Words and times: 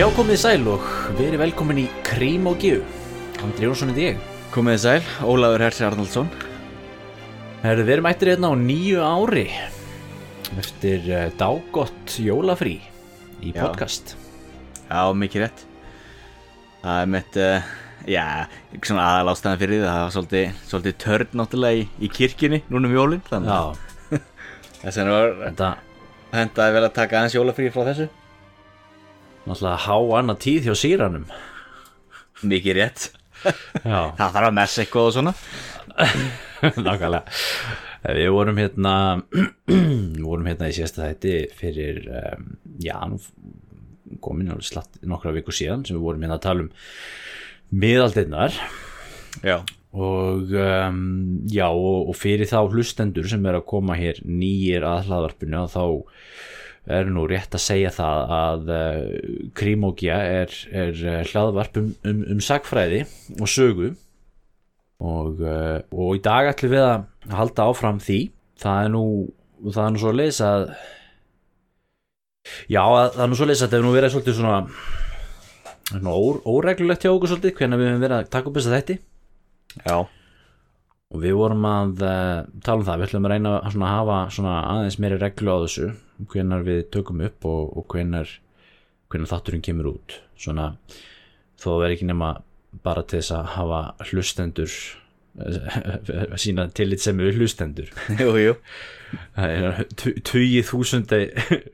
Já, 0.00 0.06
komið 0.16 0.38
sæl 0.40 0.62
og 0.72 0.84
verið 1.18 1.42
velkomin 1.42 1.78
í 1.82 1.82
Krím 2.06 2.46
og 2.48 2.62
Gíu. 2.62 2.78
Andri 3.44 3.66
Jónsson 3.66 3.90
er 3.92 3.98
ég. 4.00 4.20
Komið 4.48 4.78
sæl, 4.80 5.08
Ólafur 5.28 5.60
Hersi 5.60 5.82
Arnaldsson 5.84 6.30
Herðu, 7.60 7.82
við 7.84 7.92
erum 7.98 8.06
ættir 8.08 8.30
hérna 8.32 8.48
á 8.48 8.56
nýju 8.56 9.02
ári 9.04 9.42
eftir 10.56 11.04
uh, 11.04 11.26
dágott 11.36 12.14
jólafrí 12.16 12.78
í 13.44 13.52
Já. 13.52 13.58
podcast. 13.60 14.14
Já, 14.86 15.02
mikið 15.20 15.44
rétt 15.44 15.66
Það 16.80 17.02
er 17.02 17.12
mitt, 17.16 17.36
uh, 17.36 17.68
já, 18.08 18.24
svona 18.80 19.04
aðal 19.04 19.34
ástæðan 19.34 19.60
fyrir 19.66 19.82
því 19.82 19.90
Það 19.90 20.00
var 20.06 20.14
svolítið, 20.16 20.54
svolítið 20.70 20.96
törn 21.04 21.36
náttúrulega 21.42 21.82
í, 21.82 21.84
í 22.00 22.10
kirkjunni 22.16 22.62
núna 22.72 22.88
um 22.88 22.96
jólin 22.96 23.28
Þannig 23.28 23.52
að 23.52 23.84
Já, 24.16 24.24
þess 24.80 25.02
vegna 25.02 25.18
var 25.18 25.36
þetta 25.44 25.70
hendaði 26.40 26.78
vel 26.78 26.84
að 26.88 26.96
taka 27.02 27.20
aðeins 27.20 27.36
jólafrí 27.36 27.68
frá 27.76 27.84
þessu 27.90 28.08
náttúrulega 29.46 29.76
há 29.86 29.96
annað 30.20 30.40
tíð 30.44 30.68
hjá 30.68 30.74
síranum. 30.78 31.24
Mikið 32.40 32.76
rétt 32.78 33.06
Það 33.84 34.18
þarf 34.20 34.46
að 34.48 34.54
messa 34.56 34.82
eitthvað 34.84 35.06
og 35.08 35.14
svona 35.16 35.32
nákvæmlega. 36.86 37.22
Eh, 38.04 38.14
Við 38.16 38.30
vorum 38.36 38.60
hérna, 38.60 38.94
við 39.68 40.22
vorum 40.24 40.48
hérna 40.48 40.68
í 40.70 40.76
síðasta 40.76 41.08
þætti 41.10 41.34
fyrir, 41.56 41.98
um, 42.20 42.46
já, 42.80 42.96
komin 44.24 44.52
alveg 44.52 44.68
slatt 44.70 45.00
nokkra 45.08 45.32
viku 45.36 45.52
síðan 45.56 45.84
sem 45.88 45.96
við 45.98 46.04
vorum 46.06 46.24
hérna 46.24 46.38
að 46.38 46.46
tala 46.46 46.64
um 46.66 46.70
miðaldinnar. 47.80 48.56
Já, 49.46 49.58
og 49.94 50.52
um, 50.56 51.00
já 51.52 51.66
og, 51.68 52.10
og 52.12 52.16
fyrir 52.18 52.48
þá 52.50 52.58
hlustendur 52.72 53.28
sem 53.30 53.44
er 53.48 53.60
að 53.60 53.68
koma 53.72 53.96
hér 53.98 54.20
nýjir 54.26 54.84
að 54.88 55.08
hlaðvarpinu 55.10 55.64
þá 55.72 55.82
er 56.98 57.10
nú 57.12 57.24
rétt 57.30 57.54
að 57.56 57.62
segja 57.64 57.90
það 57.94 58.32
að 58.36 58.70
uh, 58.74 59.00
Krimógia 59.58 60.18
er, 60.40 60.54
er 60.72 60.92
uh, 61.06 61.18
hlaðvarp 61.30 61.80
um, 61.80 61.90
um, 62.08 62.22
um 62.34 62.40
sagfræði 62.44 63.02
og 63.40 63.50
sögu. 63.50 63.90
Og, 65.00 65.40
uh, 65.40 65.78
og 65.96 66.16
í 66.18 66.22
dag 66.24 66.50
ætlum 66.52 66.74
við 66.74 66.84
að 66.84 67.34
halda 67.38 67.68
áfram 67.72 68.00
því. 68.04 68.18
Það 68.60 68.84
er 68.86 68.90
nú, 68.92 69.04
það 69.70 69.84
er 69.86 69.94
nú 69.94 70.02
svo 70.02 70.12
leys 70.12 70.40
að 70.44 70.66
já 72.72 72.80
að- 72.82 73.12
það 73.14 73.22
er 73.24 73.30
nú 73.30 73.36
svo 73.38 73.46
leys 73.48 73.60
að 73.62 73.66
þetta 73.68 73.78
hefur 73.78 73.86
nú 73.88 73.94
verið 73.96 74.12
svolítið 74.14 74.36
svona, 74.38 74.60
svona 75.90 76.14
ó, 76.16 76.20
óreglulegt 76.54 77.04
hjá 77.04 77.12
okkur 77.12 77.30
svolítið 77.32 77.54
hvernig 77.58 77.80
við 77.80 77.88
hefum 77.90 78.04
verið 78.04 78.16
að 78.18 78.30
taka 78.34 78.48
upp 78.50 78.56
þess 78.58 78.70
að 78.70 78.76
þetta 78.78 78.96
já, 79.86 79.98
og 81.10 81.24
við 81.24 81.36
vorum 81.38 81.66
að 81.70 81.92
tala 82.64 82.78
um 82.80 82.86
það, 82.88 82.96
við 83.02 83.06
ætlum 83.08 83.28
að 83.28 83.34
reyna 83.34 83.52
að 83.60 83.74
svona 83.76 83.92
hafa 83.94 84.18
svona 84.36 84.54
aðeins 84.72 84.98
meiri 85.04 85.18
reglu 85.20 85.52
á 85.52 85.58
þessu 85.64 85.90
hvenar 86.30 86.64
við 86.66 86.84
tökum 86.94 87.20
upp 87.24 87.46
og, 87.48 87.76
og 87.80 87.86
hvenar, 87.94 88.30
hvenar 89.12 89.30
þátturinn 89.30 89.64
kemur 89.64 89.92
út. 89.94 90.16
Svona 90.40 90.72
þó 91.60 91.76
er 91.84 91.94
ekki 91.94 92.08
nema 92.08 92.34
bara 92.84 93.02
til 93.02 93.18
þess 93.20 93.32
að 93.34 93.48
hafa 93.56 93.80
hlustendur 94.10 94.70
eh, 95.42 96.36
sína 96.42 96.68
tillit 96.76 97.02
sem 97.02 97.18
við 97.18 97.40
hlustendur. 97.40 97.90
Jú, 98.20 98.30
jú. 98.40 98.54
Það 99.34 99.54
er 99.56 99.80
tu- 99.98 100.14
tugir 100.30 100.66
þúsunda 100.68 101.18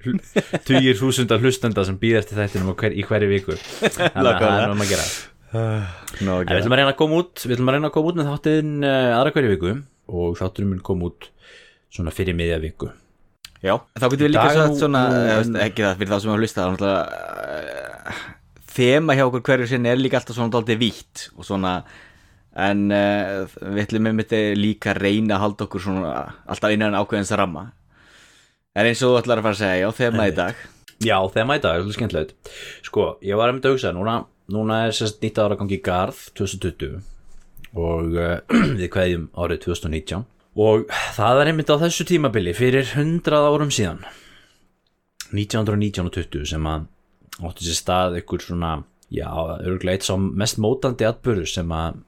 tugir 0.69 0.97
þúsunda 0.99 1.39
hlustenda 1.43 1.85
sem 1.85 1.99
býð 2.01 2.21
eftir 2.23 2.41
þættinum 2.41 2.73
hver, 2.79 2.95
í 2.97 3.05
hverju 3.07 3.31
viku. 3.35 3.59
Þannig 3.83 4.31
að 4.33 4.43
það 4.45 4.61
er 4.63 4.75
um 4.77 4.85
að 4.87 4.93
gera. 4.95 5.09
Nó, 6.27 6.41
En 6.43 6.49
við 6.51 6.59
ætlum 6.59 6.75
að 6.75 6.81
reyna 6.81 6.91
að 6.91 6.97
koma 6.99 7.19
út 7.23 7.43
Við 7.47 7.55
ætlum 7.55 7.69
að 7.71 7.77
reyna 7.77 7.89
að 7.89 7.93
koma 7.95 8.11
út 8.11 8.17
með 8.19 8.27
þáttin 8.29 8.73
uh, 8.85 9.13
aðra 9.17 9.31
hverju 9.37 9.53
viku. 9.55 9.75
Og 10.17 10.35
þátturinn 10.41 10.73
mun 10.75 10.83
koma 10.85 11.09
út 11.11 11.29
svona 11.97 12.13
fyrir 12.13 12.37
miðja 12.37 12.59
viku 12.61 12.91
Já, 13.67 13.75
þá 13.99 14.05
getum 14.07 14.25
við 14.25 14.33
líka 14.35 14.49
sagt 14.55 14.81
svona, 14.81 15.05
nú- 15.11 15.23
veist, 15.33 15.57
ekki 15.67 15.85
það 15.87 15.97
fyrir 16.03 16.13
þá 16.13 16.19
sem 16.23 16.33
hafa 16.33 16.43
hlustað, 16.43 16.77
það 16.83 16.93
uh, 16.93 18.21
þema 18.77 19.17
hjá 19.19 19.25
okkur 19.27 19.45
hverju 19.49 19.71
sinni 19.73 19.91
er 19.91 19.99
líka 20.01 20.21
alltaf 20.21 20.39
svona 20.39 20.55
daldið 20.55 20.79
vítt 20.85 21.25
og 21.35 21.49
svona, 21.49 21.73
en 22.69 22.87
uh, 22.95 23.59
við 23.75 23.83
ætlum 23.87 24.07
með 24.07 24.17
mitt 24.21 24.37
líka 24.61 24.95
að 24.95 25.03
reyna 25.03 25.37
að 25.39 25.45
halda 25.47 25.67
okkur 25.67 25.85
svona 25.89 26.15
alltaf 26.47 26.77
innan 26.77 26.97
ákveðins 27.01 27.35
ramma. 27.37 27.69
En 28.77 28.87
eins 28.87 29.03
og 29.03 29.15
þú 29.15 29.21
ætlar 29.23 29.41
að 29.41 29.47
fara 29.49 29.57
að 29.57 29.63
segja, 29.65 29.83
já, 29.83 29.93
þema 29.97 30.29
í 30.29 30.35
dag. 30.37 30.65
Já, 31.05 31.19
maður 31.21 31.59
í 31.59 31.61
dag, 31.61 31.75
það 31.77 31.91
er 31.91 31.97
skemmtilegt 31.97 32.53
Sko, 32.87 33.05
ég 33.25 33.37
var 33.37 33.51
einmitt 33.51 33.67
að 33.69 33.75
hugsa 33.75 33.93
núna, 33.93 34.15
núna 34.53 34.79
er 34.87 34.95
sérst 34.97 35.21
nýtt 35.21 35.41
ára 35.43 35.59
gangi 35.59 35.77
í 35.77 35.83
Garð 35.85 36.23
2020 36.39 37.03
og 37.77 38.17
uh, 38.17 38.39
við 38.81 38.89
kveðjum 38.95 39.27
árið 39.37 39.67
2019 39.67 40.25
og 40.57 40.91
það 41.17 41.41
er 41.43 41.53
einmitt 41.53 41.73
á 41.73 41.77
þessu 41.85 42.07
tímabili 42.09 42.55
fyrir 42.57 42.89
100 42.97 43.49
árum 43.53 43.73
síðan 43.75 44.05
1919 45.35 46.09
og 46.09 46.15
20 46.17 46.51
sem 46.53 46.69
að 46.71 46.87
átti 47.47 47.67
sér 47.67 47.81
stað 47.81 48.21
ykkur 48.23 48.45
svona 48.45 48.77
já, 49.13 49.29
örgulega 49.61 49.99
eitt 49.99 50.07
sá 50.07 50.17
mest 50.17 50.61
mótandi 50.63 51.07
atbyrður 51.07 51.51
sem 51.51 51.73
að 51.75 52.01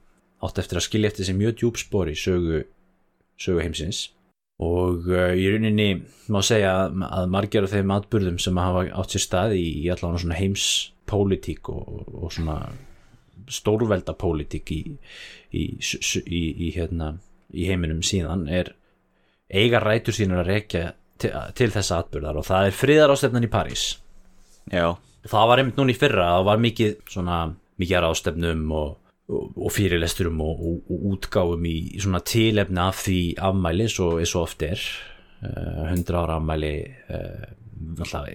átti 0.45 0.63
eftir 0.63 0.79
að 0.79 0.87
skilja 0.87 1.11
eftir 1.11 1.27
sem 1.27 1.39
mjög 1.39 1.57
djúpspor 1.59 2.11
í 2.11 2.15
sögu, 2.17 2.63
sögu 3.39 3.63
heimsins. 3.63 4.07
Og 4.59 5.07
uh, 5.07 5.31
í 5.39 5.45
rauninni 5.51 5.89
má 6.31 6.41
segja 6.43 6.89
að, 6.89 7.29
margir 7.31 7.63
af 7.63 7.71
þeim 7.71 7.93
atbyrðum 7.95 8.39
sem 8.43 8.59
hafa 8.59 8.87
átt 8.91 9.15
sér 9.15 9.23
stað 9.23 9.55
í, 9.59 9.65
í 9.85 9.87
allan 9.93 10.19
svona 10.19 10.39
heimspólitík 10.39 11.71
og, 11.71 12.01
og 12.11 12.33
svona 12.35 12.59
stórvelda 13.49 14.13
pólitík 14.19 14.73
í, 14.75 14.81
í, 15.55 15.63
í, 16.27 16.71
hérna, 16.75 17.13
í 17.53 17.69
heiminum 17.69 18.01
síðan 18.05 18.47
er 18.51 18.73
eiga 19.49 19.81
rætur 19.81 20.15
sínur 20.15 20.43
að 20.43 20.51
rekja 20.53 20.83
til, 21.19 21.31
til 21.57 21.69
þessa 21.73 22.03
atbyrðar 22.03 22.39
og 22.39 22.47
það 22.47 22.69
er 22.69 22.77
friðarástefnan 22.77 23.47
í 23.47 23.51
París. 23.51 23.85
Já, 24.69 24.93
það 25.25 25.51
var 25.51 25.61
einmitt 25.61 25.79
núna 25.79 25.93
í 25.93 25.97
fyrra 25.97 26.31
það 26.35 26.47
var 26.51 26.63
mikið 26.65 26.97
svona 27.09 27.39
mikið 27.79 28.03
rástefnum 28.03 28.65
og, 28.75 29.13
og, 29.31 29.45
og 29.55 29.73
fyrirlesturum 29.73 30.41
og, 30.43 30.65
og, 30.71 31.05
útgáfum 31.13 31.67
í, 31.69 31.77
svona 32.01 32.21
tilefni 32.25 32.81
af 32.83 33.03
því 33.05 33.21
afmæli 33.49 33.87
svo, 33.91 34.11
og 34.17 34.35
oft 34.43 34.65
er. 34.67 34.83
Uh, 35.39 35.85
100 35.87 36.17
ára 36.19 36.35
afmæli 36.35 36.73
uh, 37.15 37.45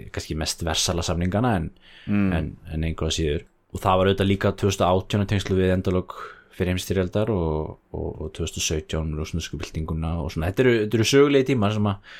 kannski 0.08 0.36
mest 0.40 0.64
versala 0.64 1.04
samningana 1.04 1.50
en, 1.58 1.66
en, 2.08 2.54
en 2.72 2.86
einhverja 2.88 3.18
síður. 3.18 3.44
Og 3.74 3.82
það 3.82 3.98
var 3.98 4.08
auðvitað 4.08 4.30
líka 4.30 4.54
2018 4.56 5.28
tengslu 5.28 5.58
við 5.58 5.74
endalog 5.74 6.14
fyrir 6.54 6.74
heimstyrjaldar 6.74 7.32
og, 7.34 7.74
og, 7.94 8.08
og 8.26 8.32
2017 8.38 9.12
rúsnesku 9.18 9.58
byltinguna 9.60 10.16
og 10.22 10.32
svona, 10.32 10.50
þetta 10.50 10.64
eru, 10.64 10.74
þetta 10.84 10.98
eru 11.00 11.10
sögulegi 11.10 11.52
tímar 11.52 11.74
sem 11.74 11.90
að 11.90 12.16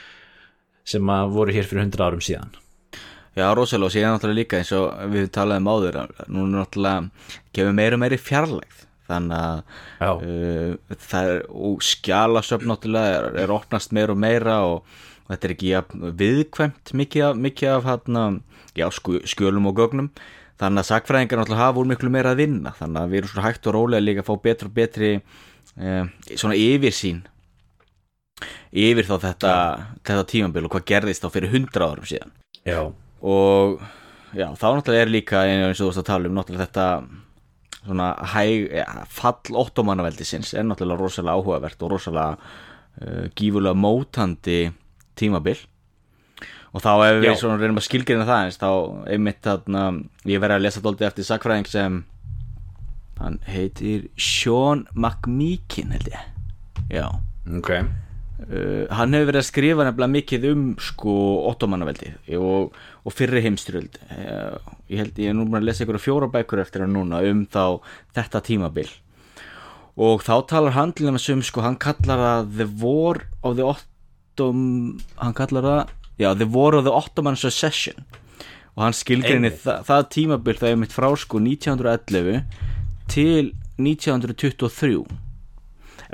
sem 0.85 1.11
að 1.15 1.33
voru 1.33 1.55
hér 1.57 1.69
fyrir 1.69 1.87
100 1.87 2.05
árum 2.05 2.23
síðan. 2.25 2.51
Já, 3.35 3.49
rosalega. 3.57 3.89
Og 3.89 3.95
síðan 3.95 4.15
náttúrulega 4.15 4.39
líka 4.39 4.59
eins 4.61 4.73
og 4.77 4.91
við 5.11 5.31
talaðum 5.35 5.71
áður, 5.73 6.01
að 6.05 6.21
núna 6.31 6.61
náttúrulega 6.61 7.31
gefur 7.57 7.79
meira 7.79 7.97
og 7.97 8.03
meiri 8.05 8.19
fjarlægð. 8.21 8.83
Þannig 9.05 9.41
að 10.05 10.23
uh, 10.29 10.95
það 11.09 11.31
er 11.33 11.43
og 11.69 11.83
skjalasöfn 11.85 12.71
náttúrulega 12.71 13.17
er, 13.17 13.27
er 13.43 13.53
opnast 13.53 13.97
meira 13.97 14.15
og 14.15 14.21
meira 14.21 14.61
og, 14.69 14.95
þetta 15.29 15.49
er 15.49 15.55
ekki 15.55 15.73
viðkvæmt 16.21 16.95
mikið 17.01 17.27
af, 17.31 17.43
mikið 17.47 17.75
af 17.75 17.87
hana, 17.89 18.25
já, 18.77 18.87
skjölum 18.93 19.71
og 19.71 19.79
gögnum 19.81 20.11
þannig 20.65 20.83
að 20.83 20.91
sakfræðingar 20.91 21.41
náttúrulega 21.41 21.67
hafa 21.67 21.81
úr 21.83 21.91
miklu 21.91 22.11
meira 22.13 22.35
að 22.35 22.43
vinna. 22.43 22.75
Þannig 22.79 23.01
að 23.01 23.13
við 23.13 23.21
erum 23.21 23.33
svona 23.33 23.47
hægt 23.47 23.69
og 23.69 23.77
rólega 23.77 24.05
líka 24.05 24.25
að 24.25 24.29
fá 24.31 24.35
betra 24.49 24.71
og 24.71 24.77
betri 24.79 25.11
uh, 25.21 26.05
svona 26.35 26.59
yfirsýn 26.59 27.25
yfir 28.75 29.07
þá 29.07 29.15
þetta, 29.29 29.53
þetta 30.03 30.31
tímabil 30.31 30.67
og 30.67 30.75
hvað 30.75 30.89
gerðist 30.91 31.25
þá 31.25 31.29
fyrir 31.37 31.53
hundra 31.55 31.91
árum 31.93 32.09
síðan. 32.09 32.33
Já, 32.67 32.81
og 33.23 33.85
já, 34.35 34.49
þá 34.59 34.67
náttúrulega 34.75 35.05
er 35.05 35.13
líka 35.13 35.45
eins 35.47 35.79
og 35.79 35.85
þú 35.85 35.91
veist 35.91 36.03
að 36.03 36.09
tala 36.11 36.31
um 36.31 36.39
náttúrulega 36.39 36.67
þetta 36.67 36.89
svona 37.85 38.09
hæg, 38.33 38.71
fall 39.13 39.59
ottomannaveldisins 39.61 40.55
er 40.57 40.67
náttúrulega 40.67 41.05
rosalega 41.05 41.37
áhugavert 41.37 41.85
og 41.85 41.93
rosalega 41.95 42.39
uh, 42.39 43.27
gífurlega 43.37 43.77
mótandi 43.79 44.59
tímabil 45.19 45.61
og 46.75 46.83
þá 46.83 46.91
ef 47.07 47.21
við 47.23 47.37
svona 47.39 47.59
reynum 47.61 47.79
að 47.79 47.87
skilgjörna 47.87 48.27
það 48.27 48.49
eins 48.49 48.59
þá 48.59 48.71
einmitt 49.15 49.45
þarna 49.47 49.85
ég 50.27 50.43
verið 50.43 50.57
að 50.57 50.65
lesa 50.67 50.83
dóldi 50.83 51.07
eftir 51.07 51.29
sakfræðing 51.29 51.71
sem 51.71 52.01
hann 53.21 53.39
heitir 53.47 54.09
Sean 54.19 54.89
McMeekin 54.95 55.95
held 55.95 56.11
ég. 56.11 56.25
Já. 56.91 57.07
Ok. 57.55 57.71
Uh, 58.45 58.91
hann 58.91 59.15
hefur 59.15 59.31
verið 59.31 59.41
að 59.41 59.47
skrifa 59.47 59.85
nefnilega 59.87 60.15
mikið 60.17 60.47
um 60.51 60.65
sko 60.83 61.15
ottomannaveldi 61.53 62.11
og, 62.35 62.75
og 63.07 63.15
fyrri 63.15 63.45
heimstyrjöld 63.45 63.95
uh, 64.11 64.59
ég 64.91 65.01
held 65.01 65.21
ég 65.23 65.31
er 65.31 65.37
nú 65.39 65.47
búin 65.47 65.61
að 65.61 65.69
lesa 65.69 65.85
ykkur 65.87 66.01
fjóra 66.03 66.29
bækur 66.33 66.65
eftir 66.65 66.83
hann 66.83 66.97
núna 66.99 67.23
um 67.31 67.45
þá 67.47 67.79
þetta 68.19 68.43
tímabil. 68.51 68.91
Og 69.95 70.25
þá 70.27 70.35
talar 70.51 70.75
hann 70.75 70.93
til 70.93 71.07
þess 71.07 71.31
um 71.37 71.45
sko 71.47 71.63
hann 71.63 71.79
kallar 71.79 72.25
það 72.27 72.57
The 72.59 72.67
War 72.83 73.23
of 73.47 73.55
the 73.61 73.69
Ottom 73.71 74.65
hann 75.23 75.39
kallar 75.39 75.71
það 75.71 75.95
já 76.21 76.31
The 76.39 76.49
War 76.51 76.79
of 76.79 76.87
the 76.87 76.95
Ottoman 76.95 77.37
Succession 77.37 78.05
og 78.75 78.87
hann 78.87 78.97
skilgrinni 78.97 79.51
Einmitt. 79.51 79.61
það, 79.63 79.85
það 79.89 80.09
tímabil 80.17 80.59
það 80.61 80.73
er 80.73 80.81
mitt 80.83 80.95
frá 80.95 81.11
sko 81.19 81.43
1911 81.43 82.43
til 83.13 83.53
1923 83.79 85.05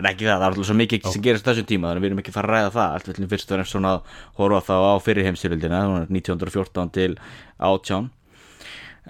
en 0.00 0.08
ekki 0.08 0.24
það, 0.24 0.36
það 0.36 0.44
er 0.44 0.46
alltaf 0.48 0.68
svo 0.68 0.76
mikið 0.78 1.10
sem 1.12 1.24
gerist 1.24 1.44
á 1.44 1.50
þessum 1.50 1.68
tíma 1.68 1.90
þannig 1.90 2.00
að 2.00 2.04
við 2.04 2.10
erum 2.10 2.22
ekki 2.22 2.32
að 2.32 2.38
fara 2.38 2.48
að 2.48 2.54
ræða 2.54 2.70
það. 2.76 2.94
Allt 2.94 3.08
við 3.08 3.14
ætlum 3.14 3.30
fyrst 3.32 3.50
og 3.50 3.56
fremst 3.56 3.74
svona 3.74 3.90
að 3.92 4.16
horfa 4.38 4.60
þá 4.68 4.74
á 4.80 4.94
fyrir 5.04 5.28
heimstyrjöldina 5.28 5.80
1914 6.06 6.92
til 6.96 7.10
18 7.58 8.08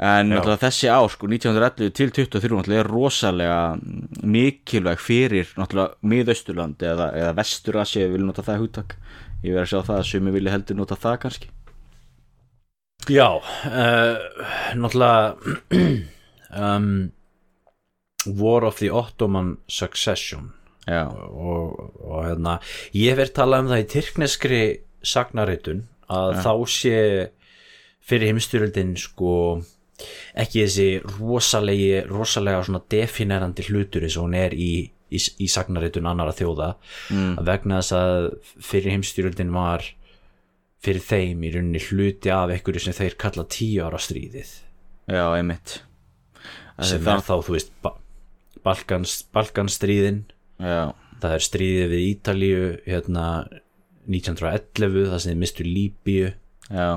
en 0.01 0.31
náttúrulega 0.31 0.63
þessi 0.65 0.89
ár 0.89 1.09
sko 1.13 1.29
1911 1.29 1.95
til 1.99 2.13
23 2.15 2.57
náttúrulega 2.57 2.85
er 2.85 2.89
rosalega 2.89 3.61
mikilvæg 4.23 5.03
fyrir 5.03 5.51
miðausturland 6.01 6.83
eða, 6.87 7.11
eða 7.19 7.35
vesturassi 7.37 8.01
ef 8.01 8.09
við 8.09 8.15
viljum 8.17 8.31
nota 8.31 8.47
það 8.47 8.63
hugtak 8.65 8.95
ég 9.45 9.55
verð 9.55 9.65
að 9.65 9.71
sjá 9.73 9.81
það 9.89 9.97
að 9.99 10.09
sumi 10.11 10.35
vilja 10.35 10.55
heldur 10.55 10.79
nota 10.81 10.99
það 11.01 11.19
kannski. 11.25 11.51
Já, 13.09 13.29
uh, 13.41 14.45
náttúrulega 14.77 15.35
um, 16.65 16.89
War 18.27 18.67
of 18.69 18.79
the 18.79 18.91
Ottoman 18.93 19.57
Succession. 19.69 20.53
Já, 20.89 21.07
og, 21.09 21.77
og 22.01 22.25
hérna 22.25 22.59
ég 22.97 23.13
hef 23.13 23.21
verið 23.21 23.35
talað 23.37 23.65
um 23.65 23.69
það 23.71 23.83
í 23.83 23.91
tyrkneskri 23.95 24.63
sagnaritun 25.07 25.83
að 26.11 26.41
þá 26.43 26.53
sé 26.73 26.97
fyrir 28.11 28.33
heimstyrjöldin 28.33 28.97
sko 28.99 29.35
ekki 30.41 30.65
þessi 30.65 30.89
rosalegi 31.19 32.01
rosalega 32.09 32.65
svona 32.67 32.83
definerandi 32.91 33.67
hlutur 33.69 34.07
eins 34.07 34.17
og 34.17 34.27
hún 34.27 34.39
er 34.41 34.57
í, 34.57 34.73
í, 35.11 35.19
í 35.19 35.49
sagnaritun 35.51 36.09
annara 36.11 36.35
þjóða 36.37 36.75
mm. 37.11 37.33
að 37.41 37.51
vegna 37.51 37.81
þess 37.81 37.97
að 37.99 38.29
fyrir 38.71 38.97
heimstyrjöldin 38.97 39.55
var 39.55 39.85
fyrir 40.81 41.05
þeim 41.05 41.45
í 41.45 41.53
rauninni 41.55 41.83
hluti 41.91 42.33
af 42.33 42.53
einhverju 42.55 42.87
sem 42.87 42.97
þeir 42.97 43.17
kalla 43.21 43.45
tíu 43.53 43.85
ára 43.85 44.01
stríðið. 44.01 44.53
Já, 45.11 45.25
einmitt. 45.37 45.81
Sem 46.81 47.05
er 47.05 47.25
þá, 47.25 47.35
þú 47.45 47.57
veist 47.57 47.73
ba 47.85 47.95
Balkans, 48.65 49.21
Balkanstríðin. 49.33 50.25
Já, 50.61 50.93
það 51.21 51.37
er 51.37 51.45
stríðið 51.45 51.93
við 51.93 52.07
Ítalíu 52.11 52.65
hérna 52.85 53.27
1911 54.09 55.09
það 55.13 55.23
sem 55.23 55.33
þið 55.33 55.41
mistu 55.45 55.67
Líbíu. 55.69 56.33
Já, 56.71 56.89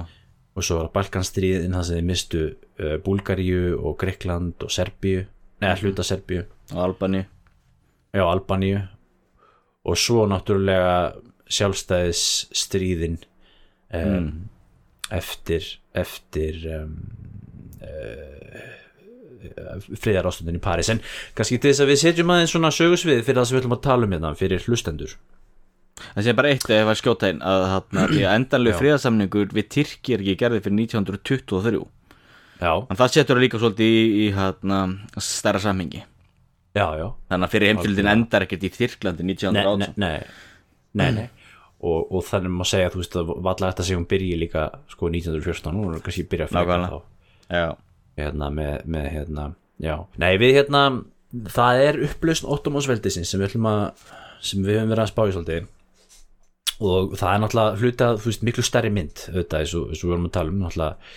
og 0.54 0.65
svo 0.65 0.80
var 0.81 0.92
Balkanstríðin 0.95 1.75
það 1.75 1.88
sem 1.89 2.00
þið 2.00 2.10
mistu 2.10 2.44
uh, 2.48 2.98
Búlgaríu 3.04 3.77
og 3.80 3.98
Grekland 4.00 4.63
og 4.63 4.74
Serbíu. 4.75 5.27
Neða 5.63 5.80
hluta 5.83 6.07
Serbíu. 6.07 6.48
Og 6.71 6.83
Albani 6.88 7.25
já 8.13 8.24
Albaníu. 8.24 8.83
Og 9.83 10.00
svo 10.00 10.24
náttúrulega 10.30 11.18
sjálfstæðisstríðin 11.51 13.18
um, 13.94 14.30
eftir 15.12 15.65
eftir 15.92 16.62
um, 16.77 16.94
uh, 17.83 18.63
friðarástöndin 20.00 20.62
í 20.62 20.63
París. 20.63 20.89
En 20.94 21.01
kannski 21.36 21.60
til 21.60 21.74
þess 21.74 21.83
að 21.83 21.92
við 21.92 22.01
setjum 22.06 22.31
aðeins 22.33 22.56
svona 22.56 22.71
sögusvið 22.74 23.25
fyrir 23.25 23.42
það 23.42 23.50
sem 23.50 23.57
við 23.57 23.63
ætlum 23.63 23.77
að 23.77 23.86
tala 23.89 24.07
um 24.07 24.15
hérna 24.15 24.33
fyrir 24.39 24.69
hlustendur. 24.69 25.18
Það 26.04 26.25
sé 26.25 26.38
bara 26.38 26.54
eitt 26.54 26.69
að 26.74 26.94
skjóta 27.00 27.30
einn 27.30 27.44
að, 27.45 27.75
endanlegu 28.31 28.80
friðarsamningur 28.80 29.51
við 29.54 29.69
Tyrki 29.75 30.15
er 30.15 30.24
ekki 30.24 30.39
gerðið 30.39 30.65
fyrir 30.65 30.80
1923 30.80 31.83
já, 32.63 32.74
en 32.74 32.98
það 32.98 33.13
setur 33.13 33.38
það 33.38 33.44
líka 33.44 33.62
svolítið 33.62 33.92
í, 33.92 34.01
í 34.24 34.25
hérna, 34.33 34.80
stærra 35.21 35.62
samhengi 35.62 36.01
já, 36.74 36.86
já. 37.00 37.08
Þannig 37.31 37.48
að 37.48 37.54
fyrir 37.54 37.72
heimfjöldin 37.72 38.12
endar 38.14 38.46
ekkert 38.48 38.68
í 38.68 38.74
Tyrklandi 38.74 39.25
nei, 39.28 39.36
1918 39.38 39.98
nei, 40.02 40.12
nei, 40.12 40.28
nei, 41.00 41.10
nei. 41.20 41.50
Og, 41.84 42.12
og 42.16 42.24
þannig 42.28 42.54
má 42.56 42.64
segja 42.68 42.92
þú 42.94 43.02
veist 43.02 43.18
að 43.20 43.31
valla 43.44 43.72
þetta 43.72 43.88
sem 43.88 44.00
hún 44.00 44.10
byrji 44.10 44.38
líka 44.40 44.68
sko 44.92 45.10
1914 45.12 45.81
og 45.84 45.98
kannski 46.06 46.28
byrja 46.31 46.48
frekar 46.52 46.86
Nákvæmlega. 46.86 47.00
þá. 47.00 47.54
Já, 47.54 47.66
hérna 48.22 48.50
með, 48.56 48.75
með 48.96 49.10
hérna 49.18 49.48
já, 49.84 49.96
nei 50.22 50.31
við 50.40 50.56
hérna 50.62 50.84
það 51.54 51.81
er 51.88 52.00
upplausn 52.08 52.50
Ottomansveldisins 52.56 53.31
sem 53.34 53.42
við 53.42 53.52
ætlum 53.52 53.70
að 53.72 53.84
sem 54.44 54.64
við 54.64 54.80
höfum 54.80 54.94
verið 54.94 55.04
að 55.06 55.12
spá 55.12 55.24
í 55.24 55.36
svolítið. 55.36 55.70
Og 56.84 57.14
það 57.16 57.30
er 57.30 57.42
náttúrulega 57.44 57.80
hluti 57.80 58.06
að 58.06 58.18
þú 58.20 58.30
veist 58.31 58.44
miklu 58.48 58.66
stærri 58.66 58.92
mynd 58.94 59.22
auðvitað 59.30 59.62
eins 59.62 59.75
og 59.78 59.94
við 59.94 60.10
vorum 60.10 60.28
að 60.28 60.36
tala 60.38 60.52
um 60.54 60.64
náttúrulega 60.64 61.14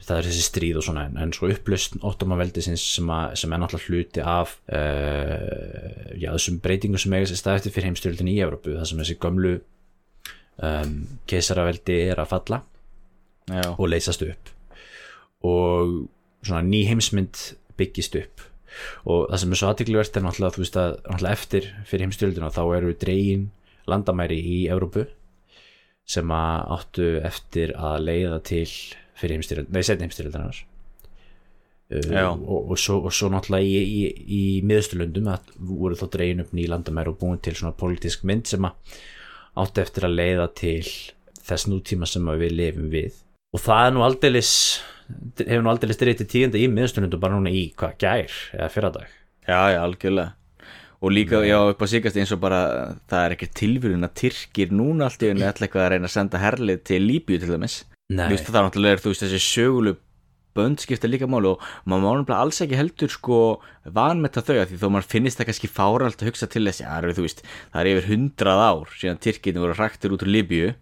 það 0.00 0.16
er 0.16 0.28
þessi 0.28 0.44
stríð 0.46 0.78
og 0.80 0.86
svona 0.86 1.06
en, 1.08 1.18
en 1.20 1.32
svo 1.36 1.50
upplausn 1.52 2.02
Ottomanveldisins 2.06 2.82
sem, 2.96 3.10
að, 3.12 3.34
sem 3.42 3.52
er 3.52 3.60
náttúrulega 3.62 3.90
hluti 3.90 4.24
af 4.24 4.54
uh, 4.72 6.14
já 6.16 6.30
þessum 6.32 6.60
breytingum 6.64 7.02
sem 7.02 7.16
eiga 7.16 7.30
sér 7.30 7.40
stað 7.40 7.60
eftir 7.60 7.74
fyrir 7.74 7.90
heimstyrjöldin 7.90 8.32
í 8.32 8.38
Evrópu 8.44 8.76
það 8.76 8.88
sem 8.90 9.02
þessi 9.02 9.18
gömlu 9.22 9.54
um, 10.60 10.94
keisaraveldi 11.30 11.98
er 12.10 12.22
að 12.22 12.30
falla 12.34 12.62
já, 13.50 13.64
og 13.76 13.88
leysast 13.90 14.24
upp. 14.26 14.52
Og 15.46 15.96
svona 16.44 16.62
ný 16.66 16.84
heimsmynd 16.88 17.40
byggist 17.80 18.16
upp. 18.20 18.44
Og 19.08 19.26
það 19.30 19.42
sem 19.42 19.54
er 19.54 19.60
svo 19.60 19.70
aðtíkluvert 19.70 20.16
er 20.16 20.24
náttúrulega 20.24 20.56
þú 20.56 20.64
veist 20.64 20.80
að 20.80 20.92
náttúrulega 21.04 21.38
eftir 21.38 21.70
fyrir 21.88 22.06
heimstyrjöldina 22.06 22.52
þá 22.54 22.62
eru 22.78 22.94
dregin 23.00 23.48
landamæri 23.90 24.38
í 24.38 24.58
Evrópu 24.70 25.06
sem 26.10 26.30
að 26.34 26.74
áttu 26.76 27.08
eftir 27.26 27.72
að 27.78 28.04
leiða 28.06 28.38
til 28.46 28.66
fyrir 29.20 29.38
heimstyrjöld, 29.38 29.72
nei 29.72 29.82
setni 29.86 30.08
heimstyrjöldinar 30.08 30.64
Já. 31.90 32.30
uh, 32.30 32.42
og, 32.46 32.70
og, 32.70 32.78
svo, 32.78 33.00
og 33.02 33.14
svo 33.14 33.28
náttúrulega 33.32 33.66
í, 33.66 33.78
í, 33.82 34.02
í 34.30 34.42
miðsturlöndum 34.66 35.30
að 35.32 35.48
voru 35.58 35.98
þá 35.98 36.04
dregin 36.14 36.44
upp 36.44 36.52
ný 36.54 36.68
landamæri 36.70 37.10
og 37.10 37.18
búin 37.18 37.40
til 37.42 37.56
svona 37.58 37.74
politísk 37.74 38.22
mynd 38.30 38.46
sem 38.46 38.68
að 38.68 39.00
áttu 39.58 39.82
eftir 39.82 40.06
að 40.06 40.14
leiða 40.20 40.46
til 40.54 40.84
þess 41.42 41.66
nútíma 41.66 42.06
sem 42.06 42.30
við 42.38 42.54
lifum 42.54 42.86
við. 42.92 43.18
Og 43.50 43.64
það 43.64 43.88
er 43.88 43.96
nú 43.96 44.04
aldeilis 44.06 44.52
hefur 45.40 45.64
nú 45.66 45.72
aldeilis 45.72 45.98
dreyti 45.98 46.28
tíðenda 46.30 46.60
í 46.60 46.68
miðsturlöndum 46.70 47.22
bara 47.22 47.40
núna 47.40 47.50
í 47.50 47.64
hvað 47.74 47.96
gær 48.04 48.38
eða 48.54 48.70
fyrradag? 48.70 49.16
Já, 49.48 49.60
já, 49.74 49.80
algjörlega. 49.82 50.36
Og 51.00 51.14
líka, 51.16 51.40
já, 51.48 51.56
upp 51.64 51.80
á 51.80 51.86
síkast 51.88 52.18
eins 52.20 52.30
og 52.36 52.42
bara 52.42 52.60
það 53.10 53.24
er 53.24 53.34
ekki 53.34 53.46
tilvíðun 53.56 54.06
að 54.06 54.18
Tyrkir 54.20 54.74
núna 54.76 55.08
allt 55.08 55.22
í 55.24 55.30
henni 55.32 55.46
ætla 55.48 55.66
eitthvað 55.66 55.86
að 55.86 55.94
reyna 55.94 56.10
að 56.10 56.14
senda 56.14 56.42
herlið 56.42 56.82
til 56.86 57.00
Líbíu 57.02 57.40
til 57.40 57.54
dæmis 57.54 57.80
veist, 58.10 58.48
það 58.48 58.60
er 58.60 58.68
náttúrulega, 58.68 59.02
þú 59.04 59.12
veist, 59.12 59.26
þessi 59.26 59.42
sögulu 59.44 59.96
bönd 60.58 60.82
skipta 60.82 61.06
líka 61.06 61.28
máli 61.30 61.52
og 61.52 61.62
maður 61.86 62.02
má 62.02 62.08
náttúrulega 62.10 62.42
alls 62.42 62.60
ekki 62.64 62.78
heldur 62.78 63.12
sko 63.12 63.40
vanmetta 63.86 64.42
þau 64.42 64.56
að 64.56 64.72
því 64.72 64.78
þó 64.82 64.86
maður 64.90 65.10
finnist 65.12 65.38
það 65.38 65.50
kannski 65.50 65.70
fáralt 65.70 66.22
að 66.22 66.30
hugsa 66.32 66.48
til 66.50 66.64
þess, 66.66 66.82
já, 66.82 66.90
þú 67.14 67.26
veist, 67.26 67.42
það 67.70 67.80
er 67.82 67.90
yfir 67.92 68.08
hundrað 68.10 68.62
ár 68.66 68.94
síðan 68.98 69.22
Tyrkirni 69.22 69.62
voru 69.62 69.78
hraktir 69.78 70.14
út 70.16 70.24
úr 70.26 70.32
Líbíu 70.34 70.72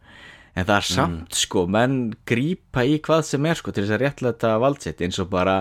en 0.59 0.67
það 0.67 0.75
er 0.79 0.89
samt 0.89 1.39
sko, 1.39 1.67
menn 1.71 1.99
grípa 2.29 2.85
í 2.89 2.99
hvað 3.05 3.27
sem 3.29 3.49
er 3.49 3.61
sko 3.61 3.75
til 3.75 3.85
þess 3.85 3.97
að 3.99 4.05
réttlega 4.07 4.55
valdsitt 4.63 5.05
eins 5.05 5.21
og 5.23 5.31
bara 5.33 5.61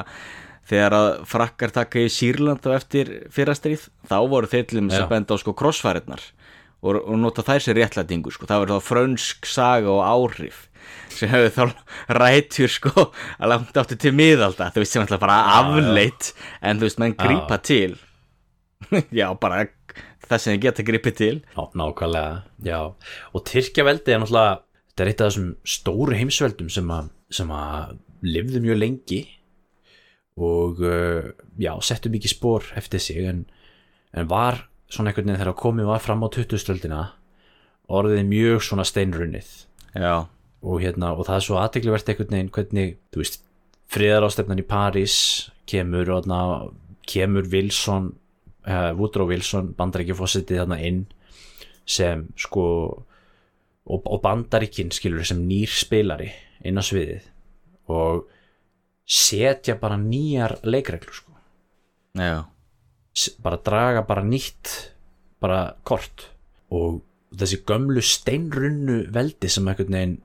þegar 0.67 0.95
að 0.95 1.09
frakkar 1.27 1.73
taka 1.75 2.01
í 2.03 2.11
Sýrland 2.11 2.65
á 2.67 2.75
eftir 2.75 3.11
fyrrastrið, 3.31 3.87
þá 4.07 4.17
voru 4.27 4.49
þeir 4.51 4.65
til 4.67 4.81
þess 4.81 5.03
að 5.03 5.11
benda 5.13 5.35
á 5.35 5.41
sko 5.43 5.53
krossfæriðnar 5.55 6.23
og, 6.81 6.97
og 6.97 7.15
nota 7.21 7.45
þær 7.45 7.63
sér 7.63 7.79
réttlætingu 7.81 8.33
sko, 8.33 8.49
það 8.49 8.65
verður 8.65 8.81
þá 8.81 8.89
frönsk 8.89 9.47
saga 9.49 9.93
og 9.93 10.03
áhrif 10.07 10.65
sem 11.13 11.31
hefur 11.31 11.53
þá 11.55 12.17
rætur 12.19 12.71
sko 12.71 13.07
að 13.37 13.53
langt 13.53 13.79
áttu 13.79 13.97
til 13.99 14.13
miðalda. 14.15 14.69
Þú 14.73 14.83
veist 14.83 14.95
sem 14.95 15.03
alltaf 15.03 15.23
bara 15.23 15.39
afleitt 15.59 16.33
en 16.61 16.79
þú 16.79 16.89
veist 16.89 17.01
menn 17.01 17.17
grípa 17.17 17.59
til. 17.63 17.97
Já 19.19 19.31
bara 19.39 19.65
það 20.27 20.43
sem 20.43 20.55
þið 20.55 20.63
geta 20.65 20.85
gripið 20.87 21.17
til. 21.17 21.35
Ná, 21.55 21.63
nákvæmlega, 21.81 22.39
já. 22.65 22.79
Og 23.33 23.43
Tyrkjaveldi 23.47 24.13
er 24.13 24.21
náttúrulega 24.21 24.57
þetta 24.89 25.03
er 25.03 25.11
eitt 25.11 25.23
af 25.23 25.31
þessum 25.31 25.49
stóru 25.77 26.17
heimsveldum 26.17 26.69
sem 26.73 26.93
að, 26.93 27.11
sem 27.33 27.51
að 27.53 27.97
lifðu 28.25 28.61
mjög 28.63 28.79
lengi 28.81 29.21
og 30.37 30.81
uh, 30.85 31.29
já, 31.61 31.71
settu 31.85 32.11
mikið 32.13 32.33
spór 32.33 32.71
eftir 32.77 33.01
sig 33.01 33.27
en, 33.29 33.45
en 34.13 34.29
var 34.29 34.65
svona 34.91 35.11
einhvern 35.11 35.29
veginn 35.29 35.41
þegar 35.41 35.59
komið 35.59 35.89
var 35.89 36.03
fram 36.03 36.25
á 36.25 36.27
20-stöldina 36.33 37.03
orðið 37.87 38.25
mjög 38.27 38.65
svona 38.67 38.85
steinrunnið. 38.87 39.47
Já, 39.95 40.27
og 40.65 40.81
hérna, 40.81 41.13
og 41.13 41.27
það 41.27 41.35
er 41.35 41.45
svo 41.45 41.59
aðteglivert 41.61 42.09
einhvern 42.09 42.33
veginn 42.33 42.53
hvernig, 42.53 42.95
þú 43.13 43.21
veist 43.21 43.43
friðarástefnan 43.93 44.61
í 44.61 44.67
París 44.67 45.17
kemur 45.69 46.09
og 46.11 46.25
þarna, 46.25 46.39
kemur 47.07 47.47
Wilson 47.51 48.09
uh, 48.67 48.91
Woodrow 48.97 49.29
Wilson 49.29 49.71
bandaríkjafósitið 49.77 50.63
þarna 50.63 50.79
inn 50.83 51.05
sem 51.87 52.25
sko 52.39 52.65
og, 53.87 54.01
og 54.03 54.19
bandaríkin 54.23 54.91
skilur 54.91 55.23
sem 55.27 55.39
nýr 55.47 55.71
spilari 55.71 56.29
inn 56.67 56.79
á 56.79 56.83
sviðið 56.83 57.29
og 57.93 58.25
setja 59.07 59.77
bara 59.79 59.95
nýjar 59.95 60.57
leikreglur 60.67 61.15
sko. 61.15 61.31
Já, 62.17 62.43
bara 63.43 63.59
draga 63.63 64.03
bara 64.07 64.25
nýtt 64.25 64.73
bara 65.39 65.77
kort. 65.87 66.27
Og 66.73 67.01
þessi 67.31 67.61
gömlu 67.67 68.03
steinrunnu 68.03 69.05
veldi 69.13 69.49
sem 69.51 69.67
einhvern 69.67 69.95
veginn 69.95 70.17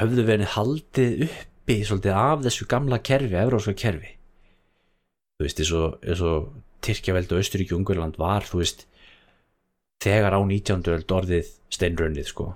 höfðu 0.00 0.24
verið 0.28 0.54
haldið 0.54 1.24
uppi 1.26 1.76
svolítið 1.86 2.16
af 2.16 2.44
þessu 2.46 2.66
gamla 2.70 3.00
kerfi, 3.04 3.36
evróska 3.40 3.74
kerfi. 3.78 4.14
Þú 5.38 5.46
veist, 5.46 5.60
eins 5.62 5.72
og, 5.76 5.98
eins 6.04 6.22
og 6.24 6.48
Tyrkjaveldi 6.84 7.36
og 7.36 7.76
Ungverland 7.76 8.18
var, 8.20 8.46
þú 8.48 8.62
veist 8.62 8.86
þegar 10.00 10.36
á 10.36 10.40
19. 10.40 10.82
öld 10.94 11.14
orðið 11.16 11.52
steinrunnið 11.72 12.30
sko. 12.32 12.48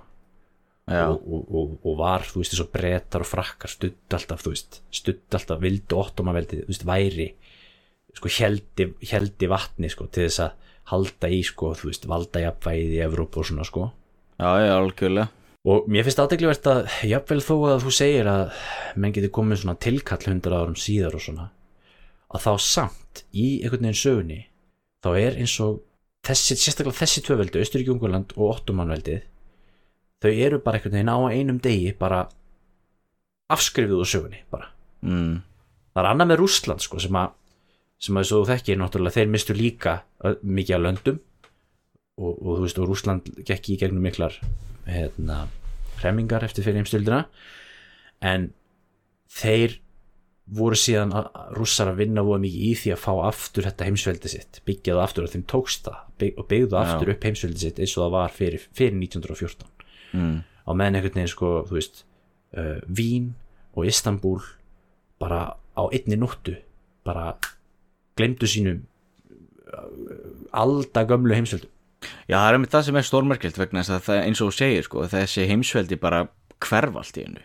Og, 0.85 1.15
og, 1.17 1.45
og, 1.49 1.71
og 1.81 1.95
var, 1.97 2.25
þú 2.25 2.41
veist, 2.41 2.53
eins 2.53 2.61
og 2.61 2.71
brettar 2.73 3.25
og 3.25 3.29
frakkar 3.29 3.71
studd 3.73 4.17
alltaf, 4.17 4.43
þú 4.45 4.53
veist, 4.53 4.81
studd 4.93 5.37
alltaf 5.37 5.61
vildu 5.61 5.97
ottomaveldið, 6.01 6.65
þú 6.65 6.73
veist, 6.73 6.85
væri 6.89 7.29
sko 8.15 8.31
heldi, 8.31 8.91
heldi 9.09 9.49
vatni 9.51 9.89
sko, 9.91 10.05
til 10.07 10.27
þess 10.27 10.43
að 10.45 10.69
halda 10.93 11.31
í 11.33 11.41
sko, 11.45 11.73
þú 11.75 11.89
veist, 11.89 12.05
valda 12.09 12.43
jafnvægið 12.45 12.93
í 12.93 13.01
Evrópu 13.05 13.41
og 13.41 13.49
svona 13.49 13.65
sko. 13.67 13.89
Já, 14.37 14.49
já, 14.61 14.71
algjörlega 14.77 15.31
og 15.65 15.87
mér 15.89 16.05
finnst 16.05 16.21
aðteglivert 16.21 16.67
að 16.69 16.87
jafnvel 17.09 17.41
þó 17.41 17.53
að 17.71 17.85
þú 17.85 17.93
segir 17.97 18.29
að 18.29 18.57
menn 19.01 19.13
getur 19.15 19.33
komið 19.33 19.63
svona 19.63 19.79
tilkall 19.81 20.21
hundra 20.27 20.61
árum 20.61 20.77
síðar 20.77 21.17
og 21.17 21.23
svona 21.25 21.49
að 22.35 22.45
þá 22.45 22.51
samt 22.61 23.23
í 23.33 23.47
einhvern 23.63 23.87
veginn 23.87 24.01
sögunni 24.01 24.41
þá 25.05 25.09
er 25.21 25.39
eins 25.41 25.55
og 25.63 25.79
þessi, 26.25 26.57
sérstaklega 26.57 26.99
þessi 26.99 27.23
tvöveldi, 27.25 27.61
Östuríki 27.61 27.93
Ungurland 27.93 28.35
og 28.37 28.59
Ottomanveldið 28.59 29.23
þau 30.21 30.31
eru 30.31 30.61
bara 30.61 30.79
einhvern 30.79 30.99
veginn 30.99 31.13
á 31.13 31.17
einum 31.33 31.61
degi 31.63 31.95
bara 31.97 32.25
afskrifið 33.53 34.01
úr 34.01 34.09
sögunni 34.09 34.43
bara 34.53 34.69
mm. 35.05 35.41
það 35.93 36.03
er 36.03 36.11
annað 36.11 36.31
með 36.31 36.41
Rússland 36.43 36.85
sko 36.85 37.01
sem 37.01 37.17
að 37.21 37.33
sem 38.05 38.17
að 38.19 38.29
þú 38.29 38.43
þekkir 38.49 38.77
náttúrulega 38.77 39.17
þeir 39.17 39.29
mistu 39.31 39.55
líka 39.55 39.99
mikið 40.43 40.77
að 40.77 40.83
löndum 40.83 41.19
og, 42.19 42.31
og 42.33 42.49
þú 42.57 42.61
veist 42.65 42.81
og 42.81 42.89
Rússland 42.89 43.29
gekk 43.47 43.69
í 43.71 43.77
gegnum 43.81 44.03
miklar 44.03 44.35
hérna 44.87 45.47
hremmingar 46.01 46.43
eftir 46.45 46.63
fyrir 46.65 46.81
heimstöldina 46.81 47.23
en 48.21 48.49
þeir 49.35 49.79
voru 50.55 50.77
síðan 50.77 51.09
rússar 51.57 51.89
að 51.89 51.99
vinna 52.03 52.21
voða 52.25 52.43
mikið 52.43 52.65
í 52.67 52.73
því 52.77 52.91
að 52.93 52.99
fá 53.01 53.13
aftur 53.31 53.65
þetta 53.65 53.87
heimsveldi 53.87 54.29
sitt 54.29 54.59
byggja 54.67 54.93
það 54.93 55.03
aftur 55.07 55.25
og 55.25 55.31
þeim 55.33 55.45
tókst 55.49 55.87
það 55.87 56.01
bygg, 56.21 56.35
og 56.37 56.47
byggðu 56.51 56.77
aftur 56.81 57.11
upp 57.15 57.23
heimsveldi 57.25 57.63
sitt 57.63 57.79
eins 57.81 57.95
og 57.97 58.03
það 58.05 58.13
var 58.19 58.35
fyrir, 58.41 58.67
fyrir 58.77 58.93
1914 58.99 59.71
Mm. 60.15 60.35
á 60.63 60.71
meðan 60.71 60.95
einhvern 60.95 61.17
veginn 61.17 61.27
sko 61.33 61.47
þú 61.67 61.73
veist 61.75 61.97
uh, 62.55 62.77
Vín 62.87 63.33
og 63.75 63.87
Istanbul 63.89 64.37
bara 65.19 65.57
á 65.75 65.83
einni 65.91 66.15
nóttu 66.15 66.53
bara 67.03 67.33
glemdu 68.15 68.47
sínum 68.47 68.85
uh, 69.73 69.89
alda 70.55 71.03
gömlu 71.09 71.35
heimsveldum 71.35 71.73
Já, 72.29 72.37
það 72.37 72.51
er 72.51 72.61
með 72.63 72.71
það 72.75 72.87
sem 72.87 72.99
er 73.01 73.09
stórmerkilt 73.09 73.59
vegna 73.61 73.83
þess 73.83 73.97
að 73.97 74.07
það, 74.09 74.21
eins 74.27 74.41
og 74.41 74.51
þú 74.51 74.57
segir 74.59 74.87
sko, 74.87 75.09
þessi 75.11 75.49
heimsveldi 75.51 75.99
bara 76.01 76.25
hverf 76.65 77.01
allt 77.01 77.19
í 77.19 77.25
hennu 77.27 77.43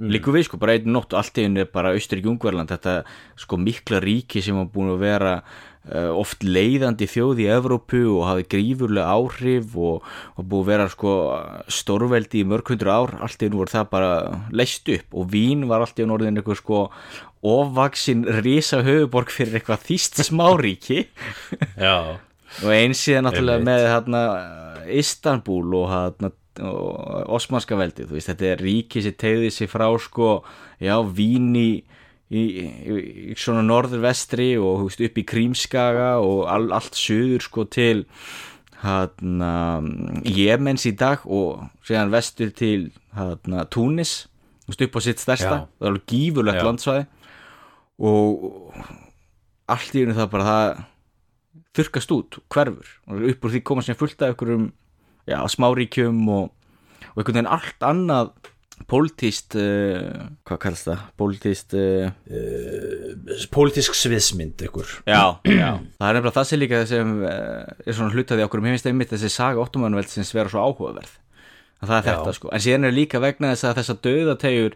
mm. 0.00 0.12
líku 0.14 0.34
við 0.34 0.48
sko, 0.48 0.60
bara 0.60 0.76
einn 0.78 0.92
nótt 0.94 1.16
allt 1.16 1.40
í 1.40 1.46
hennu 1.46 1.64
er 1.64 1.72
bara 1.72 1.94
Austurík 1.96 2.28
Ungverland 2.30 2.72
þetta 2.72 3.00
sko 3.40 3.60
mikla 3.60 4.00
ríki 4.02 4.42
sem 4.44 4.58
var 4.58 4.70
búin 4.72 4.92
að 4.94 5.04
vera 5.04 5.34
uh, 5.40 6.10
oft 6.16 6.44
leiðandi 6.46 7.08
þjóð 7.10 7.42
í 7.44 7.48
Evrópu 7.52 8.02
og 8.16 8.26
hafi 8.28 8.46
grífurlega 8.54 9.16
áhrif 9.16 9.76
og, 9.76 10.06
og 10.36 10.46
búið 10.46 10.64
að 10.64 10.70
vera 10.72 10.88
sko 10.94 11.16
stórveldi 11.80 12.42
í 12.42 12.48
mörg 12.48 12.72
hundru 12.72 12.94
ár 12.94 13.16
allt 13.20 13.40
í 13.40 13.48
hennu 13.48 13.60
voru 13.60 13.74
það 13.74 13.90
bara 13.92 14.14
leist 14.54 14.88
upp 14.96 15.20
og 15.20 15.28
Vín 15.34 15.68
var 15.70 15.84
allt 15.84 16.00
í 16.00 16.04
hennu 16.04 16.16
orðin 16.16 16.40
eitthvað 16.40 16.62
sko 16.62 16.86
ofvaksin 17.40 18.26
risa 18.44 18.82
höfuborg 18.84 19.30
fyrir 19.32 19.56
eitthvað 19.56 19.86
þýst 19.86 20.18
smáríki. 20.28 21.06
Já, 21.80 22.20
og 22.64 22.74
eins 22.74 23.04
síðan 23.04 23.28
náttúrulega 23.28 23.60
Einmitt. 23.60 23.70
með 23.70 23.86
hérna, 23.94 24.22
Istanbul 25.00 25.76
og, 25.78 25.86
hérna, 25.92 26.32
og 26.66 27.30
Osmanska 27.38 27.78
veldið 27.78 28.10
þú 28.10 28.18
veist, 28.18 28.30
þetta 28.32 28.50
er 28.50 28.64
ríki 28.66 29.04
sem 29.04 29.16
tegði 29.18 29.50
sig 29.54 29.70
frá 29.70 29.86
sko, 30.02 30.30
já, 30.82 30.96
Víni 31.16 31.68
í, 32.30 32.40
í, 32.40 32.44
í 33.30 33.38
svona 33.38 33.62
norður-vestri 33.66 34.52
og 34.60 34.86
veist, 34.88 35.04
upp 35.06 35.20
í 35.20 35.26
Krímskaga 35.26 36.12
og 36.22 36.46
all, 36.50 36.70
allt 36.76 36.98
suður 36.98 37.46
sko 37.46 37.66
til 37.70 38.06
hérna 38.80 39.52
Jemens 40.24 40.86
í 40.88 40.94
dag 40.96 41.24
og 41.28 41.66
síðan 41.84 42.12
vestur 42.14 42.52
til 42.56 42.90
Túnis 43.72 44.24
upp 44.70 44.96
á 44.96 45.00
sitt 45.02 45.20
stærsta 45.20 45.50
Já. 45.50 45.66
það 45.66 45.84
er 45.84 45.90
alveg 45.90 46.06
gífurlegt 46.08 46.64
landsvæði 46.64 47.06
og 48.00 48.46
allt 49.70 49.94
í 49.94 50.04
hennu 50.04 50.16
það 50.16 50.30
bara 50.32 50.46
það 50.46 50.80
þurkast 51.80 52.14
út, 52.14 52.38
hverfur. 52.52 52.94
Og 53.10 53.26
upp 53.32 53.44
úr 53.48 53.56
því 53.56 53.64
koma 53.66 53.84
sem 53.84 53.98
fullt 53.98 54.22
af 54.22 54.34
einhverjum 54.34 54.70
já, 55.28 55.40
smáríkjum 55.56 56.22
og, 56.30 56.48
og 57.10 57.20
einhvern 57.20 57.40
veginn 57.40 57.52
allt 57.56 57.86
annað 57.86 58.32
pólitíst 58.88 59.56
uh, 59.60 60.28
hvað 60.48 60.60
kallast 60.62 60.88
það? 60.88 61.02
pólitíst 61.20 61.74
uh, 61.76 62.08
pólitísk 63.52 63.96
sviðsmynd 63.98 64.62
ykkur 64.64 64.88
já, 65.04 65.36
já, 65.44 65.76
það 66.00 66.06
er 66.06 66.16
nefnilega 66.16 66.36
það 66.38 66.48
sem 66.48 66.62
líka 66.62 66.80
sem 66.88 67.12
uh, 67.20 67.66
er 67.84 67.96
svona 67.96 68.14
hlutaði 68.14 68.46
okkur. 68.46 68.64
Mér 68.64 68.76
finnst 68.76 68.88
einmitt 68.90 69.12
þessi 69.12 69.32
saga 69.34 69.62
óttumannveld 69.62 70.10
sem 70.12 70.26
vera 70.32 70.52
svo 70.52 70.64
áhugaverð. 70.64 71.12
Að 71.80 71.88
það 71.88 71.96
er 71.98 72.06
þetta 72.10 72.36
sko. 72.36 72.50
En 72.52 72.64
síðan 72.64 72.88
er 72.88 72.96
líka 72.96 73.20
vegna 73.22 73.54
þess 73.54 73.68
að 73.68 73.78
þessa 73.80 73.96
döðategur 74.04 74.74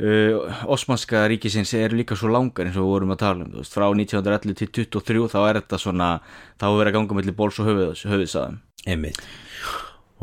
uh, 0.00 0.64
osmanska 0.72 1.26
ríkisins 1.30 1.74
eru 1.78 2.00
líka 2.00 2.16
svo 2.18 2.32
langar 2.32 2.68
eins 2.68 2.78
og 2.78 2.86
við 2.86 2.94
vorum 2.94 3.14
að 3.14 3.22
tala 3.24 3.46
um 3.46 3.54
veist, 3.58 3.76
frá 3.76 3.86
1911 3.90 4.58
til 4.62 4.72
23 4.86 5.28
þá 5.34 5.38
er 5.42 5.60
þetta 5.60 5.80
svona 5.82 6.10
þá 6.56 6.66
er 6.70 6.78
verið 6.80 6.92
að 6.92 6.98
ganga 6.98 7.18
mellir 7.18 7.38
bóls 7.38 7.60
og 7.62 7.70
höfuðs, 7.70 8.04
höfuðsaðum 8.08 8.60
einmitt. 8.88 9.22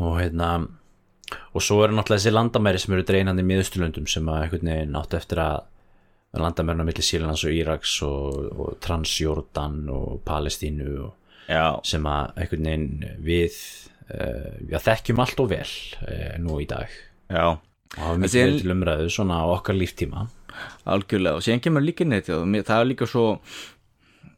Og 0.00 0.20
hérna 0.20 0.52
og 1.54 1.62
svo 1.62 1.82
eru 1.84 1.94
náttúrulega 1.94 2.24
þessi 2.24 2.34
landamæri 2.34 2.80
sem 2.82 2.94
eru 2.96 3.06
dreinandi 3.06 3.44
í 3.44 3.48
miðusturlöndum 3.50 4.08
sem 4.10 4.28
að 4.30 4.44
einhvern 4.44 4.72
veginn 4.72 4.98
átt 4.98 5.16
eftir 5.18 5.42
að 5.42 6.40
landamærna 6.40 6.86
milli 6.86 7.02
Sýrlands 7.02 7.42
og 7.46 7.54
Íraks 7.54 7.96
og, 8.06 8.36
og 8.54 8.76
Transjordan 8.82 9.82
og 9.90 10.20
Palestínu 10.26 10.90
og 11.06 11.16
sem 11.86 12.06
að 12.06 12.36
einhvern 12.38 12.68
veginn 12.68 13.24
við 13.26 13.56
uh, 14.14 14.52
já, 14.70 14.78
þekkjum 14.78 15.22
allt 15.24 15.42
og 15.42 15.50
vel 15.50 15.66
uh, 15.66 16.36
nú 16.42 16.60
í 16.62 16.68
dag. 16.70 16.94
Já, 17.30 17.58
og 17.96 18.04
hafa 18.04 18.14
En 18.14 18.24
mikið 18.24 18.56
til 18.62 18.74
umræðu 18.74 19.10
svona 19.10 19.42
á 19.42 19.46
okkar 19.50 19.78
líftíma. 19.78 20.28
Algjörlega 20.90 21.38
og 21.38 21.44
síðan 21.44 21.62
kemur 21.64 21.84
líka 21.84 22.06
neitt 22.06 22.30
og 22.34 22.46
það 22.46 22.78
er 22.78 22.90
líka 22.90 23.08
svo 23.08 23.26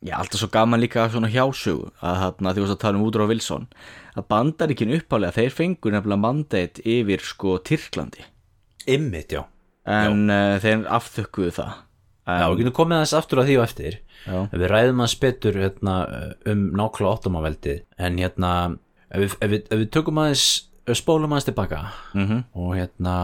já, 0.03 0.17
alltaf 0.19 0.41
svo 0.41 0.51
gaman 0.53 0.83
líka 0.83 1.07
svona 1.11 1.31
hjásögu 1.31 1.91
að 2.03 2.21
þarna 2.23 2.55
því 2.55 2.67
að 2.67 2.81
tala 2.83 2.99
um 2.99 3.05
Woodrow 3.07 3.31
Wilson 3.31 3.69
að 4.17 4.29
bandaríkin 4.29 4.95
uppálega 4.99 5.37
þeir 5.39 5.57
fengur 5.57 5.95
nefnilega 5.95 6.21
mandate 6.21 6.85
yfir 6.85 7.23
sko 7.25 7.57
Tyrklandi. 7.65 8.27
Ymmit, 8.91 9.33
já. 9.33 9.45
En 9.89 10.29
uh, 10.31 10.59
þeir 10.63 10.85
afþökkuðu 10.91 11.55
það. 11.59 11.73
Já, 12.23 12.47
við 12.47 12.61
getum 12.61 12.75
komið 12.77 13.01
aðeins 13.01 13.15
aftur 13.19 13.41
að 13.43 13.49
því 13.49 13.55
og 13.59 13.65
eftir. 13.65 13.95
Já. 14.23 14.37
En 14.45 14.61
Við 14.61 14.69
ræðum 14.71 15.01
aðeins 15.03 15.17
betur 15.23 15.59
hérna, 15.59 15.95
um 16.53 16.61
nákvæmlega 16.79 17.15
ottomaveldið 17.17 17.81
En 17.99 18.21
hérna, 18.23 18.51
ef 19.11 19.25
við, 19.25 19.35
ef 19.39 19.51
við, 19.51 19.65
ef 19.67 19.81
við 19.81 19.89
tökum 19.97 20.21
aðeins 20.23 20.45
spólum 20.99 21.33
aðeins 21.33 21.49
tilbaka. 21.49 21.85
Mm 22.17 22.43
og 22.59 22.75
hérna 22.77 23.15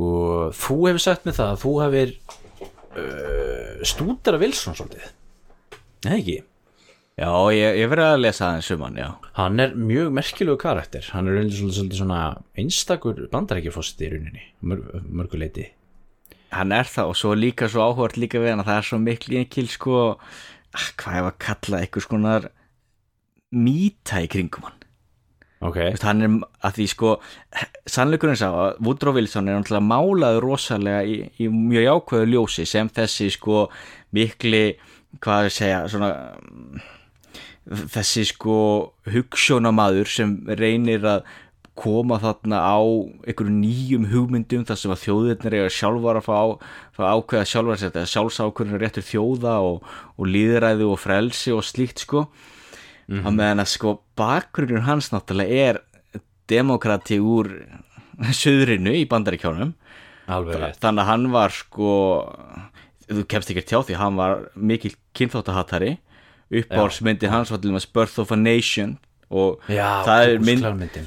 og 0.00 0.56
þú 0.58 0.78
hefur 0.88 1.02
sagt 1.02 1.26
mér 1.26 1.36
það 1.36 1.52
að 1.52 1.60
þú 1.62 1.74
hefur 1.84 2.16
uh, 2.98 3.84
stúdara 3.86 4.40
Wilson 4.42 4.74
svolítið. 4.74 5.12
Nei 6.08 6.16
ekki? 6.18 6.40
Já, 7.14 7.30
ég, 7.54 7.76
ég 7.78 7.90
verið 7.92 8.08
að 8.10 8.24
lesa 8.24 8.48
aðeins 8.48 8.72
um 8.74 8.80
hann, 8.82 8.96
já. 8.98 9.08
Hann 9.36 9.62
er 9.62 9.76
mjög 9.78 10.08
merkilegu 10.16 10.58
karakter. 10.58 11.06
Hann 11.14 11.30
er 11.30 11.46
svolítið, 11.46 12.00
svona 12.00 12.20
einstakur 12.58 13.20
bandarækjafósiti 13.30 14.08
í 14.08 14.12
rauninni 14.16 14.46
mörg, 14.66 14.90
mörguleiti 15.06 15.68
Hann 16.54 16.74
er 16.74 16.86
það 16.86 17.10
og 17.10 17.16
svo 17.18 17.32
líka 17.38 17.66
svo 17.70 17.82
áhvert 17.82 18.18
líka 18.18 18.42
við 18.42 18.52
hann 18.54 18.62
að 18.62 18.68
það 18.70 18.80
er 18.80 18.88
svo 18.88 18.98
mikil 19.02 19.32
mikil 19.38 19.66
sko 19.70 19.96
ah, 20.14 20.88
hvað 21.00 21.16
hef 21.18 21.28
að 21.30 21.40
kalla 21.46 21.80
eitthvað 21.82 22.06
skonar 22.06 22.48
mýta 23.54 24.22
í 24.22 24.30
kringum 24.30 24.68
hann 24.68 24.83
Ok, 25.64 25.78
Þú 25.78 25.90
veist, 25.94 26.04
hann 26.04 26.24
er 26.24 26.32
að 26.66 26.78
því 26.78 26.86
sko 26.92 27.10
sannleikurinn 27.88 28.36
sá 28.36 28.48
að 28.50 28.80
Woodrow 28.84 29.16
Wilson 29.16 29.48
er 29.48 29.56
náttúrulega 29.56 29.88
málaður 29.88 30.48
rosalega 30.50 31.04
í, 31.08 31.14
í 31.40 31.48
mjög 31.48 31.86
jákvæðu 31.86 32.26
ljósi 32.34 32.66
sem 32.68 32.90
þessi 32.92 33.30
sko 33.32 33.62
mikli 34.14 34.64
hvað 35.24 35.48
ég 35.48 35.56
segja 35.56 35.78
svona 35.88 36.10
þessi 37.94 38.26
sko 38.28 38.58
hugssjónamaður 39.08 40.10
sem 40.12 40.36
reynir 40.52 41.06
að 41.08 41.24
koma 41.74 42.20
þarna 42.22 42.60
á 42.60 42.78
einhverjum 43.26 43.56
nýjum 43.58 44.04
hugmyndum 44.12 44.66
þar 44.68 44.78
sem 44.78 44.92
að 44.94 45.00
þjóðirnir 45.08 45.56
eiga 45.58 45.72
sjálfar 45.74 46.20
að 46.20 46.26
fá, 46.28 46.38
fá 46.94 47.02
ákveða 47.16 47.48
sjálfar 47.50 47.78
að 47.78 47.82
setja 47.82 48.10
sjálfsákvörðin 48.12 48.82
réttur 48.82 49.06
þjóða 49.08 49.54
og, 49.66 49.80
og 50.14 50.28
líðræði 50.28 50.86
og 50.86 51.00
frelsi 51.02 51.54
og 51.56 51.64
slíkt 51.66 52.04
sko 52.04 52.28
mm 53.08 53.20
-hmm. 53.20 53.34
meðan 53.34 53.60
að 53.64 53.72
sko 53.74 54.00
bakgrunnur 54.16 54.86
hans 54.88 55.10
náttúrulega 55.12 55.68
er 55.68 55.80
demokrati 56.48 57.18
úr 57.18 57.50
söðrinu 58.42 58.94
í 58.94 59.04
rétt. 60.60 60.80
þannig 60.80 61.02
að 61.02 61.10
hann 61.10 61.30
var 61.32 61.50
sko 61.52 61.90
þú 63.08 63.24
kemst 63.28 63.50
ekki 63.52 63.64
tjá 63.68 63.82
því 63.84 63.98
hann 64.00 64.16
var 64.16 64.48
mikil 64.54 64.94
kynþáttahattari. 65.16 65.98
Uppáhaldsmyndin 66.54 67.32
hans 67.32 67.50
var 67.50 67.60
til 67.60 67.72
dæmis 67.72 67.88
Birth 67.92 68.20
of 68.20 68.32
a 68.32 68.36
Nation 68.36 68.98
og 69.34 69.60
Já, 69.66 70.04
það, 70.04 70.24
er 70.28 70.42
mynd, 70.44 70.66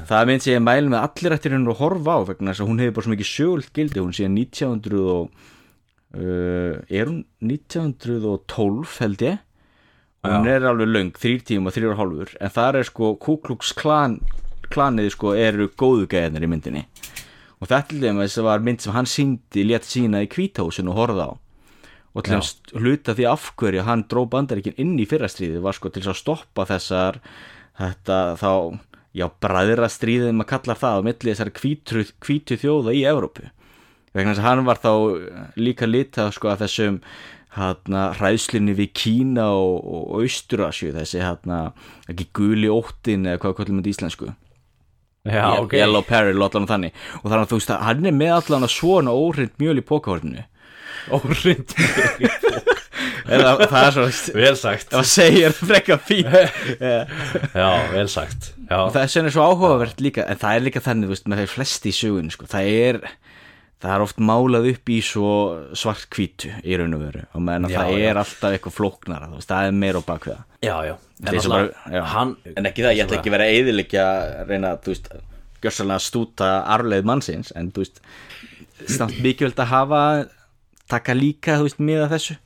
það 0.09 0.17
er 0.19 0.29
mynd 0.29 0.43
sem 0.43 0.55
ég 0.57 0.63
mæli 0.65 0.91
með 0.91 1.05
allir 1.05 1.35
eftir 1.37 1.53
hendur 1.53 1.75
að 1.75 1.81
horfa 1.83 2.17
á 2.17 2.21
vegna 2.27 2.51
þess 2.51 2.63
að 2.63 2.71
hún 2.71 2.81
hefur 2.81 2.95
bara 2.97 3.05
svo 3.05 3.13
mikið 3.13 3.29
sögult 3.29 3.69
gildi. 3.77 4.01
Hún 4.03 4.15
sé 4.17 4.27
1900 4.27 5.03
og 5.13 5.29
uh, 6.17 6.73
er 6.89 7.11
hún 7.11 7.21
1912 7.45 8.97
held 8.99 9.23
ég 9.23 9.43
og 10.27 10.35
hún 10.35 10.49
er 10.51 10.67
alveg 10.67 10.91
löng, 10.91 11.13
þrýr 11.17 11.45
tíma, 11.47 11.73
þrýr 11.73 11.93
og 11.93 12.01
hálfur 12.01 12.35
en 12.43 12.53
það 12.53 12.79
er 12.81 12.89
sko 12.89 13.13
Ku 13.23 13.37
Klux 13.43 13.73
Klan 13.77 14.19
klanið 14.73 15.11
sko 15.15 15.33
eru 15.37 15.69
góðu 15.79 16.07
gæðinir 16.11 16.45
í 16.45 16.51
myndinni. 16.51 16.85
Og 17.57 17.69
þetta 17.69 17.89
til 17.89 18.01
dæmis 18.03 18.37
var 18.45 18.63
mynd 18.63 18.83
sem 18.83 18.93
hann 18.93 19.09
síndi 19.09 19.63
létt 19.65 19.87
sína 19.87 20.21
í 20.25 20.29
kvítahúsinu 20.29 20.93
og 20.93 20.99
horfða 20.99 21.29
á. 21.31 21.33
Og 22.13 22.25
til 22.25 22.35
dæmis 22.35 22.53
hluta 22.75 23.15
því 23.17 23.29
af 23.31 23.51
hverju 23.57 23.85
hann 23.87 24.05
dró 24.11 24.25
bandaríkin 24.29 24.77
inn 24.81 24.97
í 24.99 25.07
fyrrastríði 25.09 25.63
var 25.63 25.77
sko 25.77 25.91
til 25.93 26.05
að 26.05 26.19
stoppa 26.19 26.67
þessar 26.69 27.21
þetta 27.77 28.19
þá 28.41 28.51
já, 29.17 29.27
bræðra 29.41 29.89
stríðið 29.89 30.35
maður 30.35 30.51
kallar 30.53 30.81
það 30.81 30.99
á 31.01 31.05
milli 31.07 31.31
þessar 31.31 31.53
hvítu, 31.57 32.03
hvítu 32.25 32.59
þjóða 32.59 32.93
í 32.97 33.05
Evrópu. 33.09 33.49
Vegna 34.13 34.33
þess 34.33 34.43
að 34.43 34.49
hann 34.49 34.67
var 34.67 34.81
þá 34.81 34.91
líka 35.57 35.89
litað 35.89 36.31
sko 36.37 36.51
að 36.51 36.63
þessum 36.65 37.01
hérna 37.57 38.07
hræðslinni 38.17 38.75
við 38.77 38.91
Kína 38.97 39.47
og, 39.57 39.79
og 39.83 40.21
Austurasju 40.21 40.93
þessi 40.95 41.23
hérna 41.23 41.61
ekki 42.09 42.29
guli 42.37 42.69
óttin 42.71 43.27
eða 43.27 43.41
hvað 43.43 43.57
kallum 43.61 43.81
við 43.81 43.95
íslensku? 43.95 44.33
Já, 45.27 45.57
ok. 45.59 45.73
Yellow 45.75 46.05
Peril 46.07 46.39
og 46.39 46.51
allan 46.51 46.69
þannig. 46.69 46.93
Og 47.19 47.25
þannig 47.27 47.41
að 47.41 47.49
þú 47.51 47.59
veist 47.59 47.73
að 47.73 47.81
hann 47.89 48.05
er 48.07 48.15
með 48.15 48.35
allan 48.37 48.67
að 48.67 48.75
svona 48.77 49.15
óhrind 49.17 49.57
mjöl 49.59 49.81
í 49.81 49.83
pókahorninu 49.87 50.45
Órind 51.13 51.73
eða 53.35 53.51
það 53.67 53.77
er 53.81 53.93
svo 53.95 54.33
Vel 54.35 54.55
sagt. 54.59 54.93
Það 54.93 55.51
frekka 55.55 55.97
fín 56.03 56.27
Já, 57.61 57.69
vel 57.93 58.07
sagt. 58.11 58.51
Já, 58.67 58.79
það 58.91 59.01
er 59.03 59.13
svona 59.13 59.33
svo 59.35 59.47
áhugavert 59.47 60.03
líka 60.03 60.25
en 60.27 60.39
það 60.41 60.57
er 60.57 60.65
líka 60.65 60.83
þannig, 60.83 61.11
veist, 61.13 61.27
með 61.29 61.43
þeir 61.43 61.53
flesti 61.53 61.91
í 61.91 61.95
sögun 61.95 62.31
sko. 62.33 62.49
það 62.51 62.71
er 62.73 63.01
það 63.83 63.93
er 63.93 64.03
oft 64.07 64.21
málað 64.23 64.69
upp 64.71 64.89
í 64.89 64.97
svo 65.05 65.31
svart 65.77 66.07
hvítu 66.15 66.51
í 66.63 66.77
raun 66.79 66.95
og 66.97 67.03
veru. 67.05 67.25
Og 67.37 67.43
meðan 67.45 67.67
að 67.69 67.75
það 67.77 67.91
já. 67.93 68.05
er 68.09 68.21
alltaf 68.23 68.55
eitthvað 68.55 68.77
flóknara 68.77 69.29
það 69.37 69.67
er 69.67 69.77
meira 69.83 70.01
á 70.01 70.05
já 70.87 70.95
En 71.17 71.33
en 72.53 72.69
ekki 72.69 72.83
það, 72.85 72.93
ég 72.93 73.05
ætla 73.07 73.17
ekki 73.17 73.31
að 73.31 73.33
vera 73.33 73.45
eðilegja 73.49 74.07
reyna 74.45 74.73
að, 74.75 74.81
þú 74.85 74.91
veist, 74.93 75.07
gjörsalega 75.63 76.03
stúta 76.05 76.49
arleið 76.75 77.07
mannsins, 77.09 77.49
en 77.57 77.71
þú 77.73 77.85
veist 77.85 78.01
stamt 78.85 79.17
mikilvægt 79.25 79.63
að 79.63 79.71
hafa 79.71 80.01
taka 80.91 81.15
líka, 81.17 81.57
þú 81.57 81.65
veist, 81.65 81.81
miða 81.81 82.09
þessu 82.11 82.37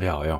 Já, 0.00 0.14
já. 0.24 0.36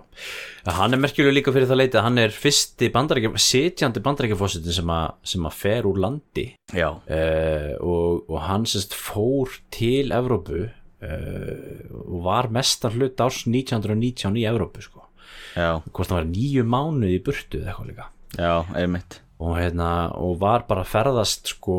Hann 0.65 0.95
er 0.95 1.01
merkjulega 1.03 1.35
líka 1.35 1.53
fyrir 1.53 1.69
það 1.69 1.81
leiti 1.81 1.99
að 1.99 2.07
hann 2.07 2.21
er 2.23 2.35
fyrsti 2.35 2.89
bandarækja, 2.95 3.33
sitjandi 3.43 4.03
bandarækjafósitin 4.05 4.77
sem, 4.77 4.93
sem 5.29 5.49
að 5.49 5.59
fer 5.59 5.89
úr 5.89 6.01
landi. 6.01 6.47
Já, 6.73 6.89
uh, 6.97 7.73
og, 7.85 8.23
og 8.31 8.39
hann 8.47 8.65
sérst 8.69 8.97
fór 8.97 9.53
til 9.75 10.15
Evrópu 10.15 10.63
uh, 10.65 11.83
og 12.01 12.23
var 12.25 12.49
mestar 12.55 12.97
hlut 12.97 13.21
árs 13.21 13.43
1919 13.45 14.41
í 14.41 14.47
Evrópu 14.49 14.85
sko. 14.85 15.09
já, 15.53 15.83
hvort 15.85 16.09
það 16.09 16.17
var 16.17 16.31
nýju 16.31 16.65
mánuð 16.65 17.13
í 17.19 17.21
burtu 17.27 17.61
eða 17.61 17.75
eitthvað 17.75 17.91
líka. 17.93 18.09
Já, 18.39 18.55
einmitt. 18.79 19.21
Og, 19.43 19.57
hérna, 19.59 20.13
og 20.23 20.37
var 20.41 20.69
bara 20.69 20.85
að 20.85 20.93
ferðast 20.93 21.51
sko 21.57 21.75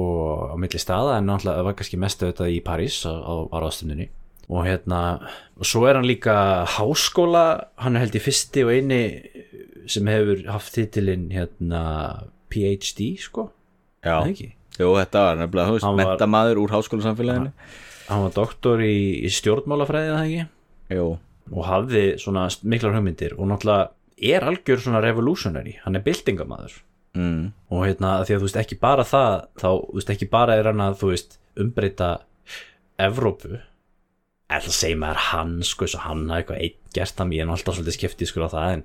á 0.51 0.55
milli 0.59 0.81
staða 0.81 1.15
en 1.17 1.29
náttúrulega 1.31 1.63
var 1.69 1.77
kannski 1.79 1.97
mest 2.01 2.21
auðvitað 2.21 2.51
í 2.51 2.59
París 2.65 2.97
á, 3.07 3.13
á 3.15 3.33
varðastundinni 3.47 4.09
og 4.49 4.65
hérna 4.67 5.01
og 5.57 5.67
svo 5.67 5.85
er 5.87 5.99
hann 5.99 6.07
líka 6.07 6.35
háskóla 6.75 7.69
hann 7.79 7.95
er 7.95 8.05
held 8.05 8.17
í 8.19 8.23
fyrsti 8.23 8.65
og 8.65 8.73
eini 8.73 9.01
sem 9.87 10.07
hefur 10.07 10.43
haft 10.51 10.73
titilinn 10.75 11.29
hérna 11.33 11.83
PhD 12.53 13.13
sko. 13.19 13.49
Já, 14.03 14.19
jú, 14.27 14.89
þetta 14.99 15.21
var 15.25 15.39
nefnilega, 15.39 15.69
þú 15.69 15.75
veist, 15.77 15.89
mentamaður 15.99 16.59
úr 16.63 16.73
háskólasamfélaginu. 16.75 17.51
Hann 18.09 18.23
var 18.25 18.33
doktor 18.35 18.83
í, 18.83 19.23
í 19.23 19.29
stjórnmálafræði 19.31 20.11
eða 20.11 20.23
ekki? 20.27 20.47
Jú, 20.93 21.07
og 21.51 21.67
hafði 21.67 22.03
svona 22.21 22.45
miklar 22.67 22.95
hugmyndir 22.97 23.35
og 23.37 23.49
náttúrulega 23.49 23.91
er 24.23 24.45
algjör 24.47 24.81
svona 24.83 25.01
revolutionary 25.03 25.77
hann 25.83 25.97
er 25.97 26.03
byltingamaður 26.05 26.77
mm, 27.17 27.43
og 27.73 27.85
hérna 27.87 28.15
því 28.23 28.35
að 28.35 28.43
þú 28.43 28.47
veist 28.47 28.61
ekki 28.61 28.79
bara 28.81 29.05
það 29.07 29.35
þá 29.59 29.69
þú 29.71 29.97
veist 29.97 30.13
ekki 30.13 30.29
bara 30.31 30.57
er 30.59 30.69
hann 30.71 30.83
að 30.85 30.99
þú 31.01 31.11
veist 31.13 31.37
umbreyta 31.59 32.11
Evrópu 33.01 33.57
eða 34.57 34.73
segja 34.77 34.99
maður 35.01 35.21
hann 35.29 35.53
sko 35.67 35.87
og 35.87 36.03
hann 36.03 36.25
hafi 36.29 36.41
eitthvað 36.43 36.61
einn 36.65 36.79
gert 36.93 37.15
það 37.17 37.29
mér 37.29 37.43
er 37.43 37.47
nú 37.49 37.55
alltaf 37.55 37.77
svolítið 37.77 37.97
skeptískur 37.97 38.45
á 38.45 38.49
það 38.53 38.73
en 38.73 38.83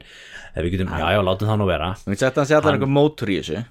við 0.64 0.70
getum, 0.74 0.92
já 0.96 1.08
já 1.12 1.20
látum 1.24 1.50
það 1.50 1.60
nú 1.60 1.68
vera. 1.68 1.90
Þú 2.02 2.12
veist, 2.12 2.24
þetta 2.24 2.46
sé 2.48 2.56
allar 2.56 2.78
einhver 2.78 2.92
mótur 2.92 3.32
í 3.32 3.38
þessu. 3.40 3.64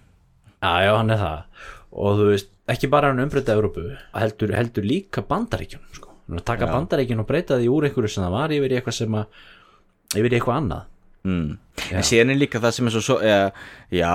Já 0.62 0.74
já 0.86 0.92
hann 0.94 1.14
er 1.14 1.22
það. 1.24 1.64
Og 1.98 2.20
þú 2.20 2.28
veist 2.32 2.52
ekki 2.74 2.92
bara 2.92 3.12
hann 3.12 3.24
umbreyta 3.24 3.56
Evrópu 3.56 3.88
heldur, 4.14 4.54
heldur 4.58 4.88
líka 4.88 5.24
bandaríkjunum 5.26 5.98
sko. 5.98 6.14
Er 6.28 6.42
að 6.42 6.48
taka 6.52 6.70
bandaríkjun 6.70 7.24
og 7.24 7.30
breyta 7.30 7.58
því 7.58 7.72
úr 7.72 7.88
einhverju 7.88 8.14
sem 8.14 8.26
það 8.26 8.36
var 8.36 8.56
yfir 8.56 8.78
eitthvað 8.78 8.98
sem 9.00 9.18
að 9.18 10.18
yfir 10.20 10.38
eitthvað 10.38 10.62
annað. 10.62 10.90
Mm. 11.28 11.54
En 11.92 12.06
síðan 12.08 12.32
er 12.32 12.40
líka 12.40 12.62
það 12.64 12.76
sem 12.78 12.90
er 12.90 12.96
svo, 12.96 13.04
svo 13.04 13.16
eða, 13.26 13.48
já, 13.92 14.12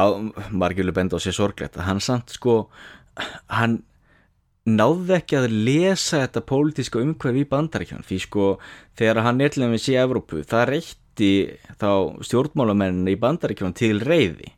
margjölu 0.62 0.95
benda 0.97 1.18
á 1.18 1.25
sér 1.25 1.37
sorglegt. 1.37 1.79
Að 1.81 1.88
hann 1.88 2.03
samt 2.05 2.37
sko 2.37 2.61
hann 3.53 3.81
náði 4.68 5.16
ekki 5.18 5.38
að 5.40 5.55
lesa 5.66 6.22
þetta 6.22 6.44
pólitíska 6.46 7.03
umhverf 7.03 7.38
í 7.40 7.46
bandaríkján 7.51 8.07
því 8.07 8.18
sko 8.27 8.48
þegar 8.98 9.25
hann 9.27 9.40
er 9.42 9.55
til 9.55 9.64
dæmis 9.64 9.88
í 9.90 9.98
Evrópu 9.98 10.42
það 10.46 10.68
reytti 10.70 11.33
þá 11.83 12.22
stjórnmálamenn 12.22 13.07
í 13.11 13.16
bandaríkján 13.18 13.75
til 13.79 13.98
reyði 14.07 14.53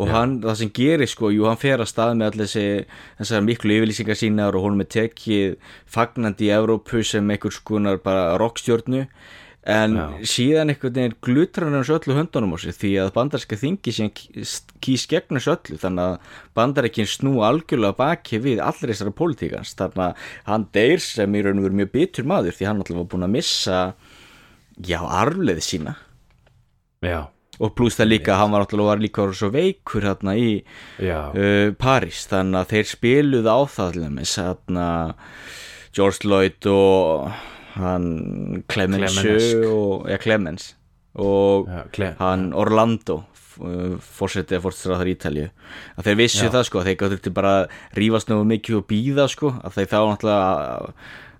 og 0.00 0.08
hann, 0.08 0.38
það 0.40 0.56
sem 0.60 0.70
gerir 0.72 1.10
sko, 1.10 1.28
jú 1.34 1.48
hann 1.48 1.58
fer 1.60 1.82
að 1.82 1.90
stað 1.90 2.14
með 2.16 2.30
allir 2.30 2.50
þessi, 2.52 3.40
miklu 3.44 3.76
yfirlýsingar 3.76 4.16
sínar 4.16 4.56
og 4.56 4.64
honum 4.64 4.84
er 4.84 4.90
tekið 4.94 5.56
fagnandi 5.90 6.46
í 6.46 6.54
Evrópu 6.56 7.02
sem 7.04 7.32
einhvers 7.32 7.58
konar 7.66 8.00
bara 8.04 8.38
rockstjórnu 8.40 9.06
en 9.68 9.96
Já. 9.98 10.04
síðan 10.24 10.72
einhvern 10.72 10.94
veginn 10.96 11.16
glutur 11.20 11.66
hann 11.66 11.76
hans 11.76 11.90
öllu 11.92 12.14
höndunum 12.16 12.54
á 12.56 12.58
sig 12.62 12.76
því 12.78 12.92
að 13.02 13.10
bandarska 13.18 13.58
þingi 13.60 13.92
sem 13.92 14.12
kýs 14.80 15.04
gegn 15.10 15.36
þessu 15.36 15.52
öllu 15.52 15.80
þannig 15.82 16.06
að 16.06 16.38
bandarækin 16.56 17.10
snú 17.10 17.34
algjörlega 17.44 17.98
baki 17.98 18.40
við 18.40 18.62
allir 18.64 18.94
þessara 18.94 19.12
pólitíkans 19.18 19.74
þannig 19.76 20.06
að 20.06 20.30
hann 20.48 20.64
deyr 20.72 21.04
sem 21.04 21.36
í 21.36 21.44
raun 21.44 21.60
og 21.60 21.68
veru 21.68 21.80
mjög 21.82 21.92
bitur 21.98 22.30
maður 22.32 22.56
því 22.56 22.70
hann 22.70 22.80
alltaf 22.80 23.02
var 23.02 23.10
búin 23.12 23.28
að 23.28 23.36
missa 23.36 23.82
já, 24.86 25.00
arfleði 25.04 25.64
sína. 25.64 25.94
Já, 27.04 27.28
og 27.60 27.74
pluss 27.76 27.98
það 27.98 28.12
líka, 28.14 28.38
hann 28.40 28.52
var 28.54 28.64
alltaf 28.64 28.84
var 28.86 29.00
líka 29.02 29.28
svo 29.36 29.50
veikur 29.52 30.08
hérna 30.08 30.36
í 30.40 30.50
uh, 31.04 31.72
París. 31.80 32.24
Þannig 32.30 32.60
að 32.62 32.74
þeir 32.74 32.90
spiluðu 32.94 33.52
á 33.52 33.60
það 33.68 33.94
til 33.94 34.04
dæmis 34.06 34.36
hérna 34.40 34.86
George 35.96 36.28
Lloyd 36.28 36.70
og 36.70 37.32
hann 37.84 38.64
Clemensu 38.70 39.34
og, 39.70 40.08
ja, 40.10 40.18
Clemens. 40.22 40.74
Og 41.18 41.66
já 41.66 41.82
kle, 41.90 42.12
hann 42.20 42.52
Orlando 42.54 43.24
fórsetið 43.60 44.58
að 44.58 44.62
fórsetið 44.64 45.00
þar 45.00 45.10
Ítalju 45.10 45.46
að 45.98 46.06
þeir 46.06 46.18
vissu 46.20 46.44
Já. 46.46 46.52
það 46.54 46.66
sko 46.68 46.80
að 46.80 46.86
þeir 46.88 46.98
gáttu 47.00 47.18
til 47.24 47.32
bara 47.36 47.54
að 47.56 47.74
rífast 47.98 48.30
nú 48.30 48.38
mikið 48.48 48.78
og 48.78 48.86
býða 48.90 49.26
sko 49.30 49.50
að 49.58 49.74
þeir 49.76 49.90
þá 49.90 49.98
náttúrulega 49.98 50.92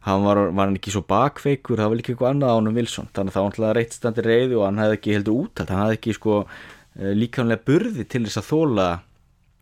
hann 0.08 0.24
var, 0.24 0.40
var 0.48 0.68
hann 0.68 0.78
ekki 0.80 0.94
svo 0.94 1.04
bakveikur 1.08 1.80
það 1.80 1.92
var 1.92 2.00
líka 2.00 2.12
eitthvað 2.14 2.32
annað 2.34 2.52
á 2.52 2.58
honum 2.58 2.80
Wilson. 2.80 3.10
Þannig 3.14 3.32
að 3.32 3.36
þá 3.36 3.42
náttúrulega 3.46 3.76
reitt 3.78 3.96
standi 3.96 4.24
reyði 4.26 4.58
og 4.58 4.66
hann 4.66 4.80
hefði 4.82 4.98
ekki 4.98 5.16
heldur 5.16 5.44
útalt 5.44 5.72
hann 5.72 5.82
hefði 5.84 5.98
ekki 5.98 6.16
sko 6.16 6.38
eh, 6.40 7.12
líkamlega 7.16 7.66
burði 7.68 8.06
til 8.08 8.24
þess 8.26 8.40
að 8.40 8.50
þóla 8.50 8.88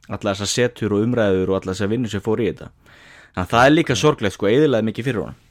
alla 0.09 0.33
þessar 0.33 0.53
setur 0.55 0.95
og 0.97 1.05
umræður 1.05 1.53
og 1.53 1.61
alla 1.61 1.75
þessar 1.75 1.93
vinnur 1.93 2.15
sem 2.15 2.25
fór 2.25 2.43
í 2.43 2.49
þetta. 2.53 2.71
Þannig 3.35 3.45
að 3.45 3.53
það 3.53 3.67
er 3.67 3.77
líka 3.77 3.99
sorglegt 3.99 4.39
sko 4.39 4.51
eðilega 4.51 4.89
mikið 4.89 5.11
fyrir 5.11 5.27
honum 5.27 5.45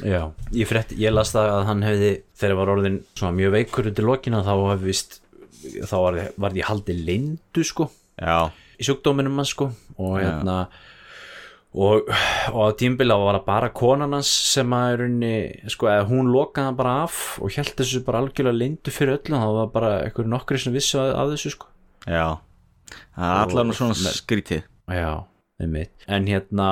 Já, 0.00 0.22
ég, 0.56 0.64
frétt, 0.64 0.94
ég 0.96 1.12
las 1.12 1.34
það 1.34 1.50
að 1.52 1.66
hann 1.68 1.82
hefði 1.84 2.12
þegar 2.40 2.56
var 2.62 2.70
orðin 2.72 3.02
svona 3.12 3.36
mjög 3.36 3.52
veikur 3.58 3.90
undir 3.90 4.06
lokina 4.08 4.40
þá 4.46 4.54
hefði 4.70 4.88
vist 4.88 5.18
þá 5.62 5.96
var, 5.98 6.16
var 6.40 6.54
því 6.54 6.64
haldið 6.70 7.02
lindu 7.10 7.64
sko. 7.66 7.90
Já, 8.16 8.48
í 8.80 8.86
sjúkdóminum 8.88 9.36
hans 9.40 9.52
sko. 9.52 9.68
Og 10.00 10.16
hérna 10.22 10.56
og, 11.72 12.08
og 12.52 12.58
á 12.64 12.68
tímbila 12.80 13.18
var 13.20 13.38
það 13.38 13.44
bara 13.50 13.68
konan 13.76 14.16
hans 14.16 14.30
sem 14.52 14.72
að 14.76 14.94
er 14.94 15.04
unni 15.06 15.34
sko 15.72 15.90
eða 15.92 16.08
hún 16.08 16.32
lokaði 16.32 16.70
hann 16.70 16.80
bara 16.80 16.96
af 17.04 17.20
og 17.42 17.52
held 17.52 17.74
þessu 17.78 18.02
bara 18.06 18.24
algjörlega 18.24 18.60
lindu 18.62 18.94
fyrir 18.94 19.18
öllu. 19.18 19.36
Það 19.36 19.58
var 19.60 19.70
bara 19.76 19.92
einhverju 20.06 20.32
nokkri 20.32 20.62
sem 20.62 20.76
vissu 20.76 21.00
af, 21.02 21.12
af 21.20 21.34
þessu 21.34 21.54
sko. 21.58 21.70
Já. 22.08 22.26
Það 23.12 23.28
er 23.28 23.44
allan 23.44 23.76
svona 23.76 24.16
skrítið. 24.16 24.66
Já, 24.92 25.12
einmitt. 25.62 25.94
En 26.10 26.26
hérna, 26.28 26.68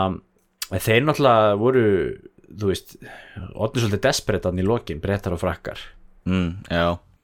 þeir 0.72 1.06
náttúrulega 1.06 1.54
voru 1.60 1.84
þú 2.50 2.72
veist, 2.72 2.96
orðin 3.54 3.86
svolítið 3.86 4.02
desperetan 4.08 4.60
í 4.60 4.66
lokin, 4.66 5.00
brettar 5.02 5.36
og 5.36 5.42
frakkar. 5.42 5.80
Mm, 6.28 6.60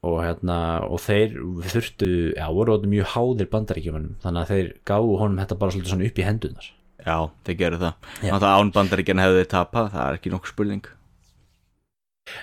og 0.07 0.17
hérna 0.23 0.57
og 0.87 1.01
þeir 1.03 1.37
þurftu, 1.73 2.09
já, 2.37 2.47
voru 2.53 2.79
mjög 2.87 3.13
háðir 3.13 3.51
bandaríkjumunum, 3.51 4.17
þannig 4.23 4.43
að 4.43 4.55
þeir 4.55 4.73
gáðu 4.87 5.21
honum 5.21 5.39
þetta 5.43 5.59
bara 5.61 5.75
svolítið 5.75 5.93
svona 5.93 6.09
upp 6.09 6.19
í 6.21 6.27
hendunar 6.27 6.73
já, 7.07 7.17
þeir 7.47 7.57
gerðu 7.61 7.81
það. 7.83 8.07
Þannig 8.21 8.47
að 8.47 8.57
án 8.57 8.73
bandaríkjan 8.75 9.23
hefðu 9.23 9.41
þeir 9.41 9.49
tapað 9.53 9.89
það 9.93 10.05
er 10.05 10.19
ekki 10.19 10.33
nokkuð 10.33 10.53
spurning. 10.53 10.89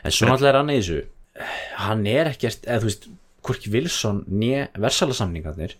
En 0.00 0.14
svo 0.14 0.28
náttúrulega 0.28 0.52
er 0.52 0.58
hann 0.60 0.72
í 0.72 0.76
þessu. 0.78 1.00
Hann 1.84 2.04
er 2.08 2.30
ekkert, 2.30 2.68
eða 2.68 2.82
þú 2.82 2.90
veist 2.90 3.08
hvorki 3.44 3.72
Wilson 3.74 4.22
nýja 4.30 4.68
versalasamningarnir 4.80 5.76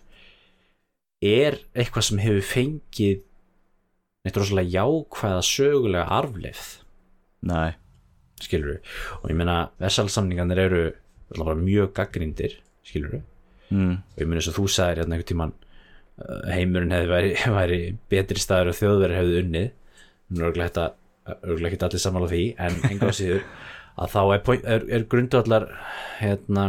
er 1.25 1.59
eitthvað 1.73 2.09
sem 2.09 2.21
hefur 2.21 2.45
fengið 2.45 3.23
neitt 4.25 4.37
rosalega 4.37 4.75
jákvæða 4.75 5.45
sögulega 5.47 6.05
arfleifð 6.19 6.67
nei, 7.49 7.75
skilur 8.41 8.79
og 9.21 9.29
ég 9.31 9.37
meina 9.37 9.59
versalsamningarnir 9.81 10.63
eru 10.65 10.83
mjög 11.61 11.93
gaggrindir 11.97 12.59
skilur 12.85 13.19
mm, 13.69 13.93
og 13.93 14.19
ég 14.21 14.27
meina 14.27 14.41
eins 14.41 14.51
og 14.51 14.59
þú 14.59 14.67
sagðir 14.71 15.03
hérna 15.03 15.17
einhvern 15.17 15.31
tímann 15.31 15.55
uh, 16.21 16.51
heimurinn 16.51 16.93
hefði 16.95 17.11
væri, 17.11 17.33
væri 17.59 17.79
betri 18.11 18.41
staður 18.41 18.73
og 18.73 18.79
þjóðveri 18.79 19.19
hefði 19.19 19.41
unnið. 19.43 19.71
Nú 20.35 20.41
er 20.41 20.49
örugglega 20.49 21.71
ekki 21.71 21.87
allir 21.87 22.01
sammála 22.01 22.31
því 22.31 22.43
en 22.61 22.81
enga 22.91 23.09
á 23.09 23.13
síður 23.15 23.47
að 23.95 24.11
þá 24.11 24.21
er, 24.25 24.43
er, 24.75 24.85
er 24.97 25.07
grundu 25.11 25.39
allar 25.39 25.69
hérna 26.19 26.65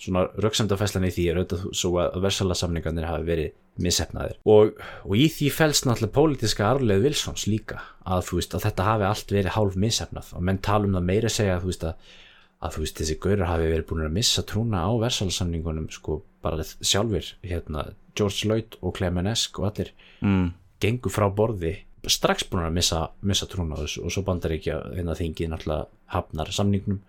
svona 0.00 0.26
röksemdafæslan 0.40 1.08
í 1.08 1.12
því 1.12 1.26
er 1.28 1.40
auðvitað 1.40 1.64
svo 1.76 1.94
að 2.00 2.20
versalasamningarnir 2.24 3.08
hafi 3.08 3.26
verið 3.28 3.50
missefnaðir 3.84 4.38
og, 4.48 4.80
og 5.04 5.14
í 5.16 5.26
því 5.32 5.50
fælst 5.56 5.88
náttúrulega 5.88 6.16
pólitíska 6.16 6.66
arfleð 6.68 7.04
Wilsons 7.06 7.46
líka 7.50 7.80
að, 8.04 8.24
þú 8.28 8.40
veist, 8.40 8.56
að 8.56 8.66
þetta 8.68 8.88
hafi 8.88 9.08
allt 9.10 9.34
verið 9.36 9.56
hálf 9.56 9.78
missefnað 9.84 10.32
og 10.36 10.46
menn 10.48 10.62
tala 10.64 10.88
um 10.88 10.98
það 10.98 11.08
meira 11.12 11.32
segja 11.32 11.56
að, 11.56 11.64
þú 11.64 11.72
veist, 11.72 11.86
að, 11.90 12.16
að 12.60 12.76
þú 12.76 12.84
veist, 12.84 13.02
þessi 13.02 13.18
gaurar 13.26 13.52
hafi 13.52 13.70
verið 13.74 13.86
búin 13.90 14.06
að 14.06 14.16
missa 14.20 14.46
trúna 14.46 14.82
á 14.84 14.90
versalsamningunum 15.04 15.90
sko 15.94 16.22
bara 16.44 16.64
sjálfur 16.64 17.34
hérna, 17.44 17.90
George 18.16 18.48
Lloyd 18.48 18.76
og 18.80 18.96
Clemenesk 18.96 19.60
og 19.60 19.70
allir 19.70 19.92
mm. 20.24 20.50
gengu 20.82 21.12
frá 21.12 21.28
borði 21.32 21.76
strax 22.08 22.46
búin 22.48 22.64
að 22.64 22.76
missa, 22.78 23.00
missa 23.26 23.48
trúna 23.50 23.78
þessu. 23.80 24.04
Og 24.06 24.14
svo 24.14 24.24
bandar 24.26 24.54
ekki 24.56 24.72
að 24.72 24.94
hérna, 24.96 25.16
þingið 25.18 25.50
náttúrulega 25.52 25.88
hafnar 26.14 26.52
samningnum. 26.56 27.02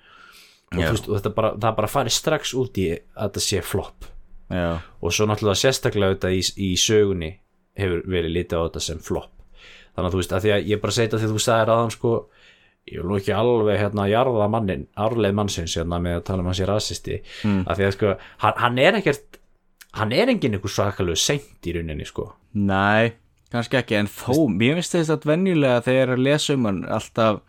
Og, 0.71 0.79
þú 0.79 0.89
veist, 0.89 1.07
og 1.07 1.19
þetta 1.19 1.33
bara, 1.37 1.71
bara 1.79 1.91
farið 1.91 2.15
strax 2.15 2.53
út 2.59 2.79
í 2.79 2.89
að 2.91 3.29
þetta 3.29 3.45
sé 3.45 3.63
flopp 3.65 4.07
já, 4.55 4.69
og 5.01 5.15
svo 5.15 5.27
náttúrulega 5.29 5.61
sérstaklega 5.61 6.15
þetta 6.15 6.33
í, 6.35 6.41
í 6.57 6.71
sögunni 6.79 7.31
hefur 7.79 8.05
verið 8.11 8.35
litið 8.37 8.61
á 8.61 8.65
þetta 8.67 8.85
sem 8.87 9.01
flopp. 9.03 9.33
Þannig 9.91 10.07
að 10.07 10.13
þú 10.13 10.21
veist, 10.21 10.33
að 10.35 10.45
því 10.45 10.53
að 10.55 10.71
ég 10.71 10.81
bara 10.81 10.95
segi 10.95 11.07
þetta 11.09 11.21
því 11.21 11.27
að 11.27 11.35
þú 11.35 11.43
sagðir 11.45 11.73
aðan 11.73 11.93
sko 11.95 12.13
ég 12.89 12.97
vil 12.97 13.09
nú 13.09 13.17
ekki 13.19 13.33
alveg 13.35 13.77
hérna 13.77 14.07
jarða 14.09 14.47
mannin, 14.49 14.87
arleið 14.97 15.35
mannsins 15.37 15.75
hérna 15.77 15.99
með 16.01 16.17
að 16.19 16.25
tala 16.29 16.43
um 16.43 16.49
hans 16.49 16.61
ég 16.61 16.69
rasisti. 16.69 17.19
Mm. 17.45 17.61
að 17.67 17.77
því 17.77 17.87
að 17.87 17.95
sko, 17.97 18.13
hann, 18.41 18.57
hann 18.63 18.81
er 18.81 18.97
ekkert 19.01 19.41
hann 19.97 20.13
er 20.15 20.31
enginn 20.31 20.55
einhver 20.55 20.71
svakalegu 20.71 21.19
seint 21.19 21.67
í 21.67 21.75
rauninni 21.75 22.07
sko. 22.07 22.29
Nei, 22.55 23.13
kannski 23.51 23.79
ekki, 23.79 23.97
en 23.99 24.09
þó, 24.11 24.47
mér 24.49 24.79
finnst 24.79 24.95
þess 24.95 25.13
að 25.13 25.27
venjulega 25.31 25.83
þegar 25.85 25.99
ég 25.99 26.07
er 26.07 26.13
að 26.15 26.25
lesa 26.27 26.55
um 26.55 26.67
hann 26.69 26.81
alltaf, 26.97 27.41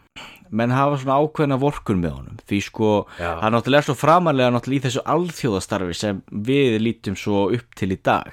menn 0.52 0.72
hafa 0.74 1.00
svona 1.00 1.18
ákveðna 1.22 1.58
vorkun 1.60 2.00
með 2.02 2.16
honum, 2.18 2.38
því 2.48 2.60
sko 2.68 2.92
Já. 3.16 3.32
hann 3.40 3.56
náttúrulega 3.56 3.82
er 3.82 3.88
svo 3.88 3.98
framalega 3.98 4.52
náttúrulega 4.52 4.82
í 4.82 4.86
þessu 4.86 5.04
alþjóðastarfi 5.14 5.96
sem 5.96 6.22
við 6.28 6.78
lítum 6.84 7.16
svo 7.18 7.46
upp 7.56 7.76
til 7.78 7.92
í 7.94 8.00
dag 8.04 8.32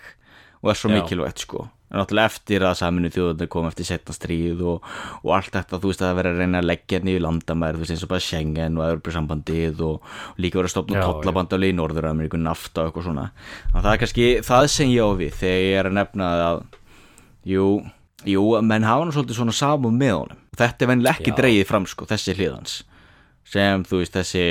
og 0.59 0.73
er 0.73 0.79
svo 0.79 0.91
Já. 0.91 0.97
mikilvægt 0.99 1.45
sko. 1.45 1.69
Náttúrulega 1.89 2.29
eftir 2.29 2.63
að 2.67 2.75
saminu 2.77 3.09
þjóðunni 3.09 3.47
kom 3.49 3.65
eftir 3.65 3.87
setna 3.87 4.13
stríð 4.13 4.59
og, 4.61 4.89
og 5.23 5.31
allt 5.33 5.55
þetta 5.55 5.79
þú 5.79 5.89
veist 5.89 6.03
að 6.03 6.09
það 6.11 6.19
verið 6.19 6.35
að 6.35 6.43
reyna 6.43 6.59
að 6.59 6.67
leggja 6.69 6.99
niður 7.01 7.23
landamæri 7.25 7.79
þú 7.79 7.81
veist 7.81 7.93
eins 7.95 8.03
og 8.05 8.11
bara 8.11 8.25
Schengen 8.25 8.77
og 8.77 8.85
Evropasambandið 8.85 9.81
og, 9.87 10.11
og 10.35 10.43
líka 10.43 10.59
verið 10.59 10.69
að 10.69 10.75
stopna 10.75 10.99
Já, 10.99 11.05
tollabandali 11.07 11.71
í 11.71 11.77
Norður-Ameríku, 11.79 12.41
nafta 12.43 12.83
og 12.83 12.91
eitthvað 12.91 13.07
svona. 13.07 13.25
Og 13.71 13.79
það 13.79 13.89
er 13.93 14.03
kannski 14.03 14.27
það 14.45 14.67
sem 14.75 14.93
ég 14.93 15.09
á 15.09 15.11
við 15.23 15.39
þegar 15.39 15.65
ég 15.65 15.79
er 15.79 15.89
að 15.89 15.97
nefna 15.97 16.29
að 16.43 16.61
jú, 17.55 17.65
jú, 18.35 18.45
menn 18.69 18.85
hafa 18.85 19.09
nú 19.09 19.17
svolítið 19.17 19.41
svona 19.41 19.57
samum 19.63 19.97
með 19.97 20.15
honum 20.19 20.45
þetta 20.59 20.85
er 20.85 20.91
vennilega 20.93 21.15
ekki 21.17 21.31
Já. 21.33 21.37
dreigið 21.41 21.67
fram 21.69 21.87
sko, 21.89 22.07
þessi 22.09 22.35
hliðans 22.37 22.75
sem 23.49 23.83
þú 23.87 24.01
veist 24.03 24.13
þessi 24.19 24.43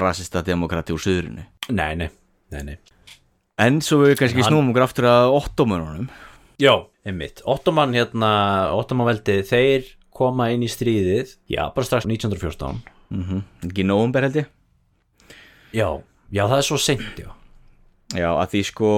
rasista 0.00 0.42
demokrati 0.46 0.94
úr 0.96 1.02
söðrunu 1.04 1.44
nei, 1.68 1.92
nei, 2.00 2.08
nei, 2.54 2.62
nei. 2.72 2.78
En 3.58 3.80
svo 3.82 4.04
við 4.06 4.16
kannski 4.20 4.40
Hann- 4.44 4.52
snúum 4.54 4.70
okkur 4.72 4.86
aftur 4.86 5.08
að 5.10 5.34
ottomununum 5.42 6.08
Já, 6.58 6.72
einmitt, 7.06 7.38
Ottoman 7.46 7.92
hérna 7.94 8.28
Ottomanveldi, 8.74 9.36
þeir 9.46 9.84
koma 10.10 10.48
inn 10.50 10.64
í 10.66 10.70
stríðið, 10.70 11.36
já, 11.46 11.68
bara 11.74 11.86
strax 11.86 12.08
1914 12.10 12.80
mm 13.14 13.42
ekki 13.68 13.84
nóvumber 13.86 14.26
held 14.26 14.40
ég. 14.40 14.48
Já, 15.70 15.86
já, 16.34 16.42
það 16.50 16.56
er 16.58 16.66
svo 16.66 16.78
seint, 16.82 17.20
já. 17.22 17.30
Já, 18.16 18.26
að 18.40 18.50
því 18.56 18.62
sko 18.72 18.90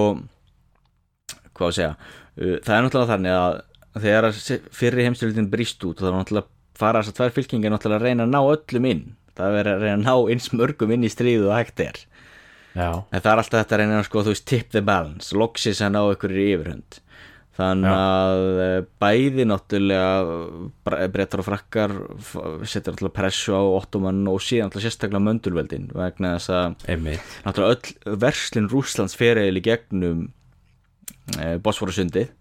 hvað 1.53 1.67
að 1.67 1.75
segja 1.77 1.91
uh, 1.93 2.57
það 2.65 2.73
er 2.77 2.85
náttúrulega 2.87 3.11
þannig 3.13 3.37
að 3.37 3.59
þegar 3.97 4.29
að 4.29 4.69
fyrri 4.75 5.07
heimstyrlutin 5.07 5.49
brýst 5.51 5.83
út 5.87 5.99
það 5.99 6.11
er 6.11 6.17
náttúrulega 6.19 6.81
fara 6.81 7.01
þessar 7.01 7.17
tvær 7.17 7.35
fylkingar 7.35 7.73
náttúrulega 7.73 8.01
að 8.01 8.07
reyna 8.07 8.27
að 8.27 8.33
ná 8.33 8.39
öllum 8.41 8.87
inn. 8.89 9.03
Það 9.37 9.57
er 9.59 9.69
að 9.71 9.83
reyna 9.83 9.97
að 9.97 10.05
ná 10.05 10.31
eins 10.33 10.49
mörgum 10.55 10.95
inn 10.95 11.05
í 11.07 11.11
stríðu 11.11 11.49
og 11.49 11.57
hægt 11.57 11.83
er. 11.83 11.99
Já, 12.71 13.03
en 13.03 13.19
það 13.19 13.31
er 13.31 13.41
alltaf 13.41 13.57
þetta 13.59 13.75
að 13.75 13.81
reyna 13.81 13.99
að 13.99 14.07
sko 14.07 14.25
veist 14.29 14.47
tip 14.47 14.71
the 14.71 14.81
balance, 14.85 15.35
loksis 15.35 15.81
að 15.83 15.95
ná 15.97 16.01
ykkur 16.13 16.35
í 16.39 16.51
yfirhund 16.53 17.01
þannig 17.61 17.91
Já. 17.91 18.01
að 18.01 18.59
eh, 18.63 18.77
bæði 19.01 19.45
náttúrulega 19.49 21.07
brettar 21.11 21.43
og 21.43 21.47
frakkar 21.47 21.93
setja 22.63 22.93
náttúrulega 22.93 23.15
pressu 23.17 23.55
á 23.55 23.61
ottoman 23.61 24.21
og 24.31 24.39
síðan 24.43 24.69
náttúrulega 24.69 24.87
sérstaklega 24.87 25.25
möndulveldin 25.25 25.89
vegna 25.91 26.35
þess 26.37 26.53
að 26.55 26.85
einmitt. 26.95 27.33
náttúrulega 27.45 27.75
öll 27.75 28.17
verslun 28.23 28.69
Rússlands 28.71 29.17
fer 29.19 29.41
eiginlega 29.41 29.61
í 29.61 29.67
gegnum 29.67 30.23
e, 31.35 31.57
Bosforusundið 31.63 32.31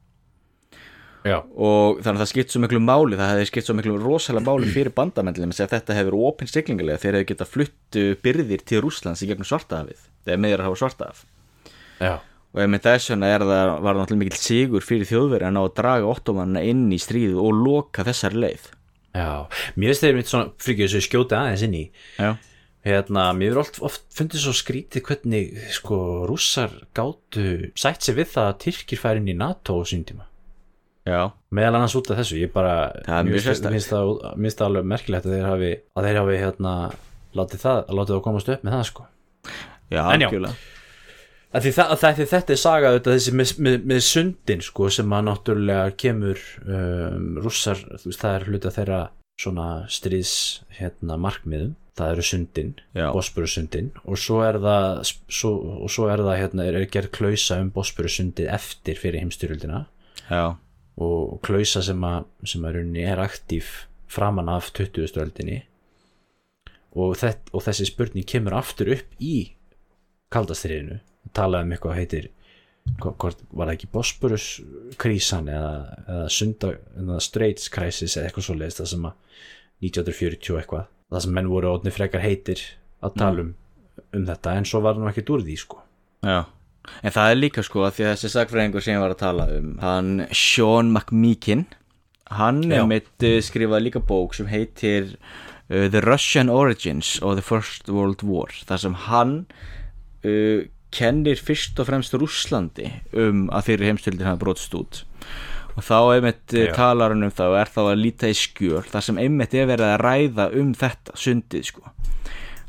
Já, 1.20 1.36
og 1.44 1.98
þannig 2.00 2.16
að 2.16 2.22
það 2.22 2.30
skipt 2.30 2.54
svo 2.54 2.62
miklu 2.62 2.80
máli 2.80 3.18
það 3.18 3.30
hefði 3.34 3.48
skipt 3.50 3.66
svo 3.68 3.76
miklu 3.76 3.98
rosalega 4.00 4.46
máli 4.46 4.70
fyrir 4.76 4.94
bandamendlum 4.96 5.52
ef 5.52 5.74
þetta 5.74 5.96
hefur 5.98 6.16
opinn 6.30 6.48
siglingarlega 6.48 7.02
þeir 7.02 7.18
hefur 7.18 7.28
geta 7.28 7.48
fluttu 7.48 8.04
byrðir 8.24 8.64
til 8.64 8.80
Rússlands 8.86 9.20
í 9.20 9.28
gegnum 9.28 9.48
svartahafið 9.48 10.00
þegar 10.24 10.42
meður 10.46 10.64
hafa 10.64 10.80
svartahaf. 10.80 11.22
Já, 12.00 12.14
og 12.50 12.62
ef 12.64 12.70
með 12.72 12.84
þess 12.88 13.12
vegna 13.12 13.32
er 13.34 13.46
var 13.46 13.72
það 13.76 14.00
náttúrulega 14.00 14.22
mikill 14.24 14.40
sigur 14.40 14.86
fyrir 14.86 15.10
þjóðveri 15.10 15.48
að 15.50 15.56
ná 15.56 15.62
að 15.62 15.74
draga 15.82 16.12
ottomanna 16.14 16.62
inn 16.66 16.86
í 16.88 17.00
stríðu 17.00 17.42
og 17.44 17.64
loka 17.66 18.06
þessari 18.08 18.44
leið. 18.46 18.70
Já. 19.10 19.28
Mér 19.74 19.90
finnst 19.90 20.06
þeir 20.06 20.16
mitt 20.16 20.30
svona, 20.30 20.52
fyrir 20.62 20.86
þessu 20.86 21.04
skjóta 21.04 21.42
aðeins 21.42 21.66
inn 21.66 21.76
í. 21.76 21.84
Já, 22.16 22.32
Hérna, 22.80 23.26
mér 23.36 23.52
er 23.52 23.58
oft, 23.60 23.76
oft 23.84 24.06
fundið 24.16 24.40
svo 24.40 24.54
skrítið 24.56 25.02
hvernig, 25.04 25.50
sko, 25.76 25.98
rússar 26.24 26.72
gátu 26.96 27.74
sætt 27.76 28.06
sér 28.06 28.16
við 28.16 28.30
það 28.32 28.46
að 28.46 28.58
Tyrkir 28.64 29.02
færi 29.02 29.20
inn 29.20 29.28
í 29.28 29.36
NATO 29.36 29.76
á 29.76 29.84
sín 29.84 30.06
tíma 30.08 30.29
já, 31.08 31.20
meðal 31.54 31.78
annars 31.78 31.94
út 31.98 32.10
af 32.12 32.20
þessu, 32.20 32.40
ég 32.40 32.52
bara 32.54 32.74
er 32.96 33.86
það 33.86 34.66
alveg 34.66 34.90
merkilegt 34.92 35.28
að 35.28 35.36
þeir 35.36 35.48
hafi, 35.48 35.70
að 35.96 36.08
þeir 36.08 36.20
hafi 36.20 36.40
hérna, 36.42 36.74
látið 37.38 37.64
það, 37.64 37.80
að 37.86 37.96
látið 38.00 38.14
það 38.16 38.26
komast 38.26 38.52
upp 38.52 38.66
með 38.66 38.76
það 38.76 38.84
sko. 38.90 39.06
Já, 39.90 40.02
En 40.04 40.20
já. 40.22 40.28
algjörlega. 40.28 40.54
Að 41.50 41.64
því, 41.64 41.70
það, 41.74 41.88
að 41.90 41.98
það, 42.00 42.12
því 42.18 42.24
þetta 42.30 42.52
er 42.54 42.58
saga 42.62 42.90
auðvitað 42.92 43.16
þessi 43.16 43.32
með, 43.34 43.52
með, 43.66 43.76
með 43.90 44.02
sundin 44.06 44.60
sko 44.62 44.90
sem 44.94 45.14
að 45.16 45.24
náttúrulega 45.26 45.94
kemur 45.98 46.42
um, 46.62 47.24
rússar, 47.42 47.80
þú 47.98 48.12
veist 48.12 48.22
það 48.22 48.36
er 48.36 48.46
hluta 48.46 48.70
þeirra 48.76 49.00
svona 49.40 49.66
stríðs 49.90 50.34
hérna 50.76 51.16
markmiðum, 51.18 51.72
það 51.98 52.12
eru 52.14 52.26
sundin 52.28 52.70
Já. 52.94 53.08
Bosporusundin. 53.16 53.90
Og 54.06 54.20
svo 54.20 54.38
er 54.46 54.60
það 54.62 55.00
svo, 55.10 55.52
og 55.82 55.90
svo 55.90 56.06
er 56.12 56.22
það 56.22 56.38
hérna, 56.44 56.66
er, 56.70 56.78
er 56.84 56.92
gerð 56.92 57.10
klausa 57.18 57.58
um 57.64 57.72
Bosporusundið 57.74 58.52
eftir 58.54 59.00
fyrir 59.00 59.24
heimstyrjöldina 59.24 59.82
Já, 60.30 60.54
og 61.00 61.38
klausa 61.46 61.82
sem 61.84 62.02
að 62.04 62.26
sem 62.48 62.64
að 62.66 62.80
er 63.00 63.22
aktív 63.22 63.70
framan 64.10 64.50
af 64.50 64.72
20. 64.76 65.16
öldinni. 65.22 65.62
Og, 66.90 67.14
þett, 67.14 67.52
og 67.54 67.62
þessi 67.62 67.86
spurning 67.86 68.26
kemur 68.26 68.56
aftur 68.58 68.90
upp 68.96 69.22
í 69.22 69.52
kaldastriðinu 70.34 70.98
talaði 71.36 71.68
um 71.68 71.74
eitthvað 71.76 71.98
heitir 72.00 72.30
hvort 72.98 73.42
var 73.52 73.68
það 73.68 73.74
ekki 73.76 73.90
Bosporus 73.92 74.46
krísan 74.98 75.50
eða, 75.52 75.74
eða, 76.06 76.28
sunda, 76.32 76.72
eða 76.98 77.18
Straits 77.22 77.70
crisis 77.70 78.16
eða 78.16 78.30
eitthvað 78.30 78.46
svo 78.48 78.56
leiðist 78.58 78.80
það 78.82 78.90
sem 78.94 79.06
að 79.06 79.36
1940 79.86 80.54
og 80.54 80.60
eitthvað 80.60 80.88
það 81.10 81.24
sem 81.24 81.36
menn 81.36 81.50
voru 81.50 81.74
ótni 81.74 81.92
frekar 81.94 82.24
heitir 82.24 82.64
að 83.04 83.18
tala 83.20 83.44
um, 83.44 83.52
um 84.16 84.26
þetta. 84.26 84.56
En 84.56 84.66
svo 84.68 84.82
var 84.84 84.98
nú 84.98 85.08
ekkert 85.10 85.32
úr 85.34 85.44
því 85.46 85.56
sko. 85.60 85.80
Já, 86.26 86.42
en 87.02 87.14
það 87.14 87.32
er 87.32 87.38
líka 87.40 87.64
sko 87.66 87.84
að 87.86 87.98
því 87.98 88.06
að 88.06 88.14
þessi 88.14 88.32
sagfræðingur 88.34 88.84
sem 88.84 88.96
ég 88.96 89.04
var 89.04 89.14
að 89.14 89.22
tala 89.22 89.46
um 89.56 89.70
hann 89.82 90.10
Sean 90.36 90.90
McMeekin 90.94 91.66
hann 92.36 92.64
Já. 92.66 92.80
er 92.80 92.90
mitt 92.90 93.26
uh, 93.26 93.38
skrifaði 93.42 93.88
líka 93.88 94.02
bók 94.06 94.36
sem 94.38 94.50
heitir 94.50 95.14
uh, 95.70 95.86
The 95.90 96.02
Russian 96.04 96.52
Origins 96.52 97.18
of 97.22 97.38
the 97.38 97.46
First 97.46 97.90
World 97.90 98.24
War 98.26 98.52
þar 98.68 98.84
sem 98.84 98.98
hann 99.06 99.38
uh, 100.26 100.66
kennir 100.94 101.38
fyrst 101.38 101.78
og 101.78 101.86
fremst 101.90 102.14
Rússlandi 102.18 102.90
um 103.14 103.46
að 103.54 103.70
fyrir 103.70 103.92
heimstöldin 103.92 104.26
hafa 104.26 104.42
brotist 104.42 104.74
út 104.74 105.04
og 105.76 105.84
þá 105.86 105.98
einmitt 106.16 106.50
Já. 106.50 106.72
talar 106.74 107.14
hann 107.14 107.26
um 107.26 107.34
það 107.34 107.54
og 107.54 107.60
er 107.60 107.70
þá 107.70 107.80
að 107.84 108.00
líta 108.02 108.30
í 108.30 108.36
skjöl 108.36 108.82
þar 108.90 109.06
sem 109.06 109.20
einmitt 109.22 109.54
er 109.54 109.70
verið 109.70 109.92
að 109.92 110.00
ræða 110.02 110.48
um 110.58 110.72
þetta 110.76 111.14
sundið 111.18 111.68
sko 111.70 111.92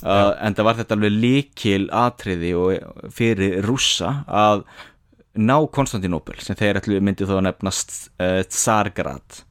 uh, 0.03 0.31
en 0.41 0.57
það 0.57 0.67
var 0.67 0.79
þetta 0.79 0.97
alveg 0.97 1.19
líkil 1.25 1.83
atriði 1.93 2.53
og 2.57 3.11
fyrir 3.13 3.61
rússa 3.65 4.21
að 4.27 4.65
ná 5.39 5.55
Konstantinopel 5.71 6.39
sem 6.43 6.57
þeir 6.59 6.81
myndi 6.99 7.27
þó 7.27 7.37
að 7.39 7.45
nefnast 7.49 7.95
uh, 8.19 8.41
Tsargrad. 8.47 9.43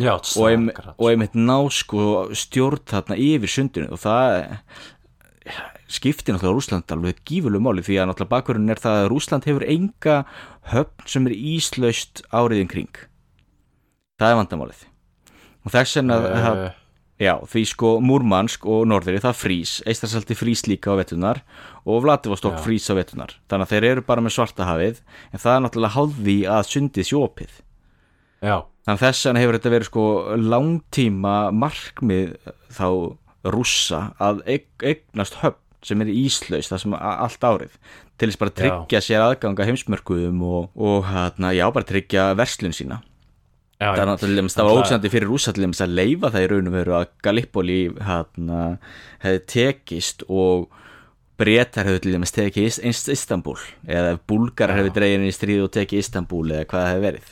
Já, 0.00 0.14
og, 0.16 0.46
ein, 0.48 0.70
og 0.96 1.10
einmitt 1.10 1.34
ná 1.36 1.58
sko 1.74 2.30
stjórn 2.32 2.80
þarna 2.88 3.18
yfir 3.20 3.52
sundinu 3.52 3.90
og 3.92 4.00
það 4.00 4.38
skiptir 5.90 6.34
náttúrulega 6.34 6.56
Rúsland 6.56 6.94
alveg 6.94 7.20
gífurlegu 7.26 7.64
máli 7.64 7.84
því 7.84 7.98
að 8.00 8.10
náttúrulega 8.10 8.34
bakverðin 8.34 8.72
er 8.72 8.80
það 8.80 8.98
að 9.00 9.08
Rúsland 9.12 9.48
hefur 9.48 9.66
enga 9.66 10.16
höfn 10.70 11.08
sem 11.10 11.26
er 11.28 11.34
íslaust 11.36 12.22
áriðin 12.30 12.70
kring. 12.70 13.00
Það 14.20 14.32
er 14.32 14.38
vandamálið. 14.40 14.84
Og 15.66 15.74
þess 15.74 15.98
vegna 15.98 16.18
uh, 16.20 16.62
Já, 17.20 17.34
því 17.44 17.62
sko 17.68 17.88
Múrmansk 18.00 18.64
og 18.64 18.86
Norðri 18.88 19.20
það 19.20 19.34
frýs, 19.36 19.72
Eistarsalti 19.84 20.32
frýs 20.38 20.62
líka 20.70 20.94
á 20.96 20.96
vetunar 20.96 21.42
og 21.84 21.98
Vladivostok 22.06 22.56
Já. 22.56 22.62
frýs 22.64 22.86
á 22.88 22.96
vetunar 22.96 23.34
þannig 23.50 23.66
að 23.66 23.72
þeir 23.74 23.86
eru 23.90 24.04
bara 24.08 24.24
með 24.24 24.36
svarta 24.38 24.64
hafið 24.68 25.02
en 25.28 25.42
það 25.42 25.52
er 25.58 25.64
náttúrulega 25.66 25.96
hálfði 25.98 26.36
að 26.48 26.68
sundið 26.70 27.08
sjópið 27.10 27.52
Já, 28.40 28.56
þannig 28.86 28.94
að 28.96 29.02
þess 29.04 29.26
vegna 29.28 29.42
hefur 29.44 29.58
þetta 29.58 29.74
verið 29.76 29.90
sko 29.90 30.04
langtíma 30.40 31.34
markmið 31.52 32.30
þá 32.72 32.86
rússa 33.52 34.00
að 34.20 34.40
eig- 34.48 34.86
eignast 34.94 35.36
höfn 35.44 35.60
sem 35.84 36.00
er 36.04 36.10
íslaus 36.12 36.68
það 36.72 36.82
sem 36.86 36.96
allt 37.00 37.44
árið 37.48 37.76
til 38.20 38.28
þess 38.28 38.40
bara 38.40 38.52
að 38.52 38.58
tryggja 38.62 39.00
sér 39.04 39.22
aðganga 39.24 39.64
heimsmörkuðum 39.68 40.42
og, 40.44 40.66
og 40.76 41.06
hérna, 41.08 41.52
já, 41.56 41.64
bara 41.72 41.88
tryggja 41.88 42.30
verslun 42.36 42.72
sína 42.76 42.98
já, 43.80 43.86
það, 43.88 44.02
er 44.02 44.10
náttúrulega, 44.10 44.52
það 44.54 44.68
var 44.68 44.82
ósandi 44.84 45.10
fyrir 45.12 45.30
rúsa 45.30 45.54
til 45.56 45.64
að 45.66 45.96
leifa 45.96 46.30
það 46.34 46.44
í 46.44 46.50
raun 46.52 46.70
og 46.70 46.76
veru 46.76 46.96
að 46.98 47.08
Gallipoli 47.24 47.78
hérna, 48.04 48.60
hefði 49.24 49.42
tekist 49.54 50.24
og 50.28 50.68
breytar 51.40 51.88
hefði 51.88 52.04
til 52.04 52.14
dæmis 52.18 52.34
tekið 52.36 52.70
Is- 52.90 53.08
Istanbul 53.08 53.56
eða 53.88 54.18
búlgar 54.28 54.74
hefði 54.76 54.92
dregið 54.98 55.18
inn 55.20 55.28
í 55.30 55.34
stríð 55.34 55.66
og 55.66 55.74
tekið 55.76 56.02
Istanbul 56.04 56.44
eða 56.52 56.66
hvað 56.68 56.84
það 56.84 56.90
hefði 56.92 57.06
verið. 57.08 57.30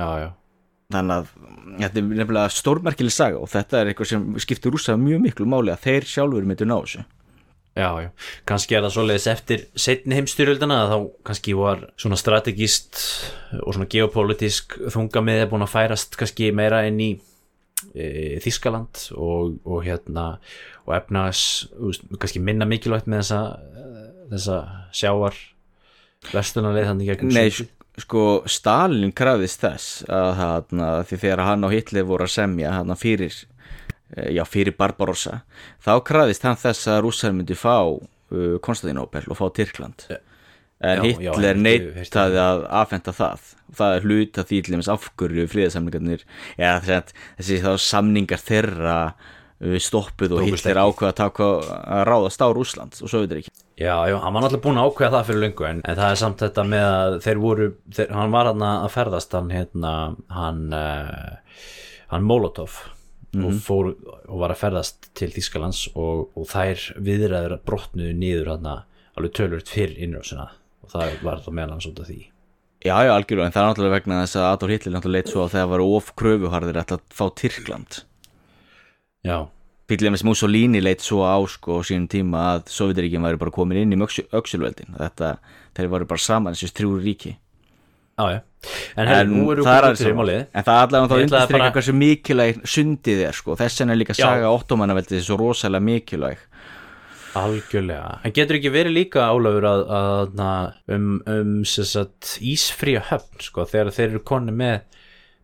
Já, 0.00 0.08
já. 0.24 0.28
þannig 0.94 1.16
að 1.20 1.32
þetta 1.84 2.00
er 2.00 2.06
nefnilega 2.22 2.52
stórmerkileg 2.56 3.12
saga 3.14 3.38
og 3.44 3.50
þetta 3.52 3.80
er 3.82 3.90
eitthvað 3.92 4.08
sem 4.14 4.24
skiptir 4.42 4.72
rúsa 4.74 4.96
mjög 4.98 5.20
miklu 5.26 5.46
máli 5.46 5.70
að 5.74 5.84
þeir 5.84 6.08
sjálfur 6.08 6.48
myndu 6.48 6.66
ná 6.66 6.78
þessu 6.80 7.04
Já, 7.78 8.02
já, 8.02 8.08
kannski 8.50 8.74
er 8.74 8.82
það 8.82 8.94
svoleiðis 8.96 9.26
eftir 9.30 9.60
setni 9.78 10.16
heimstyrjöldina 10.18 10.78
að 10.82 10.90
þá 10.90 10.96
kannski 11.28 11.52
var 11.54 11.84
svona 12.02 12.18
strategist 12.18 12.98
og 13.62 13.76
svona 13.76 13.86
geopolítisk 13.92 14.74
þungamiði 14.90 15.46
búin 15.52 15.62
að 15.62 15.74
færast 15.76 16.18
kannski 16.18 16.50
meira 16.56 16.82
inn 16.88 16.98
í 16.98 17.10
e, 17.94 18.40
Þískaland 18.42 19.04
og, 19.14 19.60
og 19.62 19.86
hérna 19.86 20.26
og 20.82 20.96
efnaðs, 20.98 21.44
kannski 22.18 22.42
minna 22.42 22.66
mikilvægt 22.66 23.06
með 23.06 23.22
þessa, 23.22 23.40
þessa 24.34 24.58
sjávar 25.02 25.38
vestunarleið 26.34 26.90
þannig 26.90 27.12
gegnum 27.12 27.36
Nei, 27.38 27.48
sko 28.02 28.24
Stalin 28.50 29.14
krafðist 29.16 29.62
þess 29.62 30.02
að 30.10 30.32
hana, 30.40 30.90
því 31.06 31.22
þegar 31.22 31.46
hann 31.46 31.70
og 31.70 31.74
Hitler 31.74 32.08
voru 32.08 32.26
að 32.26 32.34
semja 32.34 32.74
hana, 32.80 32.98
fyrir, 32.98 33.36
já, 34.16 34.42
fyrir 34.48 34.76
Barbarossa. 34.78 35.42
Þá 35.84 35.92
krafðist 36.06 36.46
hann 36.46 36.58
þess 36.60 36.90
að 36.90 37.02
rússar 37.06 37.34
myndi 37.36 37.56
fá 37.58 37.76
uh, 37.86 38.58
Konstantinopel 38.64 39.26
og 39.30 39.38
fá 39.38 39.46
Tyrkland. 39.54 40.06
En 40.80 41.02
Já, 41.04 41.10
já, 41.12 41.32
Hitler 41.34 41.58
heyrðu, 41.58 41.64
neittaði 42.00 42.38
að 42.40 42.62
afhenda 42.80 43.12
það. 43.12 43.50
Og 43.70 43.76
það 43.80 43.96
er 43.96 44.06
hlut 44.08 44.38
að 44.40 44.46
því 44.48 44.60
til 44.64 44.74
dæmis 44.74 44.88
afgurju 44.90 45.50
fríðasamningarnir 45.52 46.24
eða 46.56 46.78
þess 46.86 46.94
að 46.96 47.12
þessi 47.36 47.58
þá 47.66 47.70
samningar 47.84 48.42
þeirra 48.46 48.94
uh, 49.60 49.76
stoppuð 49.82 50.36
og 50.38 50.46
Hitler 50.48 50.80
ákveða 50.80 51.10
að, 51.12 51.18
taka, 51.20 51.50
að 51.98 52.04
ráðast 52.08 52.44
á 52.44 52.48
Rússland 52.48 52.96
og 53.00 53.12
svo 53.12 53.22
veitur 53.24 53.42
ekki 53.42 53.52
Já, 53.80 53.94
já, 54.10 54.16
hann 54.20 54.34
var 54.34 54.44
náttúrulega 54.44 54.64
búin 54.66 54.80
að 54.80 54.88
ákveða 54.90 55.12
það 55.14 55.28
fyrir 55.28 55.42
löngu 55.44 55.66
en, 55.68 55.78
en 55.88 55.98
það 56.00 56.10
er 56.14 56.18
samt 56.20 56.42
þetta 56.44 56.64
með 56.68 56.86
að 56.86 57.14
þeir 57.24 57.38
voru 57.40 57.68
þeir, 57.96 58.10
hann 58.16 58.34
var 58.34 58.50
hann 58.50 58.64
að 58.66 58.88
ferðast 58.92 59.36
hann 59.36 59.52
hérna, 59.54 59.92
hann 60.36 60.64
uh, 60.76 61.68
hann 62.10 62.26
Molotov 62.28 62.80
og 63.38 63.60
fór 63.62 63.92
og 63.92 64.40
var 64.42 64.54
að 64.54 64.62
ferðast 64.64 65.10
til 65.18 65.30
Þískalands 65.34 65.84
og, 65.94 66.30
og 66.34 66.48
þær 66.50 66.86
viðræður 66.98 67.56
brotnuðu 67.66 68.16
niður 68.18 68.52
hann 68.54 68.68
alveg 68.70 69.36
tölvöld 69.36 69.70
fyrir 69.70 70.00
innrásina 70.02 70.50
og 70.82 70.92
það 70.94 71.16
var 71.26 71.44
það 71.44 71.56
meðan 71.58 71.76
hans 71.76 71.88
út 71.90 72.02
af 72.02 72.10
því. 72.10 72.20
Já, 72.80 72.94
já, 73.04 73.12
algjörlega, 73.12 73.46
en 73.46 73.54
það 73.54 73.62
er 73.62 73.68
náttúrulega 73.68 73.96
vegna 73.98 74.20
þess 74.22 74.40
að 74.40 74.50
Adolf 74.50 74.72
Hitler 74.72 74.94
náttúrulega 74.96 75.18
leitt 75.20 75.32
svo 75.34 75.42
að 75.44 75.54
þegar 75.54 75.70
var 75.70 75.82
of 75.84 76.12
kröfuharðir 76.16 76.78
að 76.80 77.02
fá 77.12 77.24
Tyrkland. 77.36 77.98
Já, 79.20 79.38
Fyrir 79.90 80.12
með 80.14 80.22
Mussolini 80.22 80.78
leitt 80.78 81.02
svo 81.02 81.24
á 81.26 81.34
sko 81.50 81.80
á 81.82 81.86
sínum 81.86 82.06
tíma 82.06 82.40
að 82.52 82.68
Sovjetiríkin 82.70 83.24
væri 83.26 83.40
bara 83.40 83.50
komin 83.50 83.80
inn 83.80 83.96
í 83.96 83.98
Öxulveldin. 83.98 84.94
Þetta, 84.94 85.32
þeir 85.74 85.88
væri 85.90 86.06
bara 86.12 86.22
saman 86.22 86.54
þessi 86.54 86.76
þrjú 86.78 86.92
ríki 87.02 87.32
já, 88.20 88.36
já. 88.36 88.40
En, 89.00 89.30
nú 89.32 89.46
eru 89.54 89.64
það 89.64 89.86
er 90.04 90.16
málið. 90.18 90.40
en 90.52 90.64
það 90.66 90.74
er 90.74 90.82
allavega 90.84 91.08
þá 91.08 91.22
undirstrykja 91.24 91.58
bara- 91.62 91.72
hversu 91.78 91.94
mikilvæg 91.96 92.58
sundið 92.68 93.22
er 93.30 93.38
sko, 93.38 93.56
þess 93.56 93.80
vegna 93.80 93.94
er 93.94 94.00
líka 94.02 94.16
saga 94.18 94.50
ottomannaveldið 94.52 95.22
svo 95.24 95.38
rosalega 95.40 95.86
mikilvæg. 95.86 96.42
Algjörlega, 97.40 98.18
en 98.26 98.32
getur 98.34 98.58
ekki 98.58 98.72
verið 98.74 98.96
líka 98.96 99.22
álöfur 99.30 99.66
að, 99.70 99.82
að, 99.94 100.32
að 100.42 100.96
um, 100.96 101.10
um 101.30 101.52
sagt, 101.64 102.34
ísfría 102.42 103.04
höfn 103.06 103.44
sko, 103.46 103.64
þegar 103.70 103.92
þeir 103.94 104.08
eru 104.08 104.22
konni 104.26 104.52
með 104.52 104.80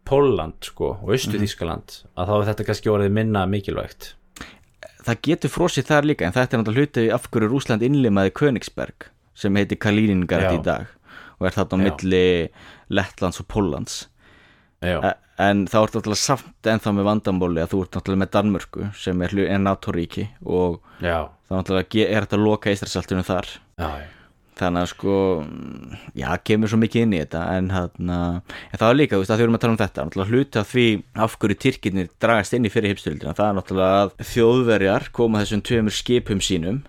Póland 0.07 0.67
sko, 0.67 0.93
og 1.03 1.15
Östu 1.15 1.39
Þískaland 1.39 2.01
að 2.19 2.29
þá 2.29 2.35
er 2.37 2.49
þetta 2.51 2.67
kannski 2.69 2.91
orðið 2.93 3.15
minna 3.17 3.47
mikilvægt. 3.51 4.13
Það 5.07 5.23
getur 5.29 5.55
frosið 5.55 5.89
þar 5.89 6.11
líka 6.11 6.27
en 6.27 6.35
þetta 6.35 6.57
er 6.57 6.63
náttúrulega 6.63 6.85
hluti 6.91 7.07
af 7.15 7.31
hverju 7.31 7.51
Rúsland 7.53 7.87
innlimaði 7.87 8.35
Königsberg 8.35 9.09
sem 9.39 9.55
heitir 9.59 9.79
Kaliningrad 9.79 10.59
í 10.59 10.63
dag 10.67 10.91
og 11.39 11.47
er 11.49 11.57
þarna 11.57 11.79
á 11.79 11.85
milli 11.87 12.25
Lettlands 12.89 13.41
og 13.43 13.49
Póllands. 13.53 14.07
Já, 14.85 14.99
E- 15.03 15.15
en 15.39 15.67
þá 15.69 15.79
ertu 15.83 16.01
náttúrulega 16.01 16.23
samt 16.23 16.69
ennþá 16.71 16.93
með 16.97 17.09
vandamóli 17.11 17.61
að 17.61 17.73
þú 17.75 17.81
ert 17.85 17.97
náttúrulega 17.97 18.23
með 18.23 18.31
Danmörku 18.37 18.91
sem 18.97 19.23
er, 19.25 19.33
er 19.45 19.59
NATO-ríki 19.61 20.29
og 20.45 20.79
já, 21.05 21.29
þá 21.49 21.53
náttúrulega 21.59 22.07
er 22.09 22.27
þetta 22.27 22.41
loka 22.41 22.73
Ísraelsaltunum 22.73 23.27
þar. 23.27 23.51
Já, 23.77 23.91
þannig 24.57 24.87
að 24.87 24.91
sko 24.95 25.17
já, 26.17 26.29
kemur 26.49 26.73
svo 26.73 26.81
mikið 26.81 27.05
inn 27.05 27.15
í 27.17 27.21
þetta 27.21 27.43
en, 27.59 27.71
hana, 27.75 28.19
en 28.73 28.81
það 28.81 28.89
er 28.89 28.99
líka, 29.03 29.17
þú 29.17 29.23
veist, 29.23 29.35
að 29.35 29.43
erum 29.45 29.59
að 29.59 29.65
tala 29.67 29.75
um 29.75 29.81
þetta 29.83 30.05
af 30.63 30.71
því 30.73 30.87
af 31.27 31.37
hverju 31.43 31.59
Tyrkirnir 31.67 32.11
dragast 32.25 32.57
inn 32.57 32.69
í 32.69 32.73
fyrir 32.73 32.95
hipstöldina 32.95 33.37
það 33.37 33.51
er 33.51 33.59
náttúrulega 33.59 34.03
að 34.07 34.15
þjóðverjar 34.33 35.09
koma 35.17 35.43
þessum 35.45 35.65
tveimur 35.69 35.97
skipum 35.97 36.41
sínum 36.41 36.83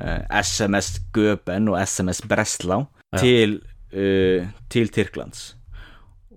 SMS 0.00 1.00
Göben 1.16 1.72
og 1.72 1.80
SMS 1.80 2.20
Breslau 2.28 2.84
Já. 2.84 2.99
Til, 3.18 3.58
uh, 3.94 4.46
til 4.70 4.92
Tyrklands. 4.94 5.56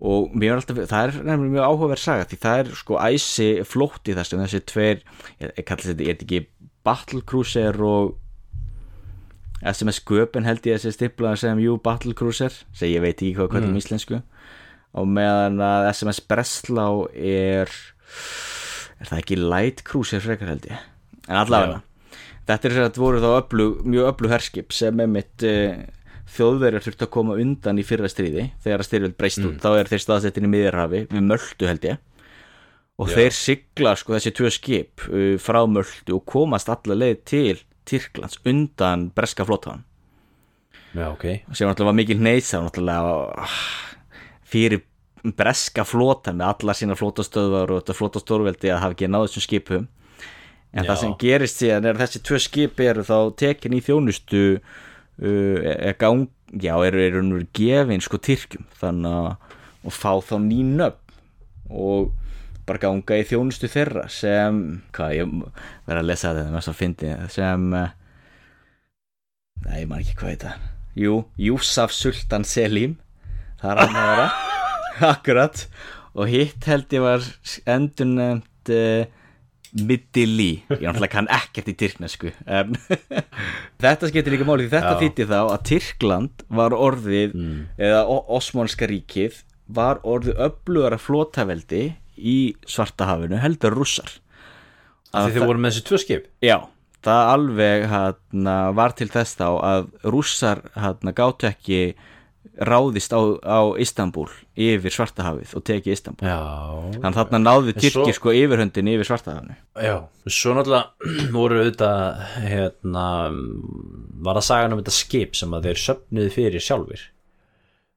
Og 0.04 0.34
mér 0.36 0.52
er 0.52 0.60
alltaf, 0.60 0.82
það 0.90 1.06
er 1.06 1.14
nefnilega 1.22 1.54
mjög 1.54 1.70
áhugaverð 1.70 2.02
saga 2.04 2.26
því 2.28 2.40
það 2.44 2.64
er 2.64 2.74
sko 2.76 2.98
æsi 3.00 3.48
flótt 3.68 4.10
í 4.12 4.18
þessum 4.18 4.42
þessi 4.44 4.60
tveir, 4.68 5.06
ég, 5.40 5.54
ég 5.54 5.68
kalli 5.70 5.90
þetta, 5.92 6.04
er 6.04 6.18
þetta 6.18 6.28
ekki 6.28 6.42
Battlecruiser 6.84 7.80
og 7.88 8.18
SMS 9.64 10.02
Göpen 10.04 10.44
held 10.44 10.66
ég 10.68 10.76
að 10.76 10.84
sé 10.84 10.92
stiplað 10.92 11.38
sem 11.46 11.62
jú 11.64 11.78
Battlecruiser 11.80 12.58
sem 12.76 12.92
ég 12.92 13.06
veit 13.06 13.16
ekki 13.16 13.38
hvað 13.38 13.54
hvað 13.54 13.70
mm. 13.70 13.80
íslensku. 13.80 14.20
Og 15.00 15.08
meðan 15.10 15.62
að 15.64 15.88
SMS 15.94 16.20
Breslau 16.28 17.08
er 17.16 17.72
er 19.00 19.10
það 19.10 19.20
ekki 19.22 19.40
Light 19.40 19.84
Cruiser 19.88 20.24
frekar 20.24 20.52
held 20.52 20.68
ég? 20.70 20.86
En 21.30 21.40
allavega 21.40 21.82
þetta 22.48 22.70
er 22.70 22.80
að 22.84 23.00
voru 23.00 23.22
þá 23.24 23.30
öflug, 23.38 23.84
mjög 23.88 24.10
öflug 24.12 24.34
herskip 24.34 24.74
sem 24.76 25.00
er 25.00 25.12
mitt 25.12 25.46
uh, 25.48 25.78
þjóðverjar 26.34 26.86
þurft 26.88 27.06
að 27.06 27.14
koma 27.14 27.38
undan 27.42 27.80
í 27.80 27.86
fyrra 27.88 28.10
stríði 28.12 28.50
þegar 28.64 28.84
að 28.84 28.90
styrjöld 28.90 29.16
breyst 29.20 29.46
út 29.46 29.62
þá 29.64 29.70
er 29.78 29.92
þeir 29.92 30.04
staðsettin 30.06 30.50
í 30.50 30.52
miðjarhafi 30.54 31.06
við 31.12 31.24
Möldu 31.30 31.70
held 31.70 31.88
ég. 31.88 32.02
Og 33.02 33.10
Já. 33.10 33.16
þeir 33.18 33.38
sigla 33.38 33.96
sko 33.98 34.14
þessi 34.14 34.34
tvö 34.38 34.52
skip 34.54 35.08
uh, 35.10 35.34
frá 35.42 35.64
Möldu 35.66 36.20
og 36.20 36.28
komast 36.30 36.70
alla 36.70 36.98
leið 36.98 37.24
til 37.26 37.64
Tyrklands 37.90 38.40
undan 38.48 39.10
breska 39.16 39.46
flottan 39.48 39.84
já, 40.94 41.10
ok. 41.10 41.24
Sem 41.54 41.68
náttúrulega 41.68 41.90
var 41.90 41.98
mikil 41.98 42.22
neysa 42.22 42.62
náttúrulega 42.62 43.44
ah, 43.44 43.58
fyrir 44.46 44.84
breska 45.24 45.86
flota 45.88 46.34
með 46.36 46.52
alla 46.52 46.76
sína 46.78 46.98
flótastöðvar 47.00 47.74
og 47.74 47.82
þetta 47.82 47.98
flótastórveldi 47.98 48.72
að 48.72 48.82
hafa 48.84 48.98
ekki 48.98 49.10
náð 49.10 49.28
þessum 49.28 49.46
skipum. 49.48 49.86
En 50.74 50.84
Já. 50.84 50.90
það 50.90 51.00
sem 51.02 51.14
gerist 51.22 51.62
síðan 51.62 51.86
er 51.86 51.96
að 51.98 52.04
þessi 52.04 52.24
tvö 52.28 52.40
skip 52.42 52.82
eru 52.82 53.06
þá 53.06 53.18
tekin 53.38 53.78
í 53.78 53.82
þjónustu 53.86 54.44
er 55.22 55.98
gang, 56.02 56.30
já, 56.54 56.74
eru, 56.86 57.02
eru, 57.02 57.22
eru 57.24 57.48
gefin 57.54 58.02
sko 58.04 58.18
Tyrkjum. 58.22 58.66
Þannig 58.80 59.20
að 59.20 59.60
og 59.84 59.92
fá 59.96 60.12
þá 60.24 60.38
ný 60.40 60.62
nöfn 60.64 61.18
og 61.74 62.12
bara 62.68 62.80
ganga 62.80 63.18
í 63.20 63.26
þjónustu 63.28 63.68
þeirra 63.72 64.06
sem, 64.12 64.60
hvað, 64.96 65.16
ég 65.18 65.34
verð 65.88 66.00
að 66.00 66.08
lesa 66.08 66.32
þetta 66.32 66.54
með 66.54 66.66
svo 66.68 66.76
fyndi 66.78 67.10
sem 67.34 67.66
uh, 67.76 67.90
nei, 69.66 69.82
ég 69.82 69.90
man 69.90 70.04
ekki 70.04 70.16
hvað 70.22 70.32
þetta 70.32 70.54
er. 70.54 70.70
jú, 71.04 71.18
Júsaf 71.50 71.96
Sultan 71.96 72.48
Selim 72.48 72.96
það 73.60 73.74
er 73.74 73.84
að 73.84 73.98
vera 73.98 74.30
akkurat. 75.14 75.66
Og 76.14 76.30
hitt 76.30 76.68
held 76.70 76.94
ég 76.94 77.04
var 77.04 77.28
endur 77.74 78.10
nefnt 78.12 78.72
uh, 78.72 79.04
Middili 79.74 80.52
ég 80.70 80.84
náttúrulega 80.86 81.10
kann 81.16 81.30
ekkert 81.34 81.72
í 81.72 81.74
tyrknesku 81.80 82.30
en 82.46 82.76
þetta 83.82 84.10
skiptir 84.12 84.36
líka 84.36 84.46
máli 84.48 84.68
því 84.68 84.74
þetta 84.76 84.94
þýtti 85.02 85.26
þá 85.32 85.38
að 85.42 85.64
Tyrkland 85.72 86.44
var 86.60 86.76
orðið 86.78 87.34
eða 87.82 88.04
O- 88.14 88.22
Osmanska 88.38 88.86
ríkið 88.92 89.40
var 89.74 90.02
orðið 90.06 90.38
öflugara 90.46 91.00
flótaveldi 91.02 91.84
í 92.20 92.38
Svartahafinu 92.70 93.40
heldur 93.42 93.74
rússar. 93.74 94.12
Af 95.14 95.32
Því 95.32 95.38
þið 95.40 95.46
voru 95.50 95.62
með 95.64 95.72
þessi 95.74 95.86
tvö 95.88 96.00
skip? 96.04 96.28
Já, 96.46 96.58
það 97.06 97.32
alveg 97.34 97.86
hana, 97.90 98.58
var 98.78 98.94
til 98.98 99.08
þess 99.14 99.38
þá 99.40 99.48
að 99.72 99.88
rússar 100.14 100.62
hana, 100.78 101.14
gátu 101.18 101.50
ekki 101.50 101.80
ráðist 102.68 103.14
á, 103.16 103.20
á 103.42 103.60
Istanbul 103.82 104.28
yfir 104.60 104.94
Svartahafið 104.94 105.54
og 105.58 105.64
tekið 105.66 105.96
Istanbul 105.96 106.28
Já, 106.28 106.40
Þannig 107.00 107.18
þarna 107.18 107.40
náðu 107.42 107.74
Tyrkir 107.78 108.18
sko 108.18 108.34
yfirhöndin 108.36 108.92
yfir 108.94 109.08
Svartahafinu. 109.10 109.56
Já 109.80 109.96
Svo 110.28 110.54
náttúrulega 110.58 111.14
voru 111.38 111.62
auðvitað 111.64 112.22
hérna 112.46 113.06
var 114.24 114.40
það 114.40 114.48
sagan 114.50 114.76
um 114.76 114.84
þetta 114.84 114.96
skip 115.00 115.40
sem 115.40 115.56
að 115.58 115.70
þeir 115.70 115.82
söfnuði 115.88 116.34
fyrir 116.36 116.64
sjálfur 116.64 117.08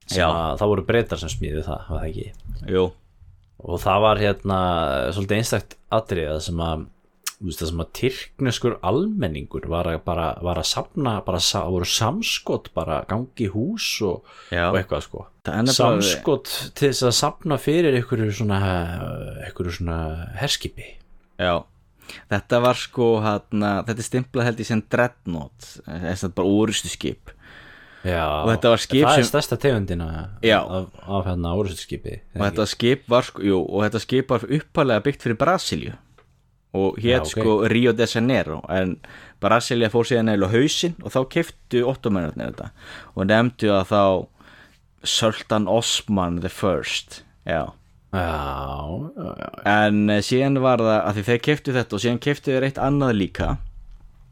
sem 0.07 0.23
Já. 0.23 0.29
að 0.31 0.61
það 0.63 0.73
voru 0.73 0.87
breytar 0.87 1.19
sem 1.21 1.31
smíðu 1.33 1.63
það, 1.67 1.87
var 1.91 2.01
það 2.01 2.09
ekki? 2.13 2.27
Jú, 2.71 2.85
og 3.67 3.81
það 3.83 4.03
var 4.05 4.21
hérna 4.23 4.59
svolítið 5.17 5.41
einstakt 5.41 5.77
atriða 5.99 6.37
sem 6.45 6.61
að 6.63 6.85
veist 7.45 7.61
það 7.61 7.69
sem 7.71 7.83
að 7.85 7.91
tyrkneskur 8.01 8.75
almenningur 8.87 9.67
var 9.69 9.91
að 9.91 9.99
bara 10.07 10.27
var 10.45 10.61
að 10.63 10.69
safna, 10.71 11.15
bara 11.27 11.41
sa, 11.45 11.65
voru 11.69 11.85
samskott 11.89 12.71
bara 12.77 13.03
gangi 13.11 13.51
hús 13.53 13.89
og, 14.07 14.25
og 14.53 14.79
eitthvað 14.81 15.05
sko. 15.05 15.27
Það 15.47 15.71
samskott 15.77 16.53
til 16.75 16.91
þess 16.91 17.07
að 17.11 17.17
safna 17.21 17.59
fyrir 17.61 17.99
einhverju 17.99 18.33
svona 18.41 18.61
svona 19.77 19.99
herskipi. 20.41 20.95
Já, 21.37 21.61
þetta 22.31 22.61
var 22.65 22.79
sko 22.81 23.09
hana, 23.21 23.73
þetta 23.87 24.01
er 24.01 24.09
stimplað 24.09 24.49
held 24.49 24.61
ég 24.63 24.69
sem 24.69 24.83
dreadnought 24.93 25.71
þess 25.85 26.25
að 26.29 26.37
bara 26.39 26.55
úrustu 26.61 26.89
skip 26.93 27.33
Já, 28.07 28.23
Og 28.45 28.53
þetta 28.53 28.71
var 28.71 28.79
skip 28.79 29.03
það 29.03 29.17
sem- 29.17 29.25
er 29.25 29.27
stærsta 29.27 29.57
tegundina 29.59 30.09
Já. 30.45 30.61
af, 30.63 30.85
af 31.03 31.25
hérna 31.27 31.55
orðsskipi 31.59 32.21
og 32.37 32.45
þetta 32.45 32.67
skip 32.71 33.09
var 33.11 33.27
sko, 33.27 33.43
jú, 33.43 33.59
og 33.67 33.83
þetta 33.83 34.03
skip 34.05 34.31
var 34.31 34.45
uppalega 34.47 35.03
byggt 35.03 35.27
fyrir 35.27 35.39
Brasilíu 35.41 35.97
og 36.77 37.01
hétt 37.01 37.17
Já, 37.17 37.21
ok. 37.25 37.33
sko 37.33 37.57
Rio 37.73 37.95
de 37.97 38.07
Janeiro 38.11 38.61
en 38.73 38.97
Brasilia 39.43 39.91
fór 39.93 40.09
síðan 40.09 40.33
eða 40.33 40.51
hausinn 40.53 40.97
og 41.03 41.13
þá 41.15 41.21
keftu 41.33 41.83
ottomennarnir 41.89 42.53
þetta 42.53 42.71
og 43.15 43.29
nefndu 43.31 43.73
að 43.75 43.91
þá 43.93 44.03
Sultan 45.07 45.69
Osman 45.71 46.41
the 46.43 46.51
First 46.51 47.23
já. 47.47 47.73
Já, 48.17 49.11
já, 49.17 49.31
já, 49.37 49.49
en 49.69 50.11
eh, 50.11 50.23
síðan 50.25 50.61
var 50.65 50.81
það 50.81 51.01
að 51.03 51.17
því 51.19 51.25
þeir 51.27 51.41
keftu 51.47 51.75
þetta 51.75 51.97
og 51.97 52.03
síðan 52.03 52.23
keftu 52.23 52.55
þeir 52.55 52.67
eitt 52.69 52.79
annað 52.81 53.17
líka. 53.19 53.49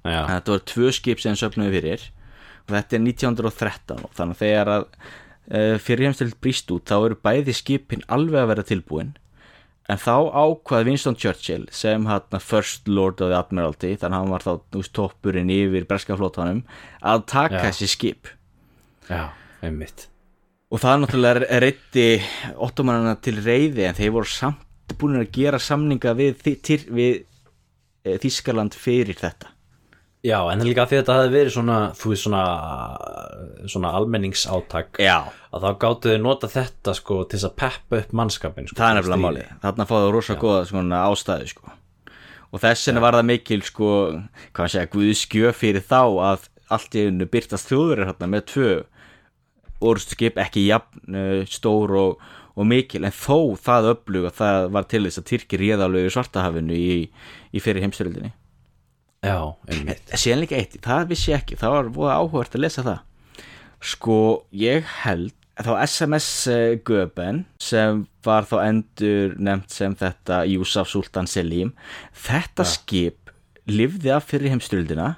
Þetta 0.05 0.55
var 0.55 0.63
tvö 0.71 0.93
skip 0.95 1.21
sem 1.21 1.37
söfnuðu 1.37 1.75
fyrir 1.75 2.07
og 2.65 2.73
þetta 2.73 2.97
er 2.97 3.05
1913 3.05 4.05
og 4.07 4.17
þannig 4.17 4.37
að 4.37 4.43
þegar 4.43 4.71
að 4.73 4.87
uh, 4.87 5.77
fyrir 5.81 6.09
heimstöld 6.09 6.39
brýst 6.41 6.73
út 6.75 6.89
þá 6.89 6.97
eru 6.99 7.19
bæði 7.25 7.57
skipin 7.57 8.05
alveg 8.13 8.41
að 8.43 8.51
vera 8.53 8.67
tilbúin 8.69 9.13
en 9.91 10.01
þá 10.01 10.15
ákvað 10.33 10.89
Winston 10.89 11.17
Churchill 11.21 11.69
sem 11.75 12.07
hann 12.09 12.41
First 12.41 12.89
Lord 12.89 13.21
of 13.21 13.33
the 13.33 13.39
Admiralty 13.39 13.95
þannig 13.95 14.17
að 14.17 14.21
hann 14.23 14.33
var 14.33 14.45
þá 14.47 14.53
veist, 14.79 14.95
toppurinn 14.97 15.53
yfir 15.53 15.89
breska 15.89 16.17
flótanum 16.17 16.65
að 17.05 17.27
taka 17.35 17.61
Já. 17.61 17.67
þessi 17.69 17.91
skip. 17.93 18.31
Já 19.11 19.35
einmitt. 19.65 20.09
Og 20.73 20.81
það 20.83 21.03
náttúrulega 21.03 21.61
reytti 21.63 22.07
ottomannana 22.63 23.17
til 23.23 23.37
reyði 23.45 23.87
en 23.89 23.99
þeir 23.99 24.15
voru 24.17 24.31
samt 24.31 24.97
búin 25.01 25.21
að 25.21 25.31
gera 25.35 25.61
samninga 25.63 26.15
við, 26.19 26.43
við, 26.45 26.87
við 26.95 27.15
e, 28.05 28.17
Þískaland 28.23 28.77
fyrir 28.79 29.19
þetta 29.19 29.54
Já, 30.25 30.39
en 30.49 30.65
líka 30.65 30.87
því 30.89 30.97
að 30.97 31.03
þetta 31.03 31.17
hefði 31.19 31.33
verið 31.35 31.55
svona 31.55 31.79
þú 32.01 32.13
veist 32.13 32.25
svona 32.25 32.43
svona 33.69 33.93
almenningsátak 33.99 35.01
Já, 35.03 35.19
að 35.53 35.67
þá 35.67 35.71
gáttu 35.85 36.15
þau 36.15 36.23
nota 36.25 36.51
þetta 36.53 36.95
sko 36.97 37.19
til 37.25 37.39
þess 37.39 37.49
að 37.51 37.57
peppa 37.61 38.01
upp 38.01 38.15
mannskapin 38.17 38.69
sko, 38.71 38.79
það 38.79 38.89
er 38.89 38.99
nefnilega 39.01 39.25
máli 39.27 39.45
þarna 39.67 39.89
fáðu 39.91 40.15
rosa 40.15 40.39
góða 40.41 40.65
svona 40.71 41.03
ástæðu 41.11 41.51
sko. 41.53 41.75
og 42.51 42.65
þess 42.65 42.89
vegna 42.89 43.05
var 43.05 43.19
það 43.19 43.29
mikil 43.35 43.61
sko, 43.69 43.91
hvað 44.49 44.63
maður 44.63 44.75
segja, 44.77 44.93
guðskjöf 44.97 45.61
fyrir 45.61 45.85
þá 45.85 46.01
að 46.31 46.49
allt 46.73 46.97
í 46.97 47.05
einu 47.05 47.29
byrtast 47.29 47.69
þjóðurir 47.69 48.09
hérna 48.09 48.31
með 48.33 48.47
tvö 48.55 48.71
orðst 49.85 50.15
skip 50.15 50.39
ekki 50.41 50.69
jafn 50.69 51.19
uh, 51.19 51.43
stór 51.51 51.93
og, 51.99 52.23
og 52.55 52.69
mikil. 52.69 53.05
En 53.05 53.15
þó 53.15 53.59
það 53.61 53.91
öflug 53.95 54.31
að 54.31 54.39
það 54.41 54.71
var 54.77 54.89
til 54.89 55.03
þess 55.07 55.21
að 55.21 55.29
Tyrkir 55.33 55.65
réðalögu 55.65 56.15
svartahafinu 56.15 56.79
í, 56.79 56.97
í 57.53 57.63
fyrir 57.63 57.85
einmitt 57.85 58.33
síðan 59.25 60.45
líka 60.45 60.59
eitt, 60.59 60.77
það 60.85 61.09
vissi 61.13 61.33
ég 61.33 61.41
ekki 61.43 61.59
það 61.61 61.77
var 61.77 61.91
voða 61.97 62.19
áhugavert 62.21 62.59
að 62.59 62.65
lesa 62.67 62.85
það. 62.87 63.01
Sko, 63.85 64.19
ég 64.57 64.87
held 65.05 65.35
þá 65.55 65.73
SMS 65.85 66.29
Göben 66.87 67.45
sem 67.63 68.05
var 68.27 68.47
þá 68.49 68.57
endur 68.65 69.35
nefnt 69.39 69.75
sem 69.75 69.95
þetta 69.99 70.43
Júsaf 70.51 70.89
Sultan 70.91 71.29
Selim 71.31 71.71
þetta 72.11 72.67
skip 72.67 73.31
lifði 73.71 74.11
af 74.17 74.27
fyrir 74.33 74.51
heimstyröldina 74.55 75.13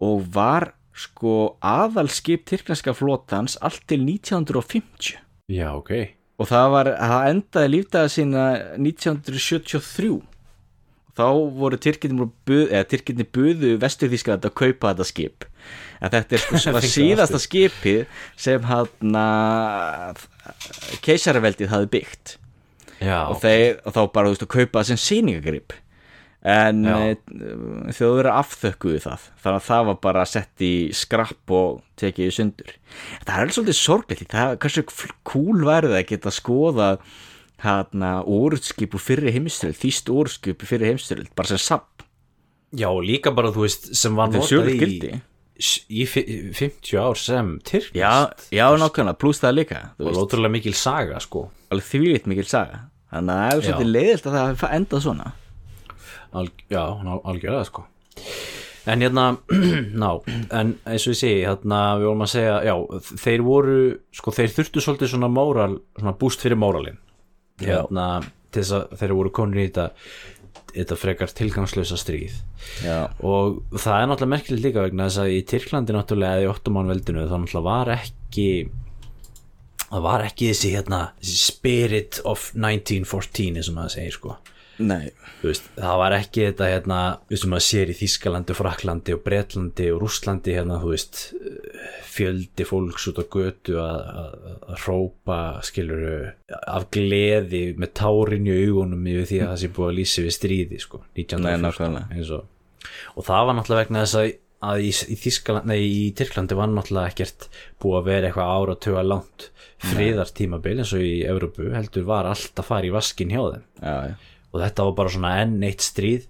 og 0.00 0.24
var 0.32 0.72
sko 0.96 1.58
aðalskip 1.60 2.46
tyrkneska 2.48 2.94
flotans 2.96 3.58
allt 3.60 3.84
til 3.90 4.00
1950 4.06 5.18
Já, 5.50 5.74
ok. 5.74 5.92
Og 6.40 6.48
það 6.48 6.66
var, 6.72 6.88
það 6.96 7.28
endaði 7.34 7.70
lífdaga 7.74 8.10
sína 8.14 8.44
1973 8.78 10.12
þá 11.18 11.26
voru 11.60 11.78
tyrkirni 11.80 12.26
buð, 12.48 12.74
buðu 13.34 13.72
vesturþískland 13.82 14.46
að 14.46 14.56
kaupa 14.62 14.92
þetta 14.92 15.08
skip. 15.08 15.46
En 16.00 16.12
þetta 16.14 16.36
er 16.36 16.44
sko 16.44 16.60
Fengu 16.64 16.92
síðasta 16.94 17.40
skipið 17.42 18.04
sem 18.40 18.64
hann 18.70 19.18
keisaraveldið 21.04 21.72
hafði 21.72 21.92
byggt. 21.98 22.36
Já, 23.00 23.24
og, 23.30 23.38
þeir, 23.40 23.78
og 23.88 23.94
þá 23.96 24.02
bara 24.12 24.28
þú 24.28 24.34
veist 24.34 24.44
að 24.44 24.52
kaupa 24.58 24.80
það 24.82 24.90
sem 24.90 25.00
sýningagrip 25.00 25.78
en 26.40 26.84
Já. 26.84 26.96
e, 27.12 27.92
þau 27.96 28.18
eru 28.20 28.32
afþökkuðu 28.32 29.00
það. 29.04 29.24
Þannig 29.42 29.58
að 29.58 29.66
það 29.66 29.88
var 29.88 29.98
bara 30.06 30.26
sett 30.28 30.64
í 30.64 30.74
skrapp 30.96 31.54
og 31.56 31.82
tekið 32.00 32.30
í 32.30 32.36
sundur. 32.36 32.70
Það 33.26 33.32
er 33.34 33.42
alveg 33.42 33.56
svolítið 33.56 33.78
sorgleitt 33.80 34.32
það 34.32 34.54
er 34.54 34.60
hversu 34.64 34.84
kúl 35.28 35.66
værið 35.68 35.96
að 35.98 36.06
geta 36.12 36.32
skoða 36.32 36.90
hérna 37.64 38.12
orðskip 38.24 38.94
úr 38.96 39.02
fyrri 39.04 39.32
heimstöld 39.34 39.76
þýst 39.80 40.10
orðskip 40.12 40.62
úr 40.64 40.70
fyrri 40.70 40.90
heimstöld 40.92 41.32
bara 41.36 41.52
sem 41.52 41.60
sapp 41.60 42.04
já, 42.72 42.88
líka 43.02 43.32
bara 43.36 43.50
þú 43.54 43.66
veist 43.66 43.90
sem 43.98 44.14
var 44.16 44.30
notað 44.32 44.70
í, 44.72 45.10
í 45.92 46.06
fi- 46.08 46.26
50 46.56 46.94
ár 47.02 47.18
sem 47.20 47.50
tyrknest 47.68 47.98
já, 47.98 48.12
já 48.54 48.66
nákvæmlega, 48.80 49.18
pluss 49.20 49.42
það 49.42 49.56
líka 49.58 49.80
og 49.98 50.20
ótrúlega 50.22 50.54
mikil 50.54 50.72
saga 50.78 51.18
sko. 51.20 51.48
Alveg 51.70 51.84
þvílitt 51.90 52.30
mikil 52.30 52.46
saga. 52.48 52.86
Þannig 53.10 53.34
að 53.34 53.42
það 53.42 53.52
er 53.58 53.66
svolítið 53.66 53.90
leiðilt 53.90 54.26
að 54.30 54.38
það 54.62 54.72
endað 54.78 55.02
svona. 55.04 55.28
Alg, 56.40 56.64
já, 56.70 56.80
algjörlega 57.26 57.66
sko. 57.68 57.84
En 58.90 59.02
hérna 59.04 59.24
ná, 60.02 60.08
en 60.56 60.72
eins 60.88 61.04
og 61.04 61.12
ég 61.12 61.18
segi 61.20 61.42
hérna 61.44 61.80
við 62.00 62.08
vorum 62.08 62.24
að 62.24 62.32
segja, 62.32 62.56
já, 62.70 62.74
þeir 63.26 63.44
voru 63.46 63.76
sko, 64.16 64.34
þeir 64.38 64.54
þurftu 64.56 64.84
svolítið 64.86 65.12
svona 65.12 65.28
móral 65.30 65.76
svona 65.98 66.14
búst 66.22 66.40
fyrir 66.46 66.58
móralin 66.58 66.96
hérna, 67.60 68.10
til 68.50 68.62
þess 68.62 68.76
að 68.76 69.00
þeir 69.00 69.16
voru 69.20 69.32
konur 69.40 69.62
í 69.62 69.68
þetta 69.68 69.88
þetta 70.70 70.96
frekar 70.98 71.32
tilgangslösa 71.34 71.96
stríð. 71.98 72.36
Já, 72.84 73.08
og 73.26 73.62
það 73.74 73.96
er 73.96 74.10
náttúrulega 74.10 74.34
merkilegt 74.34 74.66
líka 74.66 74.84
vegna 74.84 75.08
þess 75.08 75.22
að 75.24 75.32
í 75.34 75.40
Tyrklandi 75.50 75.96
náttúrulega 75.96 76.38
eða 76.38 76.46
í 76.46 76.50
Ottomanveldinu 76.52 77.24
þá 77.26 77.34
náttúrulega 77.36 77.66
var 77.66 77.92
ekki 77.96 78.48
það 79.90 80.04
var 80.06 80.26
ekki 80.28 80.50
þessi 80.52 80.72
hérna 80.76 81.00
þessi 81.18 81.38
spirit 81.40 82.20
of 82.28 82.50
1914 82.54 83.58
eins 83.58 83.70
og 83.72 83.78
maður 83.78 83.96
segir 83.96 84.16
sko 84.18 84.36
veist, 85.42 85.68
það 85.76 86.00
var 86.00 86.14
ekki 86.16 86.44
þetta 86.48 86.68
hérna, 86.70 86.98
við 87.30 87.42
sem 87.42 87.52
maður 87.52 87.66
sér 87.66 87.92
í 87.92 87.96
Þískalandi 87.98 88.54
og 88.54 88.58
Fraklandi 88.58 89.14
og 89.16 89.22
Bretlandi 89.26 89.88
og 89.94 90.02
Rússlandi 90.04 90.54
hérna, 90.56 90.78
veist, 90.84 91.20
fjöldi 92.10 92.66
fólks 92.68 93.08
út 93.10 93.20
á 93.22 93.24
götu 93.30 93.78
að, 93.80 94.00
að, 94.22 94.36
að 94.72 94.84
hrópa, 94.84 95.40
skilur 95.66 96.04
af 96.60 96.88
gleði 96.94 97.62
með 97.80 97.94
tárin 98.00 98.48
í 98.50 98.56
augunum 98.66 99.10
yfir 99.12 99.28
því 99.30 99.42
að 99.42 99.52
það 99.52 99.60
sé 99.62 99.72
búið 99.76 99.90
að 99.90 99.98
lýsa 100.00 100.26
við 100.26 100.36
stríði, 100.36 100.82
sko, 100.82 101.02
Nei, 101.04 101.24
1914 101.24 101.66
nákvæmlega. 101.66 102.06
eins 102.16 102.32
og, 102.36 102.88
og 103.14 103.28
það 103.28 103.46
var 103.48 103.58
náttúrulega 103.58 103.84
vegna 103.84 104.04
þess 104.04 104.20
að, 104.20 104.32
að 104.70 104.82
í, 104.88 104.90
í 104.90 105.62
nei, 105.70 105.78
í 105.84 106.02
Tyrklandi 106.18 106.58
var 106.58 106.74
náttúrulega 106.74 107.14
ekkert 107.14 107.48
búið 107.80 108.00
að 108.00 108.10
vera 108.10 108.30
eitthvað 108.30 108.56
ára 108.56 108.76
og 108.76 108.84
töga 108.88 109.06
langt 109.06 109.50
friðartímabil 109.80 110.74
eins 110.82 110.90
og 110.92 111.04
í 111.04 111.14
Evrópu 111.24 111.70
heldur 111.72 112.04
var 112.08 112.28
allt 112.28 112.58
að 112.60 112.68
fara 112.68 112.84
í 112.84 112.92
vaskin 112.92 113.32
hjá 113.32 113.40
þeim. 113.46 113.62
Já, 113.80 113.94
já 114.10 114.29
og 114.50 114.62
þetta 114.62 114.86
var 114.88 114.96
bara 114.98 115.14
svona 115.14 115.34
enn 115.42 115.58
eitt 115.66 115.84
stríð. 115.84 116.26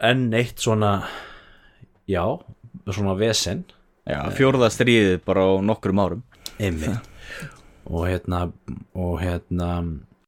Enn 0.00 0.28
eitt 0.36 0.62
svona 0.62 0.94
já, 2.10 2.24
svona 2.90 3.16
vesen. 3.18 3.64
Já, 4.08 4.24
fjórða 4.34 4.70
stríðið 4.72 5.20
bara 5.26 5.46
á 5.46 5.50
nokkrum 5.62 6.02
árum. 6.02 6.22
Einmitt. 6.60 7.10
Og 7.90 8.06
hérna 8.06 8.46
og 8.94 9.18
hérna 9.22 9.70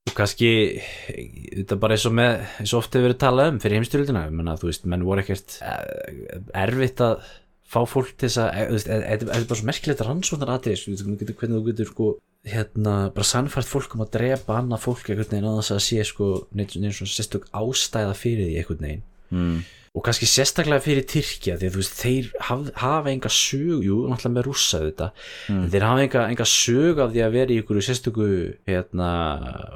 og 0.09 0.17
kannski 0.19 0.51
þetta 0.83 1.77
er 1.77 1.81
bara 1.83 1.97
eins 1.97 2.07
og 2.09 2.17
með 2.17 2.33
eins 2.61 2.73
og 2.73 2.81
oft 2.83 2.97
hefur 2.97 3.07
verið 3.07 3.21
talað 3.23 3.53
um 3.53 3.61
fyrir 3.63 3.79
heimstyrjöldina 3.79 4.25
menna 4.35 4.57
þú 4.59 4.69
veist, 4.69 4.89
menn 4.91 5.07
voru 5.07 5.23
ekkert 5.23 5.57
eh, 5.63 6.41
erfitt 6.65 7.03
að 7.05 7.23
fá 7.73 7.81
fólk 7.89 8.17
til 8.17 8.29
þess 8.29 8.41
að 8.43 8.51
eh, 8.59 8.73
eh, 8.83 9.05
þetta 9.07 9.37
er 9.39 9.47
bara 9.47 9.61
svo 9.61 9.69
merkilegt 9.71 10.05
rannsóknar 10.05 10.55
aðeins 10.57 10.85
hvernig 10.89 11.39
þú 11.39 11.63
getur 11.71 11.91
sko 11.93 12.09
hérna 12.43 13.13
bara 13.15 13.27
sannfært 13.27 13.69
fólk 13.71 13.95
um 13.95 14.03
að 14.03 14.17
drepa 14.17 14.57
annað 14.59 14.83
fólk 14.87 15.07
einhvern 15.07 15.31
veginn 15.31 15.47
á 15.47 15.59
þess 15.61 15.75
að 15.77 15.85
sé 15.87 16.07
sko 16.09 16.33
neitt 16.59 16.75
svona 16.75 17.15
sérstök 17.15 17.47
ástæða 17.55 18.17
fyrir 18.19 18.49
því 18.49 18.59
einhvern 18.59 18.87
veginn. 18.87 19.07
Mm. 19.33 19.63
og 19.97 20.05
kannski 20.05 20.27
sérstaklega 20.29 20.81
fyrir 20.85 21.05
Tyrkja 21.09 21.55
því 21.61 21.69
að 21.69 21.75
þú 21.75 21.81
veist, 21.81 21.99
þeir 22.01 22.29
haf, 22.47 22.65
hafa 22.81 23.11
enga 23.13 23.31
sög 23.33 23.83
jú, 23.85 23.97
náttúrulega 24.09 24.37
með 24.37 24.47
rússa 24.47 24.81
þetta 24.81 25.09
en 25.53 25.67
þeir 25.73 25.85
hafa 25.85 26.05
enga, 26.07 26.23
enga 26.33 26.47
sög 26.49 27.03
af 27.05 27.13
því 27.13 27.23
að 27.25 27.37
vera 27.37 27.53
í 27.53 27.59
ykkur 27.61 27.81
sérstöku 27.85 28.29
hérna, 28.69 29.11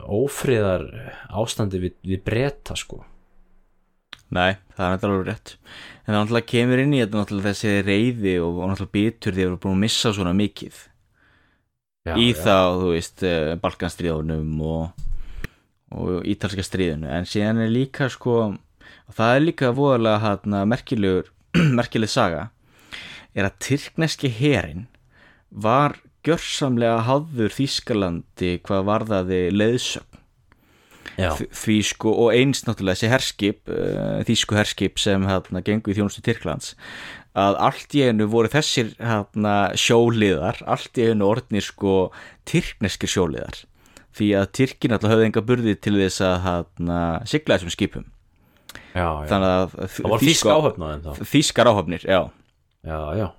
ófriðar 0.08 0.86
ástandi 1.28 1.82
við, 1.84 1.96
við 2.04 2.24
breyta 2.24 2.76
sko. 2.80 3.02
Nei, 4.32 4.56
það 4.76 4.86
er 4.86 4.94
náttúrulega 4.96 5.28
rétt. 5.30 5.54
En 6.04 6.10
það 6.10 6.20
náttúrulega 6.22 6.50
kemur 6.52 6.82
inn 6.82 6.96
í 6.96 7.02
þetta 7.04 7.20
náttúrulega 7.20 7.52
þessi 7.52 7.74
reyði 7.86 8.36
og, 8.40 8.60
og 8.60 8.72
náttúrulega 8.72 8.96
bitur 8.96 9.36
því 9.36 9.36
að 9.36 9.44
við 9.44 9.50
erum 9.50 9.64
búin 9.66 9.76
að 9.76 9.84
missa 9.84 10.14
svona 10.16 10.36
mikið 10.36 10.80
já, 12.06 12.14
í 12.14 12.30
já. 12.30 12.38
þá, 12.44 12.58
þú 12.80 12.92
veist, 12.94 13.26
eh, 13.26 13.54
Balkanstríðunum 13.62 14.62
og, 14.62 15.06
og 15.96 16.28
ítalska 16.28 16.64
stríðinu. 16.64 17.10
En 17.12 17.28
síðan 17.28 17.64
er 17.66 17.72
líka 17.74 18.10
sko 18.12 18.54
það 19.14 19.36
er 19.36 19.44
líka 19.44 19.72
voðalega 19.76 20.22
hérna, 20.24 20.64
merkilegur 20.68 21.32
merkileg 21.78 22.12
saga 22.12 22.48
er 23.36 23.48
að 23.48 23.58
tyrkneski 23.64 24.30
herin 24.32 24.86
var 25.50 25.98
gjörsamlega 26.26 27.04
hafður 27.06 27.54
Þýskalandi 27.54 28.56
hvað 28.66 28.86
varðaði 28.88 29.40
leiðsögn. 29.54 30.22
Því 31.16 31.76
sko 31.86 32.12
og 32.26 32.34
eins 32.36 32.64
náttúrulega 32.66 32.98
þessi 32.98 33.08
herskip 33.12 33.70
uh, 33.72 34.18
þýsku 34.26 34.56
herskip 34.58 34.98
sem 35.00 35.22
hérna 35.24 35.62
gengu 35.64 35.92
í 35.92 35.96
þjónustu 35.96 36.20
Tyrklands 36.26 36.74
að 37.36 37.58
allt 37.68 37.96
í 37.96 38.02
einu 38.08 38.26
voru 38.32 38.50
þessir 38.52 38.94
hérna 38.96 39.54
sjóliðar 39.76 40.62
allt 40.64 41.00
í 41.00 41.10
einu 41.10 41.28
orðnir 41.28 41.64
sko 41.66 41.96
tyrkneskir 42.48 43.12
sjóliðar. 43.12 43.62
Því 44.16 44.30
að 44.40 44.46
Tyrkin 44.56 44.96
alltaf 44.96 45.12
höfðu 45.12 45.26
enga 45.26 45.44
burði 45.44 45.74
til 45.76 45.98
þess 45.98 46.22
að 46.24 46.36
hérna 46.46 47.00
sigla 47.28 47.58
þessum 47.58 47.74
skipum. 47.74 48.06
Já, 48.96 49.04
já. 49.04 49.28
þannig 49.28 49.50
að 49.52 49.74
Það 49.92 50.12
var 50.12 50.24
þýsk 50.24 50.50
áhöfn 50.52 50.84
á 50.84 50.88
þeim 50.88 51.02
þá 51.04 51.30
þýskar 51.32 51.70
áhafnir, 51.70 52.06
já. 52.08 52.20
Já, 52.86 53.32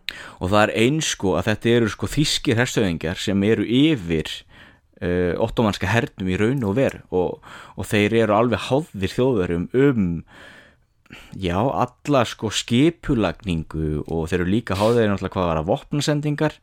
og 0.44 0.50
það 0.52 0.62
er 0.66 0.72
eins 0.84 1.14
sko 1.14 1.38
að 1.40 1.46
þetta 1.48 1.70
eru 1.72 1.90
sko 1.94 2.10
þýskir 2.12 2.58
herstöðingar 2.60 3.20
sem 3.22 3.44
eru 3.48 3.64
yfir 3.64 4.28
uh, 5.00 5.40
ottomanska 5.40 5.88
hernum 5.88 6.28
í 6.28 6.36
raun 6.40 6.66
og 6.68 6.76
veru. 6.76 7.00
Og, 7.16 7.48
og 7.80 7.88
þeir 7.88 8.18
eru 8.26 8.36
alveg 8.36 8.66
háðir 8.68 9.14
þjóðverum 9.16 9.70
um 9.72 10.10
já, 11.38 11.58
alla 11.58 12.24
sko 12.28 12.52
skipulagningu 12.54 14.04
og 14.06 14.28
þeir 14.30 14.42
eru 14.42 14.52
líka 14.52 14.78
háðir 14.80 15.10
náttúrulega 15.12 15.36
hvað 15.36 15.50
var 15.52 15.62
að 15.62 15.70
vopnasendingar. 15.72 16.58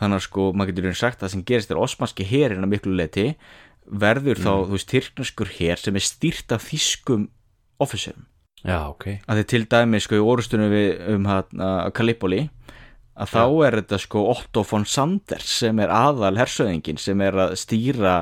Þannig 0.00 0.20
að 0.20 0.26
sko, 0.26 0.46
maður 0.54 0.72
getur 0.72 0.90
einn 0.90 1.00
sagt 1.00 1.20
að 1.20 1.26
það 1.26 1.34
sem 1.34 1.44
gerist 1.50 1.74
er 1.74 1.82
osmanski 1.82 2.26
herin 2.28 2.66
að 2.66 2.72
miklu 2.74 2.94
leiti 2.96 3.26
verður 3.90 4.38
þá, 4.38 4.52
þú 4.68 4.76
veist, 4.76 4.90
tyrknaskur 4.90 5.54
her 5.58 5.80
sem 5.80 5.98
er 5.98 6.06
stýrt 6.06 6.54
af 6.54 6.66
þýskum 6.68 7.26
officerum. 7.82 8.26
Já, 8.60 8.78
ok. 8.90 9.06
Að 9.24 9.40
því 9.40 9.44
til 9.50 9.62
dæmi 9.72 10.00
sko 10.04 10.18
í 10.18 10.24
orustunum 10.30 10.72
við 10.72 10.88
um 11.14 11.28
Kalipoli 11.96 12.42
að 13.20 13.32
þá 13.34 13.44
er 13.66 13.76
þetta 13.80 13.98
sko 14.00 14.22
Otto 14.32 14.64
von 14.68 14.86
Sanders 14.88 15.48
sem 15.62 15.80
er 15.82 15.92
aðal 15.92 16.36
hersöðingin 16.38 17.00
sem 17.00 17.20
er 17.24 17.36
að 17.46 17.56
stýra 17.60 18.14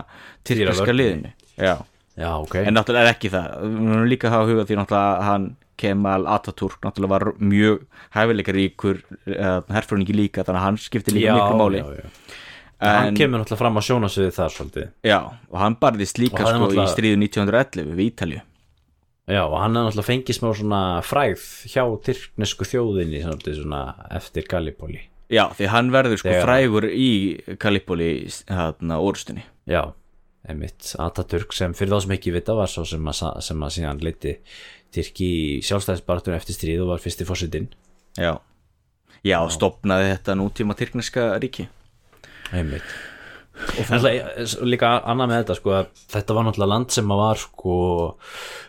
vörninni. 0.46 0.96
liðinu. 0.98 1.32
Já. 1.58 1.74
Já, 2.18 2.32
ok. 2.42 2.54
En 2.66 2.74
náttúrulega 2.74 3.06
er 3.06 3.12
ekki 3.14 3.30
það. 3.30 3.48
Við 3.62 3.92
erum 3.94 4.08
líka 4.10 4.28
að 4.28 4.34
hafa 4.34 4.48
huga 4.50 4.64
því 4.68 4.78
náttúrulega 4.80 5.26
hann 5.28 5.48
Kemal 5.78 6.26
Atatürk 6.26 6.80
náttúrulega 6.82 7.12
var 7.14 7.26
mjög 7.38 7.84
hæfileika 8.16 8.54
ríkur 8.56 8.98
herfröningi 9.70 10.16
líka 10.16 10.42
þannig 10.42 10.58
að 10.58 10.66
hann 10.66 10.78
skipti 10.82 11.14
líka 11.14 11.30
já, 11.30 11.36
miklu 11.38 11.60
máli. 11.60 11.82
já, 11.84 12.02
já. 12.02 12.34
Hann 12.78 13.08
en, 13.12 13.18
kemur 13.18 13.42
náttúrulega 13.42 13.60
fram 13.62 13.78
á 13.78 13.82
sjónasviði 13.86 14.34
þar 14.34 14.52
svolítið. 14.54 14.88
Já, 15.06 15.18
og 15.50 15.58
hann 15.62 15.76
barðist 15.78 16.18
líka 16.18 16.42
sko 16.42 16.50
í 16.50 16.58
náttúrulega- 16.58 16.94
stríðu 16.94 17.20
1911 17.22 17.94
við 17.94 18.04
Ítalju 18.12 18.40
Já, 19.28 19.42
og 19.44 19.58
hann 19.60 19.76
er 19.76 19.84
náttúrulega 19.86 20.08
fengið 20.08 20.38
smá 20.38 20.50
svona 20.56 20.82
fræð 21.04 21.42
hjá 21.68 21.82
tyrknesku 22.06 22.64
þjóðinni 22.64 23.22
svona 23.60 23.94
eftir 24.10 24.46
Gallipoli. 24.48 25.02
Já, 25.28 25.44
því 25.52 25.66
hann 25.68 25.90
verður 25.92 26.16
sko 26.22 26.30
Þegar- 26.32 26.46
frægur 26.46 26.84
í 26.88 27.10
Kalipoli 27.60 28.10
hérna 28.48 28.96
orustunni 29.04 29.42
Já, 29.68 29.92
einmitt 30.46 30.94
Ataturk 31.02 31.52
sem 31.56 31.74
fyrir 31.76 31.96
þá 31.96 32.04
sem 32.04 32.14
ekki 32.18 32.34
vita 32.36 32.54
var 32.58 32.70
svo 32.70 32.84
sem 32.86 33.10
að, 33.10 33.22
sem 33.44 33.64
að 33.64 33.74
síðan 33.74 34.04
leiti 34.04 34.38
Tyrki 34.94 35.26
í 35.28 35.60
sjálfstæðisbartur 35.66 36.36
eftir 36.36 36.56
stríð 36.56 36.84
og 36.86 36.94
var 36.94 37.02
fyrsti 37.02 37.26
fórsetin 37.28 37.68
Já, 38.18 38.32
já, 39.22 39.38
stopnaði 39.52 40.10
þetta 40.14 40.34
nútíma 40.40 40.74
tyrkneska 40.78 41.30
ríki. 41.38 41.68
Einmitt. 42.50 42.96
Og 43.58 43.88
náttúrulega 43.90 44.66
líka 44.70 44.90
annað 45.02 45.30
með 45.30 45.40
þetta 45.40 45.56
sko 45.58 45.78
þetta 46.14 46.34
var 46.36 46.44
náttúrulega 46.46 46.70
land 46.72 46.92
sem 46.94 47.12
að 47.14 47.20
var 47.22 47.40
sko 47.42 47.76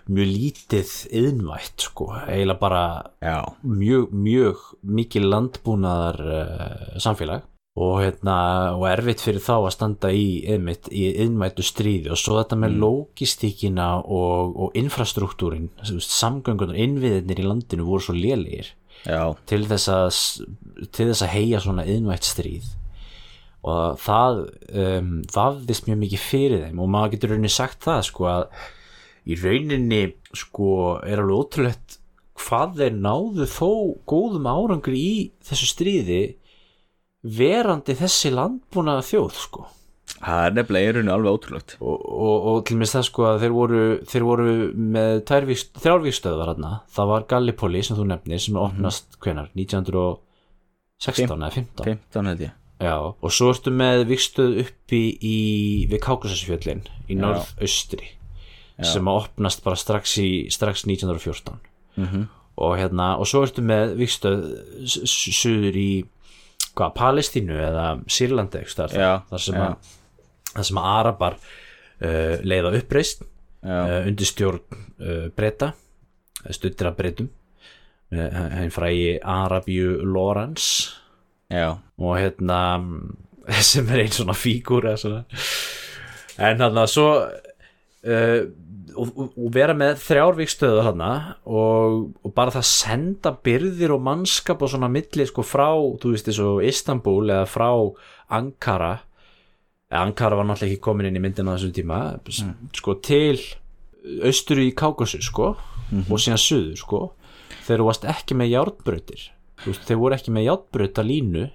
mjög 0.10 0.32
lítið 0.34 0.94
yðnvætt 1.20 1.86
sko, 1.86 2.08
eiginlega 2.26 2.62
bara 2.64 2.84
Já, 3.22 3.38
mjög, 3.62 4.16
mjög 4.26 4.64
mikið 4.98 5.28
landbúnaðar 5.30 6.20
uh, 6.26 6.98
samfélag 7.06 7.46
og, 7.80 8.02
hérna, 8.02 8.36
og 8.76 8.84
erfitt 8.90 9.22
fyrir 9.24 9.44
þá 9.44 9.54
að 9.56 9.70
standa 9.76 10.12
í, 10.12 10.42
einmitt, 10.52 10.90
í 10.92 11.06
innmættu 11.24 11.64
stríði. 11.64 12.12
Og 12.12 12.20
svo 12.20 12.40
þetta 12.40 12.58
með 12.60 12.74
mm. 12.74 12.82
logistíkina 12.84 13.88
og, 14.04 14.58
og 14.66 14.76
infrastruktúrin 14.80 15.70
samgöngunar, 15.86 16.76
innviðinir 16.76 17.40
í 17.40 17.48
landinu 17.48 17.88
voru 17.88 18.04
svo 18.10 18.18
lélegir 18.18 18.74
til 19.48 19.62
þess 19.64 19.88
að 19.94 20.10
til 20.92 21.08
þess 21.08 21.24
að 21.24 21.32
heia 21.38 21.62
svona 21.64 21.86
innvætt 21.88 22.28
stríð. 22.28 22.68
Og 23.70 23.96
það 24.00 24.42
um, 24.82 25.14
vafðist 25.32 25.88
mjög 25.88 26.02
mikið 26.04 26.26
fyrir 26.26 26.66
þeim. 26.66 26.84
Og 26.84 26.92
maður 26.92 27.16
getur 27.16 27.34
rauninni 27.34 27.52
sagt 27.54 27.84
það 27.88 28.04
sko 28.10 28.28
að 28.32 28.68
í 29.30 29.40
rauninni 29.40 30.04
sko 30.36 31.00
er 31.04 31.24
alveg 31.24 31.44
ótrúlegt 31.44 32.00
hvað 32.40 32.78
þeir 32.80 33.00
náðu 33.04 33.48
þó 33.52 33.72
góðum 34.08 34.48
árangur 34.48 34.96
í 34.96 35.32
þessu 35.48 35.68
stríði 35.74 36.22
verandi 37.24 37.96
þessi 38.00 38.32
landbúna 38.32 39.00
þjóð 39.04 39.34
sko. 39.36 39.66
Það 40.20 40.46
er 40.46 40.54
nefnilega 40.58 40.90
í 40.90 40.94
rauninu 40.96 41.12
alveg 41.14 41.36
ótrúlegt. 41.38 41.74
Og, 41.80 42.00
og, 42.12 42.48
og 42.52 42.58
til 42.68 42.76
mér 42.80 42.90
það 42.92 43.04
sko 43.08 43.26
að 43.30 43.38
þeir 43.44 43.54
voru, 43.56 43.82
þeir 44.10 44.26
voru 44.28 44.48
með 44.96 45.20
þrjárvíkstöðvar 45.30 46.50
hérna 46.54 46.72
það 46.96 47.12
var 47.14 47.28
Gallipoli 47.30 47.84
sem 47.86 47.96
þú 48.00 48.08
nefnir 48.10 48.42
sem 48.44 48.58
opnast 48.60 49.16
hvenar, 49.24 49.52
1916 49.56 51.36
eða 51.40 51.52
15 51.56 51.86
15 51.86 52.32
held 52.32 52.44
ég. 52.48 52.56
Já, 52.80 52.96
og 53.12 53.32
svo 53.36 53.50
ertu 53.52 53.72
með 53.76 54.06
vikstöð 54.08 54.54
uppi 54.64 55.02
í, 55.20 55.38
við 55.92 56.00
Kákasasfjöllin 56.06 56.86
í 57.12 57.18
norðaustri 57.20 58.14
sem 58.88 59.04
að 59.12 59.18
opnast 59.26 59.60
bara 59.66 59.76
strax 59.80 60.14
í 60.24 60.30
strax 60.52 60.86
1914 60.88 61.58
Mhm. 62.00 62.22
og 62.60 62.78
hérna, 62.80 63.18
og 63.20 63.28
svo 63.28 63.42
ertu 63.44 63.60
með 63.64 63.98
vikstöð 64.00 64.46
suður 64.88 65.76
í 65.76 65.90
hvað, 66.80 66.94
Palestínu 66.98 67.58
eða 67.60 67.88
Sýrlandi 68.10 68.64
þar, 68.72 68.96
sem 69.42 69.60
að 69.60 69.92
þar 70.54 70.70
sem 70.70 70.80
að 70.82 70.94
Arabar 70.94 71.36
uh, 71.40 72.36
leiða 72.48 72.74
uppreist 72.80 73.24
uh, 73.24 74.00
undir 74.06 74.30
stjórn 74.30 74.64
uh, 74.72 75.28
breyta 75.36 75.74
stuttir 76.56 76.90
að 76.90 76.98
breytum 77.02 77.30
uh, 77.30 78.40
henn 78.58 78.74
frægi 78.74 79.18
Arabju 79.20 80.00
Lawrence 80.08 80.96
já, 81.52 81.76
og 81.76 82.18
hérna 82.18 82.62
sem 83.72 83.88
er 83.94 84.06
einn 84.06 84.16
svona 84.16 84.38
fígúra 84.38 84.96
en 86.40 86.64
hann 86.64 86.82
að 86.84 86.92
svo 86.94 87.10
uh, 87.20 88.42
og, 89.02 89.12
og- 89.20 89.36
vera 89.56 89.74
með 89.78 90.00
þrjárvíkstöðu 90.04 90.84
hann 90.86 91.04
og, 91.46 91.96
og 92.26 92.34
bara 92.36 92.54
það 92.56 92.68
senda 92.70 93.32
byrðir 93.46 93.94
og 93.96 94.04
mannskap 94.06 94.62
og 94.66 94.72
svona 94.74 94.90
milli 94.92 95.26
sko 95.30 95.46
frá, 95.46 95.70
þú 96.02 96.14
veist 96.16 96.30
þessu 96.30 96.50
Istanbul 96.68 97.30
eða 97.30 97.48
frá 97.50 97.70
Ankara. 98.40 98.92
Eða 99.90 100.04
Ankara 100.06 100.38
var 100.38 100.46
náttúrulega 100.46 100.76
ekki 100.76 100.84
komin 100.86 101.08
inn 101.10 101.18
í 101.18 101.24
myndina 101.24 101.56
á 101.56 101.58
þessum 101.58 101.74
tíma 101.80 102.00
sko 102.78 102.94
til 103.02 103.40
austuru 104.24 104.68
í 104.68 104.76
Kákosu 104.78 105.22
sko 105.26 105.56
og 106.10 106.20
síðan 106.22 106.38
suður 106.42 106.78
sko. 106.78 107.00
Þeir 107.66 107.82
þú 107.82 107.88
varst 107.90 108.06
ekki 108.06 108.36
með 108.38 108.52
veist, 109.66 109.84
þeir 109.90 109.98
voru 110.00 110.16
ekki 110.16 110.32
með 110.36 110.46
járnbrauta 110.48 111.04
línu 111.06 111.48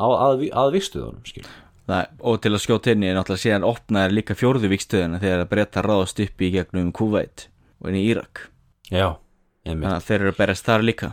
á, 0.00 0.06
að, 0.06 0.44
að 0.52 0.74
vikstöðunum 0.76 1.24
skil 1.28 1.46
það, 1.90 2.12
og 2.30 2.38
til 2.44 2.52
að 2.56 2.62
skjóta 2.64 2.92
inn 2.94 3.02
í 3.06 3.10
náttúrulega 3.16 3.42
síðan 3.44 3.66
opnaði 3.68 4.16
líka 4.16 4.36
fjórðu 4.38 4.70
vikstöðuna 4.72 5.20
þegar 5.22 5.48
breyta 5.50 5.82
ráðast 5.86 6.22
upp 6.24 6.44
í 6.46 6.50
gegnum 6.54 6.92
Kuwait 6.96 7.46
og 7.82 7.90
inn 7.92 7.98
í 8.00 8.04
Írak. 8.12 8.46
Já, 8.90 9.08
þannig 9.66 9.88
að 9.92 10.06
þeir 10.08 10.18
eru 10.24 10.32
að 10.34 10.38
berast 10.40 10.66
þar 10.70 10.84
líka. 10.86 11.12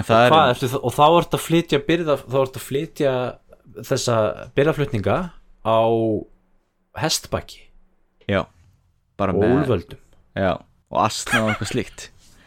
Og, 0.00 0.12
er- 0.26 0.34
ertu, 0.54 0.70
og 0.82 0.94
þá 0.96 1.04
ertu 1.20 1.38
að 1.40 1.44
flytja 1.46 1.82
byrða, 1.86 2.16
þá 2.26 2.38
ertu 2.42 2.60
að 2.62 2.66
flytja 2.66 3.12
þessa 3.86 4.16
byrðaflutninga 4.56 5.16
á 5.66 5.78
hestbakki 6.96 7.60
Já, 8.30 8.44
bara 9.20 9.34
og 9.34 9.42
með 9.42 9.54
úlvöldum 9.60 9.98
Já, 10.36 10.52
og 10.92 11.00
asna 11.02 11.42
og 11.44 11.50
eitthvað 11.52 11.70
slíkt 11.74 12.06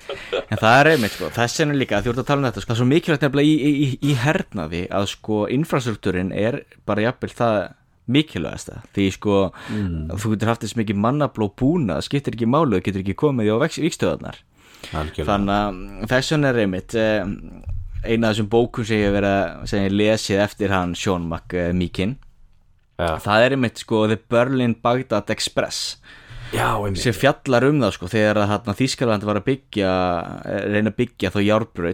En 0.09 0.57
það 0.57 0.77
er 0.79 0.91
einmitt 0.93 1.15
sko, 1.15 1.31
þess 1.35 1.61
vegna 1.61 1.77
líka 1.77 1.99
að 1.99 2.07
þú 2.07 2.13
ert 2.13 2.21
að 2.23 2.29
tala 2.29 2.41
um 2.41 2.47
þetta 2.49 2.63
sko, 2.63 2.69
það 2.69 2.75
er 2.75 2.81
svo 2.81 2.89
mikilvægt 2.89 3.25
nefnilega 3.25 3.49
í, 3.49 3.55
í, 3.59 3.71
í, 3.85 3.89
í 4.09 4.15
hernaði 4.23 4.83
að 4.99 5.09
sko 5.13 5.41
infrastruktúrin 5.53 6.31
er 6.33 6.63
bara 6.89 7.05
jafnvel 7.05 7.31
það 7.37 7.57
mikilvægasta. 8.09 8.79
Því 8.95 9.07
sko 9.13 9.39
þú 9.69 10.33
getur 10.33 10.49
haft 10.49 10.65
þess 10.65 10.79
mikið 10.79 11.01
mannabló 11.03 11.51
búna 11.59 11.99
það 11.99 12.07
skiptir 12.07 12.37
ekki 12.37 12.49
málu, 12.49 12.79
þú 12.79 12.85
getur 12.87 13.03
ekki 13.03 13.19
komið 13.21 13.51
á 13.53 13.57
vikstöðarnar 13.65 14.39
þannig 14.87 15.53
að 15.53 16.07
þess 16.09 16.33
vegna 16.33 16.49
er 16.49 16.61
einmitt 16.63 16.95
eh, 16.97 17.27
eina 18.05 18.29
af 18.29 18.33
þessum 18.33 18.49
bókum 18.51 18.87
sem 18.87 19.01
ég 19.01 19.09
hef 19.09 19.15
verið 19.17 19.75
að 19.83 19.97
lesið 19.99 20.43
eftir 20.45 20.73
hann 20.73 20.95
Sean 20.95 21.27
McMeekin 21.27 22.15
já, 22.95 23.19
það 23.25 23.45
er 23.45 23.55
einmitt 23.57 23.83
sko 23.83 24.05
The 24.07 24.19
Berlin 24.31 24.75
Baghdad 24.81 25.31
Express 25.35 25.99
sem 26.97 27.13
fjallar 27.13 27.67
um 27.67 27.81
það 27.83 27.93
sko 27.95 28.09
þegar 28.09 28.39
að 28.41 28.51
þarna 28.53 28.75
Þískaland 28.79 29.25
var 29.27 29.39
að 29.39 29.45
byggja 29.49 29.91
eh, 30.49 30.63
reyna 30.73 30.93
að 30.93 30.97
byggja 31.01 31.31
þá 31.35 31.39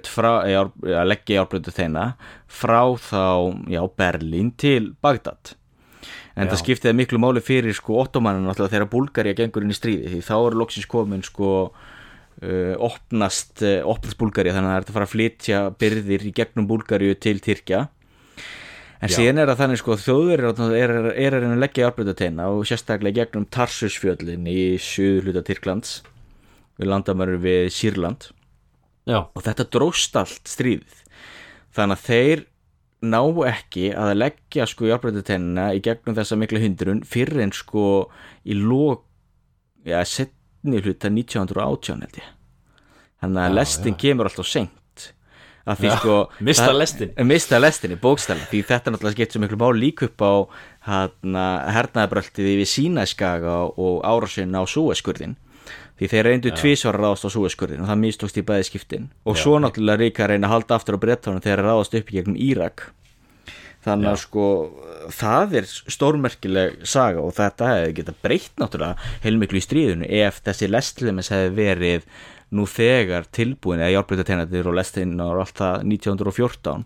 frá, 0.07 0.31
eh, 0.45 0.53
jár, 0.53 0.71
að 0.85 1.09
leggja 1.11 1.39
járbrautu 1.41 1.73
þeina 1.75 2.05
frá 2.47 2.81
þá, 2.95 3.25
já, 3.71 3.81
Berlín 3.99 4.53
til 4.55 4.93
Bagdad. 5.03 5.55
En 6.35 6.47
Já. 6.47 6.51
það 6.51 6.61
skiptiði 6.61 6.95
miklu 6.99 7.19
máli 7.23 7.43
fyrir 7.43 7.75
sko 7.75 8.01
ottomanin 8.03 8.47
alltaf 8.51 8.71
þegar 8.71 8.89
Búlgaria 8.91 9.35
gengur 9.37 9.63
inn 9.63 9.71
í 9.71 9.77
stríði 9.77 10.11
því 10.11 10.23
þá 10.27 10.35
er 10.37 10.57
loksins 10.59 10.87
komin 10.91 11.23
sko 11.23 11.51
uh, 11.71 12.73
opnast, 12.83 13.61
uh, 13.63 13.79
opnast 13.87 14.19
Búlgari 14.19 14.51
þannig 14.51 14.67
að 14.67 14.75
það 14.75 14.81
er 14.81 14.89
að 14.89 14.97
fara 14.97 15.07
að 15.07 15.13
flytja 15.13 15.61
byrðir 15.79 16.25
í 16.27 16.33
gegnum 16.35 16.67
Búlgaríu 16.67 17.15
til 17.15 17.39
Tyrkja 17.39 17.85
en 19.05 19.11
Já. 19.11 19.19
síðan 19.19 19.37
er 19.41 19.51
það 19.51 19.59
þannig 19.59 19.79
sko 19.81 19.95
þjóður 20.01 20.43
er, 20.73 20.95
er, 21.13 21.35
að 21.37 21.59
leggja 21.61 21.85
járbreytateina 21.85 22.47
og 22.49 22.63
sérstaklega 22.65 23.19
gegnum 23.21 23.45
Tarsusfjöllin 23.53 24.47
í 24.49 24.61
suður 24.81 25.27
hluta 25.27 25.43
Tyrklands 25.45 25.99
við 26.79 26.89
landamæru 26.89 27.37
við 27.43 27.67
Sýrland. 27.75 28.31
Já, 29.05 29.19
og 29.29 29.43
þetta 29.45 29.67
dróst 29.75 30.17
allt 30.17 30.49
stríðið. 30.49 31.03
Þannig 31.75 31.99
að 31.99 32.07
þeir 32.07 32.41
ná 33.05 33.19
ekki 33.51 33.91
að 33.93 34.13
leggja 34.17 34.65
sko 34.71 34.89
járbreytatennina 34.89 35.67
í 35.77 35.83
gegnum 35.85 36.17
þessa 36.17 36.39
mikla 36.41 36.63
hundrun 36.63 37.03
fyrir 37.05 37.43
en 37.45 37.53
sko 37.53 37.85
í 38.41 38.57
lók 38.57 39.05
já, 39.85 39.99
setni 40.09 40.81
hluta 40.81 41.13
1918 41.13 42.01
held 42.07 42.19
ég. 42.23 42.33
Þannig 43.21 43.43
að 43.43 43.53
Já, 43.53 43.55
lestin 43.59 43.99
kemur 44.01 44.31
alltaf 44.31 44.49
seint 44.49 44.73
að 45.65 45.79
því 45.81 45.89
Já, 45.89 45.95
sko 45.97 46.17
mista 46.45 46.73
lestinni. 46.73 47.25
mista 47.25 47.59
lestinni, 47.61 47.97
bókstæli 48.01 48.45
því 48.51 48.61
þetta 48.69 48.93
náttúrulega 48.93 49.21
getur 49.21 49.37
svo 49.37 49.43
miklu 49.45 49.57
mál 49.61 49.79
líka 49.81 50.09
upp 50.09 50.21
á 50.21 50.33
hérna, 50.89 51.45
hernaðabröltið 51.73 52.51
yfir 52.53 52.69
Sínæskaga 52.69 53.57
og 53.73 54.03
árásinn 54.05 54.53
á 54.53 54.61
Súeskurðin 54.69 55.35
því 55.95 56.09
þeir 56.11 56.27
reyndu 56.27 56.51
tvísvara 56.55 56.99
ráðast 56.99 57.25
á 57.25 57.29
Súeskurðin 57.31 57.83
og 57.85 57.89
það 57.89 58.01
mistókst 58.03 58.37
í 58.39 58.43
bæði 58.45 58.67
skiptin. 58.67 59.07
Og 59.23 59.37
Já, 59.37 59.45
svo 59.45 59.57
náttúrulega 59.63 60.03
líka 60.03 60.25
að 60.25 60.33
reyna 60.33 60.49
að 60.49 60.55
halda 60.57 60.77
aftur 60.77 60.99
á 60.99 61.03
brettónum 61.05 61.43
þegar 61.43 61.63
ráðast 61.63 61.95
upp 61.95 62.11
í 62.11 62.17
gegnum 62.17 62.35
Írak. 62.35 62.89
Þannig 63.85 64.09
að 64.11 64.21
sko 64.23 64.45
það 65.13 65.55
er 65.59 65.67
stórmerkileg 65.69 66.79
saga 66.89 67.21
og 67.21 67.35
þetta 67.37 67.67
hefði 67.69 67.97
geta 67.99 68.15
breytt 68.25 68.55
náttúrulega 68.59 69.11
heilmiklu 69.23 69.61
í 69.61 69.65
stríðinu 69.65 70.09
ef 70.25 70.39
þessi 70.45 70.69
lestlimis 70.73 71.29
hefði 71.31 71.51
verið 71.59 72.07
nú 72.55 72.65
þegar 72.69 73.27
tilbúin 73.35 73.81
eða 73.81 73.97
járbreytateinatir 73.97 74.69
og 74.69 74.77
lestinar 74.79 75.35
og 75.35 75.45
allt 75.45 75.61
það 75.61 75.85
1914 75.91 76.85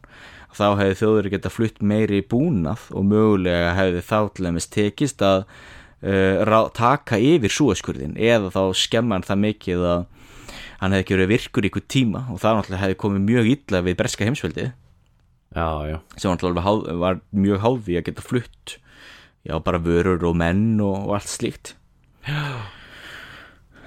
þá 0.56 0.66
hefði 0.80 0.96
þjóður 1.02 1.30
geta 1.34 1.52
flutt 1.54 1.84
meiri 1.86 2.22
búnað 2.26 2.88
og 2.96 3.06
mögulega 3.06 3.76
hefði 3.78 4.06
þá 4.06 4.18
til 4.34 4.48
dæmis 4.48 4.70
tekist 4.74 5.22
að 5.26 5.44
uh, 5.46 6.42
rá, 6.48 6.60
taka 6.74 7.20
yfir 7.22 7.54
súaskurðin 7.54 8.18
eða 8.18 8.52
þá 8.56 8.62
skemma 8.78 9.18
hann 9.18 9.28
það 9.28 9.44
mikið 9.46 9.86
að 9.94 10.06
hann 10.80 10.96
hefði 10.96 11.16
verið 11.16 11.34
virkur 11.34 11.68
í 11.68 11.70
ykkur 11.70 11.88
tíma 11.92 12.26
og 12.34 12.42
það 12.42 12.60
náttúrulega 12.60 12.84
hefði 12.86 13.00
komið 13.04 13.26
mjög 13.28 13.50
illa 13.54 13.82
við 13.86 13.98
breska 14.00 14.26
heimsveldið. 14.26 14.70
Já, 15.50 15.70
já. 15.90 15.98
Sem 16.16 16.32
náttúrulega 16.32 16.98
var 17.02 17.20
mjög 17.36 17.64
háði 17.66 18.00
að 18.00 18.06
geta 18.10 18.26
flutt 18.26 18.78
já, 19.46 19.56
bara 19.60 19.82
vörur 19.82 20.24
og 20.30 20.38
menn 20.40 20.80
og, 20.84 21.10
og 21.10 21.16
allt 21.20 21.32
slíkt 21.32 21.76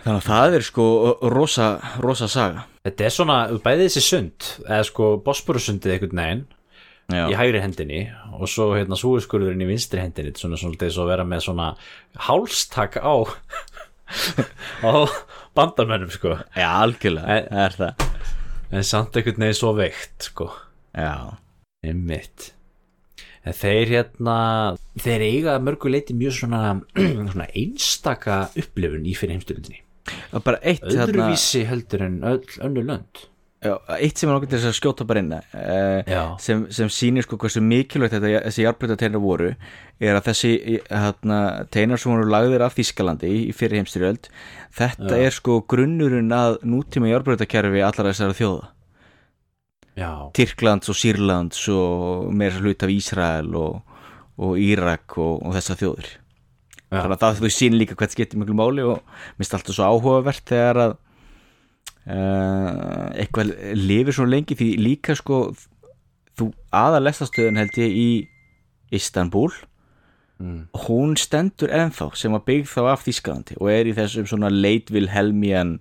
þannig 0.03 0.18
að 0.18 0.26
það 0.28 0.57
er 0.59 0.64
sko 0.66 0.86
rosa, 1.32 1.68
rosa 2.03 2.28
saga. 2.30 2.64
Þetta 2.86 3.05
er 3.07 3.14
svona, 3.14 3.36
bæði 3.62 3.86
þessi 3.88 4.03
sund 4.07 4.48
eða 4.66 4.82
sko 4.88 5.11
Bosporusundið 5.22 5.94
einhvern 5.96 6.22
veginn 6.22 6.44
í 7.12 7.34
hægri 7.36 7.61
hendinni 7.61 8.00
og 8.38 8.48
svo 8.48 8.70
hérna 8.76 8.96
súiskurðurinn 8.96 9.62
í 9.62 9.68
vinstri 9.68 10.00
hendinni 10.00 10.32
svona 10.38 10.57
svona 10.59 10.78
þess 10.80 11.00
að 11.03 11.11
vera 11.12 11.26
með 11.28 11.42
svona 11.44 11.66
hálstak 12.28 12.96
á 13.03 13.14
á 14.86 14.92
bandamönnum 15.57 16.11
sko. 16.14 16.38
Já 16.57 16.68
algjörlega 16.82 17.36
En- 17.36 17.46
það 17.53 17.62
er 17.66 17.78
það. 17.78 18.09
En 18.72 18.86
samt 18.88 19.16
einhvern 19.20 19.44
veginn 19.44 19.59
svo 19.61 19.72
veikt 19.76 20.28
sko. 20.30 20.48
Já, 20.96 21.36
einmitt. 21.84 22.50
En 23.44 23.57
þeir 23.59 23.90
hérna 23.90 24.36
þeir 25.03 25.24
eiga 25.26 25.57
að 25.57 25.64
mörgu 25.66 25.90
leiti 25.90 26.14
mjög 26.16 26.36
svona, 26.40 26.61
svona 27.32 27.48
einstaka 27.53 28.42
upplifun 28.57 29.07
í 29.09 29.14
fyrir 29.18 29.36
heimstyrlundinni 29.36 29.82
Öðruvísi 30.32 31.66
heldur 31.68 32.07
en 32.09 32.22
öll 32.26 32.59
önnur 32.64 32.88
lönd 32.88 33.26
já, 33.62 33.76
eitt 33.98 34.18
sem 34.18 34.30
er 34.30 34.36
okkur 34.36 34.50
til 34.50 34.59
þess 34.59 34.70
að 34.72 34.76
skjóta 34.78 35.07
bara 35.07 35.22
inn 35.22 35.32
uh, 35.36 36.34
sem, 36.42 36.64
sem 36.74 36.90
sýnir 36.90 37.26
sko 37.26 37.38
hversu 37.40 37.62
mikilvægt 37.62 38.16
þetta, 38.16 38.42
þessi 38.48 38.66
járbreytateinar 38.66 39.22
voru 39.22 39.53
er 40.03 40.18
að 40.18 40.28
þessi 40.30 40.53
hérna, 40.90 41.38
teinar 41.74 42.03
sem 42.03 42.12
voru 42.12 42.26
lagðir 42.32 42.66
af 42.66 42.76
Þískalandi 42.78 43.30
í, 43.30 43.40
í 43.53 43.57
fyrir 43.57 43.82
heimstyrjöld 43.82 44.30
þetta 44.74 45.14
Já. 45.14 45.26
er 45.28 45.36
sko 45.38 45.61
grunnurinn 45.70 46.34
að 46.34 46.59
nútíma 46.66 47.12
járbreytakerfi 47.12 47.84
allar 47.86 48.11
þessara 48.11 48.38
þjóða 48.38 48.72
já, 49.98 50.11
Tyrklands 50.34 50.90
og 50.90 50.98
Sýrlands 50.98 51.62
og 51.72 52.32
meira 52.34 52.61
hlut 52.61 52.82
af 52.82 52.92
Ísrael 52.92 53.55
og, 53.59 53.82
og 54.42 54.59
Írak 54.61 55.18
og, 55.20 55.42
og 55.44 55.57
þessar 55.59 55.80
þjóðir. 55.82 56.11
Þannig 57.01 57.16
að 57.16 57.22
það 57.22 57.40
þú 57.40 57.51
sýnir 57.57 57.80
líka 57.80 57.97
hvað 57.99 58.14
skiptir 58.16 58.40
miklu 58.40 58.57
máli 58.59 58.84
og 58.84 59.01
minnst 59.38 59.57
alltaf 59.57 59.76
svo 59.76 59.88
áhugavert 59.88 60.45
þegar 60.49 60.80
að 60.82 60.95
uh, 62.12 63.09
eitthvað 63.16 63.53
lifir 63.78 64.16
svo 64.16 64.26
lengi 64.28 64.57
því 64.59 64.70
líka 64.80 65.16
sko 65.18 65.45
þú 66.38 66.49
aðalestastöðun 66.76 67.61
held 67.62 67.78
ég 67.80 67.97
í 67.97 68.09
Istanbul 68.93 69.51
mm. 70.43 70.64
hún 70.86 71.14
stendur 71.20 71.72
ennþá 71.72 72.11
sem 72.18 72.34
var 72.36 72.45
byggð 72.49 72.74
þá 72.74 72.82
af 72.93 73.07
Þískalandi 73.07 73.57
og 73.61 73.70
er 73.72 73.88
í 73.88 73.95
þessum 73.97 74.28
svona 74.28 74.53
Leitvilhelmian 74.53 75.78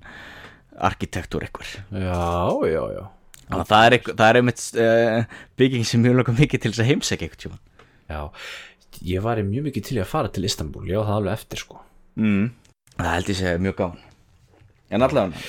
arkitektúr 0.81 1.43
eitthvað. 1.45 1.75
Já, 1.91 2.71
já, 2.71 2.83
já. 2.95 3.03
Að 3.51 3.65
það 3.67 3.85
er, 3.85 3.95
það 4.07 4.27
er 4.29 4.37
einmitt 4.39 4.61
uh, 4.79 5.39
bygging 5.59 5.83
sem 5.87 6.01
mjög 6.01 6.21
langar 6.21 6.37
mikið 6.37 6.63
til 6.63 6.71
þess 6.71 6.83
að 6.85 6.91
heimsækja 6.93 7.27
eitthvað 7.27 7.57
já, 8.11 8.21
ég 9.07 9.21
var 9.23 9.39
mjög 9.47 9.69
mikið 9.69 9.85
til 9.87 9.99
að 10.01 10.09
fara 10.11 10.31
til 10.33 10.43
Istanbul 10.47 10.87
ég 10.89 10.99
á 10.99 11.03
það 11.07 11.15
alveg 11.21 11.33
eftir 11.39 11.63
sko 11.65 11.79
Mm. 12.19 12.49
Það 12.97 13.13
held 13.15 13.29
ég 13.31 13.37
segja 13.39 13.59
mjög 13.63 13.75
gáðan. 13.79 13.99
En 14.91 15.01
allavega, 15.05 15.45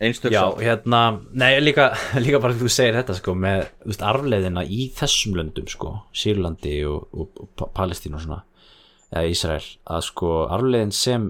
einstök 0.00 0.32
Já, 0.32 0.40
hérna, 0.64 1.00
nei, 1.36 1.58
líka, 1.60 1.90
líka 2.24 2.40
bara 2.40 2.56
þú 2.56 2.70
segir 2.72 2.96
þetta 2.96 3.14
sko 3.18 3.34
með 3.36 3.66
veist, 3.84 4.00
arfleiðina 4.02 4.64
í 4.64 4.86
þessum 4.96 5.36
löndum 5.36 5.68
sko, 5.68 5.92
Sýrlandi 6.16 6.78
og, 6.88 7.04
og, 7.12 7.28
og 7.44 7.50
Pa- 7.60 7.68
Palestínu 7.82 8.16
og 8.16 8.24
svona 8.24 8.40
eða 9.12 9.26
Ísrael, 9.28 9.68
að 9.92 10.06
sko 10.08 10.32
arfleiðin 10.56 10.94
sem, 10.96 11.28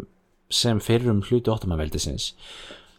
sem 0.49 0.79
fyrir 0.81 1.11
um 1.11 1.21
hluti 1.27 1.51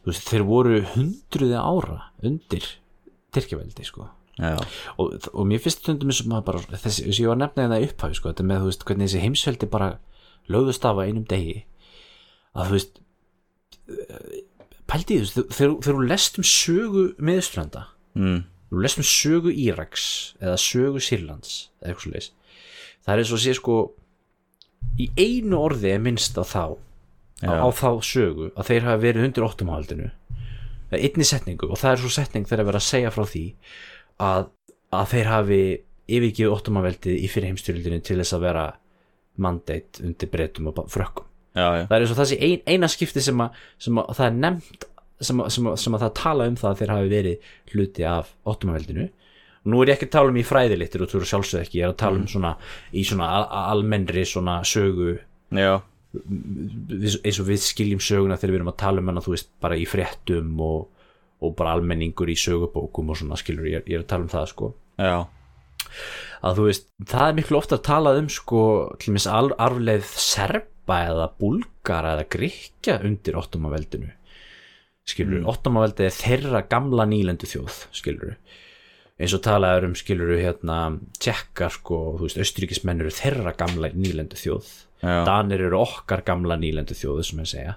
veist, 0.03 0.27
þeir 0.27 0.43
voru 0.51 0.81
hundruði 0.91 1.55
ára 1.55 2.01
undir 2.27 2.67
Tyrkjaveldi 3.31 3.87
sko 3.87 4.09
Já, 4.09 4.11
og, 4.39 5.17
og 5.33 5.47
mér 5.47 5.61
finnst 5.63 5.83
stundum 5.83 6.13
og 6.13 6.29
maður 6.29 6.45
bara 6.47 6.79
þessi, 6.79 7.05
þessi 7.07 7.25
ég 7.25 7.31
var 7.31 7.41
nefnið 7.41 7.73
það 7.73 7.87
upphafi 7.87 8.17
sko, 8.17 8.31
þetta 8.31 8.47
með 8.47 8.61
þú 8.61 8.69
veist 8.69 8.85
hvernig 8.87 9.09
þessi 9.09 9.23
heimsveldi 9.25 9.71
bara 9.71 9.89
lögðust 10.51 10.87
af 10.87 11.01
á 11.01 11.03
einum 11.03 11.25
degi 11.29 11.57
að 12.55 12.69
þú 12.69 12.77
veist 12.77 13.01
pældi 14.91 15.17
í 15.17 15.21
þú 15.21 15.43
veist 15.43 15.57
þegar 15.57 15.97
þú 15.99 16.07
lest 16.07 16.39
um 16.39 16.47
sögu 16.47 17.05
miðustranda 17.19 17.85
mm. 18.17 18.39
þú 18.71 18.85
lest 18.85 19.01
um 19.01 19.07
sögu 19.07 19.53
Íraks 19.53 20.05
eða 20.41 20.59
sögu 20.61 21.03
Sýrlands 21.03 21.57
eða 21.81 21.93
eitthvað 21.93 22.15
leis 22.15 22.31
það 23.01 23.13
er 23.13 23.23
eins 23.23 23.33
og 23.33 23.39
að 23.39 23.45
sé 23.45 23.57
sko 23.59 23.77
í 25.01 25.09
einu 25.19 25.59
orði 25.59 25.93
er 25.93 26.01
minnst 26.03 26.39
á 26.39 26.43
þá 26.43 26.65
Já. 27.41 27.57
á 27.57 27.67
þá 27.73 27.89
sögu 28.05 28.51
að 28.53 28.67
þeir 28.69 28.87
hafa 28.87 29.01
verið 29.01 29.27
undir 29.27 29.47
óttumhaldinu 29.47 30.11
einni 30.91 31.25
setningu 31.25 31.69
og 31.71 31.79
það 31.79 31.93
er 31.93 32.01
svo 32.01 32.11
setning 32.11 32.47
þegar 32.47 32.65
að 32.65 32.69
vera 32.71 32.81
að 32.81 32.89
segja 32.89 33.13
frá 33.15 33.23
því 33.25 33.45
að, 34.21 34.51
að 34.93 35.09
þeir 35.15 35.31
hafi 35.31 35.63
yfirgið 36.11 36.53
óttumaveldið 36.53 37.17
í 37.17 37.27
fyrir 37.31 37.51
heimstyrildinu 37.51 38.01
til 38.05 38.19
þess 38.19 38.37
að 38.37 38.45
vera 38.45 38.65
mandate 39.41 40.05
undir 40.05 40.31
breytum 40.31 40.69
og 40.71 40.81
frökkum. 40.91 41.27
Já, 41.51 41.65
já. 41.81 41.83
það 41.87 41.95
er 41.95 42.05
eins 42.05 42.13
og 42.13 42.27
sé 42.29 42.37
ein, 42.39 42.61
eina 42.67 42.87
skipti 42.91 43.23
sem 43.23 43.41
að, 43.43 43.57
sem 43.81 43.97
að 43.99 44.13
það 44.15 44.27
er 44.27 44.37
nefnt 44.39 44.85
sem 45.21 45.41
að, 45.41 45.49
sem, 45.53 45.67
að, 45.67 45.79
sem 45.83 45.95
að 45.95 46.05
það 46.05 46.13
tala 46.17 46.47
um 46.49 46.55
það 46.57 46.69
að 46.69 46.79
þeir 46.79 46.93
hafi 46.95 47.11
verið 47.11 47.49
hluti 47.73 48.05
af 48.07 48.31
óttumaveldinu. 48.47 49.07
Nú 49.71 49.81
er 49.81 49.91
ég 49.91 49.99
ekki 49.99 50.07
að 50.09 50.13
tala 50.15 50.31
um 50.31 50.39
í 50.41 50.45
fræðilittir 50.47 51.03
og 51.03 51.11
þú 51.11 51.19
eru 51.19 51.29
sjálfsög 51.29 51.65
ekki, 51.65 51.81
ég 51.81 51.85
er 51.85 51.93
að 51.93 51.99
tala 52.01 52.17
um 52.17 52.29
svona 52.29 52.55
í 52.97 53.03
svona 53.05 53.27
al 53.35 53.43
almennri 53.75 54.23
svona 54.25 54.61
sögu 54.65 55.19
Já, 55.51 55.75
eins 56.15 57.39
og 57.43 57.47
við 57.51 57.61
skiljum 57.67 58.01
söguna 58.01 58.39
þegar 58.39 58.55
við 58.55 58.59
erum 58.61 58.71
að 58.71 58.79
tala 58.81 59.03
um 59.03 59.11
hana 59.11 59.23
þú 59.23 59.35
veist 59.35 59.51
bara 59.61 59.77
í 59.77 59.85
fréttum 59.89 60.55
og, 60.65 61.00
og 61.41 61.55
bara 61.57 61.75
almenningur 61.75 62.29
í 62.29 62.37
sögubókum 62.37 63.11
og 63.11 63.19
svona 63.19 63.39
skilur 63.39 63.69
ég, 63.69 63.85
ég 63.89 63.99
er 63.99 64.05
að 64.05 64.09
tala 64.13 64.27
um 64.27 64.33
það 64.33 64.49
sko. 64.53 64.71
Já, 65.01 65.17
að 66.45 66.57
þú 66.59 66.67
veist, 66.69 66.89
það 67.09 67.27
er 67.27 67.37
miklu 67.39 67.59
ofta 67.59 67.77
að 67.77 67.85
tala 67.89 68.15
um 68.19 68.31
sko, 68.31 68.63
til 69.01 69.15
mis 69.15 69.27
arfleið 69.27 70.09
serba 70.13 71.03
eða 71.09 71.29
búlgara 71.41 72.15
eða 72.17 72.29
grikja 72.37 72.99
undir 73.07 73.37
ottomaveldinu 73.41 74.11
skilur, 75.11 75.41
mm. 75.41 75.47
ottomaveldi 75.49 76.07
er 76.07 76.15
þeirra 76.15 76.63
gamla 76.69 77.07
nýlendu 77.09 77.49
þjóð, 77.49 77.79
skilur. 77.95 78.35
Eins 79.21 79.35
og 79.37 79.43
talaður 79.45 79.89
um 79.89 79.97
skilur 79.97 80.33
hérna 80.33 80.77
tjekkar 81.21 81.73
sko, 81.75 81.99
þú 82.17 82.27
veist, 82.27 82.39
austríkismenn 82.41 83.03
eru 83.03 83.13
þeirra 83.13 83.53
gamla 83.57 83.91
nýlendu 83.93 84.39
þjóð. 84.39 84.69
Já. 85.01 85.15
Danir 85.27 85.65
eru 85.67 85.81
okkar 85.81 86.23
gamla 86.25 86.57
nýlendu 86.61 86.97
þjóðu 86.97 87.25
sem 87.27 87.41
ég 87.43 87.51
segja. 87.51 87.75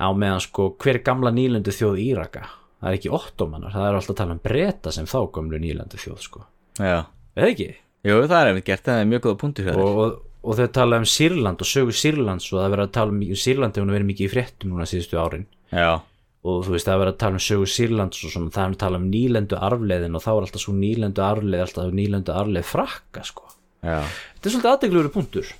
Á 0.00 0.08
meðan 0.16 0.42
sko 0.42 0.72
hver 0.80 1.00
er 1.00 1.04
gamla 1.06 1.32
nýlendu 1.34 1.74
þjóð 1.74 2.00
Íraka 2.02 2.46
það 2.80 2.90
er 2.90 2.98
ekki 2.98 3.12
ottomanar, 3.16 3.74
það 3.74 3.86
er 3.86 3.98
alltaf 3.98 4.14
að 4.14 4.20
tala 4.22 4.36
um 4.36 4.42
breyta 4.42 4.92
sem 4.94 5.08
þá 5.10 5.20
gamlu 5.36 5.60
nýlendu 5.60 6.00
þjóð 6.00 6.20
sko 6.24 6.44
já. 6.80 6.98
eða 7.36 7.48
ekki? 7.52 7.70
Jú, 8.08 8.18
það 8.24 8.36
er 8.38 8.50
einmitt 8.50 8.68
gert, 8.68 8.84
það 8.86 9.00
er 9.00 9.08
mjög 9.10 9.24
góða 9.26 9.40
punktur 9.42 9.66
hér. 9.68 9.80
og, 9.80 9.98
og, 10.00 10.20
og 10.40 10.60
þau 10.60 10.68
tala 10.78 11.00
um 11.02 11.08
Sýrland 11.08 11.60
og 11.60 11.68
sögu 11.68 11.96
Sýrlands 11.96 12.48
og 12.52 12.60
það 12.60 12.66
er 12.66 12.74
verið 12.76 12.86
að 12.86 12.94
tala 12.96 13.14
um 13.14 13.24
Sýrland 13.44 13.76
hefur 13.76 13.92
verið 13.92 14.10
mikið 14.10 14.28
í 14.28 14.32
fréttum 14.32 14.72
núna 14.72 14.88
síðustu 14.88 15.20
árin 15.20 15.44
Já, 15.70 16.00
og 16.40 16.62
þú 16.64 16.74
veist 16.74 16.88
það 16.88 16.94
er 16.94 17.02
verið 17.02 17.14
að 17.14 17.20
tala 17.20 17.36
um 17.36 17.44
sögu 17.44 17.68
Sýrlands 17.68 18.24
og 18.24 18.32
svona 18.32 18.54
það 18.54 18.64
er 18.64 18.76
að 18.76 18.82
tala 18.84 19.00
um 19.00 19.08
nýlendu 19.12 19.58
arfleiðin 19.60 20.16
og 20.16 20.24
þá 20.24 20.30
er 20.32 20.46
alltaf 20.46 20.64
svo 20.64 20.76
nýlendu 20.78 21.24
arfleið 21.26 21.64
alltaf 21.66 21.92
nýlendu 21.98 22.32
arfleið 22.32 22.70
frakka 22.70 23.24
sko 23.28 23.44
já, 23.84 23.98
þetta 24.00 24.48
er 24.48 24.54
svolítið 24.54 24.70
aðdeglur 24.72 25.10
punktur 25.12 25.52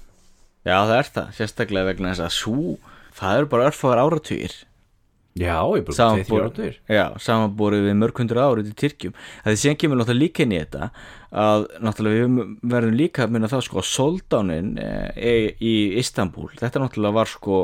já 0.64 0.76
það 0.78 0.96
er 0.96 1.12
það 1.18 1.36
sérstaklega 1.36 1.90
vegna 1.90 2.14
þess 2.14 2.24
að 2.24 2.34
svo 2.38 2.64
það 3.20 3.42
eru 3.42 3.50
bara 3.52 3.68
örfáðar 3.68 4.02
áratugir 4.06 4.56
já, 5.38 5.54
ég 5.76 5.84
bara 5.86 5.94
tveið 5.96 6.26
þrjá 6.26 6.46
áttur 6.48 6.76
já, 6.90 7.04
samanborið 7.22 7.84
við 7.86 7.96
mörg 8.00 8.20
hundur 8.20 8.40
árið 8.42 8.70
í 8.72 8.76
Tyrkjum. 8.82 9.14
Það 9.44 9.52
er 9.52 9.58
síðan 9.62 9.78
kemur 9.80 10.00
náttúrulega 10.00 10.24
líka 10.24 10.44
inn 10.44 10.54
í 10.54 10.60
þetta 10.60 10.88
að 11.30 11.66
náttúrulega 11.86 12.24
við 12.24 12.54
verðum 12.72 12.96
líka 12.98 13.24
að 13.24 13.34
minna 13.36 13.50
það 13.50 13.64
sko 13.66 13.80
að 13.80 13.88
soldánin 13.90 14.72
e, 14.80 15.34
í 15.62 15.74
Istanbul, 16.02 16.48
þetta 16.58 16.82
náttúrulega 16.82 17.18
var 17.20 17.30
sko 17.30 17.60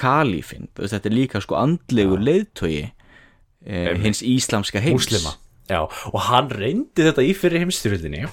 kalífinn, 0.00 0.68
þetta 0.76 1.08
er 1.08 1.16
líka 1.16 1.42
sko 1.44 1.56
andlegu 1.60 2.18
leiðtogi 2.20 2.82
e, 2.84 3.80
hins 4.04 4.20
íslamska 4.26 4.82
heims. 4.84 5.08
Múslima. 5.08 5.34
Já, 5.70 5.84
og 5.86 6.20
hann 6.26 6.50
reyndi 6.52 7.06
þetta 7.06 7.24
í 7.24 7.32
fyrir 7.38 7.64
heimstyrjöldinni 7.64 8.26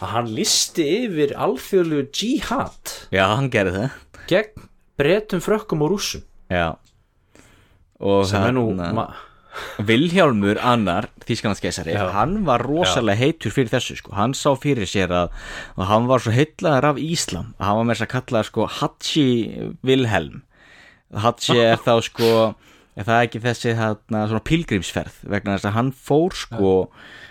að 0.00 0.12
hann 0.14 0.30
listi 0.32 0.86
yfir 1.06 1.34
alþjóðlegu 1.36 2.06
jihad 2.16 2.92
já, 3.12 3.24
hann 3.34 3.50
gerði 3.52 3.74
það. 3.74 3.98
gegn 4.30 4.68
bretum, 5.00 5.42
frökkum 5.44 5.82
og 5.84 5.92
rússum. 5.94 6.24
Já 6.52 6.78
sem 8.28 8.46
er 8.48 8.54
nú 8.56 8.68
Vilhjálmur 9.82 10.60
annar, 10.62 11.08
Þísklandskeisari 11.26 11.94
Já. 11.96 12.04
hann 12.14 12.44
var 12.46 12.62
rosalega 12.62 13.18
heitur 13.18 13.50
fyrir 13.54 13.72
þessu 13.72 13.96
sko. 13.98 14.14
hann 14.14 14.32
sá 14.32 14.54
fyrir 14.54 14.86
sér 14.86 15.10
að, 15.10 15.32
hann 15.76 16.06
var 16.06 16.22
svo 16.22 16.32
heitlaður 16.34 16.90
af 16.92 17.00
Íslam. 17.02 17.54
Að 17.58 17.66
hann 17.66 17.80
var 17.80 17.88
með 17.88 17.96
þess 17.96 18.06
að 18.06 18.12
kalla 18.14 18.42
sko 18.46 18.66
Hatschi 18.78 19.26
Vilhelm. 19.82 20.42
Hatschi 21.10 21.58
er 21.58 21.82
þá 21.82 21.94
sko 22.06 22.30
er 23.00 23.08
það 23.08 23.24
ekki 23.24 23.42
þessi 23.42 23.74
þarna, 23.78 24.22
svona 24.28 24.46
pilgrimsferð 24.46 25.18
vegna 25.32 25.56
þess 25.56 25.70
að 25.70 25.76
hann 25.78 25.90
fór 25.94 26.36
sko 26.36 26.74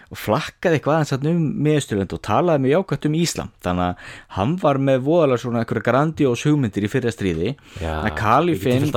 og 0.09 0.17
flakkaði 0.17 0.79
eitthvað 0.79 1.09
þarna 1.11 1.33
um 1.35 1.41
miðsturlönd 1.67 2.13
og 2.15 2.21
talaði 2.25 2.63
með 2.63 2.73
jákvæmt 2.73 3.07
um 3.09 3.17
Íslam. 3.19 3.51
Þannig 3.61 3.85
að 3.85 4.13
hann 4.39 4.55
var 4.63 4.79
með 4.81 5.03
voðalega 5.05 5.43
svona 5.43 5.63
einhverja 5.63 5.85
grandiós 5.85 6.45
hugmyndir 6.49 6.87
í 6.87 6.91
fyrra 6.91 7.13
stríði. 7.13 7.55
Já, 7.77 7.93
að 8.01 8.15
Kalifinn 8.17 8.89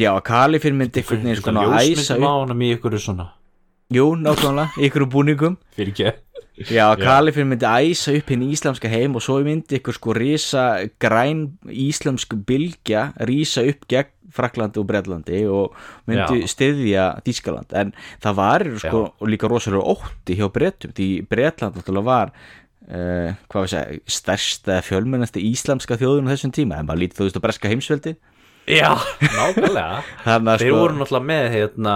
já, 0.00 0.10
að 0.14 0.24
Kalifinn 0.28 0.76
myndi 0.78 1.04
veginn 1.04 1.38
sko 1.38 1.54
að 1.54 1.78
æsa 1.80 2.16
upp. 2.18 2.26
honum 2.26 2.62
í 2.62 2.72
ykkur 2.76 2.98
svona. 3.00 3.30
Jú, 3.92 4.12
nákvæmlega, 4.16 4.70
í 4.80 4.88
ykkur 4.88 5.08
búningum. 5.12 5.58
Fyrir 5.76 5.92
ekki. 5.92 6.12
Já, 6.72 6.86
Kalifinn 7.00 7.48
myndi 7.50 7.66
æsa 7.66 8.14
upp 8.16 8.32
hinn 8.32 8.46
íslamska 8.48 8.88
heim 8.92 9.16
og 9.16 9.24
svo 9.24 9.38
myndi 9.44 9.80
ykkur 9.80 9.96
sko 9.96 10.16
rísa 10.16 10.64
græn 11.00 11.46
íslamsk 11.66 12.36
bylgja 12.48 13.12
rísa 13.28 13.64
upp 13.68 13.88
gegn 13.88 14.12
Fraklandi 14.32 14.80
og 14.80 14.86
Breitlandi 14.88 15.42
og 15.44 15.74
myndi 16.08 16.40
Já. 16.40 16.48
styðja 16.48 17.04
Þískaland 17.24 17.74
en 17.76 17.92
það 18.22 18.38
var 18.38 18.64
sko 18.80 19.02
líka 19.28 19.50
rosalega 19.50 19.92
ótti 19.92 20.38
hjá 20.38 20.48
Bretum 20.52 20.94
því 20.96 21.08
Bretland 21.28 21.76
náttúrulega 21.76 22.06
var 22.06 22.32
uh, 22.32 23.34
hvað 23.52 23.66
við 23.66 23.72
segja, 23.74 24.00
stærsta 24.16 24.78
fjölmennasta 24.86 25.42
íslamska 25.42 25.98
þjóðun 26.00 26.30
á 26.30 26.32
þessum 26.32 26.54
tíma. 26.56 26.80
En 26.80 26.88
maður 26.88 27.04
lítið 27.04 27.20
þú 27.20 27.28
veist 27.28 27.40
á 27.40 27.44
breska 27.44 27.72
heimsveldi 27.72 28.14
Já, 28.70 28.92
nákvæmlega. 29.20 30.02
Að 30.24 30.46
Þeir 30.62 30.70
sko- 30.70 30.78
voru 30.78 30.98
náttúrulega 31.00 31.28
með 31.32 31.46
hérna 31.56 31.94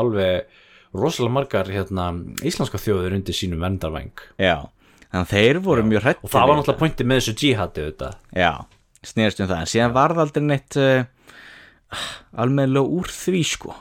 alveg 0.00 0.60
rosalega 0.94 1.34
margar 1.34 1.70
hérna 1.72 2.08
íslenska 2.44 2.78
þjóður 2.78 3.16
undir 3.18 3.34
sínum 3.36 3.64
verndarvæng. 3.64 4.12
Já, 4.38 4.68
þannig 5.10 5.24
að 5.24 5.32
þeir 5.32 5.60
voru 5.64 5.86
mjög 5.88 6.04
hrættir 6.04 6.28
og 6.28 6.34
það 6.34 6.46
var 6.50 6.60
náttúrulega 6.60 6.82
pointið 6.82 7.08
með 7.10 7.22
þessu 7.22 7.34
jihadi 7.40 7.86
Já, 8.36 8.52
snerist 9.02 9.40
um 9.40 9.48
það. 9.48 9.60
En 9.64 9.72
síðan 9.72 9.96
varð 9.96 10.22
aldrei 10.24 10.44
neitt 10.44 10.76
uh, 10.76 11.04
almennilega 12.36 12.94
úr 13.00 13.10
því 13.10 13.42
sko. 13.48 13.74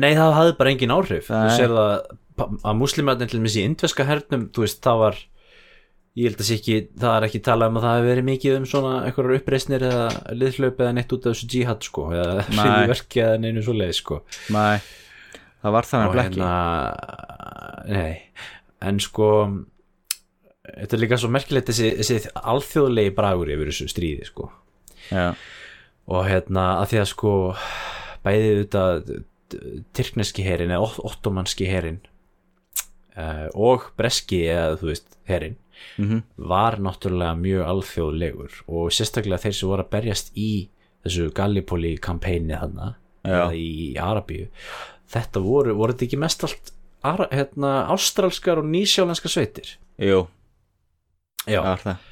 Nei, 0.00 0.14
það 0.16 0.36
hafði 0.38 0.56
bara 0.58 0.72
engin 0.72 0.94
áhrif. 0.94 1.28
Þú 1.28 1.56
sér 1.58 1.74
það 1.76 1.94
að 2.64 2.78
muslimarnir 2.80 3.28
til 3.30 3.40
missi 3.44 3.64
indveska 3.66 4.06
hernum, 4.08 4.48
þú 4.54 4.64
veist, 4.64 4.80
það 4.84 5.00
var 5.04 5.18
ég 6.18 6.26
held 6.26 6.40
að 6.42 6.48
sé 6.48 6.56
ekki, 6.58 6.76
það 7.00 7.16
er 7.16 7.26
ekki 7.28 7.40
talað 7.46 7.70
um 7.70 7.76
að 7.78 7.84
það 7.86 7.96
hefur 7.98 8.08
verið 8.10 8.26
mikið 8.30 8.56
um 8.58 8.64
svona 8.68 8.92
einhverjar 9.06 9.36
uppreisnir 9.40 9.84
eða 9.86 10.06
liðhlaup 10.40 10.80
eða 10.82 10.94
neitt 10.96 11.12
út 11.14 11.28
af 11.30 11.36
þessu 11.36 11.50
jihad 11.54 11.86
sko, 11.86 12.06
eða 12.18 12.44
hriðverki 12.50 13.22
eða 13.24 13.38
neinu 13.44 13.62
svo 13.66 13.74
leið 13.78 13.94
sko. 14.00 14.18
Nei, 14.56 14.80
það 15.62 15.76
var 15.76 15.88
þannig 15.92 16.14
blekki 16.16 16.42
hérna 16.42 17.94
nei, 17.94 18.14
en 18.90 19.00
sko 19.06 19.28
þetta 20.70 20.96
er 20.98 21.02
líka 21.04 21.18
svo 21.22 21.30
merkilegt 21.34 21.70
þessi, 21.70 21.92
þessi 22.02 22.34
alþjóðlegi 22.42 23.14
bragur 23.16 23.50
yfir 23.54 23.70
þessu 23.72 23.88
stríði 23.94 24.26
sko. 24.28 24.50
Já, 25.10 25.30
og 26.10 26.26
hérna 26.26 26.66
að 26.82 26.90
því 26.92 27.00
að 27.04 27.10
sko 27.14 27.32
bæði 28.26 28.50
þetta 28.64 28.84
tyrkneski 29.96 30.44
herin 30.46 30.70
eða 30.74 30.84
ott- 30.86 31.00
ottomanski 31.06 31.66
herin 31.70 31.96
uh, 33.18 33.46
og 33.54 33.88
breski 33.98 34.44
eða 34.50 34.76
þú 34.78 34.90
veist 34.92 35.16
herin 35.30 35.56
mhm, 35.98 36.22
var 36.50 36.78
náttúrulega 36.82 37.36
mjög 37.38 37.70
alþjóðlegur 37.74 38.58
og 38.68 38.92
sérstaklega 38.94 39.42
þeir 39.44 39.56
sem 39.58 39.72
voru 39.72 39.86
að 39.86 39.92
berjast 39.96 40.32
í 40.36 40.50
þessu 41.04 41.30
Gallipoli 41.34 41.96
kampæni 42.02 42.52
Já. 42.52 42.94
eða 43.24 43.54
í 43.56 43.96
Arabíu 44.00 44.48
þetta 45.10 45.42
voru, 45.44 45.74
voru 45.78 45.94
þetta 45.94 46.06
ekki 46.08 46.20
mest 46.20 46.44
allt 46.46 46.72
hérna, 47.02 47.72
ástralskar 47.92 48.60
og 48.60 48.68
nýsjálenskar 48.68 49.32
sveitir? 49.32 49.76
Jú, 50.00 50.26
já, 51.46 51.60
það 51.60 51.70
var 51.70 51.82
það. 51.84 52.06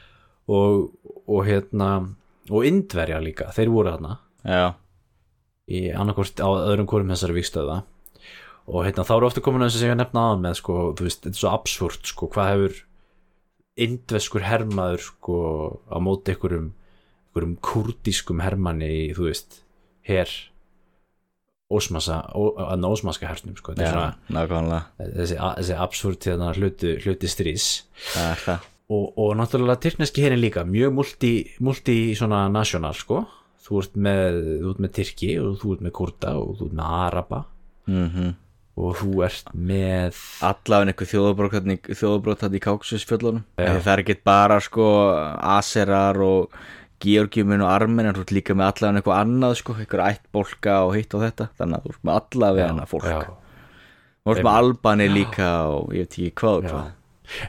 Og, 0.49 1.13
og 1.29 1.45
hérna 1.45 1.91
og 2.49 2.65
indverja 2.65 3.21
líka, 3.21 3.51
þeir 3.53 3.73
voru 3.73 3.93
þarna. 3.93 4.19
Já, 4.49 4.67
í 5.69 5.89
annarkvort 5.93 6.41
á 6.41 6.49
öðrum 6.49 6.89
hvorum 6.89 7.13
þessari 7.13 7.37
vikstöða 7.37 7.83
og 8.69 8.85
hérna 8.85 9.05
þá 9.05 9.15
eru 9.17 9.29
ofta 9.29 9.43
komin 9.45 9.65
að 9.65 9.73
þess 9.73 9.85
að 9.85 9.91
ég 9.91 9.99
nefna 10.01 10.25
aðan 10.25 10.45
með 10.45 10.59
sko, 10.61 10.77
þú 10.97 11.07
veist, 11.07 11.21
þetta 11.25 11.37
er 11.37 11.41
svo 11.43 11.53
absúrt 11.53 12.09
sko, 12.09 12.29
hvað 12.33 12.51
hefur 12.53 12.79
indveskur 13.87 14.45
hermaður 14.47 15.05
sko 15.07 15.39
á 15.89 15.97
móti 16.03 16.35
einhverjum, 16.35 16.71
einhverjum 17.29 17.57
kurdískum 17.65 18.43
hermanni 18.45 18.89
í, 18.91 19.03
þú 19.17 19.29
veist, 19.29 19.61
her 20.09 20.33
ósmasa, 21.69 22.23
ó, 22.33 22.57
að 22.73 22.87
ósmaska 22.89 23.29
hernum 23.29 23.57
sko, 23.59 23.75
þetta 23.77 23.85
er 23.85 23.89
já, 23.89 23.93
svona 23.93 24.11
þessi, 24.99 25.37
þessi 25.37 25.79
absúrt 25.85 26.29
hérna 26.31 26.53
hluti, 26.57 26.95
hluti 27.05 27.31
strís 27.31 27.69
er 28.17 28.41
það. 28.45 28.69
Og, 28.89 29.11
og 29.21 29.35
náttúrulega 29.37 29.83
tyrkneski 29.85 30.25
herin 30.25 30.41
líka 30.41 30.65
mjög 30.65 30.95
multi, 30.97 31.33
multi 31.61 31.99
svona 32.17 32.47
national 32.49 32.97
sko. 32.97 33.27
Þú 33.69 33.81
ert 33.83 33.97
með, 34.01 34.39
þú 34.63 34.71
ert 34.73 34.79
með 34.81 34.93
Tyrki 34.97 35.27
og 35.43 35.59
þú 35.61 35.75
ert 35.75 35.83
með 35.85 35.93
Kurda 35.99 36.31
og 36.41 36.55
þú 36.57 36.69
ert 36.71 36.77
með 36.79 36.95
Araba. 37.03 37.41
Mm 37.91 38.31
og 38.79 38.99
þú 39.01 39.23
ert 39.27 39.49
með 39.55 40.19
Allavega 40.47 40.93
einhver 40.93 41.11
þjóðabrót 41.11 41.71
þjóðabrót 41.89 42.43
þarna 42.45 42.59
í 42.59 42.65
Káksusfjöllunum 42.67 43.47
Það 43.59 43.89
er 43.95 44.03
ekki 44.05 44.19
bara 44.29 44.59
sko 44.63 44.89
Aserar 45.59 46.21
og 46.23 46.59
Georgiumin 47.03 47.63
og 47.63 47.71
Armen 47.71 48.09
en 48.11 48.17
þú 48.17 48.25
ert 48.25 48.35
líka 48.35 48.55
með 48.59 48.73
allavega 48.73 49.01
eitthvað 49.01 49.21
annað 49.23 49.57
sko, 49.61 49.75
einhver 49.79 50.03
ættbólka 50.03 50.79
og 50.87 50.95
hitt 50.99 51.15
og 51.15 51.23
þetta. 51.23 51.47
Þannig 51.61 51.77
að 51.77 51.85
þú 51.85 51.93
ert 51.93 52.07
með 52.09 52.17
allavega 52.19 52.71
hana 52.73 52.87
fólk. 52.91 53.07
já, 53.07 53.19
Þú 54.25 54.33
ert 54.35 54.47
með 54.49 54.57
Albani 54.61 55.07
líka 55.13 55.51
og 55.77 55.93
ég 55.95 56.09
veit 56.09 56.17
ekki 56.19 56.33
hvað 56.43 56.57
og 56.57 56.67
já. 56.67 56.73
hvað. 56.73 56.89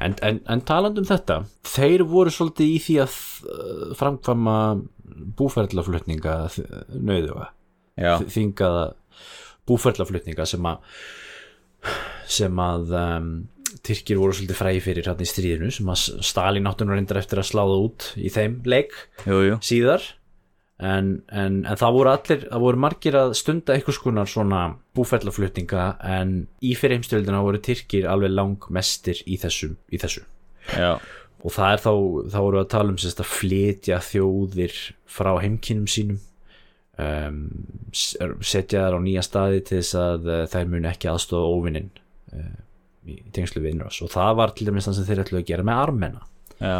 En, 0.03 0.15
en, 0.27 0.41
en 0.51 0.61
talandi 0.67 0.99
um 0.99 1.07
þetta 1.07 1.39
þeir 1.71 2.03
voru 2.11 2.31
svolítið 2.35 2.71
í 2.75 2.79
því 2.83 2.95
að 2.99 3.13
uh, 3.47 3.83
framkvæma 3.95 4.55
búferðlaflutninga 5.39 6.33
nöðuga 6.99 7.47
Já, 7.99 8.17
þingaða 8.31 8.83
búferðlaflutninga 9.69 10.47
sem 10.49 10.67
að 10.69 10.83
sem 12.29 12.61
að 12.61 12.93
um, 12.99 13.31
Tyrkir 13.85 14.17
voru 14.17 14.33
svolítið 14.33 14.57
fræði 14.57 14.79
fyrir 14.81 15.07
hérna 15.07 15.25
í 15.25 15.29
stríðinu 15.29 15.67
sem 15.73 15.89
að 15.93 16.23
Stalin 16.25 16.69
áttunum 16.69 16.95
reyndar 16.97 17.19
eftir 17.21 17.41
að 17.41 17.51
sláða 17.51 17.75
út 17.85 18.07
í 18.17 18.31
þeim 18.33 18.55
leik 18.65 18.95
jú, 19.29 19.43
jú. 19.45 19.59
síðar. 19.65 20.07
En, 20.79 21.11
en, 21.27 21.59
en 21.67 21.77
það 21.77 21.95
voru 21.97 22.11
allir 22.13 22.43
það 22.47 22.63
voru 22.63 22.81
margir 22.81 23.17
að 23.19 23.33
stunda 23.35 23.75
einhvers 23.75 23.99
konar 23.99 24.29
svona 24.31 24.61
búferðlaflutninga 24.97 25.85
en 26.07 26.33
í 26.63 26.71
fyrir 26.79 26.97
heimstyrjöldina 26.97 27.43
voru 27.45 27.61
Tyrkir 27.63 28.07
alveg 28.09 28.33
langmestir 28.33 29.21
í 29.27 29.37
þessu, 29.41 29.73
í 29.91 29.99
þessu. 30.01 30.23
Já, 30.73 30.95
og 31.43 31.55
það 31.55 31.73
er 31.73 31.83
þá, 31.83 31.91
þá 32.33 32.39
voru 32.39 32.61
að 32.61 32.71
tala 32.73 32.93
um 32.93 32.99
sérst 33.01 33.21
að 33.23 33.31
flytja 33.33 33.99
þjóðir 34.03 34.79
frá 35.09 35.31
heimkynum 35.43 35.87
sínum 35.91 36.23
um, 36.99 37.43
setja 37.93 38.85
þær 38.85 38.97
á 38.97 38.99
nýja 39.03 39.23
staði 39.25 39.61
til 39.67 39.79
þess 39.79 39.99
að 39.99 40.29
uh, 40.29 40.41
þær 40.51 40.71
muni 40.71 40.89
ekki 40.91 41.11
aðstofa 41.11 41.53
óvinnin 41.55 41.89
uh, 42.35 42.57
í 43.09 43.19
tengslu 43.35 43.63
við 43.63 43.75
innrás. 43.75 44.01
Og 44.05 44.11
það 44.13 44.33
var 44.41 44.55
til 44.55 44.69
dæmis 44.69 44.89
það 44.89 44.99
sem 44.99 45.09
þeir 45.09 45.23
ætlu 45.25 45.41
að 45.41 45.47
gera 45.49 45.67
með 45.67 45.83
armena. 45.85 46.25
Já, 46.59 46.79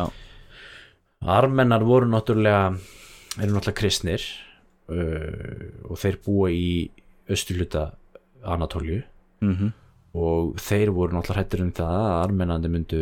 armenar 1.40 1.86
voru 1.88 2.10
náttúrulega 2.12 2.64
eru 3.40 3.54
náttúrulega 3.56 3.80
kristnir 3.80 4.26
uh, 4.92 5.90
og 5.90 6.00
þeir 6.02 6.20
búa 6.26 6.52
í 6.54 6.72
austurluta 7.30 7.92
Anatólju 8.40 9.02
mhm. 9.44 9.72
Og 10.20 10.56
þeir 10.58 10.90
voru 10.96 11.14
náttúrulega 11.14 11.44
hættur 11.44 11.62
um 11.62 11.74
það 11.76 11.98
að 12.00 12.14
armenandi 12.24 12.72
myndu 12.74 13.02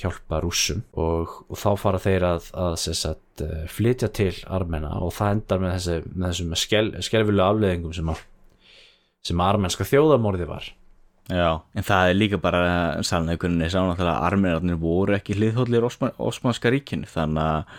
hjálpa 0.00 0.40
rússum 0.42 0.82
og, 0.98 1.32
og 1.48 1.58
þá 1.58 1.68
fara 1.80 2.00
þeir 2.02 2.26
að, 2.28 2.46
að 2.66 2.76
sagt, 2.82 3.42
eh, 3.44 3.64
flytja 3.70 4.10
til 4.14 4.32
armena 4.46 4.96
og 5.00 5.14
það 5.16 5.34
endar 5.38 5.62
með, 5.62 5.74
þessi, 5.76 6.14
með 6.14 6.30
þessum 6.30 6.56
skel, 6.58 6.86
skelfilega 7.04 7.50
afleðingum 7.54 7.94
sem 7.96 8.14
sem 9.24 9.40
armenska 9.40 9.86
þjóðamorði 9.88 10.48
var. 10.48 10.66
Já, 11.32 11.62
en 11.72 11.86
það 11.86 12.10
er 12.10 12.18
líka 12.18 12.38
bara 12.40 12.64
sannleikunni 13.06 13.70
sá 13.72 13.78
náttúrulega 13.80 14.18
að 14.18 14.26
armeinarnir 14.26 14.80
voru 14.80 15.14
ekki 15.16 15.38
hliðhóllir 15.38 15.86
Osmanska 15.88 16.72
ríkinu 16.72 17.08
þannig 17.08 17.46
að 17.48 17.78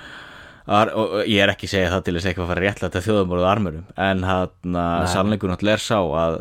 og 0.66 1.12
ég 1.30 1.44
er 1.44 1.52
ekki 1.52 1.68
að 1.68 1.74
segja 1.76 1.90
það 1.94 2.06
til 2.06 2.14
þess 2.16 2.28
eitthvað 2.30 2.46
að 2.46 2.52
fara 2.52 2.64
réttlega 2.64 2.94
til 2.96 3.04
þjóðumorðu 3.06 3.48
armurum 3.50 3.90
en 4.02 4.24
hann 4.26 4.80
sannleikur 5.12 5.52
náttúrulega 5.52 5.78
er 5.78 5.84
sá 5.84 6.00
að 6.02 6.38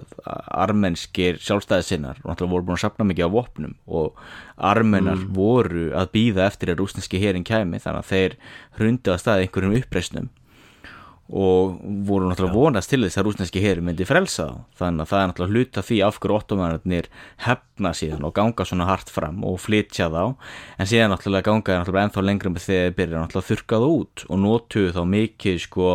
armenskir 0.65 1.41
sjálfstæði 1.45 1.89
sinnar 1.91 2.23
náttúrulega 2.23 2.55
voru 2.55 2.69
búin 2.71 2.79
að 2.79 2.85
sapna 2.87 3.09
mikið 3.11 3.29
á 3.29 3.37
vopnum 3.37 3.75
og 3.85 4.23
armenar 4.57 5.21
mm. 5.21 5.35
voru 5.37 5.91
að 5.93 6.15
býða 6.17 6.49
eftir 6.49 6.73
að 6.73 6.81
rúsneski 6.81 7.21
herin 7.21 7.45
kæmi 7.45 7.83
þannig 7.85 8.01
að 8.01 8.11
þeir 8.15 8.39
hrundi 8.79 9.13
að 9.13 9.21
staði 9.21 9.47
einhverjum 9.47 9.77
uppreysnum 9.83 10.33
og 11.33 11.79
voru 12.05 12.29
náttúrulega 12.29 12.53
vonast 12.53 12.91
til 12.93 13.01
þess 13.01 13.17
að 13.17 13.27
rúsneski 13.29 13.63
heri 13.65 13.81
myndi 13.85 14.05
frelsa 14.05 14.45
þá. 14.51 14.59
Þannig 14.81 15.05
að 15.05 15.11
það 15.11 15.21
er 15.23 15.31
náttúrulega 15.31 15.55
hluta 15.55 15.85
því 15.85 16.01
af 16.05 16.19
hverju 16.21 16.37
ottomanarnir 16.37 17.09
hefna 17.47 17.93
síðan 17.97 18.27
og 18.29 18.35
ganga 18.37 18.67
svona 18.69 18.89
hart 18.91 19.13
fram 19.13 19.41
og 19.49 19.57
flytja 19.65 20.11
þá. 20.13 20.35
En 20.77 20.91
síðan 20.91 21.15
náttúrulega 21.15 21.49
ganga 21.49 21.79
náttúrulega 21.81 22.11
ennþá 22.11 22.27
lengra 22.29 22.53
með 22.53 22.67
þegar 22.67 22.85
þeir 22.85 22.99
byrja 22.99 23.23
náttúrulega 23.23 23.51
þurkað 23.51 23.87
út 23.89 24.27
og 24.29 24.43
nótuðu 24.45 24.93
þá 24.93 25.03
mikið 25.15 25.59
sko 25.65 25.89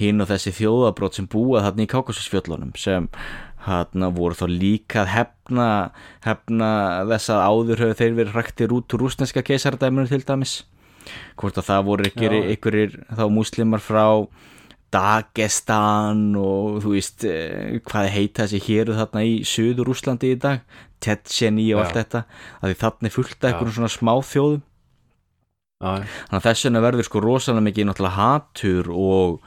hinn 0.00 0.24
og 0.24 0.30
þessi 0.30 0.54
þjóðabrót 0.56 1.18
sem 1.18 1.30
búað 1.30 1.68
þarna 1.68 1.86
í 1.86 1.92
Kákasusfjöllunum 1.94 2.74
sem 2.80 3.08
hann 3.66 4.06
voru 4.16 4.34
þá 4.34 4.46
líka 4.48 5.02
að 5.04 5.12
hefna, 5.14 5.68
hefna 6.24 6.70
þess 7.10 7.32
að 7.34 7.42
áður 7.44 7.82
höfðu 7.84 7.98
þeir 7.98 8.14
verið 8.18 8.36
hræktir 8.36 8.74
út 8.74 8.96
úr 8.96 9.04
rúsneska 9.04 9.44
keisardæminu 9.44 10.08
til 10.08 10.22
dæmis 10.24 10.62
hvort 11.40 11.58
að 11.58 11.68
það 11.70 11.84
voru 11.88 12.08
einhverjir 12.10 12.96
þá 13.08 13.24
múslimar 13.32 13.84
frá 13.84 14.06
Dagestan 14.90 16.32
og 16.34 16.80
þú 16.82 16.96
veist 16.96 17.24
eh, 17.28 17.78
hvað 17.86 18.08
heita 18.10 18.46
þessi 18.48 18.58
héru 18.66 18.96
þarna 18.98 19.22
í 19.22 19.36
Suður 19.46 19.92
Úslandi 19.92 20.32
í 20.34 20.40
dag? 20.40 20.64
Tetsjeni 21.00 21.68
og 21.76 21.84
allt 21.84 22.00
þetta. 22.00 22.24
Að 22.60 22.74
þarna 22.80 23.08
er 23.08 23.14
fullt 23.14 23.38
af 23.38 23.52
einhvern 23.52 23.76
svona 23.76 23.92
smá 23.92 24.12
þjóðum 24.18 24.64
þannig 25.80 26.36
að 26.36 26.44
þess 26.44 26.66
vegna 26.66 26.82
verður 26.84 27.06
sko 27.08 27.22
rosalega 27.24 27.64
mikið 27.64 27.86
náttúrulega 27.88 28.18
hatur 28.18 28.90
og 28.92 29.38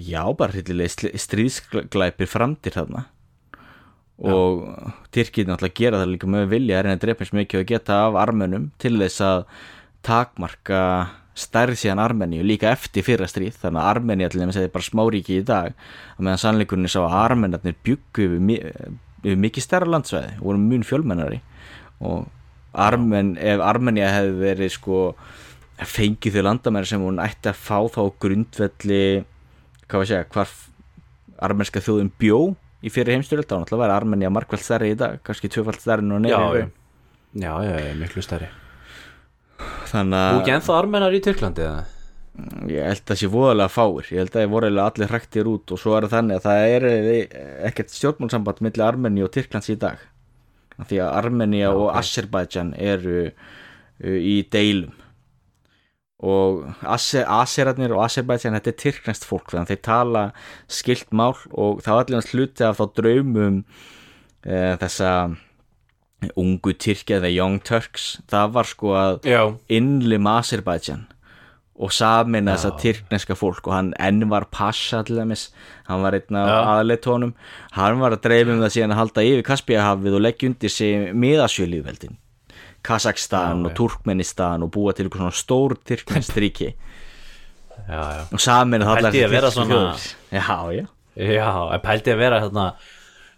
já 0.00 0.22
bara 0.38 0.54
hryllilega 0.54 1.20
stríðsglæpir 1.20 2.30
framtir 2.30 2.76
þarna. 2.76 3.04
Og 4.16 4.64
Tyrkir 5.12 5.48
náttúrulega 5.48 5.76
gera 5.76 6.00
það 6.00 6.12
líka 6.14 6.30
með 6.32 6.48
vilja 6.54 6.78
er 6.78 6.88
en 6.88 6.96
að 6.96 7.02
drepa 7.04 7.26
eins 7.26 7.34
mikið 7.36 7.60
að 7.60 7.68
geta 7.74 7.98
af 8.06 8.16
armönum 8.22 8.70
til 8.80 8.94
þess 9.02 9.24
að 9.26 9.44
takmarka 10.06 10.82
stærð 11.36 11.76
síðan 11.76 12.00
Armeníu 12.00 12.44
líka 12.46 12.70
eftir 12.72 13.04
fyrra 13.04 13.28
stríð 13.28 13.58
þannig 13.60 13.82
að 13.82 13.90
Armeníu 13.90 14.28
allir 14.28 14.48
með 14.48 14.56
segði 14.56 14.72
bara 14.72 14.86
smáríki 14.86 15.40
í 15.40 15.44
dag 15.46 15.74
að 16.16 16.22
meðan 16.22 16.42
sannleikurinn 16.42 16.92
sá 16.92 17.00
að 17.02 17.16
Armenarnir 17.18 17.76
byggu 17.84 18.28
yfir, 18.28 18.78
yfir 19.26 19.42
mikið 19.42 19.66
stærra 19.66 19.90
landsvæði 19.92 20.38
og 20.38 20.46
voru 20.48 20.62
mjög 20.62 20.86
fjölmennari. 20.88 21.42
Og 22.00 22.24
Armen, 22.86 23.34
ef 23.40 23.64
Armeníu 23.64 24.06
hefði 24.08 24.38
verið 24.40 24.72
sko 24.76 25.00
fengið 25.84 26.38
þau 26.38 26.46
landamæri 26.46 26.88
sem 26.88 27.04
hún 27.04 27.20
ætti 27.20 27.52
að 27.52 27.60
fá 27.60 27.78
þá 27.92 28.02
grundvelli 28.22 29.02
hvað 29.86 30.02
að 30.02 30.08
segja, 30.10 30.28
hvar 30.32 30.54
armenska 31.46 31.82
þjóðum 31.84 32.12
bjó 32.20 32.38
í 32.80 32.92
fyrir 32.92 33.16
heimstyrjöld 33.16 33.48
þá 33.48 33.58
náttúrulega 33.60 33.82
væri 33.84 33.96
Armeníu 33.96 34.32
markvælt 34.32 34.64
stærri 34.64 34.94
í 34.94 34.98
dag 34.98 35.20
kannski 35.26 35.50
tvöfald 35.52 35.82
stærri 35.82 36.06
nú 36.06 36.20
nefnir 36.22 36.70
já, 37.36 37.52
já, 37.60 37.76
já, 37.76 37.92
miklu 38.00 38.24
stærri 38.24 38.48
þannig 39.90 40.18
að 40.22 40.32
Þú 40.32 40.40
ekki 40.40 40.56
ennþá 40.56 40.80
armenar 40.80 41.16
í 41.16 41.22
Tyrklandi 41.24 41.66
eða? 41.66 41.84
Ég 42.68 42.84
held 42.84 43.00
að 43.00 43.08
það 43.08 43.20
sé 43.22 43.28
voðalega 43.32 43.72
fáir 43.72 44.10
ég 44.12 44.20
held 44.20 44.34
að 44.34 44.42
það 44.42 44.50
voru 44.52 44.70
allir 44.84 45.12
hræktir 45.12 45.48
út 45.48 45.72
og 45.72 45.80
svo 45.80 45.94
er 45.96 46.04
það 46.04 46.16
þannig 46.18 46.36
að 46.36 46.48
það 46.48 46.74
er 46.74 46.88
ekkert 47.70 47.94
stjórnmálsamband 47.94 48.60
millir 48.66 48.84
Armeni 48.84 49.24
og 49.24 49.32
Tyrklands 49.32 49.72
í 49.72 49.78
dag 49.80 50.02
því 50.84 51.00
að 51.00 51.16
Armenia 51.22 51.70
okay. 51.70 51.80
og 51.80 51.98
Azerbaijan 52.00 52.72
eru 52.76 53.18
uh, 53.30 54.18
í 54.20 54.36
deilum 54.52 54.92
og 56.26 56.62
Aserarnir 56.88 57.92
og 57.92 58.06
Azerbaijan 58.06 58.56
þetta 58.56 58.72
er 58.72 58.78
Tyrklandst 58.82 59.26
fólk 59.28 59.52
þannig 59.52 59.66
að 59.66 59.72
þeir 59.74 59.82
tala 59.88 60.22
skilt 60.78 61.10
mál 61.12 61.34
og 61.52 61.82
það 61.84 61.98
var 61.98 62.06
allir 62.06 62.30
hluti 62.32 62.64
af 62.64 62.80
þá 62.80 62.86
draumum 63.00 63.58
uh, 63.64 64.74
þessa 64.80 65.10
ungu 66.38 66.74
Tyrkja 66.74 67.20
eða 67.20 67.32
Young 67.32 67.60
Turks 67.66 68.16
það 68.30 68.56
var 68.56 68.70
sko 68.70 68.96
að 68.98 69.28
innlim 69.72 70.26
Azerbaijan 70.30 71.06
og 71.76 71.92
samin 71.92 72.48
þess 72.48 72.64
að 72.64 72.78
tyrkneska 72.80 73.36
fólk 73.36 73.66
og 73.68 73.74
hann 73.76 73.90
Envar 74.00 74.46
Pasha 74.48 75.02
til 75.04 75.18
dæmis 75.20 75.50
hann 75.90 76.00
var 76.04 76.16
einn 76.16 76.38
af 76.40 76.52
aðleitónum 76.78 77.34
hann 77.76 78.00
var 78.00 78.16
að 78.16 78.24
dreifum 78.24 78.62
það 78.64 78.72
síðan 78.78 78.94
að 78.94 79.02
halda 79.02 79.26
yfir 79.28 79.44
Kaspíahafið 79.50 80.16
og 80.16 80.24
leggja 80.24 80.50
undir 80.50 80.72
sig 80.72 81.10
miðasjöliðveldin 81.12 82.16
Kazakstan 82.86 83.64
já, 83.64 83.66
og 83.66 83.76
Turkmenistan 83.76 84.62
og 84.62 84.70
búa 84.72 84.94
til 84.96 85.10
svona 85.10 85.32
stór 85.34 85.74
tyrknest 85.86 86.36
ríki. 86.42 86.74
Já, 87.86 88.02
já. 88.14 88.22
og 88.32 88.40
samin 88.40 88.82
að 88.82 89.02
það 89.02 89.18
er 89.20 89.50
svona 89.50 89.80
já, 90.30 90.58
já. 90.72 90.86
Já, 91.16 91.50
en 91.72 91.80
pælti 91.80 92.12
að 92.12 92.20
vera 92.20 92.40
hérna 92.44 92.66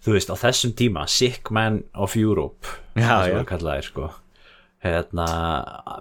þú 0.05 0.15
veist, 0.17 0.31
á 0.33 0.37
þessum 0.39 0.75
tíma 0.79 1.07
Sick 1.11 1.51
Man 1.55 1.83
of 1.95 2.17
Europe 2.17 2.67
já, 2.95 3.29
já. 3.29 3.39
Er, 3.43 3.83
sko. 3.87 4.11
hérna, 4.85 5.29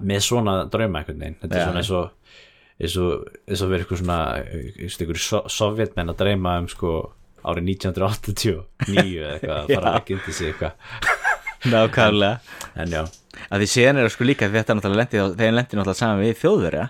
með 0.01 0.23
svona 0.27 0.57
drauma 0.71 1.01
einhvern 1.01 1.21
veginn. 1.21 1.39
Þetta 1.41 1.57
er 1.57 1.67
svona 1.67 1.83
eins 1.83 1.93
og 1.97 2.13
eins 2.77 2.97
og, 3.01 3.29
eins 3.49 3.63
og 3.63 3.71
verið 3.71 3.85
eitthvað 3.85 4.01
svona 4.03 4.19
eitthvað 4.43 5.21
so 5.23 5.43
sovjetmenn 5.49 6.13
að 6.13 6.19
dreyma 6.21 6.57
um 6.61 6.67
sko 6.71 6.97
árið 7.47 7.71
1989 7.73 9.15
eða 9.17 9.31
eitthvað 9.33 9.57
að 9.57 9.71
fara 9.73 9.95
ekki 10.01 10.17
undir 10.17 10.37
sig 10.37 10.51
eitthvað. 10.51 10.75
Nákvæmlega. 11.73 12.59
En 12.77 12.93
já. 12.93 13.01
Að 13.47 13.63
því 13.63 13.69
séðan 13.71 13.99
er 13.99 14.07
það 14.07 14.13
sko 14.13 14.27
líka 14.27 14.51
þetta 14.53 14.77
lendi 14.93 15.17
þegar 15.17 15.57
lendi 15.57 15.79
náttúrulega 15.79 15.97
saman 15.97 16.23
við 16.23 16.39
þjóðverja. 16.43 16.85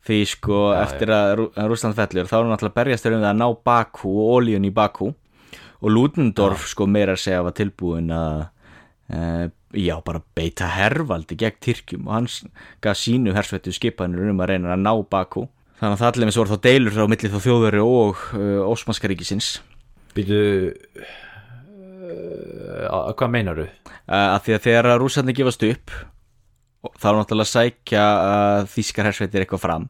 Því 0.00 0.18
sko 0.32 0.60
já, 0.72 0.80
eftir 0.80 1.12
að 1.12 1.44
Rúsland 1.68 1.98
fellur 1.98 2.30
þá 2.30 2.36
er 2.40 2.50
náttúrulega 2.50 2.78
berjast 2.80 3.06
um 3.10 3.18
það 3.20 3.30
að 3.30 3.40
ná 3.40 3.48
Bakú 3.70 4.12
og 4.24 4.38
ólíun 4.40 4.66
í 4.66 4.72
Bakú 4.74 5.10
og 5.80 5.92
Ludendorff 5.94 6.68
sko 6.70 6.86
meira 6.90 7.16
að 7.16 7.22
segja 7.24 7.44
var 7.46 7.54
tilbúin 7.56 8.10
að 8.12 8.42
uh, 9.14 9.46
já 9.76 9.94
bara 10.04 10.22
beita 10.36 10.68
hervaldi 10.74 11.38
gegn 11.40 11.60
Tyrkjum. 11.62 12.06
Og 12.08 12.14
hans 12.18 12.42
gaf 12.84 12.98
sínu 13.00 13.34
hersvettu 13.36 13.72
skipanir 13.74 14.30
um 14.32 14.42
að 14.42 14.54
reyna 14.54 14.74
að 14.74 14.84
ná 14.84 14.92
Bakú 15.10 15.46
þannig 15.80 15.94
að 15.96 16.00
það 16.02 16.10
allir 16.10 16.28
með 16.28 16.36
svo 16.36 16.42
voru 16.44 16.52
þá 16.52 16.66
deilur 16.68 17.00
á 17.00 17.06
millið 17.08 17.34
þá 17.34 17.40
þjóðveri 17.46 17.82
og 17.86 18.22
uh, 18.36 18.68
Ósmanska 18.68 19.10
ríkisins. 19.10 19.48
Býtu 20.16 20.40
uh, 22.84 23.12
hvað 23.14 23.32
meinaru? 23.32 23.66
að 24.10 24.40
því 24.42 24.54
að 24.56 24.64
þegar 24.64 24.86
rúsarni 24.98 25.34
gefast 25.38 25.62
upp 25.62 25.92
þá 26.98 27.06
er 27.10 27.18
náttúrulega 27.20 27.46
að 27.46 27.52
sækja 27.52 28.04
þýskar 28.72 29.06
hersvetir 29.10 29.44
eitthvað 29.44 29.62
fram. 29.62 29.84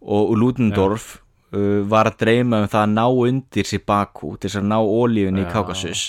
Og 0.00 0.32
Ludendorff 0.38 1.18
uh, 1.54 1.80
var 1.90 2.10
að 2.10 2.20
dreyma 2.24 2.62
um 2.64 2.70
það 2.70 2.84
að 2.84 2.94
ná 2.94 3.06
undir 3.26 3.68
sér 3.68 3.84
Bakú 3.86 4.36
til 4.36 4.48
þess 4.48 4.60
að 4.62 4.70
ná 4.70 4.78
ólífin 4.80 5.42
í 5.42 5.48
Kaukasus 5.50 6.04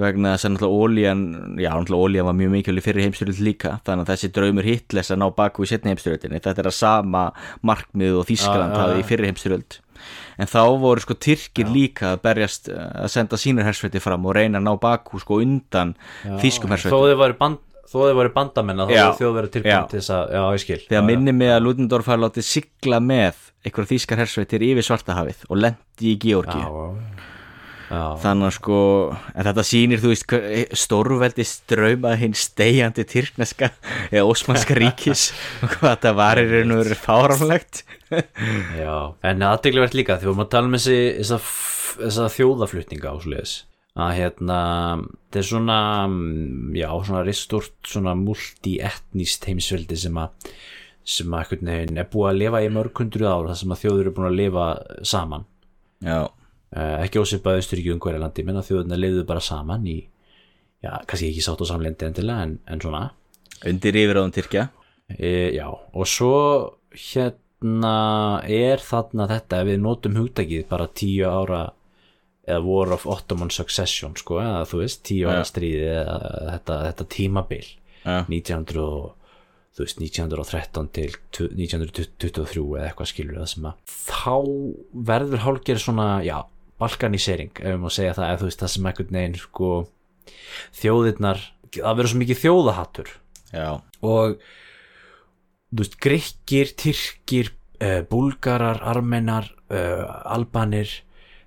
vegna 0.00 0.34
þess 0.34 0.48
að 0.48 0.54
náttúrulega 0.54 0.84
ólíjan 0.84 1.22
já 1.62 1.70
náttúrulega 1.70 2.06
ólíjan 2.08 2.28
var 2.28 2.36
mjög 2.38 2.52
mikilvæg 2.56 2.86
fyrir 2.88 3.06
heimstyrjöld 3.06 3.42
líka 3.46 3.76
þannig 3.86 4.04
að 4.04 4.10
þessi 4.12 4.30
draumur 4.34 4.66
Hitlers 4.66 5.12
að 5.14 5.20
ná 5.22 5.26
Bakú 5.36 5.66
í 5.66 5.70
setni 5.70 5.92
heimstyrjöldinni 5.92 6.42
þetta 6.42 6.64
er 6.64 6.70
að 6.70 6.76
sama 6.80 7.24
markmið 7.62 8.18
og 8.18 8.26
Þískland 8.30 8.74
hafði 8.74 9.04
í 9.04 9.06
fyrir 9.06 9.30
heimstyrjöld 9.30 9.78
en 10.42 10.50
þá 10.50 10.62
voru 10.82 11.04
sko 11.04 11.14
Tyrkir 11.14 11.68
já. 11.68 11.74
líka 11.76 12.08
að 12.14 12.24
berjast 12.26 12.72
að 12.74 13.12
senda 13.14 13.38
sínur 13.38 13.68
hersveiti 13.68 14.02
fram 14.02 14.26
og 14.26 14.34
reyna 14.34 14.58
að 14.58 14.66
ná 14.66 14.74
Bakú 14.82 15.22
sko 15.22 15.38
undan 15.44 15.94
Þískum 16.42 16.74
hersveiti 16.74 17.70
þó 17.94 18.00
þau 18.00 18.06
þau 18.08 18.16
voru 18.18 18.32
bandamenn 18.34 18.82
að 18.82 18.90
þá 18.90 18.96
voru 18.98 19.18
þjóðverið 19.20 19.52
tilbúin 19.54 19.90
til 19.92 20.00
þess 20.00 20.14
að, 20.16 20.32
já, 20.34 20.42
ég 20.56 20.64
skil. 20.64 20.80
Þegar 20.88 21.06
minni 21.06 21.34
mig 21.36 21.52
að 21.54 21.62
Ludendorff 21.68 22.10
hafi 22.10 22.24
látið 22.24 22.48
sigla 22.48 22.98
með 23.04 23.44
einhverja 23.64 23.92
þýskar 23.94 24.24
hersveitir 24.24 24.66
yfir 24.66 24.88
Svartahafið 24.88 25.46
og 25.48 25.62
lendi 25.62 26.10
í 26.10 26.18
Georgi 26.24 26.64
þannig 27.94 28.48
að 28.48 28.54
sko 28.56 28.78
en 29.12 29.46
þetta 29.46 29.64
sýnir 29.68 30.00
þú 30.02 30.10
veist 30.10 30.32
stórveldi 30.80 31.44
ströymað 31.46 32.16
hinn 32.22 32.36
stegjandi 32.38 33.04
tyrkneska 33.06 33.70
eða 34.08 34.24
ósmanska 34.30 34.76
ríkis 34.80 35.28
og 35.62 35.76
hvað 35.76 35.92
þetta 35.92 36.14
var 36.18 36.40
í 36.40 36.46
raun 36.48 36.74
og 36.74 36.80
veru 36.82 36.98
fáránlegt. 36.98 37.84
Já, 38.80 38.96
en 39.26 39.46
aðdeglivert 39.46 39.94
líka 39.94 40.18
því 40.18 40.34
að 40.34 40.50
tala 40.56 40.70
um 40.70 40.78
þessi 40.78 41.38
þjóðaflutninga 42.38 43.14
ásluðis 43.14 43.60
að 43.94 44.14
hérna 44.18 44.60
þetta 44.98 45.38
er 45.38 45.46
svona 45.46 45.78
já, 46.74 46.88
svona 47.06 47.24
ristort 47.26 47.76
svona 47.86 48.14
multi-etnist 48.18 49.46
heimsveldi 49.46 49.98
sem 49.98 50.16
að 50.18 50.54
sem 51.04 51.36
að 51.36 51.58
nefn 51.66 52.00
er 52.00 52.08
búið 52.10 52.30
að 52.30 52.38
lifa 52.40 52.62
í 52.64 52.70
mörg 52.72 53.02
hundru 53.02 53.28
ára 53.28 53.52
þar 53.52 53.60
sem 53.60 53.74
að 53.74 53.82
þjóður 53.82 54.00
eru 54.00 54.12
búin 54.16 54.28
að 54.30 54.38
lifa 54.38 54.64
saman. 55.04 55.44
Já. 56.04 56.18
Uh, 56.74 56.96
ekki 57.04 57.20
ósipað 57.20 57.60
Östuríki 57.60 57.92
um 57.92 58.00
hverja 58.02 58.22
landi 58.22 58.42
menn 58.42 58.58
að 58.58 58.70
þjóðurna 58.70 58.96
liðuðu 58.98 59.26
bara 59.28 59.42
saman 59.44 59.84
í 59.86 59.98
já, 60.82 60.96
kannski 61.06 61.28
ekki 61.28 61.44
sátt 61.44 61.60
á 61.62 61.66
samlendi 61.68 62.08
endilega 62.08 62.48
en, 62.48 62.56
en 62.66 62.82
svona. 62.82 63.04
Undir 63.68 64.00
yfiráðum 64.00 64.32
Tyrkja. 64.34 64.64
E, 65.12 65.52
já, 65.54 65.68
og 65.68 66.08
svo 66.08 66.34
hérna 66.96 67.94
er 68.48 68.82
þarna 68.82 69.28
þetta 69.30 69.60
ef 69.60 69.70
við 69.70 69.80
notum 69.84 70.18
hugdækið 70.18 70.66
bara 70.72 70.90
tíu 70.96 71.28
ára 71.28 71.62
eða 72.46 72.60
War 72.64 72.92
of 72.92 73.06
Ottoman 73.08 73.50
Succession 73.54 74.14
sko, 74.20 74.38
eða 74.42 74.64
þú 74.68 74.80
veist, 74.82 75.02
tíu 75.08 75.28
ára 75.30 75.44
stríði 75.48 75.86
eða 75.96 76.16
þetta, 76.54 76.78
þetta 76.90 77.06
tímabil. 77.14 77.66
Já. 78.04 78.18
1900 78.28 78.82
og 78.84 79.14
veist, 79.80 79.98
1913 79.98 80.90
til 80.94 81.14
tu- 81.34 81.48
1923 81.50 82.64
eða 82.78 82.90
eitthvað 82.90 83.10
skilur 83.10 83.40
það 83.40 83.48
sem 83.54 83.64
að 83.70 83.94
þá 83.96 84.36
verður 85.12 85.42
hálfgerð 85.46 85.82
svona, 85.82 86.08
já, 86.26 86.36
balkanisering 86.78 87.50
ef 87.58 87.64
við 87.72 87.80
má 87.82 87.90
segja 87.90 88.14
það, 88.14 88.28
eða 88.28 88.40
þú 88.42 88.48
veist, 88.50 88.60
það 88.62 88.72
sem 88.74 88.86
einhvern 88.90 89.18
veginn 89.18 89.40
sko, 89.40 89.70
þjóðirnar 90.82 91.42
það 91.74 91.96
verður 91.98 92.12
svo 92.12 92.20
mikið 92.22 92.40
þjóðahattur. 92.44 93.08
Já, 93.54 93.68
og 94.04 94.36
þú 95.74 95.80
veist, 95.80 95.96
grekkir, 96.02 96.70
tyrkir 96.78 97.50
uh, 97.82 98.02
búlgarar, 98.10 98.78
armenar 98.92 99.48
uh, 99.74 100.04
albanir 100.36 100.92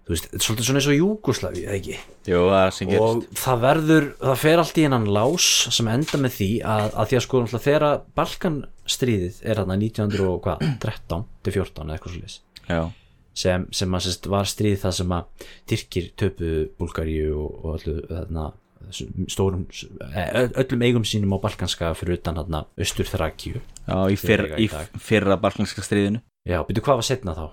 þú 0.08 0.14
veist, 0.14 0.28
þetta 0.28 0.39
er 0.39 0.45
svolítið 0.45 0.68
svona 0.68 0.80
eins 0.82 0.89
og 0.89 0.95
Júgoslavi, 0.97 1.64
eða 1.66 1.78
ekki? 1.78 1.97
Jú, 2.32 2.43
það 2.47 2.62
er 2.62 2.76
sem 2.78 2.93
og 2.97 3.26
það 3.41 3.64
verður, 3.66 4.08
það 4.22 4.38
fer 4.43 4.62
allt 4.64 4.78
í 4.80 4.86
hennan 4.88 5.10
lás 5.18 5.47
sem 5.78 5.89
enda 5.91 6.22
með 6.24 6.38
því 6.38 6.51
að, 6.76 6.86
að 6.93 7.10
því 7.12 7.20
að 7.20 7.26
sko 7.26 7.41
þegar 7.58 7.88
Balkanstríðið 8.22 9.41
er 9.43 9.62
þarna 9.62 9.78
1913 9.84 11.28
til 11.43 11.55
14 11.58 11.84
eða 11.84 11.97
eitthvað 11.97 12.16
svolítið 12.16 12.95
sem, 13.38 13.68
sem 13.76 13.97
að 13.97 14.08
sérst 14.08 14.30
var 14.32 14.47
stríð 14.49 14.80
það 14.86 14.95
sem 15.01 15.12
að 15.18 15.49
Tyrkir 15.70 16.08
töpuðu 16.18 16.64
Búlgaríu 16.80 17.36
og, 17.38 17.60
og 17.62 17.76
öllu 17.78 17.99
þarna 18.08 18.47
stórum, 19.28 19.66
eh, 20.16 20.47
öllum 20.62 20.84
eigum 20.86 21.05
sínum 21.05 21.36
á 21.36 21.43
Balkanska 21.43 21.91
fyrir 21.97 22.18
utan 22.22 22.39
þarna 22.39 22.64
Östur 22.80 23.10
Þrakíu 23.10 23.60
já, 23.60 23.97
í, 24.08 24.18
fyrr, 24.22 24.53
í 24.58 24.70
fyrra 25.01 25.38
balkanska 25.41 25.84
stríðinu. 25.84 26.22
Já, 26.47 26.62
byrju 26.64 26.86
hvað 26.86 27.01
var 27.01 27.08
setna 27.08 27.36
þá? 27.36 27.45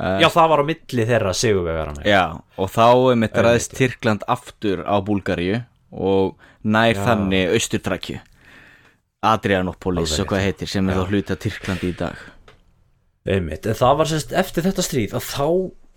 Uh, 0.00 0.18
Já, 0.22 0.28
það 0.32 0.50
var 0.54 0.62
á 0.62 0.64
milli 0.70 1.06
þeirra 1.08 1.34
sigurvegarana 1.36 2.06
já, 2.06 2.24
og 2.56 2.72
þá 2.72 2.86
er 3.12 3.22
mitt 3.24 3.38
ræðist 3.46 3.76
Tyrkland 3.78 4.26
aftur 4.30 4.84
á 4.86 4.96
Búlgaríu 5.04 5.62
og 5.92 6.36
nær 6.64 6.94
Já. 6.94 7.02
þannig 7.04 7.56
Austurtrakju 7.56 8.20
Adrianopolis 9.22 10.16
og 10.18 10.32
hvað 10.32 10.46
heitir 10.48 10.70
sem 10.70 10.88
er 10.90 10.98
þá 10.98 11.12
hluti 11.12 11.34
af 11.34 11.42
Tyrklandi 11.44 11.90
í 11.92 11.98
dag. 11.98 12.22
Einmitt, 13.22 13.68
en 13.70 13.78
það 13.78 13.98
var 14.00 14.10
sérst 14.10 14.32
eftir 14.34 14.66
þetta 14.66 14.82
stríð 14.82 15.12
að 15.14 15.28
þá 15.28 15.46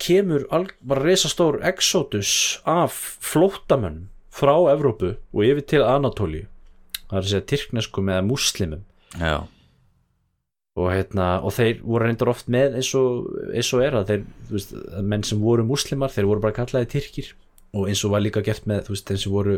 kemur 0.05 0.45
bara 0.85 1.01
reisastór 1.01 1.57
exodus 1.65 2.59
af 2.69 2.93
flóttamönnum 3.25 4.11
frá 4.35 4.53
Evrópu 4.69 5.15
og 5.15 5.41
yfir 5.41 5.65
til 5.71 5.81
Anatóliu. 5.87 6.45
Það 7.07 7.17
er 7.17 7.23
að 7.23 7.31
segja 7.31 7.47
tyrkneskum 7.49 8.11
eða 8.11 8.25
múslimum. 8.27 8.85
Já, 9.17 9.47
og, 10.75 10.89
hérna, 10.91 11.29
og 11.45 11.55
þeir 11.55 11.81
voru 11.83 12.07
reyndar 12.07 12.31
oft 12.31 12.49
með 12.51 12.79
eins 12.81 12.91
og, 12.99 13.29
eins 13.55 13.71
og 13.75 13.83
er 13.85 13.97
að 13.99 14.11
þeir 14.11 14.25
veist, 14.51 14.75
menn 15.01 15.23
sem 15.27 15.41
voru 15.43 15.65
múslimar 15.67 16.13
þeir 16.13 16.29
voru 16.31 16.43
bara 16.43 16.57
kallaði 16.57 16.91
tyrkir. 16.95 17.31
Og 17.75 17.89
eins 17.91 18.03
og 18.07 18.13
var 18.13 18.23
líka 18.23 18.43
gert 18.43 18.67
með 18.69 18.91
veist, 18.91 19.07
þeir 19.07 19.21
sem 19.23 19.35
voru 19.35 19.57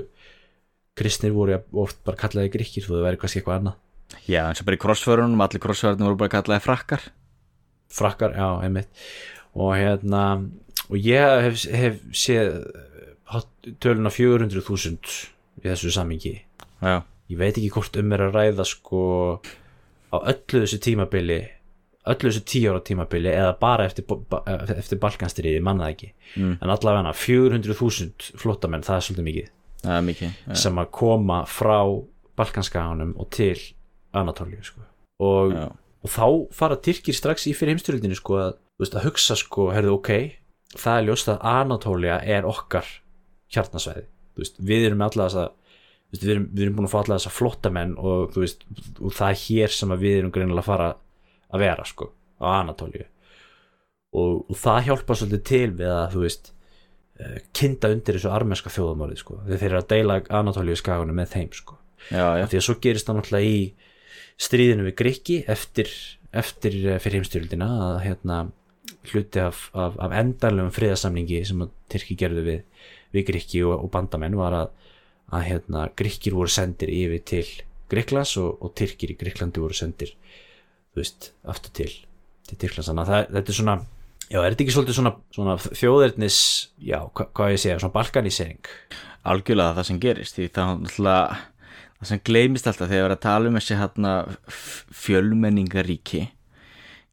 kristnir 0.97 1.33
voru 1.35 1.59
oft 1.77 1.99
bara 2.05 2.17
kallaði 2.17 2.53
gríkir 2.53 2.85
þú 2.85 2.95
það 2.95 3.07
væri 3.07 3.21
kannski 3.21 3.41
eitthvað 3.41 3.59
annað. 3.61 3.81
Já, 4.25 4.43
eins 4.45 4.61
og 4.61 4.69
bara 4.69 4.77
í 4.77 4.83
krossförunum 4.85 5.43
allir 5.45 5.61
krossförunum 5.61 6.09
voru 6.09 6.21
bara 6.21 6.35
kallaði 6.37 6.65
frakkar. 6.65 7.09
Frakkar, 7.93 8.33
já, 8.37 8.47
einmitt. 8.65 8.89
Og 9.57 9.73
hérna 9.77 10.23
og 10.87 10.97
ég 11.01 11.43
hef, 11.47 11.65
hef 11.67 11.99
séð 12.15 12.61
töluna 13.83 14.11
400.000 14.13 15.15
í 15.59 15.67
þessu 15.67 15.91
samingi 15.91 16.33
já, 16.37 17.01
ég 17.27 17.39
veit 17.39 17.57
ekki 17.57 17.71
hvort 17.73 17.97
um 17.99 18.13
er 18.15 18.27
að 18.27 18.37
ræða 18.37 18.67
sko 18.67 19.01
á 20.13 20.17
öllu 20.31 20.61
þessu 20.63 20.79
tímabili 20.83 21.39
öllu 22.07 22.29
þessu 22.31 22.43
tíu 22.47 22.71
ára 22.71 22.79
tímabili 22.87 23.31
eða 23.33 23.53
bara 23.59 23.85
eftir, 23.89 24.05
ba- 24.07 24.43
eftir 24.77 24.99
balkanstriði, 25.01 25.59
mannaði 25.63 25.95
ekki. 25.97 26.09
Mm. 26.39 26.53
en 26.63 26.69
allavega 26.71 27.11
400.000 27.19 28.37
flottamenn, 28.39 28.85
það 28.87 28.95
er 28.99 29.05
svolítið 29.07 29.27
mikið. 29.27 29.49
Er 29.87 30.05
mikið 30.07 30.29
já, 30.31 30.55
sem 30.63 30.79
að 30.79 30.87
koma 30.95 31.41
frá 31.51 31.79
balkanskaganum 32.39 33.11
og 33.19 33.29
til 33.35 33.57
Anatóliu 34.15 34.63
sko. 34.63 34.81
og 35.19 35.51
já, 35.53 35.67
og 36.03 36.09
þá 36.13 36.25
fara 36.55 36.75
Tyrkir 36.79 37.13
strax 37.17 37.47
í 37.49 37.53
fyrir 37.57 37.73
heimstyrjöldinu 37.75 38.15
sko 38.15 38.37
að, 38.39 38.53
að 39.01 39.07
hugsa 39.09 39.35
sko, 39.35 39.67
herðu 39.73 39.95
ok 39.97 40.09
það 40.77 40.97
er 41.01 41.05
ljóst 41.09 41.29
að 41.33 41.41
Anatólia 41.51 42.19
er 42.23 42.45
okkar 42.47 42.85
hjartnasvæði 43.53 44.05
þú 44.35 44.43
veist, 44.43 44.59
við 44.61 44.85
erum 44.89 45.01
þessa 45.27 45.45
þú 45.47 45.66
veist, 46.11 46.23
við, 46.23 46.31
erum, 46.33 46.47
við 46.53 46.65
erum 46.65 46.77
búin 46.77 46.87
að 46.87 46.93
fá 46.93 46.99
alla 47.01 47.17
þessa 47.17 47.33
flottamenn 47.35 47.95
og 47.97 48.37
veist, 48.37 48.65
og 48.99 49.15
það 49.15 49.33
er 49.33 49.41
hér 49.43 49.75
sem 49.77 49.95
við 49.95 50.19
erum 50.19 50.33
greinilega 50.35 50.63
að 50.63 50.69
fara 50.71 50.91
að 51.47 51.63
vera 51.63 51.87
sko 51.87 52.11
á 52.41 52.45
Anatóliu. 52.59 53.07
Og, 54.17 54.45
og 54.47 54.55
það 54.57 54.85
hjálpa 54.87 55.17
svolítið 55.17 55.43
til 55.49 55.71
við 55.79 55.91
að 55.91 56.13
þú 56.13 56.23
veist 56.23 56.53
eh, 57.19 57.41
kynda 57.55 57.91
undir 57.93 58.17
þessu 58.17 58.31
armenska 58.33 58.71
þjóðamálið 58.73 59.21
sko. 59.23 59.41
Þeir 59.49 59.67
eru 59.69 59.81
að 59.81 59.89
deila 59.93 60.21
Anatóliu 60.39 60.77
skagunum 60.79 61.17
með 61.17 61.33
þeim 61.35 61.51
sko. 61.57 61.77
Já, 62.07 62.23
já, 62.39 62.45
því 62.47 62.59
að 62.59 62.65
svo 62.67 62.77
gerist 62.83 63.09
það 63.09 63.19
náttúrulega 63.19 63.51
í 63.51 63.59
stríðinu 64.37 64.85
við 64.85 64.95
Grikki 65.01 65.41
eftir, 65.49 65.91
eftir 66.31 66.77
eh, 66.85 67.01
fyrir 67.03 67.21
heimstyrjöldina 67.21 67.67
að 67.89 67.99
hérna 68.05 68.39
hluti 69.11 69.41
af, 69.41 69.67
af, 69.75 69.97
af 70.03 70.13
endanlegum 70.15 70.73
friðarsamningi 70.75 71.41
sem 71.47 71.63
að 71.63 71.73
Tyrki 71.91 72.17
gerðu 72.19 72.43
við, 72.45 72.85
við 73.15 73.25
Grikki 73.29 73.63
og, 73.67 73.75
og 73.85 73.91
bandamenn 73.93 74.37
var 74.39 74.55
að, 74.55 74.71
að 75.35 75.47
hérna, 75.49 75.87
Grikkir 75.99 76.37
voru 76.37 76.51
sendir 76.51 76.91
yfir 76.93 77.23
til 77.27 77.45
Gríklands 77.91 78.35
og, 78.41 78.61
og 78.63 78.73
Tyrkir 78.77 79.13
í 79.13 79.17
Gríklandi 79.19 79.63
voru 79.63 79.75
sendir 79.75 80.13
þú 80.93 81.01
veist, 81.01 81.31
aftur 81.47 81.75
til, 81.81 81.91
til 82.47 82.59
Tyrklands. 82.59 82.89
Þannig 82.91 83.11
að 83.11 83.35
þetta 83.35 83.53
er 83.53 83.59
svona 83.59 83.75
já, 84.27 84.39
er 84.39 84.49
þetta 84.53 84.65
ekki 84.65 84.75
svolítið 84.75 84.97
svona, 84.99 85.13
svona 85.35 85.57
þjóðernis 85.65 86.39
já, 86.83 86.99
hva, 87.05 87.27
hvað 87.27 87.53
ég 87.53 87.61
segja, 87.63 87.81
svona 87.83 87.95
balkanisering 87.95 88.71
algjörlega 89.27 89.77
það 89.77 89.89
sem 89.89 90.01
gerist 90.03 90.39
því 90.39 90.49
það 90.55 90.73
náttúrulega 90.85 91.37
það 91.97 92.09
sem 92.11 92.23
gleymist 92.29 92.67
alltaf 92.69 92.91
þegar 92.91 92.97
við 92.97 93.05
erum 93.05 93.17
að 93.17 93.23
tala 93.25 93.49
um 93.49 93.59
þessi 93.59 93.79
hérna 93.79 94.13
fjölmenningaríki 95.03 96.23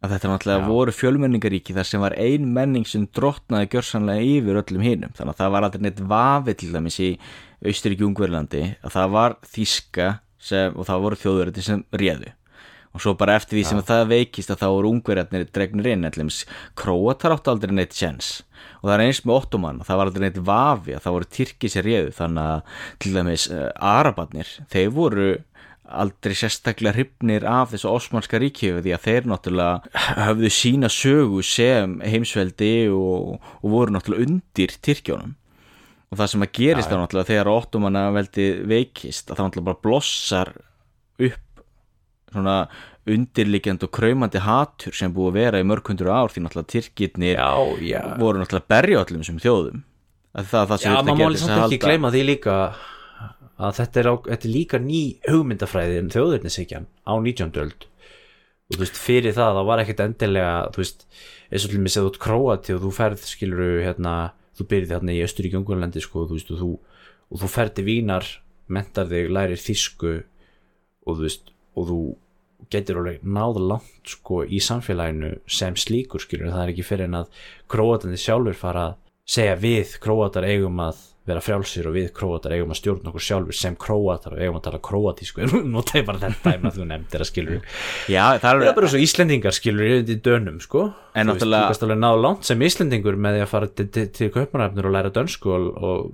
að 0.05 0.15
þetta 0.15 0.31
náttúrulega 0.31 0.61
Já. 0.61 0.69
voru 0.69 0.95
fjölmenningaríki 0.95 1.77
þar 1.77 1.89
sem 1.89 2.03
var 2.05 2.17
ein 2.21 2.51
menning 2.53 2.89
sem 2.89 3.07
drottnaði 3.17 3.71
gjörsanlega 3.73 4.27
yfir 4.35 4.61
öllum 4.61 4.85
hinum. 4.85 5.15
Þannig 5.17 5.33
að 5.33 5.39
það 5.41 5.55
var 5.55 5.67
aldrei 5.67 5.85
neitt 5.87 6.03
vafi 6.11 6.55
til 6.61 6.73
dæmis 6.75 6.99
í 7.01 7.11
Austuríki 7.65 8.07
Ungverlandi 8.07 8.65
að 8.85 8.97
það 8.97 9.13
var 9.17 9.37
þíska 9.55 10.09
sem, 10.39 10.75
og 10.77 10.89
það 10.89 11.05
voru 11.07 11.21
þjóðverði 11.21 11.65
sem 11.65 11.85
réðu. 11.97 12.33
Og 12.95 13.03
svo 13.03 13.17
bara 13.19 13.35
eftir 13.35 13.59
því 13.59 13.65
sem 13.67 13.81
það 13.83 14.11
veikist 14.13 14.53
að 14.55 14.61
þá 14.61 14.67
voru 14.71 14.91
ungverjarnir 14.95 15.49
dregnir 15.51 15.89
inn 15.91 16.07
allir 16.07 16.43
króatar 16.79 17.35
áttu 17.35 17.51
aldrei 17.51 17.75
neitt 17.75 17.97
sjens 17.97 18.45
og 18.85 18.91
það 18.91 18.95
er 18.95 19.03
eins 19.07 19.23
með 19.25 19.39
ottoman 19.39 19.81
það 19.85 19.99
var 19.99 20.11
aldrei 20.11 20.25
neitt 20.27 20.39
vafi 20.47 20.95
að 20.95 21.03
það 21.03 21.17
voru 21.17 21.29
tyrki 21.39 21.71
sér 21.73 21.87
réðu 21.89 22.15
þannig 22.19 22.51
að 22.53 22.79
til 23.03 23.13
dæmis 23.17 23.47
uh, 23.51 23.67
arabarnir, 23.81 24.51
þeir 24.73 24.91
voru 24.95 25.29
aldrei 25.85 26.35
sérstaklega 26.39 26.95
hrifnir 26.97 27.47
af 27.49 27.73
þessu 27.73 27.91
osmanska 27.91 28.41
ríkjöfu 28.41 28.85
því 28.85 28.95
að 28.97 29.07
þeir 29.09 29.29
náttúrulega 29.31 30.05
höfðu 30.21 30.51
sína 30.53 30.91
sögu 30.93 31.43
sem 31.45 31.99
heimsveldi 32.05 32.75
og, 32.93 33.41
og 33.61 33.75
voru 33.75 33.97
náttúrulega 33.97 34.29
undir 34.29 34.77
tyrkjónum 34.85 35.35
og 36.15 36.21
það 36.21 36.31
sem 36.31 36.45
að 36.47 36.53
gerist 36.55 36.87
Já, 36.87 36.95
þá 36.95 37.01
náttúrulega 37.01 37.31
þegar 37.33 37.51
ottomana 37.51 38.03
veldi 38.15 38.45
veikist 38.71 39.31
að 39.33 39.39
það 39.41 39.49
náttúrulega 39.49 39.69
bara 39.71 39.83
blossar 39.89 40.53
upp 41.27 41.65
svona 42.35 42.57
undirliggjandi 43.15 43.85
og 43.87 43.93
kraumandi 43.95 44.41
hatur 44.43 44.97
sem 44.97 45.13
búið 45.15 45.29
að 45.33 45.39
vera 45.41 45.61
í 45.61 45.67
mörg 45.69 45.91
hundur 45.91 46.09
ár 46.15 46.33
því 46.33 46.45
náttúrulega 46.47 46.73
tyrkirnir 46.73 47.37
já, 47.37 47.51
já. 47.85 48.01
voru 48.23 48.41
náttúrulega 48.41 48.71
berja 48.73 49.03
öllum 49.05 49.27
sem 49.27 49.41
þjóðum. 49.43 49.83
Að 50.35 50.49
það, 50.51 50.69
það 50.71 50.81
sem 50.83 50.89
Já, 50.89 50.95
þurfti 50.95 51.11
maður 51.11 51.25
að 51.25 51.35
til 51.35 51.35
þess 51.35 51.45
samt 51.45 51.55
að 51.55 51.65
ekki 51.65 51.77
halda- 51.77 51.89
gleyma 51.91 52.13
því 52.15 52.23
líka 52.31 52.55
að 53.55 53.75
þetta 53.79 54.01
er, 54.01 54.09
á, 54.11 54.15
þetta 54.31 54.49
er 54.49 54.55
líka 54.55 54.81
ný 54.83 55.03
hugmyndafræði 55.29 55.99
um 56.03 56.09
þjóðurnisíkjan 56.15 56.89
á 57.07 57.13
19. 57.23 57.61
öld. 57.63 57.87
Og 58.65 58.75
þú 58.79 58.81
veist, 58.81 58.97
fyrir 58.99 59.37
það 59.37 59.59
það 59.61 59.69
var 59.69 59.83
ekkert 59.85 60.03
endilega, 60.07 60.55
þú 60.75 60.81
veist 60.81 61.05
eins 61.53 61.67
og 61.67 61.75
til 61.75 61.83
mig 61.85 61.93
segðu 61.95 62.11
út 62.11 62.19
Króati 62.25 62.75
og 62.75 62.83
þú 62.83 62.91
ferð 62.97 63.27
skiluru 63.29 63.69
hérna, 63.85 64.15
þú 64.55 64.67
byrðið 64.71 64.95
hérna 64.97 65.15
í 65.15 65.23
Östuríki 65.25 65.59
Ungverlandi 65.59 66.03
sko, 66.05 66.27
þú 66.31 66.41
og 66.41 66.61
þú, 66.61 66.71
þú 67.41 67.51
ferð 67.51 67.77
til 67.79 67.87
Vínar, 67.89 68.29
mentar 68.69 69.09
þig, 69.11 69.31
lærir 69.35 69.61
þísku 69.61 70.13
og 71.05 71.17
þú 71.17 71.27
veist, 71.27 71.51
og 71.75 71.89
þú 71.91 71.99
getur 72.73 73.01
alveg 73.01 73.25
náð 73.27 73.59
langt 73.61 74.15
sko 74.15 74.43
í 74.45 74.61
samfélaginu 74.63 75.35
sem 75.51 75.77
slíkur 75.77 76.23
skilur 76.23 76.53
það 76.53 76.63
er 76.63 76.73
ekki 76.73 76.87
fyrir 76.87 77.11
en 77.11 77.19
að 77.23 77.43
króatandi 77.71 78.21
sjálfur 78.21 78.57
fara 78.57 78.87
að 78.89 78.97
segja 79.35 79.57
við 79.61 79.99
króatar 80.05 80.47
eigum 80.49 80.81
að 80.85 81.03
vera 81.25 81.41
frjálsir 81.41 81.87
og 81.89 81.95
við 81.97 82.11
króatar 82.17 82.53
eigum 82.57 82.75
að 82.75 82.81
stjórna 82.83 83.11
okkur 83.11 83.25
sjálfur 83.25 83.57
sem 83.57 83.77
króatar 83.81 84.35
og 84.37 84.43
eigum 84.43 84.59
að 84.59 84.67
tala 84.67 84.81
króatísku. 84.89 85.47
Nota 85.75 86.01
ég 86.01 86.09
bara 86.09 86.21
þetta 86.21 86.53
dæma 86.53 86.71
að 86.71 86.81
þú 86.81 86.89
nefndir 86.91 87.25
að 87.25 87.31
skilur. 87.31 87.79
Já, 88.13 88.25
það 88.43 88.67
er 88.69 88.77
bara 88.81 88.91
svo 88.93 89.01
Íslendingar 89.05 89.57
skilur 89.57 89.95
í 89.95 90.03
í 90.05 90.19
dönum 90.25 90.61
sko. 90.65 90.91
En 91.15 91.31
Þú 91.31 91.39
veist, 91.39 91.47
þú 91.55 91.71
veist 91.71 91.87
alveg 91.87 92.03
náð 92.03 92.21
langt 92.27 92.49
sem 92.49 92.67
Íslendingur 92.69 93.17
með 93.17 93.39
því 93.39 93.47
að 93.47 93.51
fara 93.55 93.71
til, 93.71 93.89
til, 93.95 94.07
til 94.19 94.31
kaupmanafnir 94.35 94.91
og 94.91 94.97
læra 94.97 95.15
dönsku 95.15 95.55
og, 95.55 95.71
og 95.79 96.13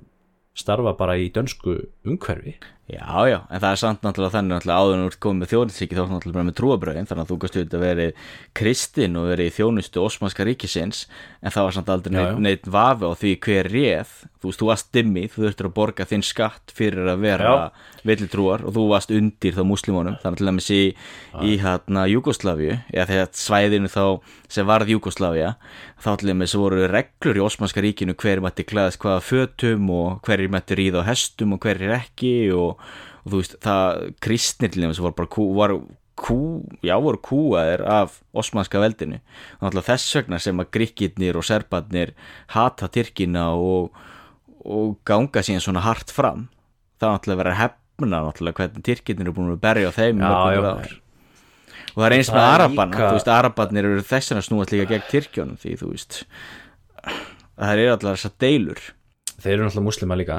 starfa 0.58 0.92
bara 0.98 1.16
í 1.20 1.30
dönsku 1.32 1.76
umhverfi. 2.06 2.56
Já, 2.90 3.06
já, 3.30 3.36
en 3.46 3.60
það 3.62 3.70
er 3.70 3.78
samt 3.78 4.00
náttúrulega 4.02 4.34
þannig 4.34 4.50
náttúrulega 4.56 4.80
áður 4.82 4.94
en 4.96 5.02
þú 5.04 5.10
ert 5.12 5.20
komið 5.22 5.40
með 5.44 5.50
þjóðninsíki 5.52 5.94
þá 5.94 6.00
er 6.02 6.08
náttúrulega 6.10 6.36
bara 6.36 6.46
með 6.48 6.56
trúabröðin 6.58 7.06
þannig 7.06 7.22
að 7.22 7.30
þú 7.30 7.36
gæst 7.44 7.58
auðvitað 7.60 7.84
verið 7.84 8.24
kristin 8.60 9.18
og 9.20 9.28
verið 9.30 9.46
í 9.46 9.54
þjónustu 9.54 10.02
osmanska 10.02 10.46
ríkisins 10.48 11.04
en 11.38 11.54
það 11.54 11.68
var 11.68 11.76
samt 11.76 11.92
aldrei 11.94 12.10
Já, 12.10 12.18
já. 12.18 12.24
neitt, 12.26 12.42
neitt 12.48 12.66
vafi 12.74 13.06
á 13.06 13.12
því 13.20 13.32
hver 13.46 13.70
réð. 13.70 14.16
Þú 14.40 14.50
veist, 14.50 14.60
þú 14.64 14.70
varst 14.72 14.90
dimmi, 14.98 15.24
þú 15.30 15.44
þurftir 15.46 15.70
að 15.70 15.76
borga 15.78 16.08
þinn 16.10 16.26
skatt 16.26 16.74
fyrir 16.74 17.12
að 17.14 17.22
vera 17.28 17.54
villitrúar 18.06 18.64
og 18.64 18.74
þú 18.76 18.86
varst 18.90 19.12
undir 19.14 19.54
þá 19.56 19.62
múslimunum 19.66 20.16
þannig 20.22 20.40
til 20.40 20.50
með 20.50 20.66
sí 20.66 20.80
í 21.44 21.52
hérna 21.60 22.06
Júgoslavíu 22.10 22.78
eða 22.92 23.06
þegar 23.10 23.30
svæðinu 23.42 23.90
þá 23.92 24.04
sem 24.50 24.68
varð 24.68 24.92
Júgoslávia 24.94 25.54
þá 26.00 26.10
til 26.20 26.34
með 26.34 26.56
voru 26.60 26.88
reglur 26.90 27.40
í 27.40 27.44
osmanska 27.44 27.84
ríkinu 27.84 28.16
hver 28.18 28.42
mætti 28.44 28.66
klæðast 28.68 29.00
hvaða 29.02 29.24
fötum 29.24 29.88
og 29.94 30.20
hverjir 30.26 30.52
mætti 30.52 30.78
ríða 30.78 31.04
á 31.04 31.08
hestum 31.10 31.56
og 31.56 31.64
hverjir 31.64 31.94
ekki 31.96 32.34
og, 32.56 32.76
og 33.24 33.32
þú 33.32 33.42
veist 33.42 33.56
það 33.64 34.04
kristnir 34.24 34.72
til 34.74 34.86
þess 34.86 35.02
voru 35.02 35.18
bara 35.18 35.32
kú, 35.36 35.48
var, 35.56 35.76
kú, 36.20 36.38
já 36.84 36.96
voru 37.00 37.20
kúaðir 37.24 37.84
af 37.88 38.20
osmanska 38.36 38.80
veldinu. 38.82 39.20
Þess 39.60 40.16
vegna 40.18 40.40
sem 40.42 40.60
að 40.60 40.72
gríkirnir 40.76 41.38
og 41.40 41.46
serbarnir 41.48 42.14
hata 42.52 42.90
Tyrkina 42.92 43.50
og, 43.56 43.92
og 44.64 44.98
ganga 45.08 45.44
síðan 45.44 45.64
svona 45.64 45.84
hart 45.86 46.12
fram 46.12 46.48
það 47.00 47.14
náttúrulega 47.14 47.36
að 47.38 47.42
vera 47.42 47.58
náttúrulega 48.08 48.62
hvernig 48.62 48.84
Tyrkirnir 48.86 49.28
eru 49.28 49.34
búin 49.36 49.52
að 49.52 49.60
berja 49.64 49.90
á 49.90 49.92
þeim 49.96 50.22
Já, 50.22 50.30
og 51.90 51.98
það 51.98 52.06
er 52.06 52.14
eins 52.16 52.30
með 52.30 52.46
Araban 52.46 52.94
þú 52.94 53.10
veist, 53.16 53.32
Arabanir 53.34 53.88
eru 53.90 54.06
þess 54.06 54.32
að 54.32 54.46
snúast 54.46 54.72
líka 54.72 54.88
gegn 54.92 55.08
Tyrkjónum 55.10 55.60
því 55.60 55.74
þú 55.80 55.90
veist. 55.90 56.22
Það 57.60 57.74
eru 57.74 57.92
alltaf 57.92 58.16
þessar 58.16 58.34
deilur. 58.40 58.82
Þeir 59.40 59.52
eru 59.56 59.66
náttúrulega 59.66 59.88
muslima 59.88 60.18
líka. 60.20 60.38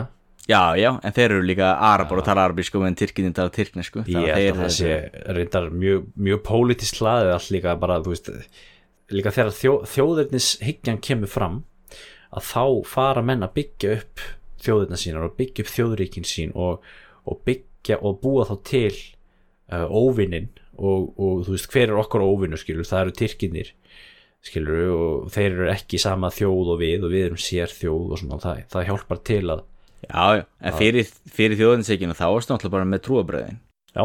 Já, 0.49 0.73
já, 0.79 0.89
en 1.05 1.13
þeir 1.13 1.27
eru 1.35 1.45
líka 1.45 1.67
Arabar 1.85 2.21
og 2.21 2.25
tala 2.25 2.47
arabísku 2.47 2.81
en 2.87 2.95
Tyrkirnir 2.97 3.35
tala 3.37 3.53
tyrknesku 3.53 4.01
ég 4.09 4.31
held 4.33 4.55
að 4.55 4.61
það 4.63 4.71
sé 4.73 4.95
reyndar 5.37 5.67
mjög, 5.69 6.07
mjög 6.17 6.41
pólitísk 6.47 6.97
hlaðið 7.01 7.33
allt 7.35 7.51
líka 7.53 7.75
bara, 7.79 7.99
þú 8.01 8.15
veist 8.15 8.31
líka 9.13 9.33
þegar 9.35 9.53
þjó, 9.59 9.73
þjóðirnis 9.91 10.47
hyggjan 10.65 10.99
kemur 11.03 11.29
fram 11.31 11.59
að 12.31 12.47
þá 12.47 12.63
fara 12.89 13.23
menn 13.27 13.45
að 13.45 13.53
byggja 13.59 13.93
upp 13.99 14.25
þjóðirna 14.65 14.99
sínar 14.99 15.27
og 15.27 15.37
byggja 15.37 15.65
upp 15.65 15.71
þjóðríkin 15.75 16.27
sín 16.27 16.53
og, 16.57 16.81
og 17.31 17.43
byggja 17.47 17.99
og 18.01 18.19
búa 18.23 18.45
þá 18.49 18.55
til 18.67 18.95
uh, 19.71 19.87
óvinnin 19.87 20.49
og, 20.77 21.11
og 21.17 21.43
þú 21.45 21.55
veist 21.55 21.71
hver 21.73 21.91
er 21.91 22.01
okkar 22.01 22.25
óvinnu 22.25 22.59
skilur, 22.59 22.87
það 22.87 23.05
eru 23.05 23.15
tyrkinir 23.21 23.73
skilur 24.45 24.93
og 24.95 25.27
þeir 25.33 25.51
eru 25.51 25.69
ekki 25.73 25.99
sama 26.01 26.31
þjóð 26.33 26.73
og 26.73 26.81
við 26.81 27.05
og 27.05 27.13
við 27.13 27.27
erum 27.27 27.41
sér 27.41 27.73
þjóð 27.73 28.15
og 28.15 28.21
svona. 28.21 28.39
Það, 28.41 28.63
það 28.73 28.87
hjálpar 28.89 29.21
til 29.29 29.43
að 29.53 29.63
já, 30.07 30.45
en 30.65 30.77
fyrir, 30.79 31.13
fyrir 31.29 31.59
þjóðinsekinu 31.59 32.17
þá 32.17 32.25
varst 32.33 32.51
náttúrulega 32.51 32.77
bara 32.77 32.89
með 32.89 33.03
trúabröðin 33.07 33.59
já, 33.93 34.03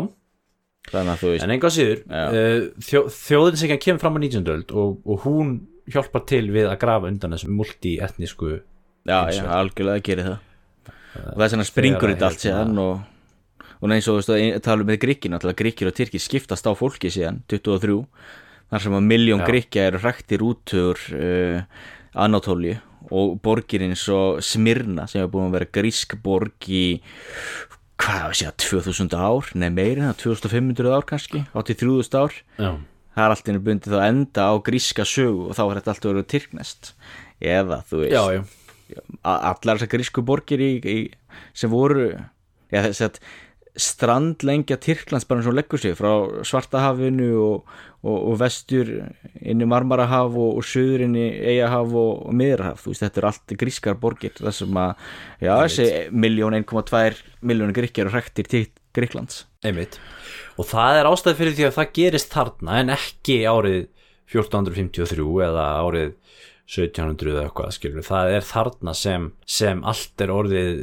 En 1.43 1.55
enga 1.57 1.71
síður, 1.73 2.03
uh, 2.07 2.69
þjó, 2.85 3.01
þjóðin 3.17 3.63
sem 3.63 3.79
kemur 3.83 4.03
fram 4.05 4.19
á 4.19 4.21
19. 4.23 4.53
öld 4.53 4.77
og, 4.77 5.01
og 5.03 5.25
hún 5.25 5.57
hjálpar 5.91 6.27
til 6.29 6.45
við 6.55 6.69
að 6.71 6.79
grafa 6.83 7.11
undan 7.11 7.35
þessum 7.35 7.57
multi-etnísku 7.59 8.53
já, 8.53 9.19
já, 9.33 9.43
algjörlega 9.57 10.05
gerir 10.07 10.29
það. 10.29 10.39
Og 11.17 11.41
þess 11.41 11.55
vegna 11.55 11.67
springur 11.67 12.03
þegar 12.03 12.13
þetta 12.13 12.29
allt 12.29 12.45
hérna- 12.45 12.45
síðan 12.45 12.81
og, 12.83 13.05
og 13.81 13.93
eins 13.93 14.09
og 14.11 14.23
að 14.25 14.59
tala 14.65 14.85
um 14.85 14.91
með 14.91 15.03
gríkin 15.05 15.35
náttúrulega 15.35 15.61
gríkir 15.61 15.91
og 15.91 15.97
tyrkir 15.97 16.23
skiptast 16.23 16.67
á 16.69 16.73
fólki 16.79 17.13
síðan 17.13 17.43
23, 17.51 18.01
þar 18.73 18.85
sem 18.87 18.99
að 18.99 19.09
miljón 19.13 19.45
gríkja 19.47 19.89
eru 19.91 20.03
hræktir 20.03 20.45
út 20.47 20.75
úr 20.77 21.07
uh, 21.17 21.63
Anatólju 22.17 22.79
og 23.15 23.37
borgir 23.45 23.85
eins 23.87 24.03
og 24.11 24.41
Smirna 24.43 25.07
sem 25.11 25.23
er 25.23 25.31
búin 25.31 25.51
að 25.51 25.59
vera 25.61 25.73
grísk 25.79 26.17
borg 26.25 26.67
í 26.67 26.99
hvað 28.01 28.23
var 28.27 28.37
sér, 28.37 28.57
2000 28.61 29.15
ár? 29.17 29.53
Nei 29.57 29.71
meira, 29.73 30.13
2500 30.19 30.93
ár 30.93 31.07
kannski 31.09 31.45
83.000 31.55 32.19
ár. 32.19 32.35
Já, 32.59 32.71
það 33.17 33.25
er 33.25 33.35
allt 33.35 33.51
einu 33.51 33.63
bundið 33.65 33.97
þá 33.97 34.03
enda 34.11 34.49
á 34.53 34.55
gríska 34.67 35.07
sögu 35.09 35.49
og 35.49 35.57
þá 35.57 35.63
er 35.65 35.79
þetta 35.79 35.93
allt 35.95 36.09
verið 36.11 36.29
tyrknest 36.35 36.93
eða 37.41 37.81
þú 37.89 38.03
veist 38.03 38.17
já, 38.17 38.45
allar 39.25 39.79
þessar 39.79 39.93
grísku 39.93 40.25
borgir 40.27 40.63
í, 40.63 40.71
í, 40.85 40.99
sem 41.57 41.73
voru 41.73 42.11
ja, 42.13 42.83
þess 42.83 43.07
að 43.09 43.21
strandlengja 43.77 44.79
Tyrklands 44.81 45.27
bara 45.29 45.43
eins 45.43 45.51
og 45.51 45.57
leggur 45.57 45.81
sig 45.81 45.97
frá 45.99 46.11
Svartahafinu 46.47 47.29
og, 47.43 47.75
og, 48.03 48.17
og 48.17 48.39
vestur 48.41 48.91
inn 49.41 49.63
í 49.63 49.69
Marmarahaf 49.69 50.33
og, 50.33 50.61
og 50.61 50.67
söður 50.67 51.07
inn 51.07 51.19
í 51.19 51.27
Eyjahaf 51.53 51.93
og, 52.01 52.25
Miðrahaf, 52.37 52.85
þú 52.85 52.93
veist, 52.93 53.05
þetta 53.05 53.23
eru 53.23 53.31
allt 53.31 53.57
grískar 53.63 54.01
borgir 54.01 54.35
það 54.39 54.57
sem 54.61 54.81
að, 54.81 55.07
já, 55.45 55.53
þessi 55.53 55.89
miljón 56.25 56.59
1,2 56.63 57.23
miljónu 57.47 57.77
gríkjar 57.77 58.11
og 58.11 58.17
hrektir 58.17 58.51
til 58.51 58.65
Gríklands 58.97 59.45
einmitt. 59.67 59.99
Og 60.57 60.69
það 60.71 61.03
er 61.03 61.11
ástæð 61.11 61.41
fyrir 61.41 61.57
því 61.57 61.69
að 61.69 61.77
það 61.77 61.95
gerist 61.99 62.33
þarna 62.33 62.79
en 62.81 62.93
ekki 62.97 63.41
árið 63.45 63.81
1453 64.33 65.27
eða 65.47 65.67
árið 65.85 66.15
1700 66.67 67.31
eða 67.31 67.43
eitthvað 67.47 67.75
skilur 67.77 68.07
það 68.07 68.33
er 68.37 68.47
þarna 68.47 68.95
sem, 68.99 69.29
sem 69.47 69.83
allt 69.87 70.25
er 70.25 70.33
orðið 70.35 70.81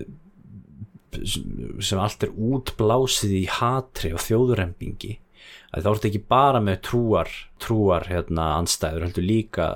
sem 1.24 2.02
allt 2.02 2.26
er 2.26 2.34
útblásið 2.34 3.36
í 3.38 3.44
hatri 3.60 4.14
og 4.16 4.24
þjóðurembingi 4.24 5.18
að 5.74 5.86
þá 5.86 5.88
er 5.90 5.98
þetta 5.98 6.10
ekki 6.12 6.24
bara 6.34 6.62
með 6.64 6.82
trúar 6.88 7.32
trúar 7.62 8.08
hérna 8.10 8.50
anstæður 8.60 9.08
heldur 9.08 9.28
líka 9.28 9.70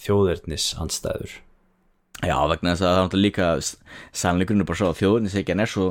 þjóðurnis 0.00 0.70
anstæður 0.80 1.40
Já, 2.24 2.36
vegna 2.48 2.72
þess 2.72 2.80
að 2.80 2.86
það 2.86 2.94
er 2.94 3.02
náttúrulega 3.02 3.26
líka 3.26 3.48
sannleikurinn 4.16 4.64
er 4.64 4.68
bara 4.70 4.80
svo 4.80 4.88
að 4.88 5.00
þjóðinni 5.02 5.42
er 5.66 5.68
svo, 5.68 5.88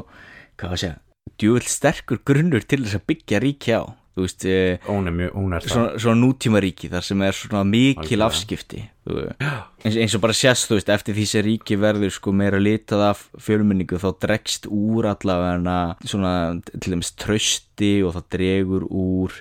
hvað 0.57 0.79
segja, 0.81 0.95
djúvill 1.37 1.69
sterkur 1.69 2.21
grunnur 2.25 2.65
til 2.65 2.81
þess 2.81 2.97
að 2.97 3.05
byggja 3.11 3.41
ríki 3.43 3.75
á 3.77 3.83
þú 4.15 4.23
veist, 4.23 4.45
eh, 4.47 4.77
hún 4.87 5.09
er, 5.09 5.15
mjög, 5.15 5.31
hún 5.35 5.55
er 5.57 5.65
það. 5.65 5.73
svona, 5.73 5.89
svona 6.05 6.21
nútíma 6.21 6.61
ríki 6.63 6.89
þar 6.91 7.03
sem 7.03 7.23
er 7.27 7.35
svona 7.35 7.63
mikil 7.67 8.03
Algjörlega. 8.05 8.29
afskipti 8.31 8.83
eins, 9.05 9.97
eins 9.99 10.15
og 10.15 10.23
bara 10.23 10.33
sést, 10.33 10.69
þú 10.69 10.79
veist, 10.79 10.93
eftir 10.95 11.17
því 11.17 11.25
sem 11.29 11.45
ríki 11.45 11.77
verður 11.77 12.13
sko 12.15 12.31
meira 12.33 12.61
litað 12.61 13.03
af 13.11 13.25
fjölmenningu 13.43 13.99
þá 14.01 14.07
dregst 14.23 14.69
úr 14.71 15.11
allavega 15.11 15.99
svona 16.07 16.33
til 16.71 16.95
dæmis 16.95 17.11
trösti 17.19 17.91
og 18.07 18.15
það 18.15 18.25
dregur 18.37 18.87
úr 18.87 19.35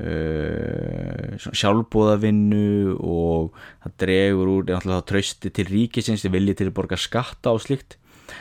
uh, 0.00 1.38
sjálfbóðavinnu 1.46 2.98
og 2.98 3.54
það 3.86 3.96
dregur 4.04 4.52
úr 4.56 4.68
náttúrulega 4.68 5.08
trösti 5.08 5.54
til 5.54 5.70
ríkisins 5.70 6.26
þið 6.26 6.36
vilji 6.36 6.58
til 6.60 6.68
að 6.68 6.76
borga 6.82 6.98
skatta 7.00 7.54
og 7.54 7.62
slíkt. 7.64 7.96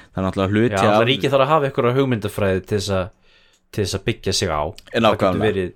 Það 0.10 0.20
er 0.20 0.26
náttúrulega 0.28 0.54
hluti 0.54 0.76
Já, 0.76 0.92
það 0.98 1.08
ríki 1.08 1.32
þarf 1.32 1.46
að 1.46 1.54
hafa 1.54 1.70
einhverja 1.70 1.98
hugmyndafræði 1.98 2.66
til 2.66 2.78
þess 2.78 2.92
að 2.98 3.08
til 3.70 3.86
þess 3.86 3.98
að 4.00 4.06
byggja 4.10 4.36
sig 4.40 4.52
á. 4.52 4.62
En 4.94 5.08
Það 5.10 5.42
verið, 5.44 5.72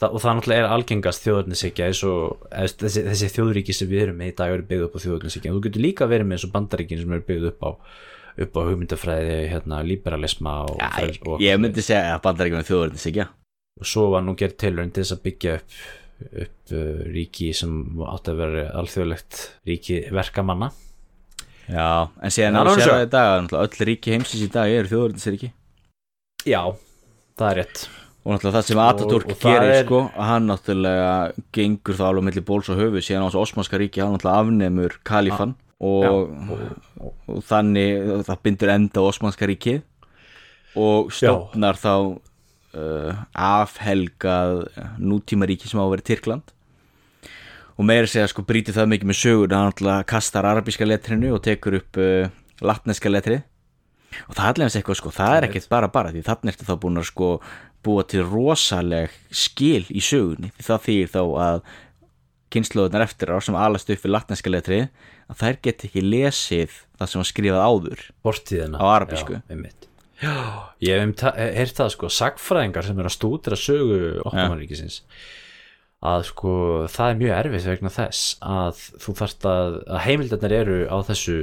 það, 0.00 0.14
og 0.14 0.22
það 0.24 0.38
náttúrulega 0.38 0.62
er 0.64 0.76
algengast 0.76 1.26
þjóðurnisíkja 1.26 1.90
og 2.10 2.46
þessi, 2.52 3.04
þessi 3.10 3.32
þjóðuríki 3.36 3.76
sem 3.76 3.90
við 3.90 4.06
erum 4.06 4.20
með 4.20 4.32
í 4.32 4.36
dag 4.40 4.54
eru 4.54 4.68
byggð 4.70 4.86
upp 4.86 4.96
á 4.96 5.04
þjóðurnisíkja 5.04 5.56
þú 5.56 5.64
getur 5.66 5.84
líka 5.86 6.08
verið 6.10 6.30
með 6.30 6.38
eins 6.38 6.46
og 6.48 6.54
bandaríkin 6.54 7.02
sem 7.02 7.12
eru 7.16 7.28
byggð 7.28 7.50
upp 7.52 7.66
á 7.66 7.70
upp 8.40 8.56
á 8.56 8.60
hugmyndafræði, 8.62 9.38
hérna, 9.50 9.80
liberalisma 9.84 10.52
og, 10.64 10.76
Já, 10.78 10.88
frels- 10.94 11.20
og, 11.26 11.42
ég 11.44 11.58
myndi 11.60 11.82
segja 11.84 12.14
að 12.14 12.22
bandaríkjum 12.24 12.66
þjóðurinn 12.68 13.02
sig, 13.02 13.18
já 13.20 13.26
og 13.80 13.88
svo 13.88 14.10
var 14.14 14.24
nú 14.24 14.36
gerð 14.38 14.58
tilraun 14.60 14.92
til 14.92 15.04
þess 15.04 15.16
að 15.16 15.22
byggja 15.26 15.56
upp, 15.56 15.78
upp 16.44 16.74
uh, 16.76 17.02
ríki 17.14 17.50
sem 17.56 17.74
átti 18.12 18.32
að 18.32 18.42
vera 18.42 18.64
alþjóðlegt 18.80 19.40
ríki 19.68 20.00
verkamanna. 20.14 20.70
Já, 21.70 22.10
en 22.18 22.34
síðan 22.34 22.60
að 22.60 23.04
í 23.06 23.10
dag 23.12 23.32
að 23.38 23.56
öll 23.62 23.88
ríki 23.88 24.14
heimsins 24.16 24.44
í 24.44 24.50
dag 24.52 24.72
eru 24.74 24.90
þjóðurinn 24.90 25.52
Já, 26.48 26.62
það 27.40 27.50
er 27.50 27.60
rétt. 27.62 27.82
Og 28.20 28.34
náttúrulega 28.34 28.58
það 28.58 28.66
sem 28.68 28.80
Ataturk 28.84 29.30
og 29.32 29.38
það 29.40 29.54
gerir 29.56 29.74
er- 29.74 29.84
sko, 29.86 30.00
hann 30.28 30.48
náttúrulega 30.50 31.12
gengur 31.56 31.96
þá 31.96 32.02
alveg 32.10 32.26
milli 32.28 32.42
bóls 32.44 32.68
og 32.68 32.80
höfu 32.80 33.00
síðan 33.00 33.24
á 33.24 33.28
þessu 33.30 33.40
Osmanska 33.46 33.80
ríki, 33.80 34.02
hann 34.04 34.12
náttúrulega 34.12 34.42
afnemur 34.44 34.96
kalifan 35.08 35.54
og, 35.80 36.34
og, 37.00 37.40
þannig 37.48 38.10
það 38.28 38.42
bindur 38.44 38.72
enda 38.74 39.00
á 39.00 39.08
Osmanska 39.08 39.48
ríkið 39.48 39.80
og 40.76 41.08
stofnar 41.16 41.80
þá 41.80 41.94
uh, 42.76 43.22
afhelgað 43.34 44.66
nútíma 45.00 45.48
ríki 45.48 45.70
sem 45.70 45.80
á 45.80 45.84
að 45.86 45.94
vera 45.96 46.06
Tyrkland. 46.10 46.52
Og 47.80 47.86
meira 47.88 48.04
segja 48.10 48.28
sko 48.28 48.44
brýti 48.44 48.74
það 48.76 48.90
mikið 48.92 49.08
með 49.08 49.18
sögur 49.22 49.54
hann 49.56 49.70
náttúrulega 49.70 50.08
kastar 50.12 50.44
arabíska 50.44 50.84
letrinu 50.84 51.32
og 51.32 51.40
tekur 51.46 51.78
upp 51.80 51.96
uh, 51.96 52.28
latneska 52.60 53.08
letrið 53.08 53.40
og 54.28 54.36
það 54.36 54.44
er 54.44 54.50
alveg 54.52 54.78
eitthvað 54.80 54.98
sko, 55.00 55.12
það 55.14 55.36
er 55.36 55.46
ekkert 55.48 55.68
bara 55.72 55.90
bara 55.92 56.14
því 56.14 56.24
þannig 56.26 56.54
ertu 56.54 56.68
þá 56.68 56.74
búin 56.82 57.00
að 57.00 57.08
sko 57.10 57.30
búa 57.86 58.04
til 58.04 58.24
rosaleg 58.26 59.14
skil 59.32 59.84
í 59.88 60.02
sögunni. 60.04 60.50
Því 60.56 60.66
það 60.66 60.82
þýr 60.86 61.12
þá 61.14 61.22
að 61.46 61.62
kynnslóðunar 62.50 63.06
eftir 63.06 63.30
á 63.30 63.38
sem 63.40 63.56
alast 63.56 63.92
upp 63.92 64.04
við 64.04 64.12
latneska 64.12 64.50
letrið 64.52 64.88
að 65.30 65.42
þær 65.42 65.60
get 65.64 65.84
ekki 65.86 66.02
lesið 66.04 66.80
það 66.98 67.12
sem 67.12 67.22
var 67.22 67.28
skrifað 67.30 67.66
áður 67.70 68.02
Fortíðina. 68.26 68.80
Á 68.82 68.86
arabísku. 68.98 69.38
Já, 70.20 70.34
ég 70.84 70.98
hef 70.98 71.06
um 71.06 71.14
heyrt 71.56 71.78
það 71.78 71.92
sko 71.94 72.10
sagfræðingar 72.12 72.84
sem 72.84 72.98
er 73.00 73.08
að 73.08 73.14
stúdra 73.14 73.56
sögu 73.56 74.00
okkumaríkisins 74.26 74.98
að 76.10 76.26
sko 76.30 76.52
það 76.88 77.12
er 77.12 77.18
mjög 77.20 77.32
erfitt 77.38 77.68
vegna 77.68 77.92
þess 77.92 78.36
að 78.44 78.82
þú 79.00 79.14
þarft 79.20 79.46
að, 79.48 79.78
að 79.84 80.04
heimildarnir 80.06 80.54
eru 80.56 80.78
á 80.88 80.96
þessu 81.08 81.38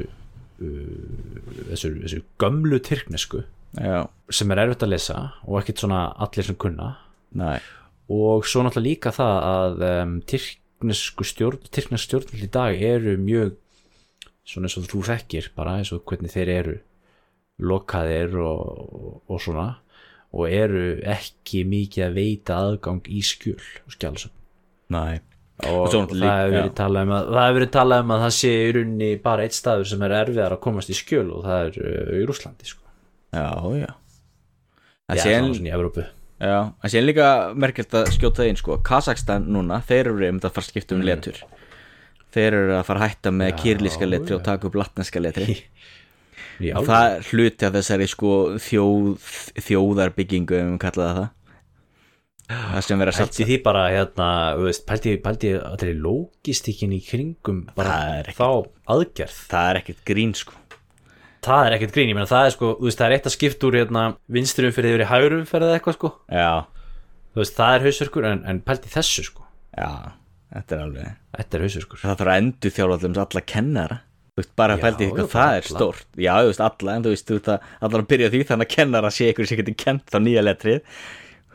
þessu, 0.57 1.93
þessu 2.03 2.21
gömlu 2.41 2.79
tyrknesku 2.83 3.43
já, 3.77 4.05
sem 4.33 4.53
er 4.53 4.63
erfitt 4.63 4.85
að 4.87 4.93
lesa 4.95 5.17
og 5.45 5.59
ekkert 5.61 5.83
svona 5.83 6.07
allir 6.25 6.47
sem 6.47 6.57
kunna. 6.59 6.95
Næ 7.37 7.59
og 8.07 8.45
svo 8.47 8.63
náttúrulega 8.63 8.87
líka 8.87 9.11
það 9.11 9.37
að 9.43 9.81
um, 9.87 10.11
tyrknesku 10.31 11.25
stjórn 11.27 11.71
tyrknesk 11.75 12.07
stjórnvöld 12.07 12.45
í 12.45 12.51
dag 12.51 12.83
eru 12.89 13.17
mjög 13.19 13.57
svona 14.47 14.69
eins 14.69 14.77
og 14.79 14.87
þú 14.87 15.01
þekkir 15.09 15.49
bara 15.57 15.77
eins 15.79 15.91
og 15.91 16.05
hvernig 16.07 16.31
þeir 16.31 16.53
eru 16.53 16.77
lokaðir 17.59 18.37
og, 18.39 18.63
og, 18.87 19.11
og 19.27 19.43
svona 19.43 19.67
og 20.37 20.51
eru 20.51 21.01
ekki 21.07 21.65
mikið 21.67 22.05
að 22.05 22.17
veita 22.19 22.59
aðgang 22.61 23.03
í 23.11 23.23
skjöl 23.25 23.59
og 23.59 23.95
skjálasöfn 23.95 24.35
næ, 24.93 25.19
og, 25.65 25.87
það 25.89 26.11
hefur 26.13 26.53
verið 26.53 26.73
talað 26.77 27.07
um 27.07 27.13
að 27.17 27.29
það 27.31 27.47
hefur 27.47 27.57
verið 27.57 27.71
talað 27.73 28.03
um 28.03 28.11
að 28.13 28.25
það 28.25 28.33
sé 28.37 28.51
í 28.57 28.73
rauninni 28.75 29.07
bara 29.23 29.47
eitt 29.47 29.57
staður 29.57 29.89
sem 29.89 30.03
er 30.05 30.13
erfiðar 30.19 30.57
að 30.57 30.61
komast 30.67 30.91
í 30.93 30.97
skjöl 30.97 31.25
og 31.31 31.47
það 31.47 31.63
er 31.63 31.79
uh, 31.81 32.11
í 32.19 32.27
Rúslandi 32.29 32.69
sko. 32.69 32.83
já, 33.33 33.49
já. 33.81 33.89
Það 35.07 35.21
sé 35.23 35.35
svona 35.39 35.69
í 35.69 35.73
Evrópu. 35.73 36.03
Já, 36.37 36.57
en 36.69 36.91
sér 36.93 37.05
líka 37.05 37.27
merkjöld 37.57 37.95
að 37.97 38.09
skjóta 38.13 38.43
það 38.43 38.49
inn 38.51 38.59
sko. 38.59 38.75
Kazakstan 38.85 39.47
núna, 39.49 39.79
þeir 39.87 40.11
eru 40.11 40.27
um 40.27 40.37
þetta 40.37 40.51
að 40.51 40.57
fara 40.57 40.65
að 40.65 40.73
skipta 40.73 40.97
um 40.97 41.05
letur. 41.07 41.39
Þeir 42.35 42.57
eru 42.59 42.75
að 42.77 42.83
fara 42.89 43.01
að 43.01 43.13
hætta 43.13 43.31
með 43.33 43.53
kýrlíska 43.63 44.09
letri 44.09 44.35
og 44.35 44.43
taka 44.45 44.69
upp 44.69 44.77
latneska 44.77 45.23
letri. 45.23 45.57
Og 46.77 46.87
það 46.87 47.15
hluti 47.29 47.65
af 47.67 47.73
þessari 47.75 48.05
sko 48.09 48.31
þjóð, 48.61 49.25
þjóðarbyggingu 49.61 50.55
um 50.57 50.71
við 50.73 50.79
kallaði 50.81 51.19
það 51.19 51.27
Það 52.47 52.83
sem 52.85 53.01
verið 53.01 53.11
að 53.11 53.17
Pælti 53.17 53.27
satsa 53.27 53.45
því 53.49 53.55
bara 53.65 53.81
hérna, 53.91 54.27
veist, 54.61 54.83
pælti, 54.87 55.13
pælti 55.19 55.49
að 55.57 55.73
það 55.81 55.89
er 55.89 55.97
lógistíkin 56.05 56.93
í 56.95 56.99
kringum 57.03 57.57
bara 57.75 57.97
er 58.21 58.29
ekkert- 58.31 58.37
þá 58.39 58.93
aðgerð. 58.95 59.39
Það 59.51 59.69
er 59.73 59.79
ekkert 59.81 60.03
grín 60.07 60.31
sko. 60.39 60.53
Það 61.47 61.65
er 61.67 61.75
ekkert 61.77 61.93
grín, 61.97 62.07
ég 62.11 62.15
meina 62.15 62.27
það 62.31 62.45
er 62.47 62.55
sko 62.55 62.69
veist, 62.79 62.97
það 63.01 63.05
er 63.11 63.15
eitt 63.17 63.27
að 63.27 63.35
skipta 63.35 63.67
úr 63.67 63.77
hérna, 63.81 64.05
vinstri 64.31 64.67
umferð 64.69 64.89
yfir 64.93 65.03
í 65.03 65.09
hægri 65.11 65.41
umferð 65.41 65.67
eða 65.67 65.77
eitthvað 65.81 65.97
sko. 65.99 66.13
Veist, 67.37 67.53
það 67.59 67.75
er 67.75 67.85
hausverkur 67.87 68.25
en, 68.31 68.41
en 68.49 68.61
pælti 68.65 68.89
þessu 68.95 69.27
sko. 69.27 69.43
Já, 69.77 69.91
þetta 70.55 70.75
er 70.79 70.81
alveg 70.87 71.11
þetta 71.37 71.59
er 71.59 71.67
hausverkur. 71.67 72.01
Það 72.01 72.15
þarf 72.23 72.31
að 72.33 72.41
endur 72.41 72.75
þjálfallum 72.79 73.19
alla 73.27 73.43
kennara. 73.53 73.99
Þú 74.37 74.41
veist, 74.41 74.55
bara 74.55 74.75
Já, 74.77 74.81
pældi 74.87 75.05
því 75.05 75.13
bara 75.19 75.27
það 75.35 75.51
er 75.51 75.61
alla. 75.67 75.75
stórt. 75.75 76.07
Já, 76.15 76.33
þú 76.39 76.49
veist, 76.53 76.63
alla, 76.71 76.95
en 76.95 77.03
þú 77.05 77.13
veist, 77.13 77.31
að 77.37 77.71
allar 77.83 78.01
að 78.03 78.09
byrja 78.15 78.31
því 78.33 78.41
þannig 78.47 78.67
að 78.67 78.75
kennara 78.77 79.11
sé 79.13 79.29
ykkur 79.33 79.47
sem 79.51 79.57
getur 79.61 79.77
kent 79.83 80.13
á 80.13 80.19
nýja 80.23 80.43
letrið 80.47 80.81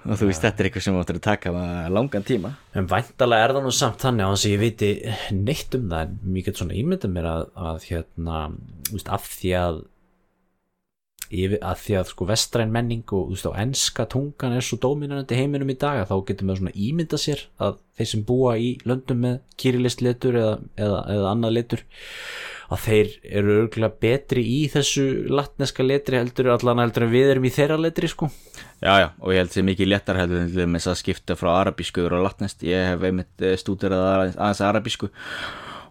og 0.02 0.18
þú 0.18 0.28
veist, 0.28 0.42
þetta 0.42 0.62
er 0.62 0.68
eitthvað 0.68 0.84
sem 0.86 0.98
áttur 0.98 1.18
að 1.20 1.24
taka 1.28 1.52
langan 1.92 2.26
tíma. 2.26 2.52
En 2.74 2.88
væntalega 2.90 3.46
er 3.46 3.54
það 3.56 3.66
nú 3.66 3.72
samt 3.76 4.02
þannig 4.02 4.26
á 4.26 4.32
þess 4.32 4.48
að 4.48 4.54
ég 4.54 4.62
viti 4.62 4.90
neitt 5.38 5.78
um 5.78 5.88
það 5.92 6.04
en 6.04 6.18
mér 6.26 6.46
get 6.48 6.60
svona 6.60 6.78
ímyndað 6.78 7.14
mér 7.14 7.30
að, 7.30 7.44
að 7.70 7.88
hérna, 7.90 8.42
veist, 8.90 9.10
af 9.12 9.28
því 9.36 9.56
að 9.60 9.82
yfir, 11.32 11.58
að 11.64 11.82
því 11.82 11.96
að 11.98 12.10
sko 12.12 12.28
vestræn 12.28 12.72
menning 12.74 13.14
og 13.16 13.30
veist 13.32 13.48
á 13.48 13.52
enska 13.62 14.06
tungan 14.12 14.56
er 14.56 14.66
svo 14.66 14.78
dóminandi 14.82 15.38
heiminum 15.38 15.72
í 15.72 15.78
dag 15.80 16.02
að 16.02 16.10
þá 16.10 16.16
getur 16.28 16.48
maður 16.48 16.62
svona 16.62 16.74
ímyndað 16.88 17.22
sér 17.24 17.44
að 17.62 17.78
þeir 17.98 18.10
sem 18.12 18.24
búa 18.28 18.56
í 18.60 18.72
löndum 18.88 19.22
með 19.24 19.38
kýrilist 19.60 20.04
letur 20.04 20.38
eða, 20.40 20.56
eða, 20.76 21.00
eða 21.14 21.30
annað 21.32 21.56
letur 21.56 21.84
að 22.72 22.84
þeir 22.86 23.10
eru 23.40 23.56
örgulega 23.62 24.00
betri 24.02 24.42
í 24.48 24.60
þessu 24.72 25.04
latneska 25.32 25.84
letri 25.84 26.18
heldur 26.20 26.52
allan 26.54 26.80
heldur 26.82 27.06
en 27.06 27.12
við 27.12 27.32
erum 27.34 27.48
í 27.48 27.52
þeirra 27.52 27.78
letri 27.80 28.08
sko. 28.10 28.30
Já, 28.82 28.94
já, 29.02 29.08
og 29.20 29.34
ég 29.34 29.42
held 29.42 29.54
sem 29.54 29.66
mikið 29.68 29.90
léttar 29.92 30.20
heldur 30.22 30.70
með 30.70 30.88
að 30.92 31.00
skipta 31.02 31.36
frá 31.38 31.50
arabísku 31.56 32.02
yfir 32.02 32.16
á 32.18 32.24
latnest 32.24 32.64
Ég 32.66 32.88
hef 32.92 33.04
einmitt 33.06 33.44
eh, 33.44 33.58
stúderað 33.60 34.06
aðeins, 34.32 34.62
arabísku. 34.64 35.10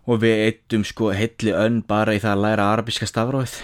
Og 0.09 0.23
við 0.23 0.47
eittum 0.47 0.87
sko 0.87 1.11
heilli 1.13 1.53
önn 1.53 1.83
bara 1.87 2.15
í 2.17 2.23
það 2.23 2.33
að 2.33 2.43
læra 2.47 2.71
arabíska 2.73 3.07
stafróið 3.09 3.59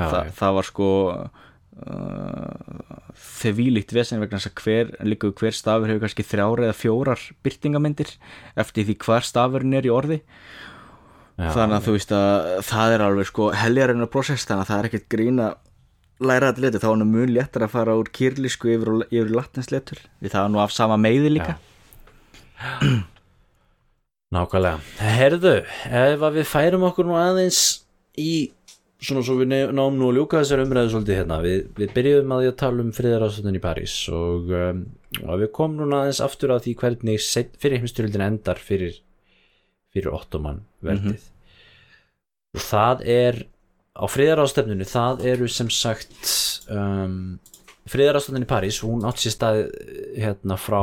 Já, 0.00 0.08
Þa, 0.08 0.20
það 0.40 0.56
var 0.56 0.66
sko 0.66 0.88
uh, 1.20 2.98
þvílíkt 3.40 3.94
vesen 3.94 4.22
vegna 4.22 4.40
þess 4.40 4.50
að 4.50 4.62
hver, 4.64 4.92
líka 5.06 5.30
hver 5.36 5.56
stafur 5.56 5.92
hefur 5.92 6.02
kannski 6.06 6.26
þrjár 6.26 6.64
eða 6.66 6.76
fjórar 6.76 7.24
byrtingamindir 7.44 8.14
eftir 8.58 8.88
því 8.88 8.96
hvar 9.04 9.26
stafurinn 9.28 9.76
er 9.76 9.88
í 9.88 9.92
orði 9.92 10.20
Já, 11.40 11.50
þannig 11.56 11.76
að 11.78 11.86
þú 11.86 11.96
veist 11.96 12.14
að 12.16 12.48
það 12.68 12.94
er 12.94 13.04
alveg 13.06 13.28
sko 13.30 13.50
heljarinn 13.56 14.04
að 14.04 14.12
process 14.12 14.46
þannig 14.48 14.64
að 14.66 14.70
það 14.70 14.80
er 14.80 14.88
ekkert 14.90 15.08
grín 15.14 15.40
að 15.40 15.54
læra 16.20 16.50
þetta 16.50 16.64
letur 16.66 16.82
þá 16.82 16.88
er 16.90 16.92
hann 16.92 17.12
mun 17.14 17.32
léttar 17.32 17.64
að 17.64 17.74
fara 17.74 17.96
úr 17.96 18.10
kýrlísku 18.12 18.74
yfir, 18.74 18.90
yfir 19.08 19.32
latnesletur 19.32 20.02
því 20.20 20.34
það 20.34 20.42
er 20.42 20.52
nú 20.52 20.60
af 20.60 20.74
sama 20.76 21.00
meiði 21.00 21.32
líka 21.38 21.56
Nákvæmlega. 24.30 24.78
Herðu, 25.02 25.56
ef 25.90 26.20
að 26.22 26.36
við 26.38 26.44
færum 26.46 26.84
okkur 26.86 27.08
nú 27.08 27.16
aðeins 27.18 27.80
í 28.14 28.52
svona 29.02 29.24
svo 29.26 29.40
við 29.40 29.50
náum 29.74 29.96
nú 29.98 30.10
að 30.12 30.20
ljúka 30.20 30.42
þessar 30.42 30.62
umræðu 30.62 30.92
svolítið 30.92 31.18
hérna. 31.18 31.38
Við, 31.42 31.56
við 31.80 31.94
byrjuðum 31.96 32.34
að 32.36 32.42
því 32.44 32.50
að 32.50 32.58
tala 32.60 32.84
um 32.84 32.92
friðarástöndin 32.94 33.58
í 33.58 33.62
París 33.64 33.94
og, 34.14 34.52
um, 34.54 34.84
og 35.24 35.40
við 35.42 35.50
komum 35.56 35.80
núna 35.80 36.04
aðeins 36.04 36.22
aftur 36.22 36.54
að 36.54 36.68
því 36.68 36.76
hvernig 36.84 37.26
fyrir 37.64 37.82
heimstyrjöldin 37.82 38.26
endar 38.28 38.62
fyrir, 38.62 39.00
fyrir 39.90 40.14
ottoman 40.14 40.62
verðið. 40.84 41.26
Og 42.56 42.60
það 42.66 43.02
er 43.06 43.40
á 43.94 44.04
friðarástöndinu, 44.10 44.86
það 44.88 45.24
eru 45.32 45.48
sem 45.50 45.68
sagt 45.70 46.30
um, 46.72 47.38
friðarástöndin 47.90 48.46
í 48.46 48.50
París, 48.50 48.80
hún 48.82 49.04
átt 49.08 49.20
sér 49.22 49.34
stað 49.34 49.60
hérna 50.18 50.56
frá, 50.58 50.80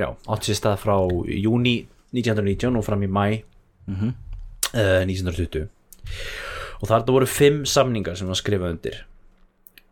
já, 0.00 0.08
átt 0.28 0.48
sér 0.48 0.58
stað 0.58 0.80
frá 0.82 0.96
júni 1.32 1.76
1919 2.12 2.76
og 2.80 2.84
fram 2.86 3.04
í 3.04 3.10
mæ 3.12 3.26
Mhm. 3.88 4.10
uh, 4.76 5.04
1920 5.08 5.68
og 6.82 6.88
þarna 6.90 7.12
voru 7.14 7.26
fimm 7.26 7.62
samningar 7.64 8.16
sem 8.20 8.28
var 8.28 8.36
skrifað 8.36 8.74
undir 8.74 8.98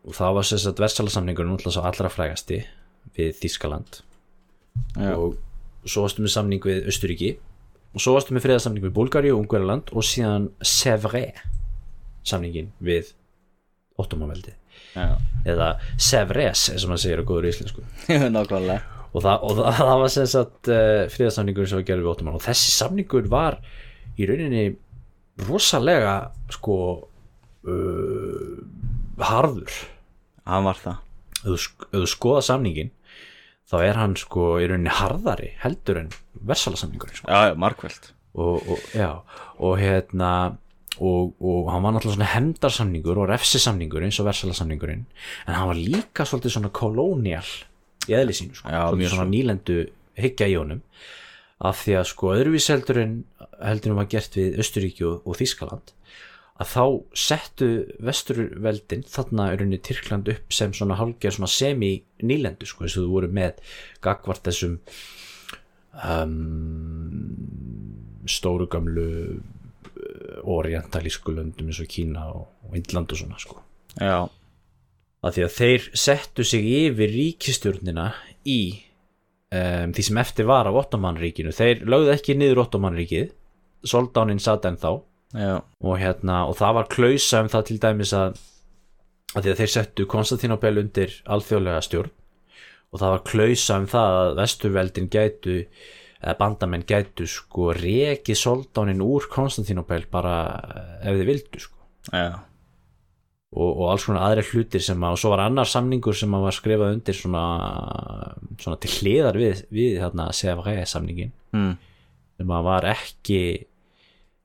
og 0.05 0.13
það 0.15 0.35
var 0.37 0.45
sérst 0.45 0.69
að 0.69 0.83
Versalasamningur 0.85 1.47
náttúrulega 1.49 1.73
svo 1.79 1.85
allra 1.89 2.11
frægasti 2.13 2.59
við 3.17 3.39
Þískaland 3.41 4.03
Já. 5.01 5.15
og 5.17 5.39
svo 5.89 6.05
varstu 6.05 6.21
með 6.27 6.35
samning 6.35 6.61
við 6.69 6.87
Östuríki 6.93 7.31
og 7.97 8.03
svo 8.05 8.13
varstu 8.17 8.37
með 8.37 8.45
friðarsamning 8.45 8.85
við 8.85 8.95
Búlgari 8.99 9.33
og 9.33 9.41
Ungverjaland 9.41 9.91
og 9.97 10.05
síðan 10.05 10.51
Sevre 10.61 11.31
samningin 12.27 12.69
við 12.85 13.15
Ottomanveldi 13.97 14.53
Já, 14.97 15.17
eða 15.49 15.71
Sevres 16.01 16.67
og 16.73 16.91
maður 16.91 17.03
segir 17.03 17.21
á 17.21 17.29
góður 17.29 17.49
íslensku. 17.51 17.85
Nákvæmlega. 18.37 18.95
Og 19.17 19.25
það, 19.25 19.45
og 19.49 19.59
það, 19.59 19.81
það 19.81 20.01
var 20.03 20.13
sem 20.13 20.29
sagt 20.29 20.71
uh, 20.73 21.03
friðarsamningur 21.13 21.69
sem 21.69 21.81
var 21.81 21.87
gerður 21.89 22.05
við 22.05 22.13
Ottoman 22.13 22.39
og 22.39 22.45
þessi 22.45 22.73
samningur 22.75 23.29
var 23.33 23.59
í 24.17 24.29
rauninni 24.29 24.65
rosalega 25.47 26.17
sko 26.53 26.79
uh, 27.69 28.57
harður. 29.25 29.81
Hann 30.49 30.69
var 30.69 30.81
það. 30.81 31.03
Ef 31.47 31.69
þú 31.93 32.07
skoða 32.11 32.45
samningin 32.45 32.93
þá 33.71 33.77
er 33.83 33.99
hann 34.01 34.15
sko 34.21 34.57
í 34.63 34.69
rauninni 34.69 34.95
harðari 34.95 35.53
heldur 35.63 36.05
en 36.05 36.13
versalasamningur 36.47 37.17
sko. 37.17 37.31
Já, 37.31 37.57
markveld 37.59 38.13
og, 38.37 38.63
og, 38.63 38.87
já, 38.95 39.11
og 39.59 39.77
hérna 39.81 40.31
og, 40.97 41.35
og 41.41 41.71
hann 41.73 41.85
var 41.85 41.97
náttúrulega 41.97 42.17
svona 42.17 42.33
hendarsamningur 42.33 43.21
og 43.21 43.31
refsisamningur 43.33 44.07
eins 44.07 44.21
og 44.23 44.29
versalasamningurinn 44.31 45.05
en 45.47 45.55
hann 45.57 45.71
var 45.73 45.81
líka 45.81 46.25
svolítið 46.29 46.57
svona 46.57 46.73
kolónial 46.73 47.47
í 48.07 48.15
eðli 48.17 48.37
sínu 48.37 48.57
sko. 48.57 48.71
Já, 48.71 48.87
svona 48.93 49.25
svo. 49.25 49.31
nýlendu 49.33 49.79
hyggja 50.17 50.49
í 50.49 50.57
honum 50.57 50.83
af 51.67 51.83
því 51.83 51.99
að 52.01 52.09
sko 52.13 52.33
öðruvís 52.37 52.69
heldur 52.73 53.01
en 53.03 53.19
heldur 53.65 53.95
en 53.95 54.01
var 54.01 54.09
gert 54.13 54.37
við 54.37 54.59
Östuríki 54.63 55.07
og, 55.09 55.23
og 55.25 55.39
Þískaland 55.41 55.93
að 56.57 56.71
þá 56.73 56.85
settu 57.27 57.69
vesturveldin 58.01 59.05
þarna 59.11 59.51
er 59.53 59.61
rauninni 59.61 59.81
Tyrkland 59.85 60.31
upp 60.33 60.55
sem 60.55 60.73
svona 60.77 60.97
svona 60.97 61.51
semi-nýlendu 61.53 62.69
sko 62.69 62.87
eins 62.87 62.97
og 62.97 63.05
þú 63.05 63.13
voru 63.13 63.31
með 63.37 63.61
gagvart 64.05 64.47
þessum 64.49 64.79
um, 66.01 66.39
stóru 68.29 68.69
gamlu 68.73 69.07
uh, 69.37 70.41
orientalísku 70.57 71.35
löndum 71.37 71.69
eins 71.69 71.83
og 71.83 71.91
Kína 71.93 72.25
og, 72.33 72.49
Indland 72.77 73.13
og 73.13 73.21
svona 73.21 73.39
sko. 73.41 73.61
Já, 74.01 74.25
að 75.25 75.37
því 75.37 75.45
að 75.47 75.55
þeir 75.57 75.91
settu 76.07 76.45
sig 76.47 76.67
yfir 76.81 77.13
ríkistjórnina 77.13 78.11
í 78.49 78.61
um, 79.53 79.93
því 79.93 80.07
sem 80.09 80.23
eftir 80.23 80.49
var 80.49 80.71
af 80.71 80.81
Ottomanríkinu. 80.87 81.53
Þeir 81.55 81.85
lögðu 81.89 82.15
ekki 82.17 82.39
niður 82.39 82.65
Ottomanríkið. 82.67 83.35
Soldánin 83.87 84.41
satt 84.43 84.67
en 84.67 84.81
þá 84.81 84.91
og 85.35 85.99
hérna 86.01 86.45
og 86.47 86.57
það 86.61 86.79
var 86.79 86.89
klausa 86.93 87.43
um 87.43 87.51
það 87.51 87.67
til 87.69 87.79
dæmis 87.83 88.13
að, 88.17 88.39
að 89.35 89.43
því 89.43 89.53
að 89.53 89.61
þeir 89.61 89.73
settu 89.75 90.07
Konstantinopel 90.11 90.81
undir 90.81 91.21
alþjóðlega 91.27 91.85
stjórn. 91.85 92.13
Og 92.95 93.03
það 93.03 93.15
var 93.17 93.25
klausa 93.27 93.79
um 93.81 93.87
það 93.91 94.19
að 94.23 94.35
vesturveldin 94.41 95.09
gætu 95.13 95.57
eða 96.23 96.37
bandamenn 96.39 96.87
gætu 96.89 97.27
sko 97.29 97.73
rekið 97.77 98.39
soldánin 98.41 99.05
úr 99.05 99.27
Konstantinopel 99.31 100.07
bara 100.11 100.37
eh, 100.57 101.09
ef 101.11 101.19
þið 101.19 101.33
vildu 101.33 101.63
sko. 101.67 101.75
Og, 103.57 103.69
og 103.71 103.85
alls 103.93 104.05
konar 104.07 104.27
aðri 104.27 104.43
hlutir 104.51 104.83
sem 104.83 105.05
að 105.07 105.17
og 105.17 105.21
svo 105.23 105.31
var 105.33 105.45
annar 105.47 105.69
samningur 105.71 106.17
sem 106.19 106.33
að 106.35 106.47
var 106.49 106.55
skrifað 106.57 106.97
undir 106.97 107.17
svona, 107.17 107.45
svona 108.61 108.79
til 108.83 108.91
hliðar 108.99 109.39
við, 109.39 109.63
við 109.73 110.01
þarna 110.03 110.27
CFR 110.35 110.83
samningin 110.91 111.31
mm. 111.55 111.71
sem 112.37 112.53
að 112.53 112.67
var 112.67 112.89
ekki 112.91 113.41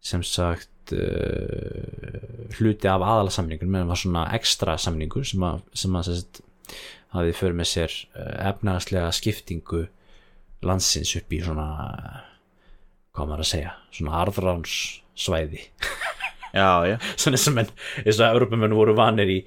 sem 0.02 0.23
sagt 0.26 0.94
uh, 0.95 2.48
hluti 2.57 2.90
af 2.90 3.03
aðala 3.06 3.34
samningur 3.34 3.69
menn 3.69 3.90
var 3.90 3.99
svona 3.99 4.26
ekstra 4.36 4.78
samningur 4.82 5.28
sem 5.28 5.44
að, 5.45 5.61
sem 5.78 5.98
að 5.98 6.10
sagt, 6.10 6.41
hafði 7.14 7.36
fyrir 7.38 7.57
með 7.60 7.69
sér 7.72 7.98
uh, 8.15 8.34
efnagslega 8.49 9.11
skiptingu 9.15 9.86
landsins 10.65 11.14
upp 11.18 11.34
í 11.34 11.41
svona 11.44 11.68
hvað 13.11 13.28
maður 13.28 13.45
að 13.45 13.52
segja 13.52 13.76
svona 13.91 14.18
arðráns 14.22 14.78
svæði 15.19 15.61
já, 16.60 16.69
já, 16.88 16.98
svona 17.15 17.41
sem 17.41 17.61
enn 17.61 17.72
eins 18.06 18.19
og 18.19 18.28
Evropamenn 18.30 18.76
voru 18.76 18.95
vanir 18.98 19.32
í, 19.32 19.40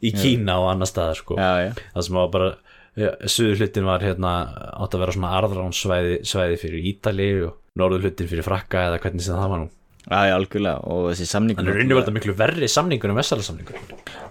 í 0.00 0.14
Kína 0.14 0.58
og 0.62 0.72
annar 0.72 0.90
staðar 0.90 1.18
sko. 1.18 1.38
Já, 1.38 1.68
já. 1.68 1.70
það 1.94 2.06
sem 2.06 2.18
var 2.20 2.30
bara 2.34 2.50
ja, 2.98 3.14
suður 3.30 3.64
hlutin 3.64 3.88
var 3.88 4.04
hérna 4.04 4.34
átt 4.74 4.94
að 4.94 5.04
vera 5.04 5.16
svona 5.16 5.34
arðránsvæði 5.40 6.20
svæði 6.28 6.60
fyrir 6.62 6.92
Ítali 6.92 7.28
og 7.48 7.58
norður 7.78 8.06
hlutin 8.06 8.30
fyrir 8.30 8.46
Frakka 8.46 8.88
eða 8.88 9.02
hvernig 9.02 9.26
sem 9.26 9.38
það 9.38 9.52
var 9.54 9.62
nú 9.64 9.72
Já, 10.08 10.20
já, 10.30 10.34
algjörlega 10.38 10.78
og 10.88 11.08
þessi 11.10 11.26
samningur 11.28 11.60
Þannig 11.62 11.74
er 11.74 11.80
rauninu 11.82 11.96
verða 11.98 12.14
miklu 12.16 12.34
verri 12.38 12.68
samningur 12.70 13.12
en 13.12 13.18
vessararsamningur 13.18 13.80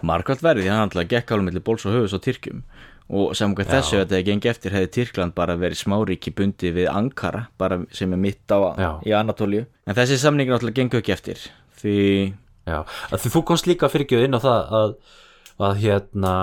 margvært 0.08 0.42
verði 0.46 0.66
því 0.66 0.72
hann 0.74 0.86
alltaf 0.88 1.10
gekk 1.12 1.34
alveg 1.36 1.50
millir 1.50 1.66
bóls 1.68 1.86
og 1.86 1.94
höfus 1.98 2.16
og 2.18 2.24
Tyrkjum. 2.26 2.64
Og 3.08 3.36
samkvæmt 3.40 3.70
þessu 3.72 4.00
að 4.00 4.02
þetta 4.04 4.24
gengi 4.28 4.50
eftir 4.52 4.74
hefði 4.76 4.90
Tyrkland 4.98 5.36
bara 5.38 5.56
verið 5.60 5.80
smáríki 5.80 6.34
bundi 6.36 6.74
við 6.76 6.90
Ankara 6.92 7.46
bara 7.60 7.80
sem 7.96 8.12
er 8.12 8.20
mitt 8.20 8.52
á 8.52 8.60
Já. 8.76 8.90
í 9.08 9.14
Anatolíu 9.16 9.64
en 9.88 9.96
þessi 9.96 10.18
samningur 10.20 10.58
alltaf 10.58 10.76
gengur 10.76 11.00
ekki 11.04 11.16
eftir 11.16 11.46
því 11.80 11.96
Já, 12.68 12.82
að 12.84 13.22
því 13.24 13.32
þú 13.38 13.44
komst 13.48 13.70
líka 13.70 13.88
fyrirgjöð 13.92 14.26
inn 14.28 14.36
á 14.36 14.42
það 14.44 14.74
að, 14.82 14.96
að 15.64 15.78
hérna 15.86 16.34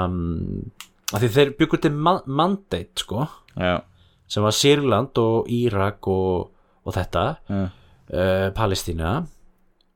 að 1.13 1.25
því 1.25 1.31
þeir 1.35 1.53
byggur 1.59 1.83
til 1.85 1.93
ma 1.93 2.15
mandate 2.25 3.03
sko 3.05 3.27
já, 3.61 3.83
sem 4.31 4.47
var 4.47 4.57
Sýrland 4.57 5.21
og 5.21 5.51
Írak 5.53 6.09
og, 6.11 6.49
og 6.85 6.97
þetta. 6.97 7.25
Já, 7.51 7.65
uh, 8.13 8.51
Palestína 8.57 9.17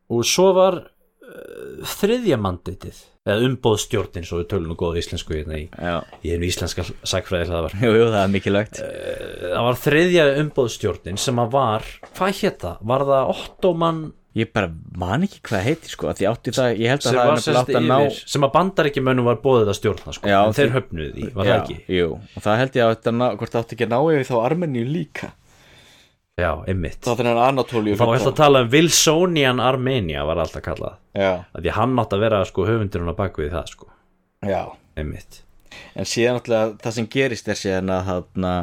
og 0.08 0.26
svo 0.26 0.50
var 0.56 0.80
uh, 0.80 1.86
þriðja 1.98 2.40
mandatið 2.40 3.00
eða 3.28 3.48
umbóðstjórnin 3.50 4.24
svo 4.24 4.40
við 4.40 4.50
tölum 4.54 4.70
nú 4.72 4.76
góða 4.80 5.02
íslensku 5.02 5.36
hérna 5.36 5.58
í, 5.60 5.66
í 6.24 6.32
einu 6.32 6.48
íslenska 6.48 6.86
sagfræði 7.04 7.50
hlaðvar 7.50 7.74
Jú, 7.76 7.90
jú, 7.92 8.06
það 8.08 8.22
er 8.22 8.30
mikilvægt 8.32 8.78
það 8.80 9.66
var 9.66 9.82
þriðja 9.82 10.28
umbóðstjórnin 10.44 11.20
sem 11.20 11.42
að 11.42 11.50
var, 11.52 11.90
hvað 12.16 12.38
hétt 12.40 12.62
það? 12.64 12.86
Var 12.92 13.04
það 13.10 13.34
Ottoman 13.34 14.06
Ég 14.38 14.50
bara 14.54 14.68
man 14.98 15.24
ekki 15.26 15.40
hvað 15.48 15.64
heiti 15.64 15.90
sko 15.90 16.12
því 16.14 16.26
átti 16.28 16.52
það, 16.54 16.74
ég 16.78 16.92
held 16.92 17.06
að 17.08 17.16
það 17.16 17.30
var 17.30 17.40
er 17.40 17.78
að 17.78 17.86
ná 17.88 18.18
sem 18.20 18.44
að 18.44 18.52
bandaríkjumönnum 18.54 19.26
var 19.26 19.38
bóðið 19.42 19.70
að 19.72 19.78
stjórna 19.78 20.14
sko, 20.14 20.28
Já, 20.30 20.36
en 20.44 20.54
þeir 20.54 20.74
höfnuðu 20.76 21.08
því, 21.14 21.28
var 21.32 21.48
það 21.48 21.50
Já, 21.50 21.62
ekki? 21.62 21.76
Jú, 21.96 22.10
og 22.20 22.44
það 22.44 22.60
held 22.60 22.78
ég 22.78 22.84
að 22.84 22.92
þetta 22.92 23.30
hvort 23.40 23.54
það 23.54 23.64
átti 23.64 23.76
ekki 23.76 23.86
að 23.88 23.94
ná 23.94 23.98
yfir 24.12 24.28
þá 24.28 24.34
Armeníu 24.42 24.84
líka 24.86 25.30
Já, 26.38 26.52
einmitt. 26.70 27.00
Þá 27.02 27.18
þannig 27.18 27.32
að 27.32 27.42
Anatolíu 27.48 27.96
þá 27.98 28.04
var 28.04 28.14
alltaf 28.14 28.30
að 28.30 28.38
tala 28.38 28.62
um 28.62 28.70
Wilsonian 28.70 29.62
Armenia 29.62 30.22
var 30.28 30.38
alltaf 30.44 30.62
kallað. 30.62 31.00
Já, 31.18 31.32
því 31.56 31.74
hann 31.74 31.98
átt 31.98 32.14
að 32.14 32.22
vera 32.22 32.44
sko 32.46 32.66
höfundurinn 32.68 33.10
á 33.10 33.18
bakvið 33.18 33.50
það 33.56 33.72
sko, 33.72 33.90
já. 34.46 34.60
Einmitt. 34.98 35.42
En 35.98 36.06
síðan 36.08 36.38
alltaf 36.38 36.78
það 36.84 36.96
sem 36.98 37.10
gerist 37.10 37.50
er 37.50 37.58
síðan 37.58 37.92
að 37.96 38.08
þarna 38.12 38.54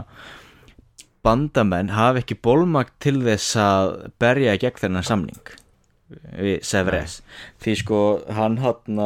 bandamenn 1.26 1.94
hafi 1.96 2.22
ekki 2.24 2.40
bólmagt 2.48 2.96
til 3.04 3.18
þess 3.26 3.60
að 3.60 3.94
berja 4.22 4.56
gegn 4.62 4.82
þennan 4.86 5.08
samning 5.08 5.54
við 6.38 6.60
Severus. 6.64 7.20
Því 7.60 7.80
sko 7.82 8.02
hann 8.40 8.60
hann 8.64 9.04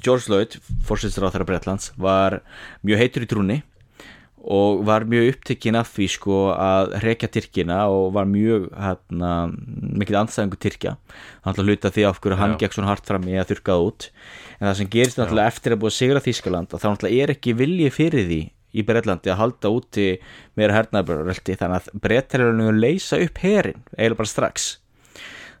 George 0.00 0.30
Lloyd, 0.30 0.54
fórsýstur 0.86 1.26
á 1.26 1.30
þeirra 1.30 1.48
Bretlands 1.48 1.90
var 2.00 2.40
mjög 2.86 3.02
heitur 3.02 3.26
í 3.26 3.28
trúni 3.30 3.56
og 4.40 4.84
var 4.88 5.04
mjög 5.04 5.34
upptekinn 5.34 5.76
af 5.76 5.90
því 5.92 6.06
sko 6.14 6.36
að 6.54 6.94
rekja 7.04 7.28
Tyrkina 7.32 7.80
og 7.92 8.14
var 8.16 8.28
mjög 8.28 8.70
hérna, 8.72 9.32
mikil 10.00 10.16
andstæðingu 10.22 10.60
Tyrkja. 10.60 10.94
Hann 11.44 11.52
ætla 11.52 11.64
að 11.64 11.68
hluta 11.68 11.90
því 11.92 12.06
af 12.08 12.20
hverju 12.22 12.38
hann 12.40 12.56
gekk 12.60 12.76
svona 12.76 12.88
hart 12.92 13.10
fram 13.10 13.26
í 13.28 13.36
að 13.36 13.52
þurka 13.52 13.74
það 13.74 13.88
út. 13.90 14.06
En 14.56 14.68
það 14.68 14.78
sem 14.78 14.90
gerist 14.94 15.20
náttúrulega 15.20 15.52
eftir 15.52 15.76
að 15.76 15.82
búið 15.82 15.92
að 15.92 15.98
sigra 15.98 16.24
Þískaland 16.24 16.72
þá 16.72 16.86
náttúrulega 16.88 17.24
er 17.24 17.34
ekki 17.34 17.56
vilji 17.58 17.90
fyrir 17.92 18.26
því 18.30 18.40
í 18.70 18.84
Bretlandi 18.86 19.32
að 19.32 19.40
halda 19.40 19.72
úti 19.74 20.06
meira 20.56 20.76
hernaðarbröldi 20.78 21.58
þannig 21.58 21.80
að 21.80 22.00
brettar 22.04 22.44
eru 22.44 22.70
að 22.70 22.80
leysa 22.80 23.18
upp 23.20 23.42
herin 23.42 23.82
eiginlega 23.96 24.20
bara 24.22 24.32
strax. 24.32 24.70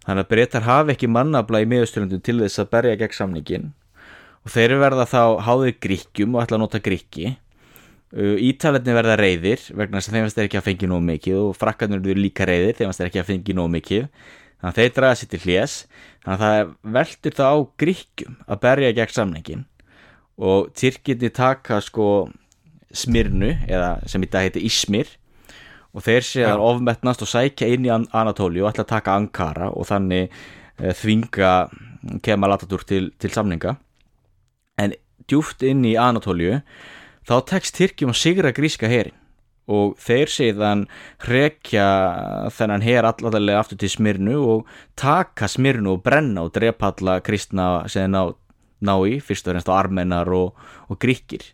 Þannig 0.06 0.24
að 0.24 0.32
brettar 0.32 0.64
hafi 0.64 0.94
ekki 0.94 1.10
mannabla 1.10 1.60
í 1.60 1.68
miðausturlundum 1.68 2.24
til 2.24 2.38
þess 2.40 2.62
að 2.62 2.72
berja 2.72 2.96
gegn 3.02 3.16
samningin 3.18 3.70
og 4.40 4.54
þeir 4.54 4.78
verða 4.80 5.04
þá 5.10 5.22
háðir 5.44 5.74
gríkjum 5.84 6.36
og 6.36 6.44
ætla 6.44 6.56
að 6.56 6.62
nota 6.64 6.80
gríki 6.80 7.34
Ítalarnir 8.10 8.96
verða 8.96 9.16
reyðir 9.20 9.62
vegna 9.78 10.00
þess 10.00 10.10
að 10.10 10.16
þeim 10.16 10.24
varst 10.26 10.38
ekki 10.42 10.58
að 10.58 10.66
fengi 10.66 10.88
nóg 10.90 11.02
mikið 11.06 11.36
og 11.44 11.52
frakkarnir 11.54 12.00
eru 12.02 12.16
líka 12.18 12.46
reyðir 12.48 12.78
þeim 12.80 12.90
varst 12.90 13.04
ekki 13.06 13.20
að 13.22 13.28
fengi 13.28 13.54
nóg 13.54 13.68
mikið. 13.76 14.08
Þannig 14.60 14.72
að 14.72 14.80
þeir 14.80 14.94
draga 14.96 15.18
sér 15.20 15.30
til 15.30 15.40
hljés 15.44 15.76
þannig 16.24 16.34
að 16.34 16.42
það 16.42 16.72
veltur 16.96 17.36
það 17.38 17.54
á 17.54 17.58
gríkjum 17.84 18.34
að 18.50 18.60
berja 18.66 18.90
gegn 18.98 19.14
samningin 19.14 19.62
og 20.40 20.68
Tyrkirni 20.76 21.30
taka 21.36 21.78
sko 21.84 22.08
Smirnu 22.90 23.52
eða 23.70 23.90
sem 24.10 24.26
í 24.26 24.28
dag 24.28 24.48
heiti 24.48 24.64
Ísmir 24.66 25.14
og 25.94 26.02
þeir 26.06 26.26
séðan 26.26 26.62
ofmetnast 26.66 27.22
og 27.22 27.30
sækja 27.30 27.68
inn 27.70 27.86
í 27.86 27.92
An- 27.94 28.08
Anatóli 28.10 28.60
og 28.62 28.72
ætla 28.72 28.84
að 28.84 28.92
taka 28.96 29.14
Ankara 29.18 29.70
og 29.70 29.86
þannig 29.88 30.28
uh, 30.30 30.90
þvinga 30.98 31.52
Kemal 32.24 32.54
Atatürk 32.56 32.86
til, 32.88 33.10
til 33.20 33.30
samninga. 33.34 33.76
En 34.80 34.94
djúft 35.28 35.62
inn 35.66 35.84
í 35.86 35.94
Anatóliu 36.00 36.60
þá 37.28 37.34
tekst 37.52 37.76
Tyrkjum 37.78 38.12
að 38.14 38.20
sigra 38.20 38.52
gríska 38.56 38.90
herin 38.90 39.16
og 39.70 39.94
þeir 40.02 40.32
síðan 40.32 40.84
hrekja 41.22 41.86
þennan 42.56 42.82
her 42.82 43.06
allalega 43.06 43.60
aftur 43.62 43.78
til 43.80 43.92
Smirnu 43.92 44.38
og 44.40 44.70
taka 44.98 45.48
Smirnu 45.50 45.94
og 45.94 46.04
brenna 46.06 46.46
og 46.46 46.54
drepa 46.56 46.90
alla 46.90 47.20
kristna 47.22 47.86
sem 47.90 48.10
ná, 48.10 48.32
ná 48.82 48.94
í, 49.06 49.20
fyrst 49.22 49.46
og 49.46 49.54
reynst 49.54 49.70
á 49.70 49.78
armenar 49.78 50.30
og, 50.34 50.58
og 50.90 50.98
gríkir 51.02 51.52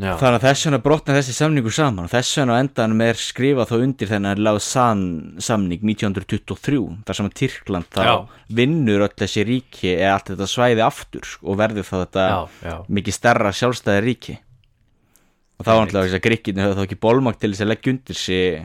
Já, 0.00 0.14
þannig 0.16 0.38
að 0.38 0.44
þess 0.46 0.66
vegna 0.66 0.78
brotna 0.80 1.14
þessi 1.18 1.34
samningur 1.36 1.74
saman. 1.76 2.06
Og 2.06 2.12
þess 2.14 2.38
vegna 2.38 2.56
endanum 2.62 3.02
er 3.04 3.18
skrifað 3.20 3.68
þá 3.68 3.74
undir 3.84 4.08
þennan 4.08 4.40
Lausann 4.40 5.02
samning 5.44 5.82
1923 5.84 6.78
þar 7.04 7.18
sem 7.18 7.28
að 7.28 7.34
Tyrkland 7.40 7.88
þá 7.92 8.00
Já. 8.06 8.14
vinnur 8.60 9.04
öll 9.04 9.12
þessi 9.20 9.44
ríki 9.44 9.90
eða 9.92 10.14
allt 10.14 10.30
þetta 10.32 10.48
svæði 10.48 10.84
aftur 10.86 11.34
og 11.44 11.58
verður 11.60 11.88
þá 11.90 11.96
þetta 11.98 12.24
já, 12.30 12.76
mikið 12.88 13.16
stærra 13.18 13.52
sjálfstæði 13.60 14.04
ríki. 14.06 14.36
Og 15.60 15.68
þá 15.68 15.72
náttúrulega 15.74 16.06
þess 16.06 16.16
að 16.16 16.24
gríkinu 16.30 16.64
höfðu 16.64 16.78
þá 16.78 16.86
ekki 16.86 17.00
bólmakt 17.04 17.42
til 17.42 17.52
þess 17.52 17.66
að 17.66 17.70
leggja 17.74 17.92
undir 17.92 18.20
sig 18.22 18.62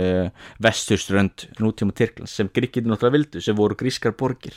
uh, 0.00 0.48
vesturströnd 0.64 1.46
nútíma 1.60 1.92
Tyrklands 2.00 2.32
sem 2.40 2.48
gríkinu 2.48 2.94
náttúrulega 2.94 3.18
vildu 3.18 3.44
sem 3.44 3.60
voru 3.60 3.76
grískar 3.76 4.16
borgir 4.16 4.56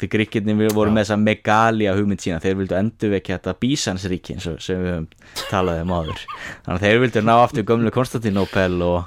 því 0.00 0.08
gríkinu 0.14 0.70
voru 0.72 0.92
með 0.94 1.04
þessa 1.04 1.18
megalia 1.20 1.94
hugmynd 1.96 2.22
sína 2.24 2.40
þeir 2.42 2.56
vildu 2.62 2.76
endurvekja 2.78 3.38
þetta 3.38 3.56
bísansríki 3.60 4.36
eins 4.36 4.48
og 4.50 4.58
sem 4.64 4.80
við 4.80 4.94
höfum 4.94 5.06
talaði 5.50 5.84
um 5.84 5.94
áður. 5.98 6.24
Þannig 6.64 6.74
að 6.76 6.86
þeir 6.86 7.04
vildu 7.04 7.22
ná 7.26 7.34
aftur 7.36 7.68
gömlu 7.68 7.92
Konstantinopel 7.94 8.80
og, 8.86 8.98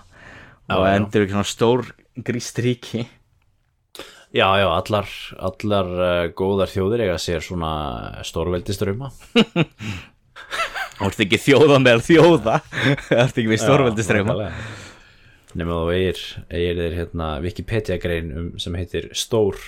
og 0.70 0.88
endurvekja 0.92 1.38
svona 1.38 1.50
stór 1.50 1.86
gríst 2.30 2.62
ríki. 2.62 3.08
Já, 4.34 4.48
já 4.58 4.66
allar, 4.66 5.10
allar 5.38 5.90
uh, 5.94 6.28
góðar 6.34 6.72
þjóðir 6.72 7.06
eiga 7.06 7.18
sér 7.22 7.44
svona 7.46 7.74
stórveldiströma 8.26 9.12
og 9.14 11.04
þetta 11.12 11.26
ekki 11.28 11.42
þjóða 11.44 11.78
með 11.84 12.02
þjóða? 12.08 12.56
Þetta 13.12 13.30
ekki 13.30 13.52
við 13.52 13.62
stórveldistreima 13.62 14.34
Nefnum 15.54 15.84
þú 15.84 15.94
eigir, 15.94 16.24
eigir 16.50 16.80
þeir 16.82 16.98
hérna 16.98 17.28
Wikipedia 17.44 18.00
grein 18.02 18.34
um, 18.34 18.48
sem 18.58 18.74
heitir 18.74 19.12
Stór 19.14 19.60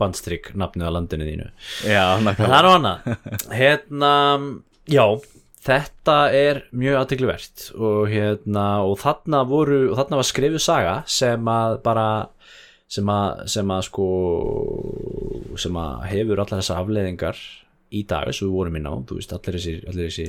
bandstrykk 0.00 0.54
nafnið 0.58 0.88
á 0.88 0.96
landinu 0.96 1.28
þínu. 1.28 1.50
Já, 1.84 2.04
það 2.24 2.56
er 2.58 2.68
á 2.68 2.72
hana 2.72 2.94
hérna, 3.52 4.14
já 4.90 5.04
þetta 5.60 6.16
er 6.32 6.62
mjög 6.72 6.98
aðteglivert 7.02 7.64
og 7.76 8.10
hérna 8.10 8.66
og 8.88 8.96
þarna 9.02 9.42
voru 9.48 9.80
og 9.90 9.98
þarna 9.98 10.20
var 10.22 10.28
skrifuð 10.28 10.64
saga 10.64 10.94
sem 11.10 11.50
að 11.52 11.76
bara 11.84 12.06
sem 12.90 13.10
að, 13.12 13.44
sem 13.52 13.70
að 13.70 13.84
sko 13.86 14.08
sem 15.60 15.76
að 15.78 16.08
hefur 16.10 16.42
allar 16.42 16.62
þessar 16.62 16.80
afleiðingar 16.82 17.38
í 17.94 18.02
dag 18.08 18.32
sem 18.32 18.48
við 18.48 18.56
vorum 18.56 18.80
inn 18.80 18.88
á. 18.88 18.94
Þú 19.06 19.20
veist 19.20 19.34
allir 19.36 19.58
þessi, 19.58 19.76
allir 19.90 20.08
þessi 20.08 20.26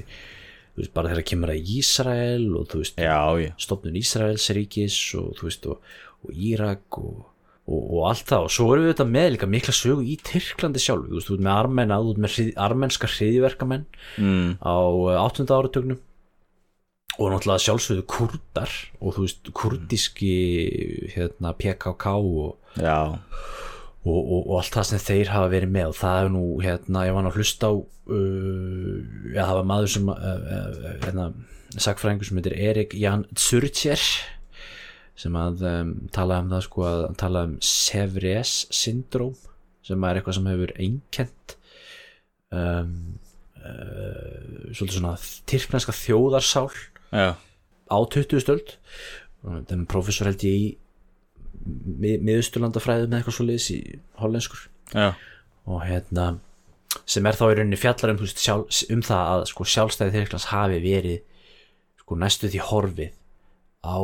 þú 0.71 0.83
veist 0.83 0.93
bara 0.95 1.11
þegar 1.11 1.27
kemur 1.31 1.53
að 1.53 1.73
Ísrael 1.77 2.47
og 2.57 2.69
þú 2.71 2.83
veist 2.83 3.01
já, 3.01 3.19
já. 3.43 3.51
stofnun 3.65 3.99
Ísraels 4.01 4.47
ríkis 4.57 4.99
og 5.19 5.33
þú 5.39 5.47
veist 5.47 5.67
og, 5.71 5.93
og 6.25 6.43
Írak 6.49 6.99
og, 7.01 7.25
og, 7.71 7.81
og 7.87 8.05
allt 8.11 8.27
það. 8.29 8.45
Og 8.47 8.53
svo 8.55 8.67
erum 8.73 8.85
við 8.85 8.93
þetta 8.93 9.07
með 9.15 9.27
líka 9.35 9.49
mikla 9.49 9.75
sögu 9.75 10.05
í 10.05 10.17
Tyrklandi 10.27 10.83
sjálf 10.83 11.07
þú 11.07 11.17
veist, 11.17 11.29
þú 11.29 11.35
veist 11.37 11.45
með 11.47 11.57
armenna, 11.57 11.99
þú 12.01 12.11
veist 12.11 12.23
með 12.25 12.35
hrið, 12.35 12.53
armenska 12.67 13.11
hriðverkamenn 13.15 13.85
mm. 14.19 14.49
á 14.61 14.75
8. 15.25 15.47
áratögnum 15.47 16.01
og 17.19 17.33
náttúrulega 17.33 17.65
sjálfsögðu 17.65 18.05
kurdar 18.09 18.75
og 19.01 19.15
þú 19.15 19.25
veist 19.25 19.51
kurdíski 19.57 20.35
hérna 21.11 21.51
PKK 21.59 22.13
og, 22.17 22.77
og, 24.07 24.51
allt 24.57 24.77
það 24.77 24.87
sem 24.89 25.03
þeir 25.05 25.33
hafa 25.35 25.51
verið 25.51 25.73
með. 25.75 25.91
Og 25.91 25.97
það 25.99 26.21
er 26.21 26.35
nú 26.35 26.43
hérna, 26.63 27.07
ég 27.07 27.17
var 27.17 27.29
að 27.29 27.39
hlusta 27.41 27.71
á 27.71 27.73
uh, 27.75 28.99
já, 29.35 29.41
það 29.43 29.57
var 29.59 29.71
maður 29.73 29.95
sem 29.95 30.13
uh, 30.13 30.21
uh, 30.21 30.93
hérna, 31.03 31.31
sagfræðingur 31.77 32.29
sem 32.29 32.39
heitir 32.41 32.57
Erik 32.57 32.95
Jan 32.97 33.27
Zurcher 33.39 34.05
sem 35.19 35.35
að 35.37 35.63
um, 35.69 35.93
tala 36.13 36.41
um 36.41 36.51
það 36.53 36.63
sko 36.67 36.85
að 36.87 37.01
tala 37.21 37.45
um 37.47 37.55
Sevres 37.65 38.53
syndróm 38.73 39.35
sem 39.85 40.05
er 40.07 40.19
eitthvað 40.19 40.37
sem 40.37 40.49
hefur 40.51 40.73
einkent 40.81 41.55
um, 42.53 42.93
uh, 43.61 44.69
svolítið 44.71 44.97
svona 44.97 45.15
tyrknænska 45.49 45.95
þjóðarsál 45.97 46.69
já, 47.11 47.33
á 47.91 47.97
20 48.15 48.43
stöld. 48.43 48.77
Þeim 49.41 49.87
professor 49.89 50.29
held 50.29 50.45
ég 50.45 50.57
í 50.59 50.69
mið, 51.65 52.21
miðusturlandafræðu 52.27 53.09
með 53.09 53.19
eitthvað 53.19 53.37
svo 53.37 53.47
liðs 53.47 53.67
í 53.73 53.81
hollenskur. 54.21 54.65
Já, 54.93 55.11
og 55.69 55.83
hérna 55.85 56.33
sem 57.07 57.25
er 57.27 57.37
þá 57.37 57.45
í 57.47 57.55
rauninni 57.57 57.79
fjallar 57.79 58.13
um, 58.13 58.19
veist, 58.21 58.41
sjálf, 58.41 58.81
um 58.91 59.03
það 59.05 59.29
að 59.33 59.45
sko, 59.51 59.67
sjálfstæði 59.73 60.15
Tyrklands 60.15 60.49
hafi 60.51 60.81
verið 60.83 61.21
sko, 62.01 62.17
næstu 62.19 62.49
því 62.51 62.65
horfið 62.67 63.13
á 63.81 63.97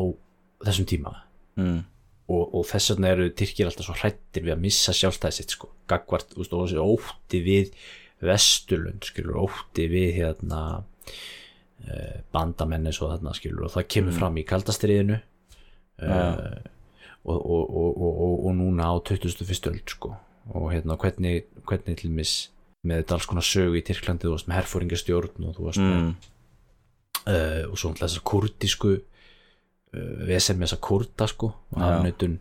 þessum 0.66 0.88
tíma. 0.90 1.14
Mm, 1.58 1.80
og, 2.28 2.44
og 2.60 2.66
þess 2.70 2.94
vegna 2.94 3.14
eru 3.14 3.30
Tyrkir 3.38 3.70
alltaf 3.70 3.88
svo 3.88 3.96
hrættir 3.98 4.46
við 4.46 4.56
að 4.56 4.64
missa 4.66 4.96
sjálfstæði 4.96 5.38
sitt 5.38 5.56
sko, 5.56 5.72
gagvart, 5.90 6.34
þú 6.34 6.44
veist, 6.44 6.54
og 6.56 6.66
þessi 6.66 6.84
ótti 6.84 7.42
við 7.46 7.72
Vesturlund, 8.28 9.06
skilur, 9.06 9.42
ótti 9.46 9.86
við 9.92 10.16
hérna 10.18 10.62
eh, 11.86 12.24
bandamenni 12.34 12.94
svo 12.96 13.12
þarna, 13.12 13.36
skilur, 13.38 13.68
og 13.68 13.76
það 13.76 13.90
kemur 13.94 14.18
fram 14.18 14.40
í 14.42 14.46
kaldastriðinu 14.48 15.20
uh, 15.22 16.40
og, 17.28 17.38
og, 17.38 17.62
og, 17.62 17.92
og, 17.92 18.08
og, 18.10 18.34
og 18.50 18.56
núna 18.58 18.90
á 18.90 18.96
21. 18.98 19.70
öld 19.70 19.94
sko. 19.94 20.16
Og 20.58 20.72
hérna 20.72 20.98
hvernig, 20.98 21.46
hvernig 21.68 22.00
til 22.00 22.10
mis 22.16 22.48
með 22.88 23.04
þetta 23.04 23.18
alls 23.18 23.28
konar 23.30 23.46
sögu 23.46 23.78
í 23.80 23.84
Tyrklandi 23.86 24.28
þú 24.28 24.34
varst 24.34 24.50
með 24.50 24.60
herfóringastjórn 24.62 25.48
og 25.48 25.56
þú 25.58 25.66
varst 25.68 25.82
með 25.84 25.98
mm, 25.98 26.12
uh, 27.28 27.64
og 27.72 27.80
svo 27.80 27.94
þessar 27.98 28.26
kurdísku 28.32 28.94
við 30.28 30.44
sem 30.44 30.60
þessar 30.64 30.82
kurda 30.84 31.28
sko 31.30 31.52
og 31.54 31.80
Já. 31.80 31.88
afnötun 31.88 32.38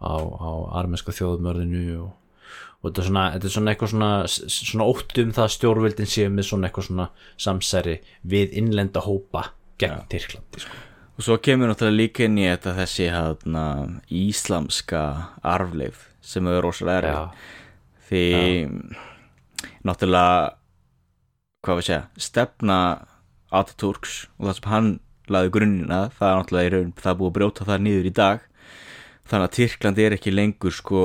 á, 0.00 0.14
á 0.16 0.50
armenska 0.80 1.14
þjóðumörðinu 1.16 1.84
og, 2.04 2.10
og 2.80 2.88
þetta 2.88 3.02
er 3.02 3.08
svona, 3.08 3.26
þetta 3.34 3.50
er 3.50 3.54
svona 3.56 3.74
eitthvað 3.74 3.92
svona, 3.94 4.10
svona 4.56 4.88
óttum 4.88 5.34
það 5.36 5.46
að 5.46 5.54
stjórnvöldin 5.56 6.10
séu 6.14 6.32
með 6.32 6.48
svona 6.50 6.70
eitthvað 6.70 6.88
svona 6.90 7.08
samsæri 7.46 7.98
við 8.34 8.58
innlenda 8.60 9.04
hópa 9.04 9.48
gegn 9.80 10.04
Tyrklandi 10.12 10.64
sko. 10.64 10.82
og 11.14 11.26
svo 11.26 11.38
kemur 11.42 11.70
náttúrulega 11.70 12.00
líka 12.00 12.28
inn 12.28 12.40
í 12.40 12.48
þetta 12.48 12.76
þessi 12.78 13.10
hérna 13.14 13.64
íslamska 14.10 15.04
arfleif 15.42 16.08
sem 16.24 16.46
er 16.50 16.62
rosalega 16.64 17.14
Já, 17.14 17.22
erfið 17.24 17.62
því 18.04 18.24
náttúrulega 19.84 20.54
hvað 21.64 21.80
við 21.80 21.88
segja, 21.88 22.04
stefna 22.20 22.78
Ataturks 23.54 24.24
og 24.38 24.48
það 24.48 24.56
sem 24.58 24.70
hann 24.72 24.88
laði 25.32 25.52
grunnina, 25.54 26.00
það 26.18 26.30
er 26.30 26.40
náttúrulega 26.40 26.82
það 27.00 27.12
er 27.12 27.20
búið 27.20 27.30
að 27.30 27.36
brjóta 27.38 27.68
það 27.68 27.84
niður 27.86 28.08
í 28.08 28.14
dag. 28.18 28.48
Þannig 29.24 29.46
að 29.48 29.54
Tyrkland 29.56 30.00
er 30.04 30.16
ekki 30.18 30.34
lengur 30.34 30.74
sko 30.74 31.04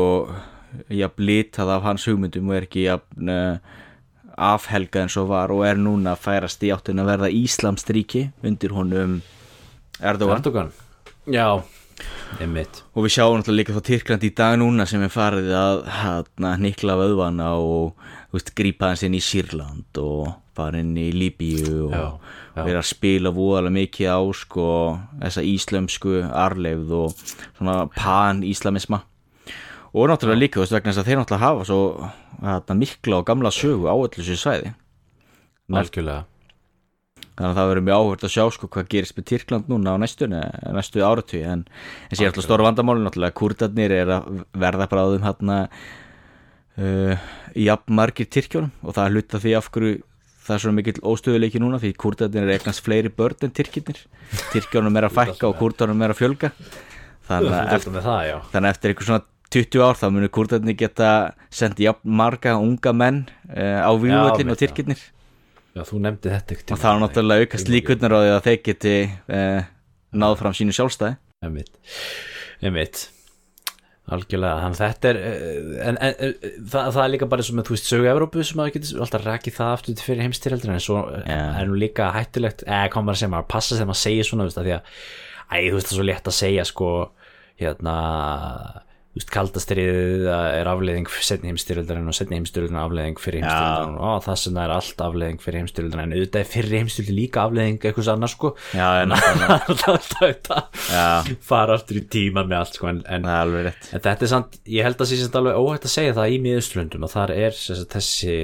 jafn 0.94 1.26
litað 1.26 1.72
af 1.74 1.86
hans 1.88 2.06
hugmyndum 2.10 2.50
og 2.52 2.58
er 2.58 2.68
ekki 2.68 2.86
jafn 2.86 3.32
uh, 3.32 3.78
afhelgað 4.40 5.06
eins 5.06 5.18
og 5.20 5.30
var 5.32 5.52
og 5.54 5.66
er 5.68 5.80
núna 5.80 6.14
að 6.16 6.24
færast 6.28 6.64
í 6.64 6.72
áttin 6.74 7.02
að 7.02 7.12
verða 7.14 7.32
Íslamstríki 7.34 8.30
undir 8.46 8.76
honum 8.76 9.20
Erdogan. 10.00 10.40
Erdogan? 10.40 10.72
Já, 11.30 11.62
einmitt. 12.40 12.84
Og 12.96 13.06
við 13.06 13.18
sjáum 13.18 13.40
náttúrulega 13.40 13.60
líka 13.60 13.76
þá 13.76 13.88
Tyrkland 13.90 14.28
í 14.28 14.34
dag 14.36 14.60
núna 14.62 14.88
sem 14.88 15.04
er 15.04 15.12
farið 15.14 15.50
að 15.60 15.82
hana, 15.98 16.54
nikla 16.62 16.96
vöðvana 17.00 17.52
og 17.60 18.00
veist, 18.34 18.54
grípa 18.56 18.94
hans 18.94 19.04
inn 19.08 19.18
í 19.18 19.24
Sýrland 19.24 20.00
og 20.04 20.30
fara 20.60 20.82
inn 20.84 20.96
í 21.00 21.10
Líbíu 21.16 21.90
og 21.90 21.94
Já, 21.96 22.06
já. 22.56 22.64
vera 22.68 22.84
að 22.84 22.90
spila 22.92 23.34
voðalega 23.36 23.78
mikið 23.80 24.12
á 24.14 24.20
sko 24.38 24.70
þessa 25.24 25.46
íslömsku 25.50 26.18
arleifð 26.30 26.96
og 27.02 27.22
svona 27.58 27.78
pan-íslamisma. 27.96 29.04
Og 29.90 30.10
náttúrulega 30.12 30.44
líka 30.44 30.62
veist 30.62 30.76
vegna 30.76 30.92
þess 30.94 31.02
að 31.02 31.08
þeir 31.10 31.22
náttúrulega 31.24 31.48
hafa 31.48 31.70
svo 31.70 31.80
hana, 32.44 32.76
mikla 32.78 33.22
og 33.24 33.30
gamla 33.30 33.52
sögu 33.54 33.90
á 33.90 33.96
öllu 33.98 34.20
þessu 34.22 34.38
svæði. 34.38 34.76
Algjörlega. 35.70 36.26
Þannig 37.40 37.54
að 37.54 37.58
það 37.58 37.70
verður 37.72 37.86
mjög 37.88 38.02
áhört 38.04 38.24
að 38.28 38.32
sjá 38.34 38.44
sko 38.52 38.68
hvað 38.68 38.88
gerist 38.92 39.16
með 39.16 39.26
Tyrkland 39.30 39.70
núna 39.72 39.94
á 39.96 40.02
næstunni 40.02 40.40
næstu 40.76 41.04
áratví 41.06 41.40
en, 41.48 41.62
en 42.12 42.20
sér 42.20 42.34
alltaf 42.34 42.44
stóra 42.44 42.66
vandamáli 42.68 43.06
náttúrulega 43.06 43.38
kurdarnir 43.40 43.94
er 43.96 44.12
að 44.18 44.42
verða 44.60 44.88
bráðum 44.92 45.24
hérna 45.24 45.60
uh, 46.76 47.30
í 47.56 47.70
jafn 47.70 47.96
margir 47.96 48.28
Tyrkjónum 48.28 48.74
og 48.84 48.98
það 48.98 49.06
er 49.06 49.16
hluta 49.16 49.42
því 49.46 49.56
af 49.56 49.70
hverju 49.72 49.94
það 50.50 50.56
er 50.56 50.64
svo 50.64 50.72
mikill 50.74 51.02
óstöðuleiki 51.06 51.62
núna 51.62 51.80
því 51.82 51.92
kurdarnir 52.02 52.48
er 52.48 52.56
eignast 52.58 52.82
fleiri 52.86 53.12
börn 53.14 53.46
en 53.46 53.54
Tyrkirnir. 53.54 54.00
Tyrkjónum 54.54 54.98
er 54.98 55.06
að 55.06 55.18
fækka 55.20 55.50
og 55.52 55.60
kurdarnum 55.60 56.02
er 56.06 56.14
að 56.16 56.22
fjölga. 56.24 56.50
Þannig 57.30 57.54
að 57.54 57.76
eftir, 57.76 58.00
það, 58.00 58.32
þannig 58.56 58.74
eftir 58.74 58.94
eitthvað 58.94 59.12
svona 59.12 59.26
20 59.54 59.86
ár 59.86 60.00
þá 60.00 60.08
munir 60.16 60.34
kurdarnir 60.34 60.78
geta 60.78 61.12
sendið 61.54 61.86
jafn 61.86 62.18
marga 62.22 62.56
unga 62.58 62.94
menn 62.98 63.22
uh, 63.54 63.86
á 63.86 63.92
vígvöllin 63.94 64.54
og. 64.56 64.60
Tyrkirnir. 64.62 65.06
Já, 65.78 65.84
þú 65.86 66.02
nefndi 66.02 66.34
þetta 66.34 66.56
ekkert 66.56 66.74
og 66.74 66.82
það 66.82 66.96
er 66.96 67.04
náttúrulega 67.04 67.46
aukast 67.46 67.70
líkurnar 67.70 68.18
á 68.18 68.20
því 68.20 68.34
að 68.34 68.46
þeir 68.48 68.60
geti 68.66 68.94
eh, 69.06 69.68
náð 70.18 70.40
fram 70.42 70.56
sínu 70.58 70.74
sjálfstæði. 70.74 71.20
Einmitt, 71.46 71.94
einmitt 72.66 73.04
algjörlega, 74.16 74.62
þannig 74.64 74.80
að 74.80 74.92
þetta 74.94 75.10
er 75.10 75.20
eh, 75.22 75.70
en, 75.90 76.00
en 76.02 76.18
en, 76.26 76.34
það, 76.74 76.90
það 76.96 77.02
er 77.04 77.14
líka 77.14 77.30
bara 77.32 77.44
eins 77.44 77.52
og 77.54 77.58
með 77.60 77.70
þú 77.70 77.76
veist 77.76 77.90
sögu 77.90 78.10
Evrópu 78.12 78.46
sem 78.48 78.64
að 78.64 78.72
getur 78.76 79.04
alltaf 79.06 79.26
rækið 79.26 79.58
það 79.60 79.74
aftur 79.78 79.98
til 80.00 80.08
fyrir 80.08 80.26
heimstyrjaldur 80.26 80.74
en 80.76 80.84
svo 80.84 81.00
Já. 81.14 81.40
er 81.62 81.70
nú 81.70 81.80
líka 81.80 82.12
hættulegt 82.16 82.66
eða 82.68 82.92
kom 82.94 83.10
bara 83.10 83.20
að 83.20 83.24
segja 83.24 83.34
maður 83.36 83.50
passa 83.56 83.78
þegar 83.78 83.92
maður 83.92 84.04
segir 84.04 84.30
svona 84.30 84.46
þú 84.46 84.52
veist, 84.52 84.62
að 84.62 84.70
því 84.70 84.76
að, 84.78 84.92
æ, 85.50 85.58
þú 85.70 85.80
veist 85.80 85.90
það 85.90 85.96
er 85.96 86.00
svo 86.00 86.08
létt 86.10 86.32
að 86.32 86.38
segja 86.40 86.68
sko, 86.70 86.92
hérna 87.64 87.96
kaldastriðið 89.34 90.28
er 90.30 90.68
afleiðing 90.70 91.08
setni 91.26 91.50
heimstyrjaldur 91.50 91.98
og 92.08 92.16
setni 92.16 92.38
heimstyrjaldur 92.38 92.78
er 92.78 92.84
afleiðing 92.86 93.18
fyrir 93.20 93.42
heimstyrjaldur 93.42 94.04
og 94.06 94.22
það 94.28 94.38
sem 94.42 94.54
það 94.56 94.64
er 94.64 94.74
allt 94.76 95.02
afleiðing 95.06 95.42
fyrir 95.44 95.64
heimstyrjaldur 95.64 96.04
en 96.04 96.14
auðvitað 96.14 96.42
er 96.44 96.52
fyrir 96.54 96.76
heimstyrjaldur 96.78 97.18
líka 97.18 97.44
afleiðing 97.44 97.80
eitthvað 97.90 98.12
annars 98.14 98.36
sko. 98.38 98.54
Já, 98.78 98.88
en 99.02 99.16
Já. 100.94 101.34
fara 101.50 101.80
aftur 101.80 102.00
í 102.00 102.06
tíma 102.14 102.46
með 102.46 102.58
allt 102.60 102.80
sko, 102.80 102.92
en, 102.94 103.02
en, 103.10 103.28
það 103.28 103.58
en 103.64 103.72
þetta 104.06 104.16
er 104.16 104.34
samt 104.36 104.60
ég 104.70 104.88
held 104.88 105.02
að 105.02 105.12
sé 105.12 105.20
sem 105.24 105.42
alveg 105.42 105.60
óhægt 105.66 105.90
að 105.90 105.96
segja 105.96 106.16
það 106.20 106.38
í 106.38 106.40
miðuströndum 106.46 107.10
og 107.10 107.14
þar 107.16 107.36
er 107.36 107.60
sagt, 107.60 107.98
þessi 107.98 108.38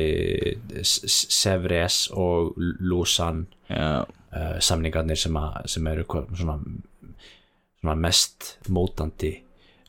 Sevres 1.13 2.01
og 2.17 2.57
Lusan 2.57 3.45
Já, 3.69 4.01
uh, 4.35 4.57
samningarnir 4.59 5.19
sem, 5.19 5.37
að, 5.39 5.61
sem 5.77 5.93
eru 5.93 6.09
svona, 6.09 6.59
svona 7.79 7.99
mest 8.01 8.55
mótandi 8.73 9.35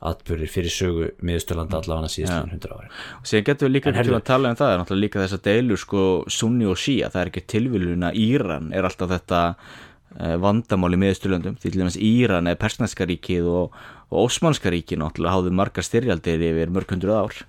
atbyrðir 0.05 0.51
fyrir 0.51 0.73
sögu 0.73 1.07
miðusturlanda 1.25 1.79
allavega 1.79 2.11
síðast 2.13 2.51
100 2.53 2.73
ári 2.77 2.89
og 3.17 3.25
síðan 3.25 3.45
getum 3.47 3.67
við 3.67 3.73
líka 3.73 3.89
En 3.89 3.97
til 3.97 4.13
að 4.13 4.25
tala 4.29 4.51
um 4.51 4.59
það 4.59 4.73
er 4.73 4.79
náttúrulega 4.81 5.05
líka 5.05 5.21
þess 5.23 5.37
að 5.37 5.45
deilur 5.47 5.81
sko 5.81 6.03
Sunni 6.29 6.69
og 6.69 6.77
Shia, 6.77 7.09
það 7.09 7.21
er 7.23 7.31
ekki 7.31 7.43
tilviljun 7.55 8.05
að 8.05 8.19
Íran 8.21 8.69
er 8.77 8.87
alltaf 8.87 9.09
þetta 9.15 9.41
eh, 9.49 10.35
vandamál 10.43 10.93
í 10.93 11.01
miðusturlöndum, 11.01 11.57
því 11.57 11.73
til 11.73 11.81
dæmis 11.81 11.97
Íran 11.97 12.51
er 12.51 12.61
persneska 12.61 13.09
ríkið 13.09 13.49
og, 13.49 13.77
og 14.11 14.27
Ósmanska 14.27 14.73
ríkið 14.73 15.01
náttúrulega 15.01 15.33
háðu 15.33 15.55
margar 15.57 15.87
styrjaldir 15.87 16.45
yfir 16.51 16.73
mörg 16.77 16.93
hundruð 16.93 17.17
ár. 17.23 17.41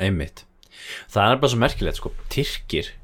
Einmitt. 0.00 0.46
Það 1.12 1.34
er 1.34 1.42
bara 1.42 1.52
svo 1.52 1.60
merkilegt 1.60 2.00
sko, 2.00 2.14
Tyrkir 2.32 2.94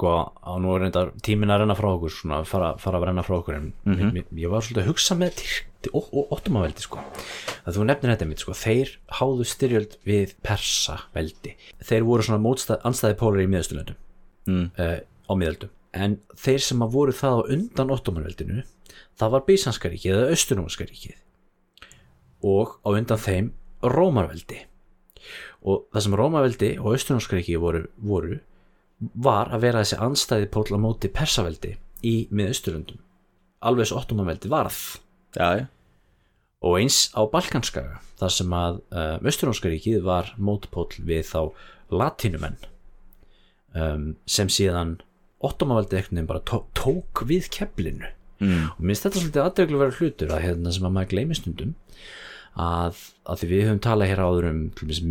sko, 0.00 0.32
á 0.32 0.52
nú 0.56 0.72
er 0.74 0.86
reynda 0.86 1.02
tímin 1.20 1.52
að 1.52 1.62
renna 1.62 1.76
frá 1.76 1.90
okkur 1.92 2.12
svona, 2.14 2.40
fara, 2.48 2.70
fara 2.80 3.00
að 3.00 3.10
renna 3.10 3.24
frá 3.26 3.36
okkur 3.36 3.56
en 3.58 3.72
Mhm. 3.84 4.12
mér, 4.14 4.24
ég 4.32 4.50
var 4.50 4.64
svolítið 4.64 4.84
að 4.84 4.88
hugsa 4.88 5.16
með 5.16 5.34
Tyrk 5.40 5.66
og, 5.94 6.32
Ottomaveldi 6.32 6.80
sko. 6.80 6.98
Að 7.66 7.76
þú 7.76 7.84
nefnir 7.84 8.12
þetta 8.16 8.28
mitt 8.28 8.38
sko, 8.40 8.52
þeir 8.52 8.96
háðu 9.20 9.44
styrjöld 9.44 9.96
við 10.04 10.34
Persa 10.42 10.96
veldi 11.14 11.54
þeir 11.84 12.04
voru 12.04 12.22
svona 12.22 12.40
mótstæð, 12.40 12.80
anstæði 12.84 13.16
pólar 13.20 13.44
í 13.44 13.48
miðausturlöndum 13.48 13.96
mm. 14.46 14.70
uh, 14.78 15.00
á 15.00 15.32
miðöldum. 15.36 15.70
En 15.92 16.18
þeir 16.36 16.60
sem 16.60 16.80
að 16.80 16.92
voru 16.92 17.12
það 17.12 17.36
á 17.36 17.42
undan 17.50 17.90
Ottomanveldinu 17.90 18.64
það 19.18 19.30
var 19.30 19.46
Bísanska 19.46 19.90
ríkið 19.90 20.16
eða 20.16 20.32
Östunumska 20.36 20.86
ríkið. 20.88 21.16
Og 22.42 22.78
á 22.84 22.88
undan 22.88 23.20
þeim 23.20 23.52
Rómarveldi 23.82 24.64
og 25.60 25.88
það 25.92 26.04
sem 26.06 26.14
Rómarveldi 26.16 26.70
og 26.80 26.94
Östunumska 26.96 27.36
ríkið 27.36 27.60
voru, 27.60 27.82
voru 28.00 28.40
var 29.00 29.52
að 29.54 29.66
vera 29.66 29.84
þessi 29.84 30.00
anstæði 30.04 30.48
pól 30.52 30.66
á 30.76 30.78
móti 30.80 31.10
Persaveldi 31.12 31.76
í 32.06 32.14
miðausturlöndum. 32.32 33.00
Alveg 33.64 33.90
svo 33.90 34.00
Ottomanveldi 34.00 34.48
varð. 34.52 34.78
Já, 35.36 35.60
já, 35.60 35.66
og 36.60 36.76
eins 36.80 37.08
á 37.16 37.24
Balkanskaga 37.30 38.00
þar 38.20 38.32
sem 38.34 38.54
að 38.56 38.80
uh, 38.92 39.16
Östurnámska 39.24 39.70
ríkið 39.72 40.02
var 40.04 40.34
mótpól 40.36 40.88
við 40.98 41.24
þá 41.30 41.40
latinumenn 41.90 42.58
um, 43.74 44.14
sem 44.28 44.50
síðan 44.52 44.98
ottomavaldi 45.40 45.96
ekkert 45.96 46.18
nefn 46.18 46.28
bara 46.28 46.44
tó 46.44 46.64
tók 46.76 47.24
við 47.28 47.48
keflinu. 47.54 48.12
Mm. 48.40 48.70
og 48.72 48.84
minnst 48.88 49.04
þetta 49.04 49.20
svolítið 49.20 49.42
aðdeglu 49.44 49.78
vera 49.82 49.96
hlutur 49.98 50.30
að 50.32 50.44
hérna 50.46 50.70
sem 50.72 50.86
að 50.88 50.92
maður 50.94 51.10
gleymi 51.10 51.36
stundum 51.36 51.72
að, 52.58 52.98
að 53.24 53.42
því 53.42 53.50
við 53.52 53.62
höfum 53.66 53.82
talað 53.84 54.10
hér 54.10 54.24
áður 54.24 54.48
um 54.50 54.62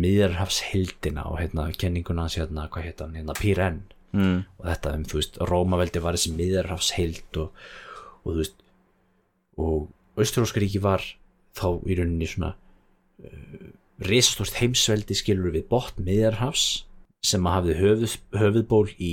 miðjarhafshildina 0.04 1.24
og 1.30 1.40
hérna 1.40 1.70
kenninguna 1.80 2.26
hans 2.26 2.36
hérna, 2.40 2.68
hvað 2.72 2.90
hérna, 2.90 3.14
hérna 3.16 3.38
Píren 3.38 3.80
Mm. 4.10 4.40
og 4.58 4.64
þetta 4.66 4.92
um, 4.96 5.02
þú 5.06 5.18
veist, 5.20 5.36
Rómaveldi 5.46 6.00
var 6.02 6.16
þessi 6.16 6.32
miðjarhafshild 6.34 7.36
og, 7.38 7.60
og 8.24 8.32
þú 8.32 8.38
veist 8.40 8.64
og 9.60 9.84
Austróska 10.18 10.58
ríki 10.58 10.80
var 10.82 11.04
þá 11.54 11.78
í 11.86 11.94
rauninni 11.94 12.26
svona 12.26 12.48
uh, 13.22 13.68
risastórt 14.02 14.58
heimsveldi 14.58 15.14
skilur 15.14 15.54
við 15.54 15.68
botn 15.70 16.02
miðjarhafs 16.08 16.64
sem 17.22 17.46
að 17.46 17.56
hafði 17.60 17.76
höfuð, 17.84 18.16
höfuðból 18.40 18.88
í 18.98 19.12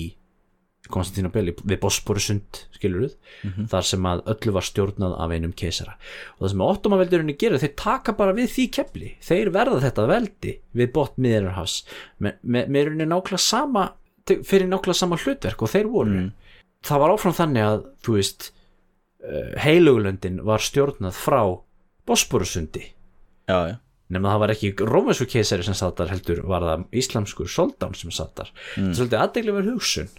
Konstantinopel 0.93 1.51
við 1.51 1.79
Bosporusund 1.81 2.61
skilur 2.75 3.05
við 3.05 3.13
þar 3.71 3.87
sem 3.89 4.07
að 4.09 4.23
öllu 4.33 4.53
var 4.55 4.65
stjórnað 4.67 5.15
af 5.23 5.33
einum 5.33 5.53
keisara. 5.57 5.95
Og 6.37 6.45
það 6.45 6.53
sem 6.53 6.65
ottomaveldurinn 6.67 7.37
gerir 7.39 7.61
þeir 7.63 7.73
taka 7.79 8.15
bara 8.17 8.35
við 8.37 8.51
því 8.55 8.67
kefli. 8.77 9.13
Þeir 9.23 9.53
verða 9.55 9.79
þetta 9.85 10.07
veldi 10.11 10.57
við 10.77 10.99
með, 12.17 12.37
með, 12.41 12.67
með 12.67 12.85
rauninni 12.87 13.09
nákvæmlega 13.11 13.43
sama 13.43 13.87
fyrir 14.27 14.67
nákvæmlega 14.67 14.99
sama 14.99 15.19
hlutverk 15.21 15.63
og 15.63 15.71
þeir 15.71 15.89
voru. 15.91 16.27
Það 16.87 17.03
var 17.03 17.13
áfram 17.15 17.35
þannig 17.37 17.65
að 17.65 17.81
þú 18.05 18.17
veist 18.17 18.51
uh, 19.23 19.51
heilugulöndin 19.63 20.41
var 20.45 20.63
stjórnað 20.63 21.17
frá 21.17 21.41
Bosporusundi. 22.07 22.83
Já, 23.47 23.57
já, 23.71 23.75
nema 24.13 24.33
það 24.33 24.41
var 24.43 24.53
ekki 24.53 24.71
rómæsku 24.87 25.27
keisari 25.31 25.65
sem 25.67 25.75
satt 25.77 25.99
þar 25.99 26.13
heldur 26.13 26.41
var 26.47 26.65
það 26.65 26.85
íslamskur 27.01 27.51
soldán 27.51 27.95
sem 27.97 28.13
satt 28.15 28.35
þar. 28.39 28.51
Þetta 28.73 28.87
er 28.87 28.97
svolítið 28.99 29.23
aðdeglega 29.23 29.57
verið 29.59 29.75
hugsun. 29.75 30.11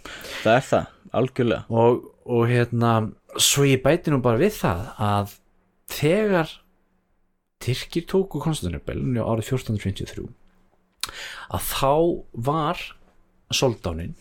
Það 0.43 0.55
er 0.55 0.65
það, 0.69 0.95
algjörlega. 1.21 1.81
Og, 1.83 2.01
og 2.29 2.43
hérna 2.49 2.93
svo 3.41 3.65
ég 3.69 3.83
bæti 3.85 4.13
nú 4.13 4.21
bara 4.25 4.41
við 4.41 4.57
það 4.61 4.89
að 5.09 5.37
þegar 5.99 6.57
Tyrkir 7.59 8.05
tóku 8.07 8.39
Konstantinopel 8.39 9.01
árið 9.19 9.49
1453 9.51 10.29
að 11.51 11.65
þá 11.67 11.93
var 12.47 12.81
soldánin 13.51 14.15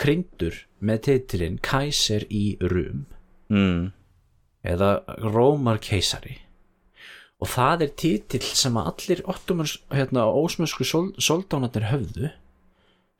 kryndur 0.00 0.58
með 0.84 1.04
titilinn 1.06 1.58
Kaiser 1.64 2.26
í 2.28 2.58
Rum 2.60 3.06
mm. 3.52 3.92
eða 4.74 4.90
Rómar 5.24 5.80
keisari 5.82 6.36
og 7.42 7.50
það 7.50 7.86
er 7.86 7.94
titill 7.98 8.44
sem 8.46 8.76
að 8.78 8.92
allir 8.92 9.22
ottomans, 9.30 9.76
hérna, 9.90 10.28
ósmösku 10.30 10.86
soldánarnir 10.86 11.88
höfðu 11.90 12.32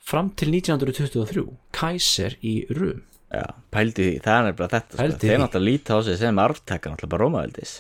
fram 0.03 0.31
til 0.39 0.53
1923 0.55 1.47
Kaiser 1.75 2.39
í 2.43 2.61
Rum 2.71 3.03
já, 3.33 3.47
pældi 3.73 4.07
því, 4.07 4.19
það 4.25 4.51
er 4.51 4.59
bara 4.59 4.75
þetta 4.77 4.99
sko. 4.99 5.17
Þeir 5.23 5.41
náttúrulega 5.43 5.69
líta 5.69 5.97
á 5.97 5.99
sig 6.07 6.21
sem 6.21 6.43
arftakar 6.43 6.95
náttúrulega 6.95 7.15
bara 7.15 7.27
rómaveldis. 7.27 7.75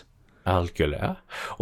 Algjörlega. 0.52 1.12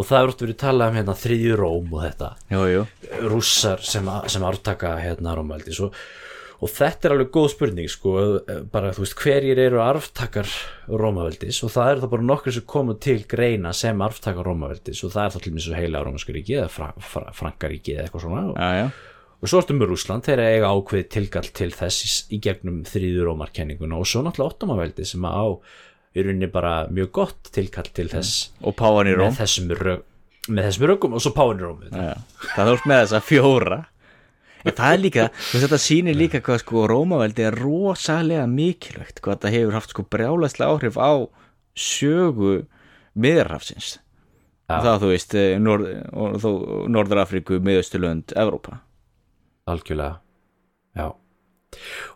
Og 0.01 0.07
það 0.09 0.23
er 0.23 0.31
oft 0.31 0.43
verið 0.45 0.59
talað 0.63 0.93
um 0.93 0.99
hérna, 1.01 1.17
þriðju 1.21 1.57
Róm 1.61 1.91
og 1.93 2.05
þetta. 2.07 2.31
Jú, 2.55 2.63
jú, 2.71 2.85
rússar 3.29 3.83
sem, 3.85 4.09
sem 4.33 4.47
ártaka 4.49 4.95
hérna 5.03 5.35
Rómveldis 5.37 5.83
og, 5.85 5.99
og 6.61 6.69
þetta 6.69 7.09
er 7.09 7.15
alveg 7.15 7.31
góð 7.33 7.47
spurning 7.55 7.89
sko, 7.89 8.15
bara 8.73 8.93
þú 8.93 9.05
veist 9.05 9.17
hverjir 9.23 9.61
eru 9.63 9.81
arftakar 9.81 10.51
Rómaveldis? 10.89 11.63
Og 11.65 11.73
það 11.73 11.93
er 11.93 12.03
það 12.03 12.13
bara 12.15 12.27
nokkur 12.29 12.57
sem 12.57 12.67
komu 12.69 12.97
til 13.01 13.23
greina 13.31 13.73
sem 13.77 14.03
arftakar 14.05 14.49
Rómaveldis. 14.49 15.01
Og 15.07 15.15
það 15.15 15.23
er 15.25 15.35
þá 15.35 15.45
til 15.45 15.55
mér 15.57 15.67
svo 15.67 15.79
heila 15.79 16.03
Rómaska 16.05 16.35
ríki 16.37 16.59
eða 16.59 16.69
fra, 16.75 16.91
fra, 17.01 17.31
Frankaríki 17.37 17.97
eða 17.97 18.05
eitthvað 18.07 18.27
svona. 18.27 18.43
Og, 18.53 18.61
já, 18.61 18.83
já. 18.83 19.31
Og 19.41 19.49
svo 19.49 19.63
ertum 19.63 19.81
við 19.81 19.89
Rússland 19.95 20.27
þeir 20.29 20.43
eiga 20.45 20.73
ákveð 20.77 21.07
tilgall 21.17 21.49
til 21.57 21.71
þess 21.73 22.19
í, 22.29 22.41
gegnum 22.45 22.83
þriðju 22.89 23.25
Rómarkenninguna. 23.31 23.97
Og 23.97 24.11
svo 24.11 24.21
náttúrulega 24.27 24.53
Ottomaveldi 24.53 25.09
sem 25.09 25.25
á 25.25 25.49
í 26.11 26.25
rauninni 26.27 26.51
bara 26.51 26.75
mjög 26.91 27.13
gott 27.21 27.51
tilkall 27.55 27.89
til 27.95 28.09
þess 28.11 28.51
og 28.67 28.75
Páan 28.79 29.11
í 29.11 29.15
Róm. 29.15 29.31
með 29.31 29.41
þessum, 29.45 29.73
rög, 29.79 30.01
með 30.51 30.67
þessum 30.67 30.87
rögum 30.91 31.15
og 31.15 31.23
svo 31.23 31.33
Páin 31.37 31.61
í 31.61 31.67
Róm 31.67 31.85
það 32.57 32.73
er 32.73 32.89
með 32.91 33.03
þessa 33.05 33.21
fjóra 33.23 33.79
en 34.65 34.77
það 34.77 34.93
er 34.93 35.03
líka, 35.05 35.29
þetta 35.53 35.81
sýnir 35.81 36.19
líka 36.19 36.43
hvað 36.45 36.63
sko 36.65 36.85
Rómaveldi 36.91 37.47
er 37.49 37.57
rosalega 37.61 38.45
mikilvægt 38.51 39.23
hvað 39.25 39.39
þetta 39.39 39.55
hefur 39.57 39.79
haft 39.79 39.95
sko 39.95 40.07
brjálæslega 40.13 40.77
áhrif 40.77 41.01
á 41.01 41.13
sögu 41.79 42.61
miðarrafsins 43.15 43.99
Já. 44.71 44.79
það 44.85 45.01
þú 45.03 45.09
veist, 45.11 45.35
eh, 45.35 45.57
Norð, 45.59 45.87
Norður-Afríku, 46.95 47.59
Miðausturlönd, 47.59 48.35
Evrópa. 48.39 48.81
Algjörlega. 49.67 50.21
Já. 50.95 51.09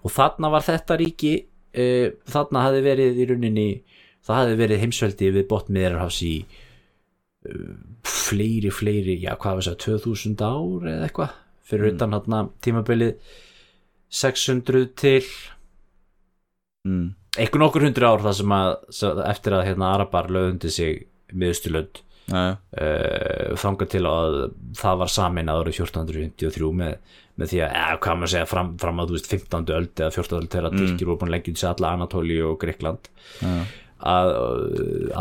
Og 0.03 0.13
þarna 0.15 0.51
var 0.55 0.63
þetta 0.67 0.99
ríki 0.99 1.35
uh, 1.75 2.11
þarna 2.31 2.65
hafði 2.67 2.83
verið 2.87 3.21
í 3.23 3.27
rauninni 3.31 3.69
það 4.25 4.41
hafði 4.41 4.59
verið 4.63 4.83
heimsveldi 4.83 5.31
við 5.37 5.47
botn 5.51 5.77
miðarhafs 5.77 6.21
í 6.27 6.35
uh, 6.43 7.77
fleiri, 8.09 8.73
fleiri, 8.75 9.19
já 9.23 9.35
hvað 9.37 9.61
var 9.61 9.67
þess 9.67 9.75
að 9.75 9.85
2000 9.85 10.43
ár 10.43 10.89
eða 10.91 11.09
eitthvað 11.09 11.37
fyrir 11.69 11.95
utan 11.95 12.17
hérna 12.17 12.45
tímabilið 12.65 13.35
600 14.15 14.87
til 15.01 15.27
mm. 16.87 17.07
einhvern 17.39 17.65
nokkur 17.65 17.87
hundru 17.89 18.09
ár 18.09 18.25
það 18.25 18.41
sem 18.41 18.57
að 18.57 18.73
sem, 18.99 19.23
eftir 19.27 19.57
að 19.57 19.69
hérna 19.71 19.93
Arabar 19.97 20.31
lögðundi 20.33 20.73
sig 20.73 21.07
miðusturlönd 21.35 22.03
uh, 22.33 23.55
þangað 23.61 23.93
til 23.97 24.05
að 24.09 24.39
það 24.79 25.01
var 25.03 25.13
samin 25.13 25.53
árið 25.53 25.81
1453 25.83 26.71
með, 26.79 27.15
með 27.41 27.53
því 27.53 27.63
að, 27.67 27.79
eða 27.81 28.01
hvað 28.07 28.21
maður 28.21 28.35
segja 28.35 28.51
fram, 28.51 28.75
fram 28.81 29.01
að 29.01 29.11
þú 29.11 29.19
veist 29.19 29.33
15. 29.33 29.73
öld 29.79 30.05
eða 30.05 30.15
14. 30.19 30.39
öld 30.39 30.53
þegar 30.55 30.71
mm. 30.71 30.83
Tyrkir 30.83 31.11
voru 31.11 31.23
búin 31.23 31.33
að 31.33 31.37
leggja 31.39 31.57
til 31.59 31.71
alla 31.73 31.95
Anatóli 31.99 32.41
og 32.45 32.59
Greikland 32.63 33.11
Já. 33.41 33.55
að, 34.15 34.35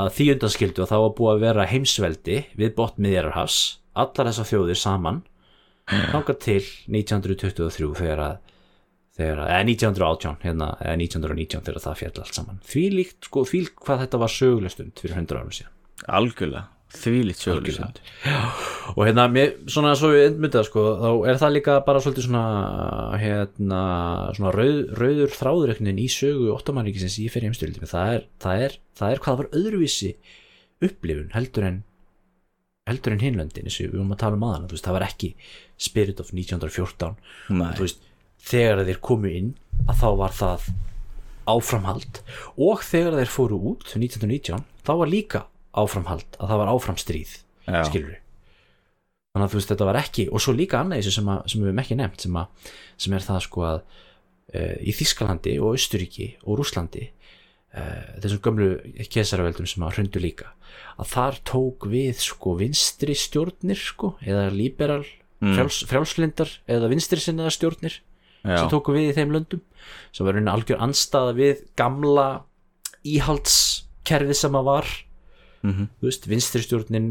að 0.03 0.13
því 0.19 0.31
undanskildu 0.35 0.85
að 0.85 0.93
það 0.93 1.05
var 1.07 1.15
búið 1.19 1.33
að 1.33 1.45
vera 1.47 1.69
heimsveldi 1.73 2.41
við 2.59 2.75
botn 2.77 3.07
miðjararhafs 3.07 3.61
allar 3.93 4.29
þessar 4.29 4.51
þjóðir 4.51 4.79
saman 4.79 5.23
þangað 5.89 6.41
til 6.47 6.61
1923 6.87 7.93
þegar 7.99 8.25
að 8.29 8.41
þegar 9.13 9.43
að, 9.43 9.49
eða 9.53 9.65
1918 9.69 10.37
hérna, 10.41 10.69
eða 10.81 10.93
1919 10.97 11.65
þegar 11.67 11.83
það 11.83 11.97
fjall 11.99 12.13
allt 12.23 12.37
saman. 12.39 12.61
Því 12.65 12.85
líkt, 12.97 13.19
sko, 13.27 13.43
því 13.49 13.65
hvað 13.83 14.05
þetta 14.05 14.21
var 14.23 14.33
söguleg 14.33 14.73
stund 14.73 15.01
fyrir 15.03 15.19
100 15.19 15.37
árum 15.37 15.53
síðan. 15.53 15.75
Algjörlega, 16.17 16.63
þvílít 16.93 17.41
sögulisund 17.41 17.99
og 18.93 18.99
hérna, 19.05 19.27
mér, 19.31 19.53
svona 19.71 19.93
svo 19.97 20.11
við 20.13 20.27
endmyndað 20.27 20.67
sko, 20.67 20.83
þá 21.01 21.29
er 21.29 21.39
það 21.41 21.55
líka 21.55 21.77
bara 21.85 22.01
svolítið 22.03 22.27
svona 22.27 22.43
hérna, 23.21 23.81
svona 24.37 24.53
rauð, 24.53 24.81
rauður 24.99 25.33
þráðuröknin 25.37 26.01
í 26.03 26.09
sögu 26.11 26.51
Ottomaríkisins 26.53 27.17
í 27.23 27.29
fyrir 27.33 27.49
heimstyrildum 27.49 27.89
það 27.89 28.27
það 28.43 28.67
er, 28.67 28.77
það 28.99 29.15
er 29.15 29.23
hvað 29.25 29.41
var 29.41 29.49
öðruvísi 29.61 30.13
upplifun 30.83 31.33
heldur 31.33 31.69
en 31.69 31.81
heldur 32.89 33.15
en 33.15 33.23
hinlöndin, 33.23 33.69
eins 33.69 33.79
og 33.79 33.87
við 33.87 33.95
vorum 33.95 34.13
að 34.13 34.23
tala 34.25 34.37
um 34.37 34.47
aðan 34.49 34.71
það 34.75 34.97
var 34.97 35.07
ekki 35.07 35.29
Spirit 35.83 36.23
of 36.23 36.31
1914 36.31 37.17
Nei. 37.51 37.69
þú 37.77 37.85
veist, 37.85 38.09
þegar 38.43 38.83
þeir 38.87 39.03
komu 39.03 39.31
inn 39.31 39.53
að 39.87 39.99
þá 39.99 40.09
var 40.23 40.35
það 40.37 40.67
áframhald. 41.53 42.21
Og 42.55 42.83
þegar 42.87 43.17
þeir 43.19 43.31
fóru 43.31 43.57
út 43.73 43.89
1919, 43.99 44.63
þá 44.87 44.93
var 45.01 45.11
líka 45.11 45.45
áframhald, 45.75 46.37
að 46.39 46.53
það 46.53 46.61
var 46.61 46.71
áframstríð 46.77 47.39
skilur 47.87 48.19
þannig 49.33 49.47
að 49.47 49.53
þú 49.53 49.59
veist 49.59 49.71
þetta 49.71 49.87
var 49.89 49.97
ekki 49.97 50.23
og 50.29 50.41
svo 50.43 50.53
líka 50.53 50.79
annað 50.83 51.07
sem, 51.09 51.29
að, 51.33 51.39
sem 51.49 51.61
við 51.61 51.71
hefum 51.71 51.83
ekki 51.83 51.95
nefnt 51.97 52.25
sem, 52.25 52.35
að, 52.37 52.71
sem 53.01 53.15
er 53.17 53.25
það 53.25 53.39
sko 53.47 53.63
að 53.65 53.79
uh, 53.81 54.75
í 54.77 54.93
Þískalandi 54.93 55.55
og 55.57 55.77
Östuríki 55.79 56.27
og 56.43 56.59
Rúslandi 56.59 57.07
uh, 57.07 58.19
þessum 58.21 58.43
gömlu 58.45 58.69
kesaraveldum 59.15 59.69
sem 59.69 59.85
að 59.87 59.97
hrundu 59.97 60.21
líka 60.21 60.53
að 61.01 61.09
þar 61.15 61.41
tók 61.49 61.89
við 61.89 62.21
sko 62.21 62.53
vinstri 62.61 63.17
stjórnir 63.17 63.81
sko 63.81 64.13
eða 64.21 64.45
liberal 64.53 65.01
frjáls, 65.43 65.83
frjálslindar 65.89 66.51
eða 66.71 66.89
vinstri 66.91 67.19
sinnaða 67.19 67.53
stjórnir 67.55 67.99
Já. 68.43 68.57
sem 68.57 68.69
tóku 68.71 68.95
við 68.95 69.09
í 69.11 69.15
þeim 69.17 69.33
löndum 69.35 69.63
sem 70.11 70.25
var 70.25 70.37
raunin 70.37 70.51
algjör 70.51 70.83
anstaða 70.83 71.33
við 71.37 71.63
gamla 71.79 72.27
íhaldskerfið 73.03 74.39
sem 74.39 74.55
að 74.59 74.69
var. 74.69 74.93
Mhm. 75.63 75.87
þú 76.01 76.09
veist, 76.09 76.25
vinstri 76.27 76.61
stjórnin 76.61 77.05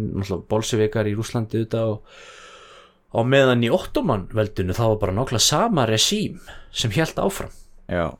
bolsevikar 0.48 1.08
í 1.08 1.14
Rúslandi 1.16 1.62
auðvitað 1.62 1.92
og 1.94 2.02
á 3.12 3.20
meðan 3.24 3.64
í 3.64 3.70
Ottoman 3.72 4.26
veldinu 4.28 4.76
það 4.76 4.90
var 4.92 4.98
bara 5.00 5.14
nákvæmlega 5.16 5.40
sama 5.40 5.86
resím 5.88 6.40
sem 6.70 6.92
held 6.92 7.16
áfram. 7.16 7.52
Já. 7.88 8.12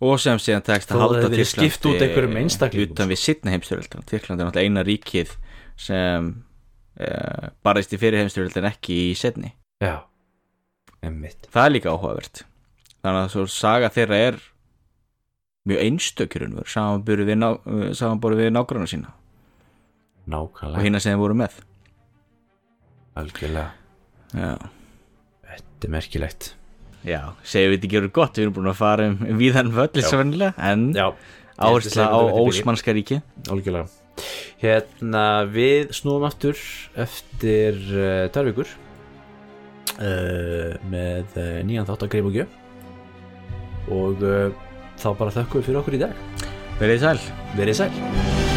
Og 0.00 0.18
sem 0.20 0.40
síðan 0.40 0.64
tekst 0.64 0.90
að 0.90 1.04
halda 1.04 1.28
einstaklingum, 1.28 2.96
utan 2.96 3.12
við 3.12 3.20
sittna 3.20 3.52
heimstyrjöldin 3.52 4.08
Tyrkland 4.08 4.40
er 4.40 4.48
náttúrulega 4.48 4.66
eina 4.66 4.82
ríkið 4.88 5.36
sem 5.76 6.32
uh, 7.00 7.50
barist 7.64 7.92
í 7.94 8.00
fyrir 8.00 8.22
heimstyrjöldin 8.22 8.68
ekki 8.68 8.96
í 9.10 9.12
setni 9.18 9.54
já, 9.82 10.04
emmitt 11.02 11.48
það 11.52 11.68
er 11.68 11.74
líka 11.76 11.92
áhugavert. 11.94 12.44
Þannig 13.02 13.24
að 13.24 13.32
svo 13.34 13.44
saga 13.50 13.90
þeirra 13.90 14.20
er 14.28 14.38
mjög 15.66 15.84
einstökjurinn 15.86 16.62
samanborið 16.70 17.32
við, 17.32 17.44
uh, 17.44 17.84
samanborið 17.98 18.44
við 18.44 18.54
nágrannar 18.54 18.90
sína. 18.90 19.12
Og 20.22 20.32
nákvæmlega, 20.32 20.86
hina 20.86 21.00
sem 21.02 21.14
þeir 21.14 21.22
voru 21.22 21.38
með. 21.40 21.56
Algjörlega. 23.18 23.70
Já, 24.32 24.52
þetta 25.50 25.88
er 25.88 25.94
merkilegt. 25.96 26.52
Já 27.02 27.32
segjum 27.42 27.72
við 27.72 27.80
þetta 27.80 27.92
gerur 27.96 28.12
gott 28.14 28.38
við 28.38 28.46
erum 28.46 28.56
búin 28.60 28.70
að 28.70 28.78
fara 28.78 29.08
um 29.10 29.16
svo 30.06 30.20
vennilega 30.20 30.54
en 30.70 30.84
áhersla 30.92 32.06
á 32.14 32.18
ósmannska 32.38 32.94
ríki 32.94 33.18
algjörlega 33.50 33.90
hérna 34.62 35.26
við 35.50 35.92
snúum 35.96 36.26
aftur 36.28 36.58
eftir 36.98 37.78
uh, 37.96 38.26
tvær 38.32 38.50
vikur 38.50 38.70
uh, 39.98 40.72
með 40.92 41.38
uh, 41.38 41.60
nýjan 41.66 41.88
þátt 41.88 42.06
að 42.06 42.12
greif 42.16 42.30
og 42.30 42.40
gjöf 42.40 42.58
og 43.92 44.22
þá 45.02 45.08
bara 45.18 45.34
þökkum 45.34 45.58
við 45.58 45.66
fyrir 45.66 45.82
okkur 45.82 45.98
í 45.98 46.02
dag. 46.04 46.24
Verið 46.78 47.02
sæl. 47.02 47.18
Verið 47.58 47.80
sæl 47.82 48.51